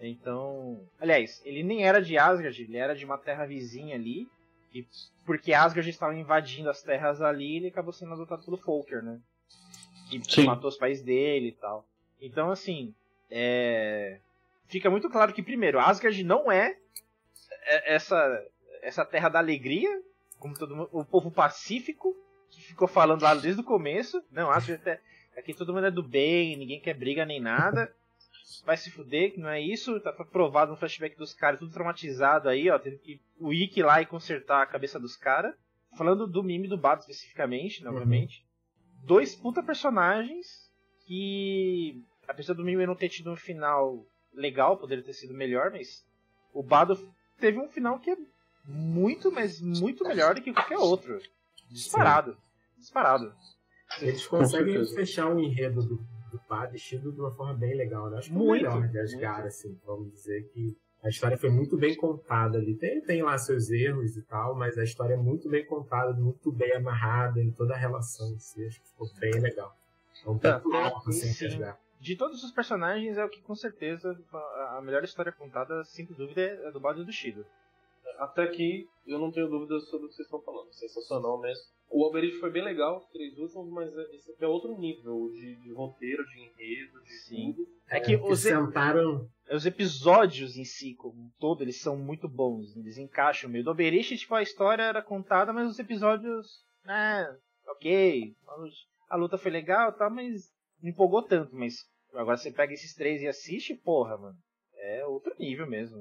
Então, 0.01 0.81
aliás, 0.99 1.41
ele 1.45 1.61
nem 1.61 1.85
era 1.85 2.01
de 2.01 2.17
Asgard, 2.17 2.61
ele 2.61 2.77
era 2.77 2.95
de 2.95 3.05
uma 3.05 3.17
terra 3.17 3.45
vizinha 3.45 3.95
ali. 3.95 4.27
E 4.73 4.85
porque 5.25 5.53
Asgard 5.53 5.87
estava 5.89 6.15
invadindo 6.15 6.69
as 6.69 6.81
terras 6.81 7.21
ali, 7.21 7.57
ele 7.57 7.67
acabou 7.67 7.93
sendo 7.93 8.13
adotado 8.13 8.43
pelo 8.43 8.57
Folker, 8.57 9.03
né? 9.03 9.19
Que 10.09 10.21
Sim. 10.23 10.45
matou 10.45 10.69
os 10.69 10.77
pais 10.77 11.01
dele 11.01 11.49
e 11.49 11.51
tal. 11.51 11.85
Então, 12.19 12.49
assim, 12.49 12.93
é... 13.29 14.19
fica 14.67 14.89
muito 14.89 15.09
claro 15.09 15.33
que, 15.33 15.43
primeiro, 15.43 15.79
Asgard 15.79 16.23
não 16.23 16.51
é, 16.51 16.75
é 17.65 17.93
essa, 17.93 18.45
essa 18.81 19.05
terra 19.05 19.29
da 19.29 19.39
alegria, 19.39 20.01
como 20.39 20.57
todo 20.57 20.75
mundo, 20.75 20.89
o 20.91 21.05
povo 21.05 21.29
pacífico, 21.29 22.15
que 22.49 22.61
ficou 22.61 22.87
falando 22.87 23.21
lá 23.21 23.35
desde 23.35 23.61
o 23.61 23.65
começo. 23.65 24.23
Não, 24.31 24.49
Asgard 24.49 24.81
é, 24.89 24.99
aqui 25.37 25.53
todo 25.53 25.73
mundo 25.73 25.85
é 25.85 25.91
do 25.91 26.03
bem, 26.03 26.57
ninguém 26.57 26.79
quer 26.79 26.95
briga 26.95 27.25
nem 27.25 27.39
nada 27.39 27.93
vai 28.65 28.77
se 28.77 28.91
fuder, 28.91 29.33
que 29.33 29.39
não 29.39 29.49
é 29.49 29.61
isso. 29.61 29.99
Tá 29.99 30.11
provado 30.11 30.71
no 30.71 30.77
flashback 30.77 31.17
dos 31.17 31.33
caras, 31.33 31.59
tudo 31.59 31.73
traumatizado 31.73 32.49
aí, 32.49 32.69
ó. 32.69 32.77
Tendo 32.77 32.97
que 32.97 33.19
o 33.39 33.53
Ikki 33.53 33.81
lá 33.81 34.01
e 34.01 34.05
consertar 34.05 34.61
a 34.61 34.65
cabeça 34.65 34.99
dos 34.99 35.15
caras. 35.15 35.55
Falando 35.97 36.25
do 36.25 36.43
mime 36.43 36.67
do 36.67 36.77
Bado 36.77 37.01
especificamente, 37.01 37.83
novamente. 37.83 38.39
Uhum. 38.39 39.05
Dois 39.07 39.35
puta 39.35 39.61
personagens 39.61 40.71
que, 41.05 42.01
apesar 42.27 42.53
do 42.53 42.63
mime 42.63 42.85
não 42.85 42.95
ter 42.95 43.09
tido 43.09 43.31
um 43.31 43.35
final 43.35 44.05
legal, 44.33 44.77
poderia 44.77 45.03
ter 45.03 45.13
sido 45.13 45.33
melhor, 45.33 45.71
mas 45.71 46.05
o 46.53 46.63
Bado 46.63 46.97
teve 47.37 47.59
um 47.59 47.67
final 47.67 47.99
que 47.99 48.11
é 48.11 48.17
muito, 48.65 49.31
mas 49.31 49.61
muito 49.61 50.07
melhor 50.07 50.35
do 50.35 50.41
que 50.41 50.53
qualquer 50.53 50.77
outro. 50.77 51.19
Disparado. 51.69 52.37
Disparado. 52.77 53.33
Eles 53.99 54.25
conseguem 54.25 54.85
fechar 54.85 55.27
o 55.27 55.39
enredo 55.39 55.83
do, 55.83 56.07
do 56.31 56.71
vestido 56.71 57.11
de 57.11 57.19
uma 57.19 57.31
forma 57.31 57.53
bem 57.53 57.75
legal, 57.75 58.09
né? 58.09 58.17
Acho 58.17 58.29
que 58.29 58.35
muito, 58.35 58.63
melhor 58.63 58.87
de 58.87 58.99
Asgard, 58.99 59.47
assim, 59.47 59.77
vamos 59.85 60.11
dizer 60.11 60.43
que 60.49 60.77
A 61.03 61.09
história 61.09 61.37
foi 61.37 61.49
muito 61.49 61.77
bem 61.77 61.95
contada 61.95 62.57
ali. 62.57 62.75
Tem, 62.75 63.01
tem 63.01 63.23
lá 63.23 63.37
seus 63.37 63.69
erros 63.69 64.15
e 64.15 64.21
tal, 64.21 64.55
mas 64.55 64.77
a 64.77 64.83
história 64.83 65.15
é 65.15 65.17
muito 65.17 65.49
bem 65.49 65.65
contada, 65.65 66.13
muito 66.13 66.51
bem 66.51 66.73
amarrada 66.73 67.41
em 67.41 67.51
toda 67.51 67.73
a 67.73 67.77
relação 67.77 68.31
em 68.33 68.39
si. 68.39 68.65
Acho 68.65 68.81
que 68.81 68.87
ficou 68.87 69.07
bem 69.19 69.41
legal. 69.41 69.75
É 70.25 70.29
um 70.29 70.37
ponto 70.37 70.75
É, 70.75 70.83
alto, 70.83 71.09
assim, 71.09 71.27
sim. 71.33 71.59
De 71.99 72.15
todos 72.15 72.43
os 72.43 72.51
personagens, 72.51 73.17
é 73.17 73.25
o 73.25 73.29
que 73.29 73.41
com 73.41 73.55
certeza 73.55 74.17
a 74.69 74.81
melhor 74.83 75.03
história 75.03 75.31
contada, 75.31 75.83
sem 75.83 76.05
dúvida, 76.05 76.41
é 76.41 76.71
do 76.71 76.79
Bado 76.79 77.01
e 77.01 77.05
do 77.05 77.11
Shido. 77.11 77.45
Até 78.19 78.43
aqui, 78.43 78.87
eu 79.05 79.19
não 79.19 79.31
tenho 79.31 79.49
dúvidas 79.49 79.87
sobre 79.89 80.05
o 80.05 80.09
que 80.09 80.15
vocês 80.15 80.25
estão 80.27 80.41
falando. 80.41 80.71
Sensacional 80.73 81.39
mesmo. 81.39 81.63
O 81.89 82.05
Alberich 82.05 82.37
foi 82.39 82.49
bem 82.49 82.63
legal, 82.63 82.99
os 82.99 83.05
três 83.09 83.37
últimos, 83.37 83.69
mas 83.69 83.93
esse 84.13 84.31
aqui 84.31 84.43
é 84.43 84.47
outro 84.47 84.77
nível 84.77 85.29
de, 85.33 85.55
de 85.57 85.73
roteiro, 85.73 86.23
de 86.25 86.39
enredo, 86.39 87.03
de 87.03 87.13
Sim. 87.25 87.53
tudo. 87.53 87.67
É 87.89 87.99
que 87.99 88.13
Eles 88.13 88.25
os, 88.29 88.45
e- 88.45 88.49
sentaram. 88.49 89.27
os 89.51 89.65
episódios 89.65 90.55
em 90.55 90.63
si, 90.63 90.95
como 90.95 91.13
um 91.21 91.29
todo, 91.37 91.61
eles 91.63 91.81
são 91.81 91.97
muito 91.97 92.29
bons. 92.29 92.75
Eles 92.77 92.97
encaixam 92.97 93.49
meio. 93.49 93.63
Do 93.65 93.71
Oberich, 93.71 94.17
tipo, 94.17 94.33
a 94.35 94.41
história 94.41 94.83
era 94.83 95.01
contada, 95.01 95.51
mas 95.51 95.69
os 95.69 95.79
episódios. 95.79 96.63
É, 96.87 97.35
ok. 97.69 98.33
A 98.47 98.55
luta, 98.55 98.75
a 99.09 99.15
luta 99.17 99.37
foi 99.37 99.51
legal 99.51 99.89
e 99.89 99.97
tal, 99.97 100.09
mas 100.09 100.49
não 100.81 100.89
empolgou 100.89 101.21
tanto. 101.23 101.53
Mas 101.53 101.73
agora 102.13 102.37
você 102.37 102.51
pega 102.53 102.71
esses 102.73 102.93
três 102.95 103.21
e 103.21 103.27
assiste, 103.27 103.75
porra, 103.75 104.17
mano. 104.17 104.37
É 104.75 105.05
outro 105.05 105.35
nível 105.37 105.67
mesmo. 105.67 105.97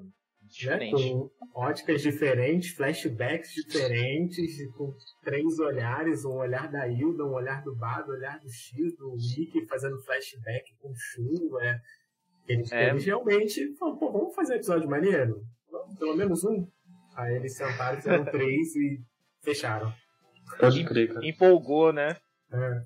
Né, 0.66 0.78
Diferente. 0.88 0.92
com 1.10 1.30
óticas 1.54 2.02
diferentes, 2.02 2.70
flashbacks 2.74 3.52
diferentes, 3.54 4.72
com 4.76 4.94
três 5.22 5.58
olhares, 5.58 6.24
um 6.24 6.36
olhar 6.36 6.70
da 6.70 6.86
Hilda, 6.88 7.24
um 7.24 7.32
olhar 7.32 7.62
do 7.62 7.74
Bado, 7.76 8.10
um 8.12 8.14
olhar 8.16 8.38
do 8.40 8.48
X, 8.50 8.96
do 8.96 9.12
Mickey 9.16 9.66
fazendo 9.66 10.00
flashback 10.02 10.74
com 10.80 10.90
o 10.90 10.94
Shun, 10.96 11.58
é. 11.60 11.80
Eles, 12.48 12.72
É. 12.72 12.90
eles 12.90 13.04
realmente 13.04 13.74
falaram, 13.76 13.98
pô, 13.98 14.12
vamos 14.12 14.34
fazer 14.34 14.54
um 14.54 14.56
episódio 14.56 14.88
maneiro? 14.90 15.40
Pelo 15.98 16.16
menos 16.16 16.42
um? 16.44 16.66
Aí 17.16 17.36
eles 17.36 17.56
sentaram, 17.56 17.96
fizeram 17.96 18.24
três 18.24 18.74
e 18.74 19.00
fecharam. 19.42 19.92
Pode 20.58 20.84
crer, 20.84 21.12
cara. 21.12 21.24
Empolgou, 21.26 21.92
né? 21.92 22.16
É. 22.52 22.84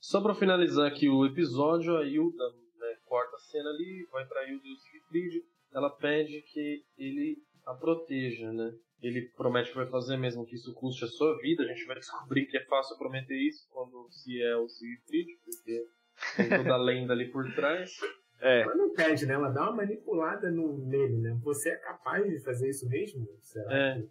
Só 0.00 0.20
pra 0.20 0.34
finalizar 0.34 0.86
aqui 0.86 1.08
o 1.08 1.26
episódio, 1.26 1.96
a 1.96 2.04
Hilda 2.04 2.44
né, 2.78 2.94
corta 3.06 3.36
a 3.36 3.38
cena 3.40 3.68
ali, 3.70 4.06
vai 4.12 4.24
pra 4.24 4.46
Hilda 4.48 4.66
e 4.66 4.72
o 4.72 4.76
Siegfried. 4.76 5.42
Ela 5.72 5.90
pede 5.90 6.42
que 6.42 6.82
ele 6.98 7.36
a 7.66 7.74
proteja, 7.74 8.52
né? 8.52 8.72
Ele 9.02 9.30
promete 9.36 9.70
que 9.70 9.76
vai 9.76 9.86
fazer 9.86 10.16
mesmo 10.16 10.44
que 10.44 10.54
isso 10.54 10.74
custe 10.74 11.04
a 11.04 11.08
sua 11.08 11.36
vida. 11.38 11.62
A 11.62 11.66
gente 11.66 11.84
vai 11.86 11.96
descobrir 11.96 12.46
que 12.46 12.56
é 12.56 12.64
fácil 12.66 12.98
prometer 12.98 13.36
isso 13.36 13.66
quando 13.70 14.08
se 14.10 14.42
é 14.42 14.56
o 14.56 14.68
Siegfried, 14.68 15.38
porque 15.44 15.86
tem 16.36 16.48
toda 16.50 16.74
a 16.74 16.76
lenda 16.76 17.12
ali 17.12 17.30
por 17.30 17.50
trás. 17.54 17.90
É. 18.40 18.62
Ela 18.62 18.74
não 18.74 18.92
pede, 18.92 19.26
né? 19.26 19.34
Ela 19.34 19.50
dá 19.50 19.64
uma 19.64 19.76
manipulada 19.76 20.50
no, 20.50 20.78
nele, 20.86 21.18
né? 21.18 21.38
Você 21.42 21.70
é 21.70 21.76
capaz 21.76 22.26
de 22.28 22.40
fazer 22.40 22.70
isso 22.70 22.88
mesmo? 22.88 23.26
Será? 23.42 23.72
É. 23.72 23.94
que- 24.00 24.08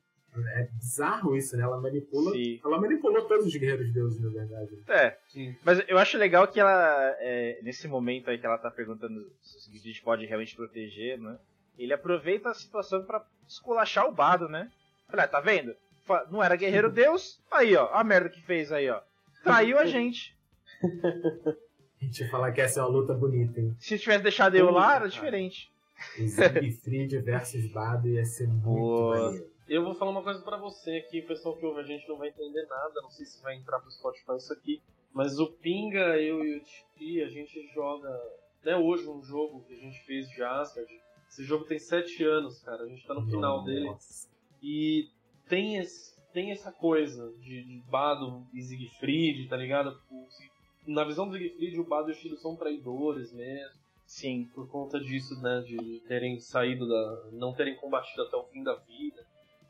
É 0.56 0.64
bizarro 0.74 1.36
isso, 1.36 1.58
né? 1.58 1.64
Ela 1.64 1.80
manipula. 1.80 2.32
Sim. 2.32 2.60
Ela 2.64 2.80
manipulou 2.80 3.22
todos 3.28 3.48
os 3.48 3.56
guerreiros 3.56 3.92
deuses, 3.92 4.22
na 4.22 4.30
verdade. 4.30 4.78
É. 4.88 5.18
Sim. 5.28 5.56
Mas 5.64 5.82
eu 5.88 5.98
acho 5.98 6.18
legal 6.18 6.48
que 6.48 6.60
ela, 6.60 7.16
é, 7.20 7.60
nesse 7.62 7.88
momento 7.88 8.30
aí 8.30 8.38
que 8.38 8.46
ela 8.46 8.58
tá 8.58 8.70
perguntando 8.70 9.30
se 9.42 9.58
o 9.58 9.62
Sigrid 9.62 10.02
pode 10.02 10.26
realmente 10.26 10.56
proteger, 10.56 11.20
né? 11.20 11.38
Ele 11.78 11.94
aproveita 11.94 12.50
a 12.50 12.54
situação 12.54 13.04
pra 13.04 13.24
esculachar 13.48 14.08
o 14.08 14.12
Bado, 14.12 14.48
né? 14.48 14.70
Olha, 15.12 15.28
tá 15.28 15.40
vendo? 15.40 15.76
Não 16.32 16.44
era 16.44 16.56
guerreiro 16.56 16.92
deus? 16.92 17.40
Aí, 17.52 17.76
ó, 17.76 17.90
a 17.92 18.04
merda 18.04 18.30
que 18.30 18.42
fez 18.42 18.72
aí, 18.72 18.90
ó. 18.90 19.02
Traiu 19.44 19.80
a 19.80 19.86
gente. 19.86 20.36
A 20.84 22.06
gente 22.06 22.30
falar 22.30 22.52
que 22.52 22.62
essa 22.62 22.80
é 22.80 22.84
uma 22.84 22.90
luta 22.90 23.14
bonita, 23.14 23.60
hein? 23.60 23.76
Se 23.80 23.98
tivesse 24.00 24.24
deixado 24.24 24.56
eu 24.56 24.70
lá, 24.70 24.96
era 24.96 25.10
diferente. 25.10 25.72
O 26.18 26.28
Siegfried 26.28 27.20
versus 27.20 27.66
Bado 27.72 28.08
ia 28.08 28.24
ser 28.24 28.48
muito 28.48 28.64
Boa. 28.64 29.26
maneiro. 29.26 29.49
Eu 29.70 29.84
vou 29.84 29.94
falar 29.94 30.12
uma 30.12 30.24
coisa 30.24 30.42
pra 30.42 30.58
você 30.58 30.98
aqui, 30.98 31.20
o 31.20 31.28
pessoal 31.28 31.56
que 31.56 31.64
ouve 31.66 31.82
a 31.82 31.84
gente 31.84 32.08
não 32.10 32.18
vai 32.18 32.30
entender 32.30 32.66
nada, 32.66 33.02
não 33.04 33.10
sei 33.12 33.26
se 33.26 33.42
vai 33.44 33.56
entrar 33.56 33.80
pro 33.80 33.92
Spotify 33.92 34.36
isso 34.38 34.52
aqui, 34.52 34.82
mas 35.14 35.40
o 35.40 35.48
Pinga, 35.48 36.18
eu 36.20 36.44
e 36.44 36.58
o 36.58 36.64
Tipi, 36.64 37.22
a 37.22 37.30
gente 37.30 37.68
joga 37.74 38.10
até 38.60 38.76
hoje 38.76 39.08
um 39.08 39.22
jogo 39.24 39.64
que 39.68 39.74
a 39.76 39.78
gente 39.78 40.00
fez 40.06 40.28
de 40.30 40.42
Asgard. 40.42 40.92
Esse 41.30 41.44
jogo 41.44 41.66
tem 41.66 41.78
7 41.78 42.24
anos, 42.24 42.60
cara, 42.62 42.84
a 42.84 42.88
gente 42.88 43.06
tá 43.06 43.14
no 43.14 43.26
final 43.26 43.64
dele. 43.64 43.86
Nossa. 43.86 44.28
E 44.62 45.08
tem, 45.48 45.78
esse, 45.78 46.20
tem 46.34 46.52
essa 46.52 46.72
coisa 46.72 47.32
de, 47.40 47.64
de 47.64 47.80
Bado 47.90 48.48
e 48.54 48.62
Siegfried, 48.64 49.48
tá 49.48 49.56
ligado? 49.56 50.00
O 50.10 50.26
Sig- 50.32 50.52
na 50.88 51.04
visão 51.04 51.30
do 51.30 51.38
Siegfried, 51.38 51.80
o 51.80 51.84
Bado 51.84 52.10
e 52.10 52.14
o 52.14 52.16
Shido 52.16 52.38
são 52.38 52.56
traidores 52.56 53.32
mesmo 53.32 53.78
Sim. 54.08 54.50
por 54.56 54.68
conta 54.68 55.00
disso, 55.00 55.40
né, 55.42 55.62
de 55.62 56.00
terem 56.08 56.40
saído 56.40 56.88
da, 56.88 57.30
não 57.34 57.54
terem 57.54 57.76
combatido 57.76 58.24
até 58.24 58.36
o 58.36 58.46
fim 58.46 58.64
da 58.64 58.74
vida. 58.74 59.24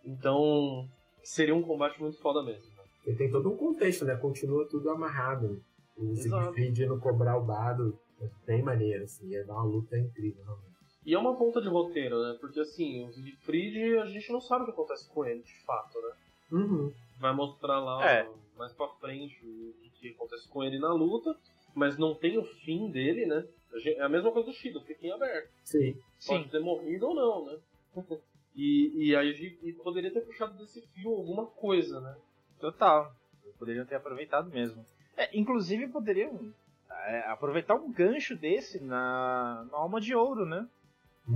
Então, 0.10 0.88
seria 1.23 1.56
um 1.56 1.61
combate 1.61 1.99
muito 2.02 2.18
foda 2.19 2.41
mesmo. 2.44 2.68
né? 2.76 2.84
E 3.07 3.15
tem 3.15 3.30
todo 3.31 3.49
um 3.52 3.56
contexto, 3.57 4.06
né? 4.06 4.15
Continua 4.15 4.68
tudo 4.68 4.90
amarrado. 4.90 5.61
O. 5.98 6.15
Siegfried 6.15 6.84
indo 6.84 6.99
cobrar 6.99 7.38
o 7.38 7.44
Bado 7.45 7.98
é 8.22 8.27
bem 8.45 8.61
maneiro, 8.64 9.03
assim. 9.03 9.27
Ia 9.27 9.45
dar 9.45 9.53
uma 9.53 9.64
luta 9.64 9.98
incrível, 9.98 10.44
realmente. 10.44 10.69
E 11.06 11.14
é 11.14 11.18
uma 11.19 11.36
ponta 11.36 11.61
de 11.61 11.68
roteiro, 11.68 12.22
né? 12.22 12.38
Porque 12.40 12.60
assim, 12.60 13.07
o 13.07 13.14
Siegfried, 13.14 13.98
a 13.99 14.06
gente 14.06 14.31
não 14.31 14.41
sabe 14.41 14.64
o 14.64 14.65
que 14.65 14.72
acontece 14.72 15.10
com 15.10 15.26
ele, 15.26 15.41
de 15.41 15.64
fato, 15.64 15.98
né? 16.02 16.11
Uhum. 16.52 16.94
Vai 17.19 17.34
mostrar 17.34 17.80
lá 17.80 18.06
É. 18.10 18.30
mais 18.57 18.73
pra 18.73 18.88
frente 18.99 19.38
o 19.45 19.73
que, 19.99 20.10
acontece 20.10 20.48
com 20.49 20.64
ele 20.64 20.80
na 20.80 20.94
luta, 20.94 21.36
mas 21.76 21.98
não 21.98 22.15
tem 22.15 22.38
o 22.38 22.44
fim 22.44 22.90
dele, 22.90 23.26
né? 23.26 23.45
É 23.86 24.02
a 24.02 24.10
mesma 24.10 24.31
coisa 24.31 24.48
do 24.49 24.53
Shido, 24.53 24.81
fica 24.81 25.06
em 25.06 25.11
aberto. 25.11 25.49
Sim. 25.64 25.94
Pode 26.26 26.44
Sim. 26.45 26.49
ter 26.49 26.60
morrido 26.60 27.07
ou 27.07 27.15
não, 27.15 27.45
né? 27.45 27.57
e, 28.56 29.10
e 29.10 29.16
aí 29.16 29.30
a 29.30 29.34
gente 29.34 29.74
poderia 29.84 30.12
ter 30.12 30.22
puxado 30.22 30.58
desse 30.58 30.82
fio 30.88 31.12
alguma 31.12 31.46
coisa, 31.46 32.00
né? 32.02 32.16
Total. 32.60 33.14
Poderiam 33.58 33.86
ter 33.86 33.96
aproveitado 33.96 34.50
mesmo. 34.50 34.86
É, 35.16 35.38
inclusive 35.38 35.88
poderiam 35.88 36.54
é, 36.90 37.20
aproveitar 37.28 37.76
um 37.76 37.92
gancho 37.92 38.36
desse 38.36 38.84
na, 38.84 39.68
na 39.72 39.78
Alma 39.78 40.00
de 40.00 40.16
Ouro, 40.16 40.46
né? 40.46 40.68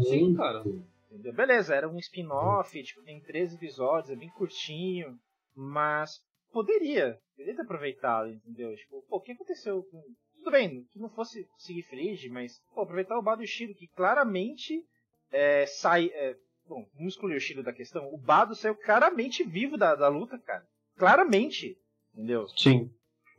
Sim, 0.04 0.36
cara. 0.36 0.64
Entendeu? 1.12 1.34
Beleza, 1.34 1.76
era 1.76 1.88
um 1.88 2.00
spin-off, 2.00 2.82
tipo, 2.82 3.04
tem 3.04 3.20
13 3.20 3.56
episódios, 3.56 4.10
é 4.10 4.16
bem 4.16 4.30
curtinho, 4.30 5.20
mas 5.56 6.24
poderia, 6.52 7.20
poderia 7.36 7.56
ter 7.56 7.62
aproveitado, 7.62 8.30
entendeu? 8.30 8.76
Tipo, 8.76 9.04
pô, 9.04 9.18
o 9.18 9.22
que 9.22 9.32
aconteceu 9.32 9.84
com... 9.84 10.04
Tudo 10.38 10.52
bem, 10.52 10.84
que 10.92 11.00
não 11.00 11.10
fosse 11.10 11.48
Siegfried, 11.58 12.30
mas, 12.30 12.60
pô, 12.74 12.82
aproveitar 12.82 13.18
o 13.18 13.22
Bado 13.22 13.42
e 13.42 13.46
o 13.46 13.48
Shiro, 13.48 13.76
que 13.76 13.88
claramente 13.88 14.84
é, 15.32 15.66
sai... 15.66 16.08
é, 16.14 16.36
bom, 16.68 16.86
vamos 16.96 17.14
excluir 17.14 17.36
o 17.36 17.40
Shiro 17.40 17.64
da 17.64 17.74
questão, 17.74 18.08
o 18.14 18.18
Bado 18.18 18.56
saiu 18.56 18.76
claramente 18.76 19.44
vivo 19.44 19.78
da, 19.78 19.96
da 19.96 20.08
luta, 20.08 20.38
cara. 20.40 20.64
Claramente, 20.98 21.78
entendeu? 22.14 22.48
Sim. 22.58 22.90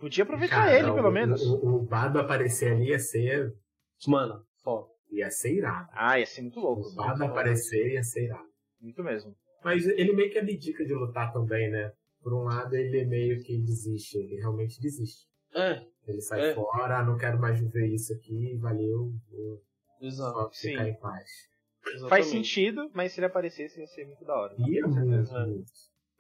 Podia 0.01 0.25
aproveitar 0.25 0.57
Cara, 0.67 0.79
ele, 0.79 0.91
o- 0.91 0.95
pelo 0.95 1.11
menos. 1.11 1.41
O, 1.43 1.77
o 1.77 1.83
Bado 1.87 2.19
aparecer 2.19 2.73
ali 2.73 2.89
ia 2.89 2.99
ser. 2.99 3.53
Mano, 4.07 4.45
foda. 4.63 4.89
ia 5.11 5.31
ser 5.31 5.55
irado. 5.55 5.89
Ah, 5.93 6.19
ia 6.19 6.27
ser 6.27 6.43
muito 6.43 6.61
louco. 6.61 6.83
O 6.89 6.95
Bado 6.95 7.25
aparecer 7.25 7.93
ia 7.93 8.03
ser 8.03 8.25
irado. 8.25 8.49
Muito 8.81 9.03
mesmo. 9.03 9.35
Mas 9.63 9.87
ele 9.87 10.13
meio 10.13 10.31
que 10.31 10.39
abdica 10.39 10.85
de 10.85 10.93
lutar 10.93 11.33
também, 11.33 11.71
né? 11.71 11.91
Por 12.23 12.35
um 12.35 12.43
lado, 12.45 12.75
ele 12.75 13.05
meio 13.07 13.43
que 13.43 13.59
desiste. 13.63 14.19
Ele 14.19 14.37
realmente 14.37 14.79
desiste. 14.81 15.27
É, 15.55 15.81
Ele 16.07 16.21
sai 16.21 16.51
É. 16.51 16.55
fora, 16.55 16.99
ah, 16.99 17.05
não 17.05 17.17
quero 17.17 17.39
mais 17.39 17.59
viver 17.61 17.87
isso 17.87 18.13
aqui, 18.13 18.59
valeu, 18.59 19.13
vou 19.31 19.63
exato. 20.03 20.33
só 20.35 20.51
ficar 20.51 20.85
Sim. 20.85 20.91
em 20.91 20.99
paz. 20.99 21.31
Exatamente. 21.87 22.09
Faz 22.09 22.27
sentido, 22.27 22.91
mas 22.95 23.13
se 23.13 23.21
ele 23.21 23.27
aparecesse 23.27 23.81
ia 23.81 23.87
ser 23.87 24.07
muito 24.07 24.25
da 24.25 24.35
hora. 24.37 24.55
Ia 24.59 24.83
Com 24.83 24.89
muito, 24.91 25.27
certeza. 25.27 25.39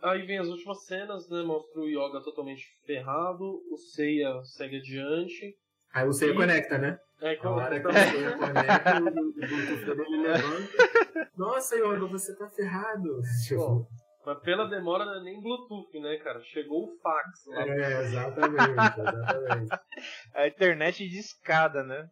É. 0.02 0.08
Aí 0.08 0.26
vem 0.26 0.38
as 0.38 0.48
últimas 0.48 0.84
cenas, 0.84 1.28
né? 1.30 1.42
Mostra 1.42 1.80
o 1.80 1.88
Yoga 1.88 2.20
totalmente 2.22 2.64
ferrado, 2.84 3.62
o 3.70 3.76
Seiya 3.78 4.42
segue 4.44 4.76
adiante. 4.76 5.56
Aí 5.92 6.06
o 6.06 6.12
Seiya 6.12 6.32
E- 6.32 6.36
conecta, 6.36 6.76
né? 6.78 6.98
É, 7.20 7.38
hora 7.46 7.80
que 7.80 7.86
como... 7.86 7.98
o 7.98 8.02
Seiya 8.02 8.36
conecta, 8.36 9.00
o 9.00 9.08
o 9.08 9.32
Bluetooth 9.32 9.96
dele 9.96 10.22
levanta. 10.22 11.30
Nossa, 11.36 11.76
Yoga, 11.76 12.06
você 12.06 12.36
tá 12.36 12.48
ferrado. 12.50 13.20
Tipo, 13.48 13.86
Mas 14.26 14.38
pela 14.40 14.66
demora 14.66 15.04
não 15.06 15.14
é 15.20 15.22
nem 15.22 15.40
Bluetooth, 15.40 15.98
né, 16.00 16.16
cara? 16.18 16.40
Chegou 16.42 16.84
o 16.84 16.98
fax 16.98 17.46
lá. 17.46 17.66
é, 17.66 18.02
exatamente, 18.02 18.70
exatamente. 18.70 19.78
A 20.34 20.46
internet 20.48 21.08
de 21.08 21.18
escada, 21.18 21.82
né? 21.82 22.06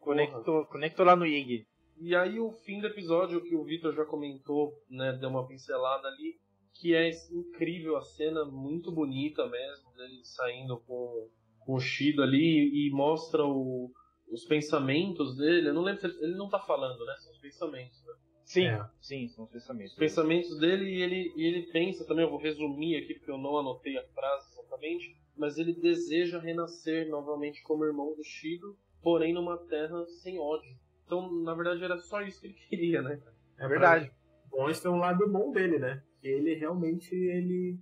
Conectou, 0.00 0.66
conectou 0.66 1.06
lá 1.06 1.16
no 1.16 1.24
IG. 1.24 1.64
E 2.00 2.14
aí 2.14 2.38
o 2.38 2.52
fim 2.52 2.80
do 2.80 2.86
episódio, 2.86 3.42
que 3.42 3.56
o 3.56 3.64
Victor 3.64 3.92
já 3.94 4.04
comentou, 4.04 4.72
né, 4.88 5.12
deu 5.12 5.28
uma 5.28 5.46
pincelada 5.46 6.08
ali, 6.08 6.36
que 6.74 6.94
é 6.94 7.10
incrível 7.32 7.96
a 7.96 8.02
cena, 8.02 8.44
muito 8.44 8.92
bonita 8.92 9.46
mesmo, 9.48 9.92
dele 9.96 10.20
saindo 10.24 10.78
com, 10.86 11.28
com 11.60 11.74
o 11.74 11.80
Shido 11.80 12.22
ali 12.22 12.86
e 12.86 12.90
mostra 12.92 13.44
o, 13.44 13.90
os 14.30 14.44
pensamentos 14.44 15.36
dele. 15.36 15.70
Eu 15.70 15.74
não 15.74 15.82
lembro 15.82 16.00
se 16.00 16.06
ele, 16.06 16.24
ele 16.24 16.36
não 16.36 16.48
tá 16.48 16.60
falando, 16.60 17.04
né? 17.04 17.14
São 17.18 17.32
os 17.32 17.38
pensamentos. 17.38 18.00
Né? 18.06 18.14
Sim, 18.44 18.64
É. 18.66 18.88
sim, 19.00 19.28
são 19.28 19.44
os 19.44 19.50
pensamentos. 19.50 19.92
Os 19.92 19.98
pensamentos 19.98 20.58
dele 20.58 20.84
e 20.84 21.02
ele, 21.02 21.32
e 21.36 21.46
ele 21.46 21.62
pensa 21.72 22.06
também, 22.06 22.24
eu 22.24 22.30
vou 22.30 22.38
resumir 22.38 22.96
aqui 22.96 23.14
porque 23.14 23.30
eu 23.30 23.38
não 23.38 23.58
anotei 23.58 23.98
a 23.98 24.06
frase 24.08 24.52
exatamente, 24.52 25.16
mas 25.36 25.58
ele 25.58 25.72
deseja 25.74 26.38
renascer 26.38 27.08
novamente 27.08 27.62
como 27.62 27.84
irmão 27.84 28.14
do 28.14 28.22
Shido, 28.22 28.78
porém 29.02 29.34
numa 29.34 29.58
terra 29.66 30.06
sem 30.22 30.38
ódio. 30.38 30.76
Então, 31.08 31.32
na 31.42 31.54
verdade, 31.54 31.82
era 31.82 31.96
só 31.96 32.20
isso 32.20 32.42
que 32.42 32.48
ele 32.48 32.54
queria, 32.68 33.02
né? 33.02 33.18
É 33.58 33.66
verdade. 33.66 34.12
Mostra 34.52 34.90
um 34.90 34.98
lado 34.98 35.26
bom 35.26 35.50
dele, 35.50 35.78
né? 35.78 36.02
Ele 36.22 36.54
realmente 36.54 37.14
ele 37.14 37.80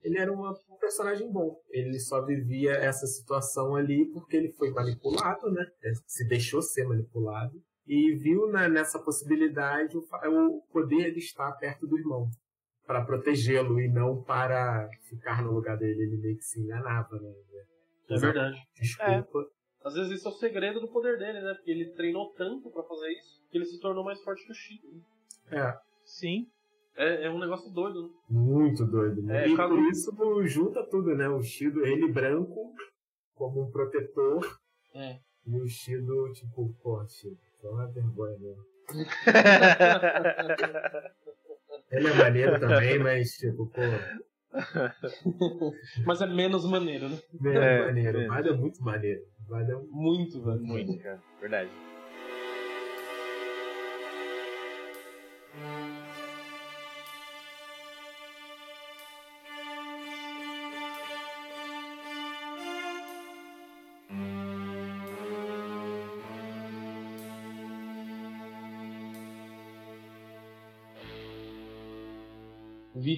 ele 0.00 0.16
era 0.16 0.32
uma, 0.32 0.52
um 0.70 0.76
personagem 0.76 1.30
bom. 1.30 1.60
Ele 1.70 1.98
só 1.98 2.24
vivia 2.24 2.70
essa 2.70 3.04
situação 3.06 3.74
ali 3.74 4.06
porque 4.12 4.36
ele 4.36 4.52
foi 4.52 4.70
manipulado, 4.70 5.50
né? 5.50 5.66
Se 6.06 6.26
deixou 6.26 6.62
ser 6.62 6.86
manipulado 6.86 7.60
e 7.84 8.14
viu 8.14 8.48
na, 8.48 8.68
nessa 8.68 8.98
possibilidade 9.00 9.96
o, 9.96 10.00
o 10.00 10.62
poder 10.72 11.12
de 11.12 11.18
estar 11.18 11.50
perto 11.54 11.86
do 11.86 11.98
irmão 11.98 12.30
para 12.86 13.04
protegê-lo 13.04 13.80
e 13.80 13.88
não 13.88 14.22
para 14.22 14.88
ficar 15.08 15.42
no 15.42 15.52
lugar 15.52 15.76
dele. 15.76 16.00
Ele 16.00 16.18
meio 16.18 16.36
que 16.36 16.44
se 16.44 16.60
enganava, 16.60 17.18
né? 17.18 17.32
É 18.10 18.18
verdade. 18.18 18.62
Desculpa. 18.74 19.40
É. 19.40 19.57
Às 19.84 19.94
vezes 19.94 20.18
isso 20.18 20.28
é 20.28 20.30
o 20.30 20.34
segredo 20.34 20.80
do 20.80 20.88
poder 20.88 21.18
dele, 21.18 21.40
né? 21.40 21.54
Porque 21.54 21.70
ele 21.70 21.86
treinou 21.92 22.32
tanto 22.36 22.70
para 22.70 22.82
fazer 22.82 23.08
isso 23.12 23.40
que 23.50 23.56
ele 23.58 23.64
se 23.64 23.80
tornou 23.80 24.04
mais 24.04 24.20
forte 24.22 24.44
que 24.44 24.52
o 24.52 24.54
Chico. 24.54 24.86
Né? 25.50 25.58
É. 25.58 25.78
Sim. 26.04 26.46
É, 26.96 27.26
é 27.26 27.30
um 27.30 27.38
negócio 27.38 27.70
doido, 27.70 28.02
né? 28.02 28.08
Muito 28.28 28.84
doido, 28.84 29.22
né? 29.22 29.44
É, 29.44 29.48
e 29.48 29.56
por 29.56 29.78
isso 29.88 30.10
junta 30.46 30.82
tudo, 30.84 31.14
né? 31.14 31.28
O 31.28 31.40
Shido, 31.40 31.86
ele 31.86 32.10
branco, 32.10 32.74
como 33.36 33.62
um 33.62 33.70
protetor, 33.70 34.58
É. 34.94 35.20
e 35.46 35.56
o 35.60 35.68
Shido, 35.68 36.32
tipo, 36.32 36.74
pô, 36.82 37.06
Shido, 37.06 37.38
é 37.62 37.68
uma 37.68 37.86
vergonha 37.86 38.36
mesmo. 38.38 38.66
Ele 41.90 42.08
é 42.08 42.14
maneiro 42.14 42.60
também, 42.60 42.98
mas, 42.98 43.30
tipo, 43.32 43.66
pô, 43.66 43.80
Mas 46.06 46.20
é 46.20 46.26
menos 46.26 46.64
maneiro, 46.64 47.08
né? 47.08 47.18
menos 47.40 47.62
É, 47.62 47.86
maneiro. 47.86 48.18
menos. 48.18 48.34
Vada 48.34 48.48
é 48.48 48.52
muito 48.52 48.82
maneiro. 48.82 49.20
Vada 49.48 49.72
é 49.72 49.76
um 49.76 49.86
Muito, 49.90 50.42
velho. 50.42 50.60
Muito, 50.62 50.98
cara. 51.02 51.22
Verdade. 51.40 51.70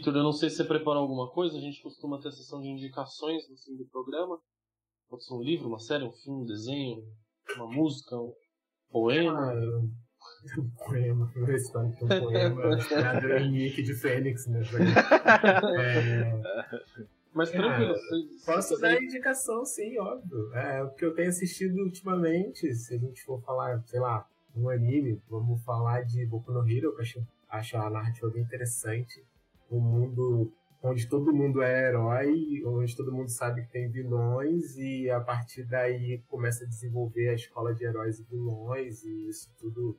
Vitor, 0.00 0.16
eu 0.16 0.22
não 0.22 0.32
sei 0.32 0.48
se 0.48 0.56
você 0.56 0.64
preparou 0.64 1.02
alguma 1.02 1.28
coisa, 1.28 1.58
a 1.58 1.60
gente 1.60 1.82
costuma 1.82 2.18
ter 2.18 2.28
a 2.28 2.32
sessão 2.32 2.62
de 2.62 2.68
indicações 2.68 3.46
no 3.50 3.56
fim 3.58 3.76
do 3.76 3.84
programa. 3.84 4.40
Pode 5.10 5.26
ser 5.26 5.34
um 5.34 5.42
livro, 5.42 5.68
uma 5.68 5.78
série, 5.78 6.04
um 6.04 6.12
filme, 6.12 6.42
um 6.42 6.46
desenho, 6.46 7.04
uma 7.56 7.66
música, 7.66 8.16
um 8.16 8.32
poema. 8.90 9.52
um 10.56 10.70
poema. 10.86 11.30
Vou 11.34 11.44
recitar 11.44 11.84
aqui 11.84 12.02
um 12.02 12.08
poema 12.08 12.78
inspirado 12.78 13.28
em 13.28 13.50
Nick 13.50 13.82
de 13.82 13.94
Fênix, 13.94 14.46
né? 14.46 14.62
É, 15.78 17.04
Mas 17.34 17.50
tranquilo, 17.50 17.92
Ah, 17.92 17.98
se 17.98 18.46
Posso 18.46 18.80
dar 18.80 19.02
indicação, 19.02 19.66
sim, 19.66 19.98
óbvio. 19.98 20.54
É, 20.54 20.82
o 20.82 20.90
que 20.94 21.04
eu 21.04 21.14
tenho 21.14 21.28
assistido 21.28 21.76
ultimamente, 21.82 22.74
se 22.74 22.94
a 22.94 22.98
gente 22.98 23.22
for 23.22 23.38
falar, 23.42 23.82
sei 23.86 24.00
lá, 24.00 24.26
um 24.56 24.70
anime, 24.70 25.20
vamos 25.28 25.62
falar 25.62 26.04
de 26.04 26.24
Boku 26.24 26.50
no 26.50 26.66
Hero, 26.66 26.92
que 26.92 27.00
eu 27.00 27.02
acho, 27.02 27.26
acho 27.50 27.76
a 27.76 27.90
narrativa 27.90 28.30
bem 28.30 28.42
interessante. 28.42 29.22
Um 29.70 29.80
mundo 29.80 30.52
onde 30.82 31.08
todo 31.08 31.32
mundo 31.32 31.62
é 31.62 31.88
herói, 31.88 32.62
onde 32.64 32.96
todo 32.96 33.12
mundo 33.12 33.28
sabe 33.28 33.62
que 33.62 33.72
tem 33.72 33.90
vilões, 33.90 34.76
e 34.78 35.10
a 35.10 35.20
partir 35.20 35.64
daí 35.64 36.22
começa 36.28 36.64
a 36.64 36.66
desenvolver 36.68 37.28
a 37.28 37.34
escola 37.34 37.74
de 37.74 37.84
heróis 37.84 38.18
e 38.18 38.24
vilões, 38.24 39.04
e 39.04 39.28
isso 39.28 39.50
tudo 39.58 39.96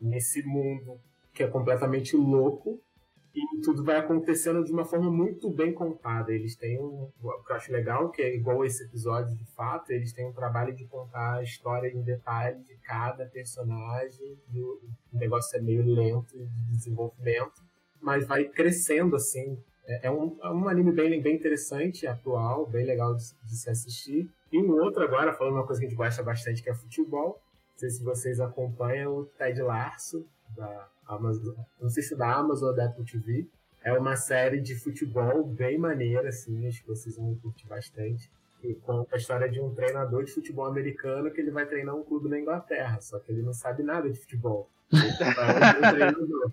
nesse 0.00 0.42
mundo 0.42 0.98
que 1.34 1.42
é 1.42 1.46
completamente 1.48 2.16
louco, 2.16 2.80
e 3.34 3.60
tudo 3.62 3.82
vai 3.82 3.96
acontecendo 3.96 4.62
de 4.62 4.70
uma 4.72 4.84
forma 4.84 5.10
muito 5.10 5.50
bem 5.50 5.72
contada. 5.72 6.32
Eles 6.32 6.54
têm 6.54 6.78
um. 6.78 7.10
O 7.22 7.42
que 7.44 7.52
eu 7.52 7.56
acho 7.56 7.72
legal, 7.72 8.10
que 8.10 8.20
é 8.20 8.34
igual 8.34 8.62
esse 8.62 8.84
episódio 8.84 9.34
de 9.34 9.46
fato, 9.54 9.90
eles 9.90 10.12
têm 10.12 10.26
um 10.26 10.34
trabalho 10.34 10.74
de 10.74 10.84
contar 10.86 11.38
a 11.38 11.42
história 11.42 11.88
em 11.88 12.02
detalhe 12.02 12.62
de 12.62 12.76
cada 12.78 13.24
personagem, 13.26 14.38
e 14.52 14.60
o 14.60 14.80
negócio 15.12 15.58
é 15.58 15.62
meio 15.62 15.82
lento 15.82 16.36
de 16.36 16.70
desenvolvimento, 16.72 17.62
mas 18.02 18.26
vai 18.26 18.44
crescendo 18.44 19.16
assim. 19.16 19.56
É, 19.86 20.08
é 20.08 20.10
um, 20.10 20.36
é 20.42 20.50
um 20.50 20.68
anime 20.68 20.92
bem, 20.92 21.20
bem 21.20 21.36
interessante, 21.36 22.06
atual, 22.06 22.66
bem 22.66 22.84
legal 22.84 23.14
de, 23.14 23.24
de 23.44 23.56
se 23.56 23.70
assistir. 23.70 24.28
E 24.52 24.58
um 24.58 24.72
outro 24.72 25.02
agora, 25.02 25.32
falando 25.32 25.54
uma 25.54 25.66
coisa 25.66 25.80
que 25.80 25.86
a 25.86 25.88
gente 25.88 25.96
gosta 25.96 26.22
bastante, 26.22 26.62
que 26.62 26.68
é 26.68 26.74
futebol. 26.74 27.40
Não 27.72 27.78
sei 27.78 27.90
se 27.90 28.04
vocês 28.04 28.40
acompanham 28.40 29.16
o 29.16 29.24
Ted 29.24 29.60
Lasso, 29.62 30.26
da 30.54 30.88
Amazon, 31.06 31.54
não 31.80 31.88
sei 31.88 32.02
se 32.02 32.14
da 32.14 32.34
Amazon 32.34 32.68
ou 32.68 32.76
da 32.76 32.86
Apple 32.86 33.04
TV. 33.04 33.46
É 33.84 33.92
uma 33.98 34.14
série 34.14 34.60
de 34.60 34.76
futebol 34.76 35.42
bem 35.44 35.76
maneira, 35.76 36.28
assim, 36.28 36.68
acho 36.68 36.82
que 36.82 36.88
vocês 36.88 37.16
vão 37.16 37.34
curtir 37.36 37.66
bastante. 37.66 38.30
E 38.62 38.74
conta 38.74 39.16
a 39.16 39.18
história 39.18 39.48
de 39.48 39.60
um 39.60 39.74
treinador 39.74 40.22
de 40.22 40.32
futebol 40.32 40.66
americano 40.66 41.32
que 41.32 41.40
ele 41.40 41.50
vai 41.50 41.66
treinar 41.66 41.96
um 41.96 42.04
clube 42.04 42.28
na 42.28 42.38
Inglaterra, 42.38 43.00
só 43.00 43.18
que 43.18 43.32
ele 43.32 43.42
não 43.42 43.52
sabe 43.52 43.82
nada 43.82 44.08
de 44.08 44.16
futebol. 44.20 44.68
Ele 44.92 45.02
é 45.02 45.88
um 45.88 45.94
treinador. 45.94 46.52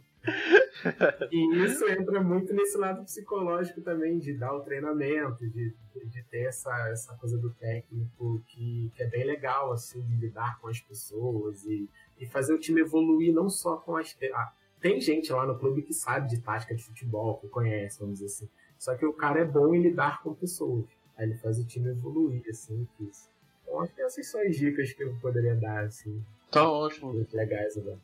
E 1.31 1.65
isso 1.65 1.87
entra 1.87 2.21
muito 2.23 2.53
nesse 2.53 2.77
lado 2.77 3.03
psicológico 3.03 3.81
também, 3.81 4.17
de 4.17 4.33
dar 4.33 4.53
o 4.53 4.61
treinamento, 4.61 5.47
de, 5.47 5.73
de 6.05 6.23
ter 6.23 6.43
essa, 6.47 6.71
essa 6.89 7.13
coisa 7.15 7.37
do 7.37 7.49
técnico 7.51 8.41
que, 8.47 8.91
que 8.95 9.03
é 9.03 9.07
bem 9.07 9.25
legal, 9.25 9.71
assim, 9.71 10.01
de 10.01 10.15
lidar 10.15 10.59
com 10.59 10.67
as 10.67 10.79
pessoas 10.79 11.65
e, 11.65 11.89
e 12.19 12.25
fazer 12.25 12.53
o 12.53 12.59
time 12.59 12.81
evoluir 12.81 13.33
não 13.33 13.49
só 13.49 13.77
com 13.77 13.95
as. 13.97 14.15
Ah, 14.33 14.53
tem 14.79 14.99
gente 15.01 15.31
lá 15.33 15.45
no 15.45 15.57
clube 15.59 15.81
que 15.81 15.93
sabe 15.93 16.29
de 16.29 16.41
tática 16.41 16.73
de 16.73 16.83
futebol, 16.83 17.37
que 17.37 17.47
conhece, 17.49 17.99
vamos 17.99 18.19
dizer 18.19 18.27
assim. 18.27 18.49
Só 18.77 18.95
que 18.95 19.05
o 19.05 19.13
cara 19.13 19.41
é 19.41 19.45
bom 19.45 19.75
em 19.75 19.81
lidar 19.81 20.23
com 20.23 20.33
pessoas. 20.33 20.85
Aí 21.17 21.25
ele 21.25 21.35
faz 21.37 21.59
o 21.59 21.65
time 21.65 21.89
evoluir, 21.89 22.41
assim, 22.49 22.87
que 22.97 23.03
isso. 23.03 23.29
Então 23.63 23.81
acho 23.81 23.93
que 23.93 24.01
essas 24.01 24.25
são 24.27 24.39
as 24.41 24.55
dicas 24.55 24.93
que 24.93 25.03
eu 25.03 25.13
poderia 25.21 25.55
dar, 25.55 25.83
assim, 25.83 26.23
Tá 26.49 26.67
ótimo. 26.71 27.13
muito 27.13 27.35
legais 27.35 27.77
agora. 27.77 27.99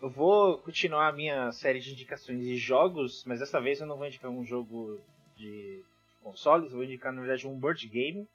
Eu 0.00 0.08
vou 0.08 0.58
continuar 0.58 1.08
a 1.08 1.12
minha 1.12 1.50
série 1.50 1.80
de 1.80 1.90
indicações 1.90 2.40
de 2.40 2.56
jogos, 2.56 3.24
mas 3.26 3.40
dessa 3.40 3.60
vez 3.60 3.80
eu 3.80 3.86
não 3.86 3.96
vou 3.96 4.06
indicar 4.06 4.30
um 4.30 4.44
jogo 4.44 5.00
de 5.34 5.82
consoles, 6.22 6.70
eu 6.70 6.76
vou 6.76 6.84
indicar 6.84 7.12
na 7.12 7.20
verdade 7.20 7.48
um 7.48 7.58
board 7.58 7.84
game, 7.88 8.28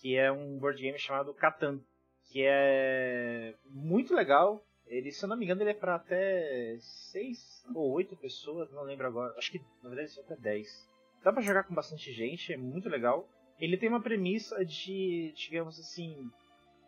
que 0.00 0.16
é 0.16 0.32
um 0.32 0.58
board 0.58 0.82
game 0.82 0.98
chamado 0.98 1.32
Catan, 1.32 1.78
que 2.24 2.42
é 2.44 3.54
muito 3.70 4.12
legal. 4.12 4.60
Ele, 4.88 5.12
se 5.12 5.24
eu 5.24 5.28
não 5.28 5.36
me 5.36 5.44
engano, 5.44 5.62
ele 5.62 5.70
é 5.70 5.74
para 5.74 5.94
até 5.94 6.76
6 6.80 7.64
ou 7.72 7.92
8 7.92 8.16
pessoas, 8.16 8.72
não 8.72 8.82
lembro 8.82 9.06
agora. 9.06 9.32
Acho 9.38 9.52
que 9.52 9.62
na 9.84 9.90
verdade 9.90 10.18
é 10.18 10.20
até 10.20 10.34
10. 10.34 10.90
Dá 11.22 11.32
pra 11.32 11.42
jogar 11.42 11.62
com 11.62 11.74
bastante 11.74 12.12
gente, 12.12 12.52
é 12.52 12.56
muito 12.56 12.88
legal. 12.88 13.28
Ele 13.60 13.76
tem 13.76 13.88
uma 13.88 14.02
premissa 14.02 14.64
de, 14.64 15.32
digamos 15.36 15.78
assim, 15.78 16.28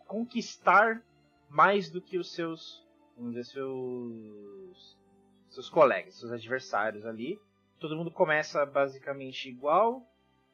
conquistar 0.09 1.01
mais 1.49 1.89
do 1.89 2.03
que 2.03 2.19
os 2.19 2.35
seus 2.35 2.85
vamos 3.17 3.35
dizer, 3.35 3.45
seus, 3.45 4.97
seus 5.49 5.71
colegas, 5.71 6.15
seus 6.15 6.33
adversários 6.33 7.05
ali. 7.07 7.39
Todo 7.81 7.97
mundo 7.97 8.11
começa 8.11 8.65
basicamente 8.65 9.49
igual 9.49 10.03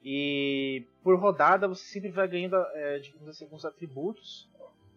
e 0.05 0.85
por 1.03 1.19
rodada 1.19 1.69
você 1.69 1.85
sempre 1.85 2.11
vai 2.11 2.27
ganhando, 2.27 2.57
é, 2.57 2.99
digamos 2.99 3.29
assim, 3.29 3.45
alguns 3.45 3.65
atributos, 3.65 4.49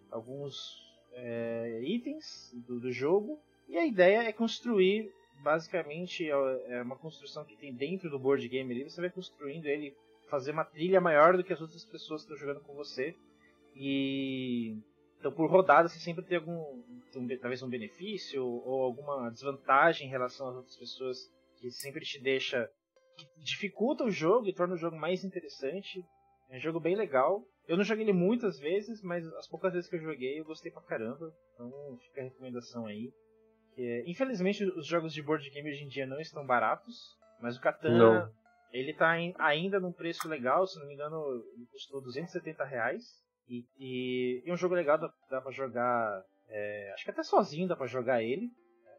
alguns 0.09 0.83
é, 1.13 1.81
itens 1.83 2.51
do, 2.67 2.79
do 2.79 2.91
jogo. 2.91 3.39
E 3.67 3.77
a 3.77 3.85
ideia 3.85 4.23
é 4.23 4.33
construir, 4.33 5.11
basicamente, 5.41 6.27
é 6.29 6.81
uma 6.81 6.95
construção 6.95 7.43
que 7.45 7.55
tem 7.55 7.73
dentro 7.73 8.09
do 8.09 8.19
board 8.19 8.47
game 8.47 8.71
ali. 8.73 8.83
Você 8.83 9.01
vai 9.01 9.09
construindo 9.09 9.65
ele, 9.65 9.95
fazer 10.27 10.51
uma 10.51 10.65
trilha 10.65 10.99
maior 10.99 11.37
do 11.37 11.43
que 11.43 11.53
as 11.53 11.61
outras 11.61 11.85
pessoas 11.85 12.23
que 12.23 12.31
estão 12.31 12.47
jogando 12.47 12.63
com 12.63 12.73
você. 12.73 13.15
E 13.75 14.77
então, 15.25 15.35
por 15.35 15.49
rodada, 15.49 15.89
você 15.89 15.97
sempre 15.97 16.23
tem 16.23 16.37
algum, 16.37 16.53
um, 16.53 17.27
talvez 17.41 17.63
um 17.63 17.67
benefício 17.67 18.45
ou 18.45 18.83
alguma 18.83 19.31
desvantagem 19.31 20.05
em 20.05 20.11
relação 20.11 20.47
às 20.49 20.55
outras 20.55 20.75
pessoas 20.77 21.17
que 21.57 21.71
sempre 21.71 22.05
te 22.05 22.21
deixa, 22.21 22.69
que 23.17 23.27
dificulta 23.41 24.03
o 24.03 24.11
jogo 24.11 24.47
e 24.47 24.53
torna 24.53 24.75
o 24.75 24.77
jogo 24.77 24.95
mais 24.95 25.23
interessante. 25.23 26.05
É 26.51 26.57
um 26.57 26.59
jogo 26.59 26.79
bem 26.79 26.95
legal. 26.95 27.43
Eu 27.67 27.75
não 27.75 27.83
joguei 27.83 28.03
ele 28.03 28.13
muitas 28.13 28.59
vezes, 28.59 29.01
mas 29.01 29.25
as 29.33 29.47
poucas 29.47 29.73
vezes 29.73 29.89
que 29.89 29.95
eu 29.95 30.01
joguei 30.01 30.39
eu 30.39 30.45
gostei 30.45 30.71
pra 30.71 30.83
caramba. 30.83 31.33
Então 31.55 31.97
fica 32.03 32.21
a 32.21 32.25
recomendação 32.25 32.85
aí. 32.85 33.11
É, 33.75 34.03
infelizmente 34.05 34.63
os 34.63 34.85
jogos 34.85 35.11
de 35.11 35.23
board 35.23 35.49
game 35.49 35.71
hoje 35.71 35.85
em 35.85 35.87
dia 35.87 36.05
não 36.05 36.19
estão 36.19 36.45
baratos, 36.45 37.17
mas 37.41 37.57
o 37.57 37.61
Catan 37.61 37.97
Não. 37.97 38.31
ele 38.71 38.93
tá 38.93 39.19
em- 39.19 39.33
ainda 39.39 39.79
num 39.79 39.91
preço 39.91 40.27
legal, 40.27 40.67
se 40.67 40.77
não 40.79 40.85
me 40.85 40.93
engano, 40.93 41.43
ele 41.55 41.65
custou 41.71 41.99
270 41.99 42.63
reais. 42.63 43.24
E, 43.47 43.65
e, 43.77 44.43
e 44.45 44.49
é 44.49 44.53
um 44.53 44.57
jogo 44.57 44.75
legal, 44.75 44.97
dá, 44.97 45.11
dá 45.29 45.41
pra 45.41 45.51
jogar. 45.51 46.23
é, 46.49 46.91
acho 46.93 47.03
que 47.03 47.11
até 47.11 47.23
sozinho 47.23 47.67
dá 47.67 47.75
pra 47.75 47.87
jogar 47.87 48.23
ele. 48.23 48.49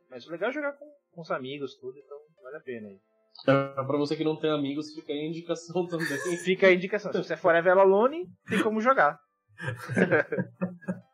Mas 0.08 0.26
o 0.26 0.30
legal 0.30 0.50
é 0.50 0.52
jogar 0.52 0.72
com, 0.74 0.86
com 1.12 1.20
os 1.20 1.30
amigos, 1.30 1.74
tudo, 1.76 1.98
então 1.98 2.18
vale 2.42 2.56
a 2.56 2.60
pena 2.60 2.88
aí. 2.88 3.00
É, 3.48 3.74
pra 3.74 3.98
você 3.98 4.16
que 4.16 4.24
não 4.24 4.36
tem 4.36 4.50
amigos, 4.50 4.94
fica 4.94 5.12
aí 5.12 5.20
a 5.20 5.26
indicação 5.28 5.86
também. 5.88 6.06
Fica 6.44 6.68
a 6.68 6.72
indicação, 6.72 7.12
se 7.12 7.18
você 7.18 7.34
é 7.34 7.36
Forever 7.36 7.76
Alone, 7.76 8.26
tem 8.48 8.62
como 8.62 8.80
jogar. 8.80 9.18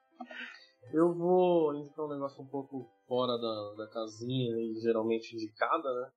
Eu 0.93 1.15
vou 1.15 1.75
indicar 1.75 2.05
um 2.05 2.11
negócio 2.11 2.43
um 2.43 2.47
pouco 2.47 2.87
fora 3.09 3.39
da, 3.39 3.75
da 3.85 3.91
casinha 3.91 4.51
e 4.59 4.79
geralmente 4.83 5.35
indicada, 5.35 5.89
né? 5.89 6.11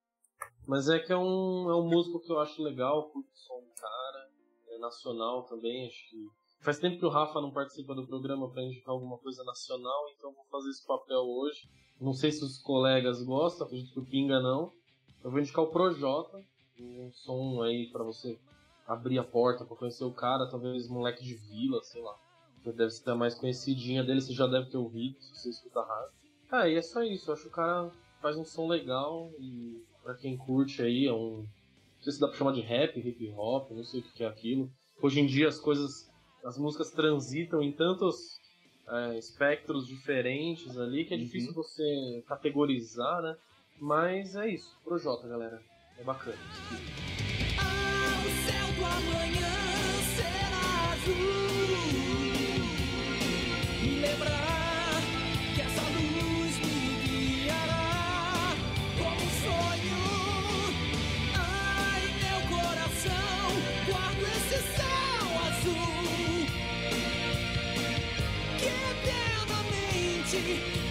Mas 0.68 0.90
é 0.90 1.00
que 1.00 1.14
é 1.14 1.18
um, 1.18 1.70
é 1.70 1.76
um 1.76 1.88
músico 1.88 2.20
que 2.20 2.30
eu 2.32 2.40
acho 2.40 2.62
legal, 2.62 3.10
curto 3.10 3.30
som 3.34 3.62
do 3.62 3.74
cara, 3.74 4.30
é 4.72 4.78
nacional 4.80 5.44
também, 5.46 5.88
acho 5.88 6.10
que. 6.10 6.18
Faz 6.60 6.80
tempo 6.80 6.98
que 6.98 7.06
o 7.06 7.10
Rafa 7.10 7.40
não 7.42 7.52
participa 7.52 7.94
do 7.94 8.08
programa 8.08 8.50
para 8.50 8.64
indicar 8.64 8.94
alguma 8.94 9.18
coisa 9.18 9.44
nacional, 9.44 10.06
então 10.16 10.34
vou 10.34 10.46
fazer 10.46 10.70
esse 10.70 10.86
papel 10.86 11.22
hoje. 11.22 11.70
Não 12.00 12.14
sei 12.14 12.32
se 12.32 12.44
os 12.44 12.58
colegas 12.58 13.22
gostam, 13.24 13.68
acredito 13.68 13.94
que 13.94 14.00
o 14.00 14.06
Pinga 14.06 14.40
não. 14.40 14.72
Eu 15.24 15.32
vou 15.32 15.40
indicar 15.40 15.64
o 15.64 15.72
Projota, 15.72 16.38
um 16.80 17.12
som 17.12 17.62
aí 17.62 17.90
para 17.92 18.04
você 18.04 18.38
abrir 18.88 19.18
a 19.18 19.24
porta 19.24 19.66
para 19.66 19.76
conhecer 19.76 20.04
o 20.04 20.14
cara, 20.14 20.50
talvez 20.50 20.88
moleque 20.88 21.24
de 21.24 21.36
vila, 21.36 21.82
sei 21.84 22.02
lá. 22.02 22.16
Deve 22.64 22.90
ser 22.90 23.10
a 23.12 23.16
mais 23.16 23.36
conhecidinha 23.36 24.04
dele, 24.04 24.22
você 24.22 24.34
já 24.34 24.48
deve 24.48 24.70
ter 24.70 24.78
ouvido, 24.78 25.22
se 25.22 25.36
você 25.36 25.50
escuta 25.50 25.82
rádio. 25.82 26.12
Ah, 26.52 26.68
e 26.68 26.76
é 26.76 26.82
só 26.82 27.04
isso, 27.04 27.30
eu 27.30 27.34
acho 27.34 27.44
que 27.44 27.50
o 27.50 27.52
cara 27.52 27.92
faz 28.22 28.38
um 28.38 28.46
som 28.46 28.68
legal 28.68 29.32
e 29.40 29.84
pra 30.02 30.16
quem 30.16 30.36
curte 30.36 30.82
aí 30.82 31.06
é 31.06 31.14
um. 31.14 31.38
Não 31.38 32.02
sei 32.02 32.14
se 32.14 32.20
dá 32.20 32.28
pra 32.28 32.38
chamar 32.38 32.54
de 32.54 32.62
rap, 32.62 33.00
hip 33.00 33.32
hop, 33.36 33.72
não 33.72 33.84
sei 33.84 34.00
o 34.00 34.04
que 34.04 34.24
é 34.24 34.28
aquilo. 34.28 34.72
Hoje 35.02 35.20
em 35.20 35.26
dia 35.26 35.48
as 35.48 35.60
coisas 35.60 36.10
as 36.46 36.58
músicas 36.58 36.92
transitam 36.92 37.62
em 37.62 37.72
tantos 37.72 38.40
é, 38.88 39.18
espectros 39.18 39.88
diferentes 39.88 40.78
ali 40.78 41.04
que 41.04 41.14
é 41.14 41.18
uhum. 41.18 41.24
difícil 41.24 41.54
você 41.54 42.24
categorizar, 42.28 43.22
né? 43.22 43.36
Mas 43.82 44.36
é 44.36 44.48
isso, 44.48 44.72
pro 44.84 44.98
Jota 44.98 45.28
galera. 45.28 45.60
É 45.98 46.04
bacana. 46.04 46.38
Ah, 47.58 48.16
Ao 48.16 48.30
céu 48.46 48.68
do 48.78 48.86
amanhã 48.86 49.50
será 50.16 50.94
azul. 50.94 51.45
You. 70.46 70.85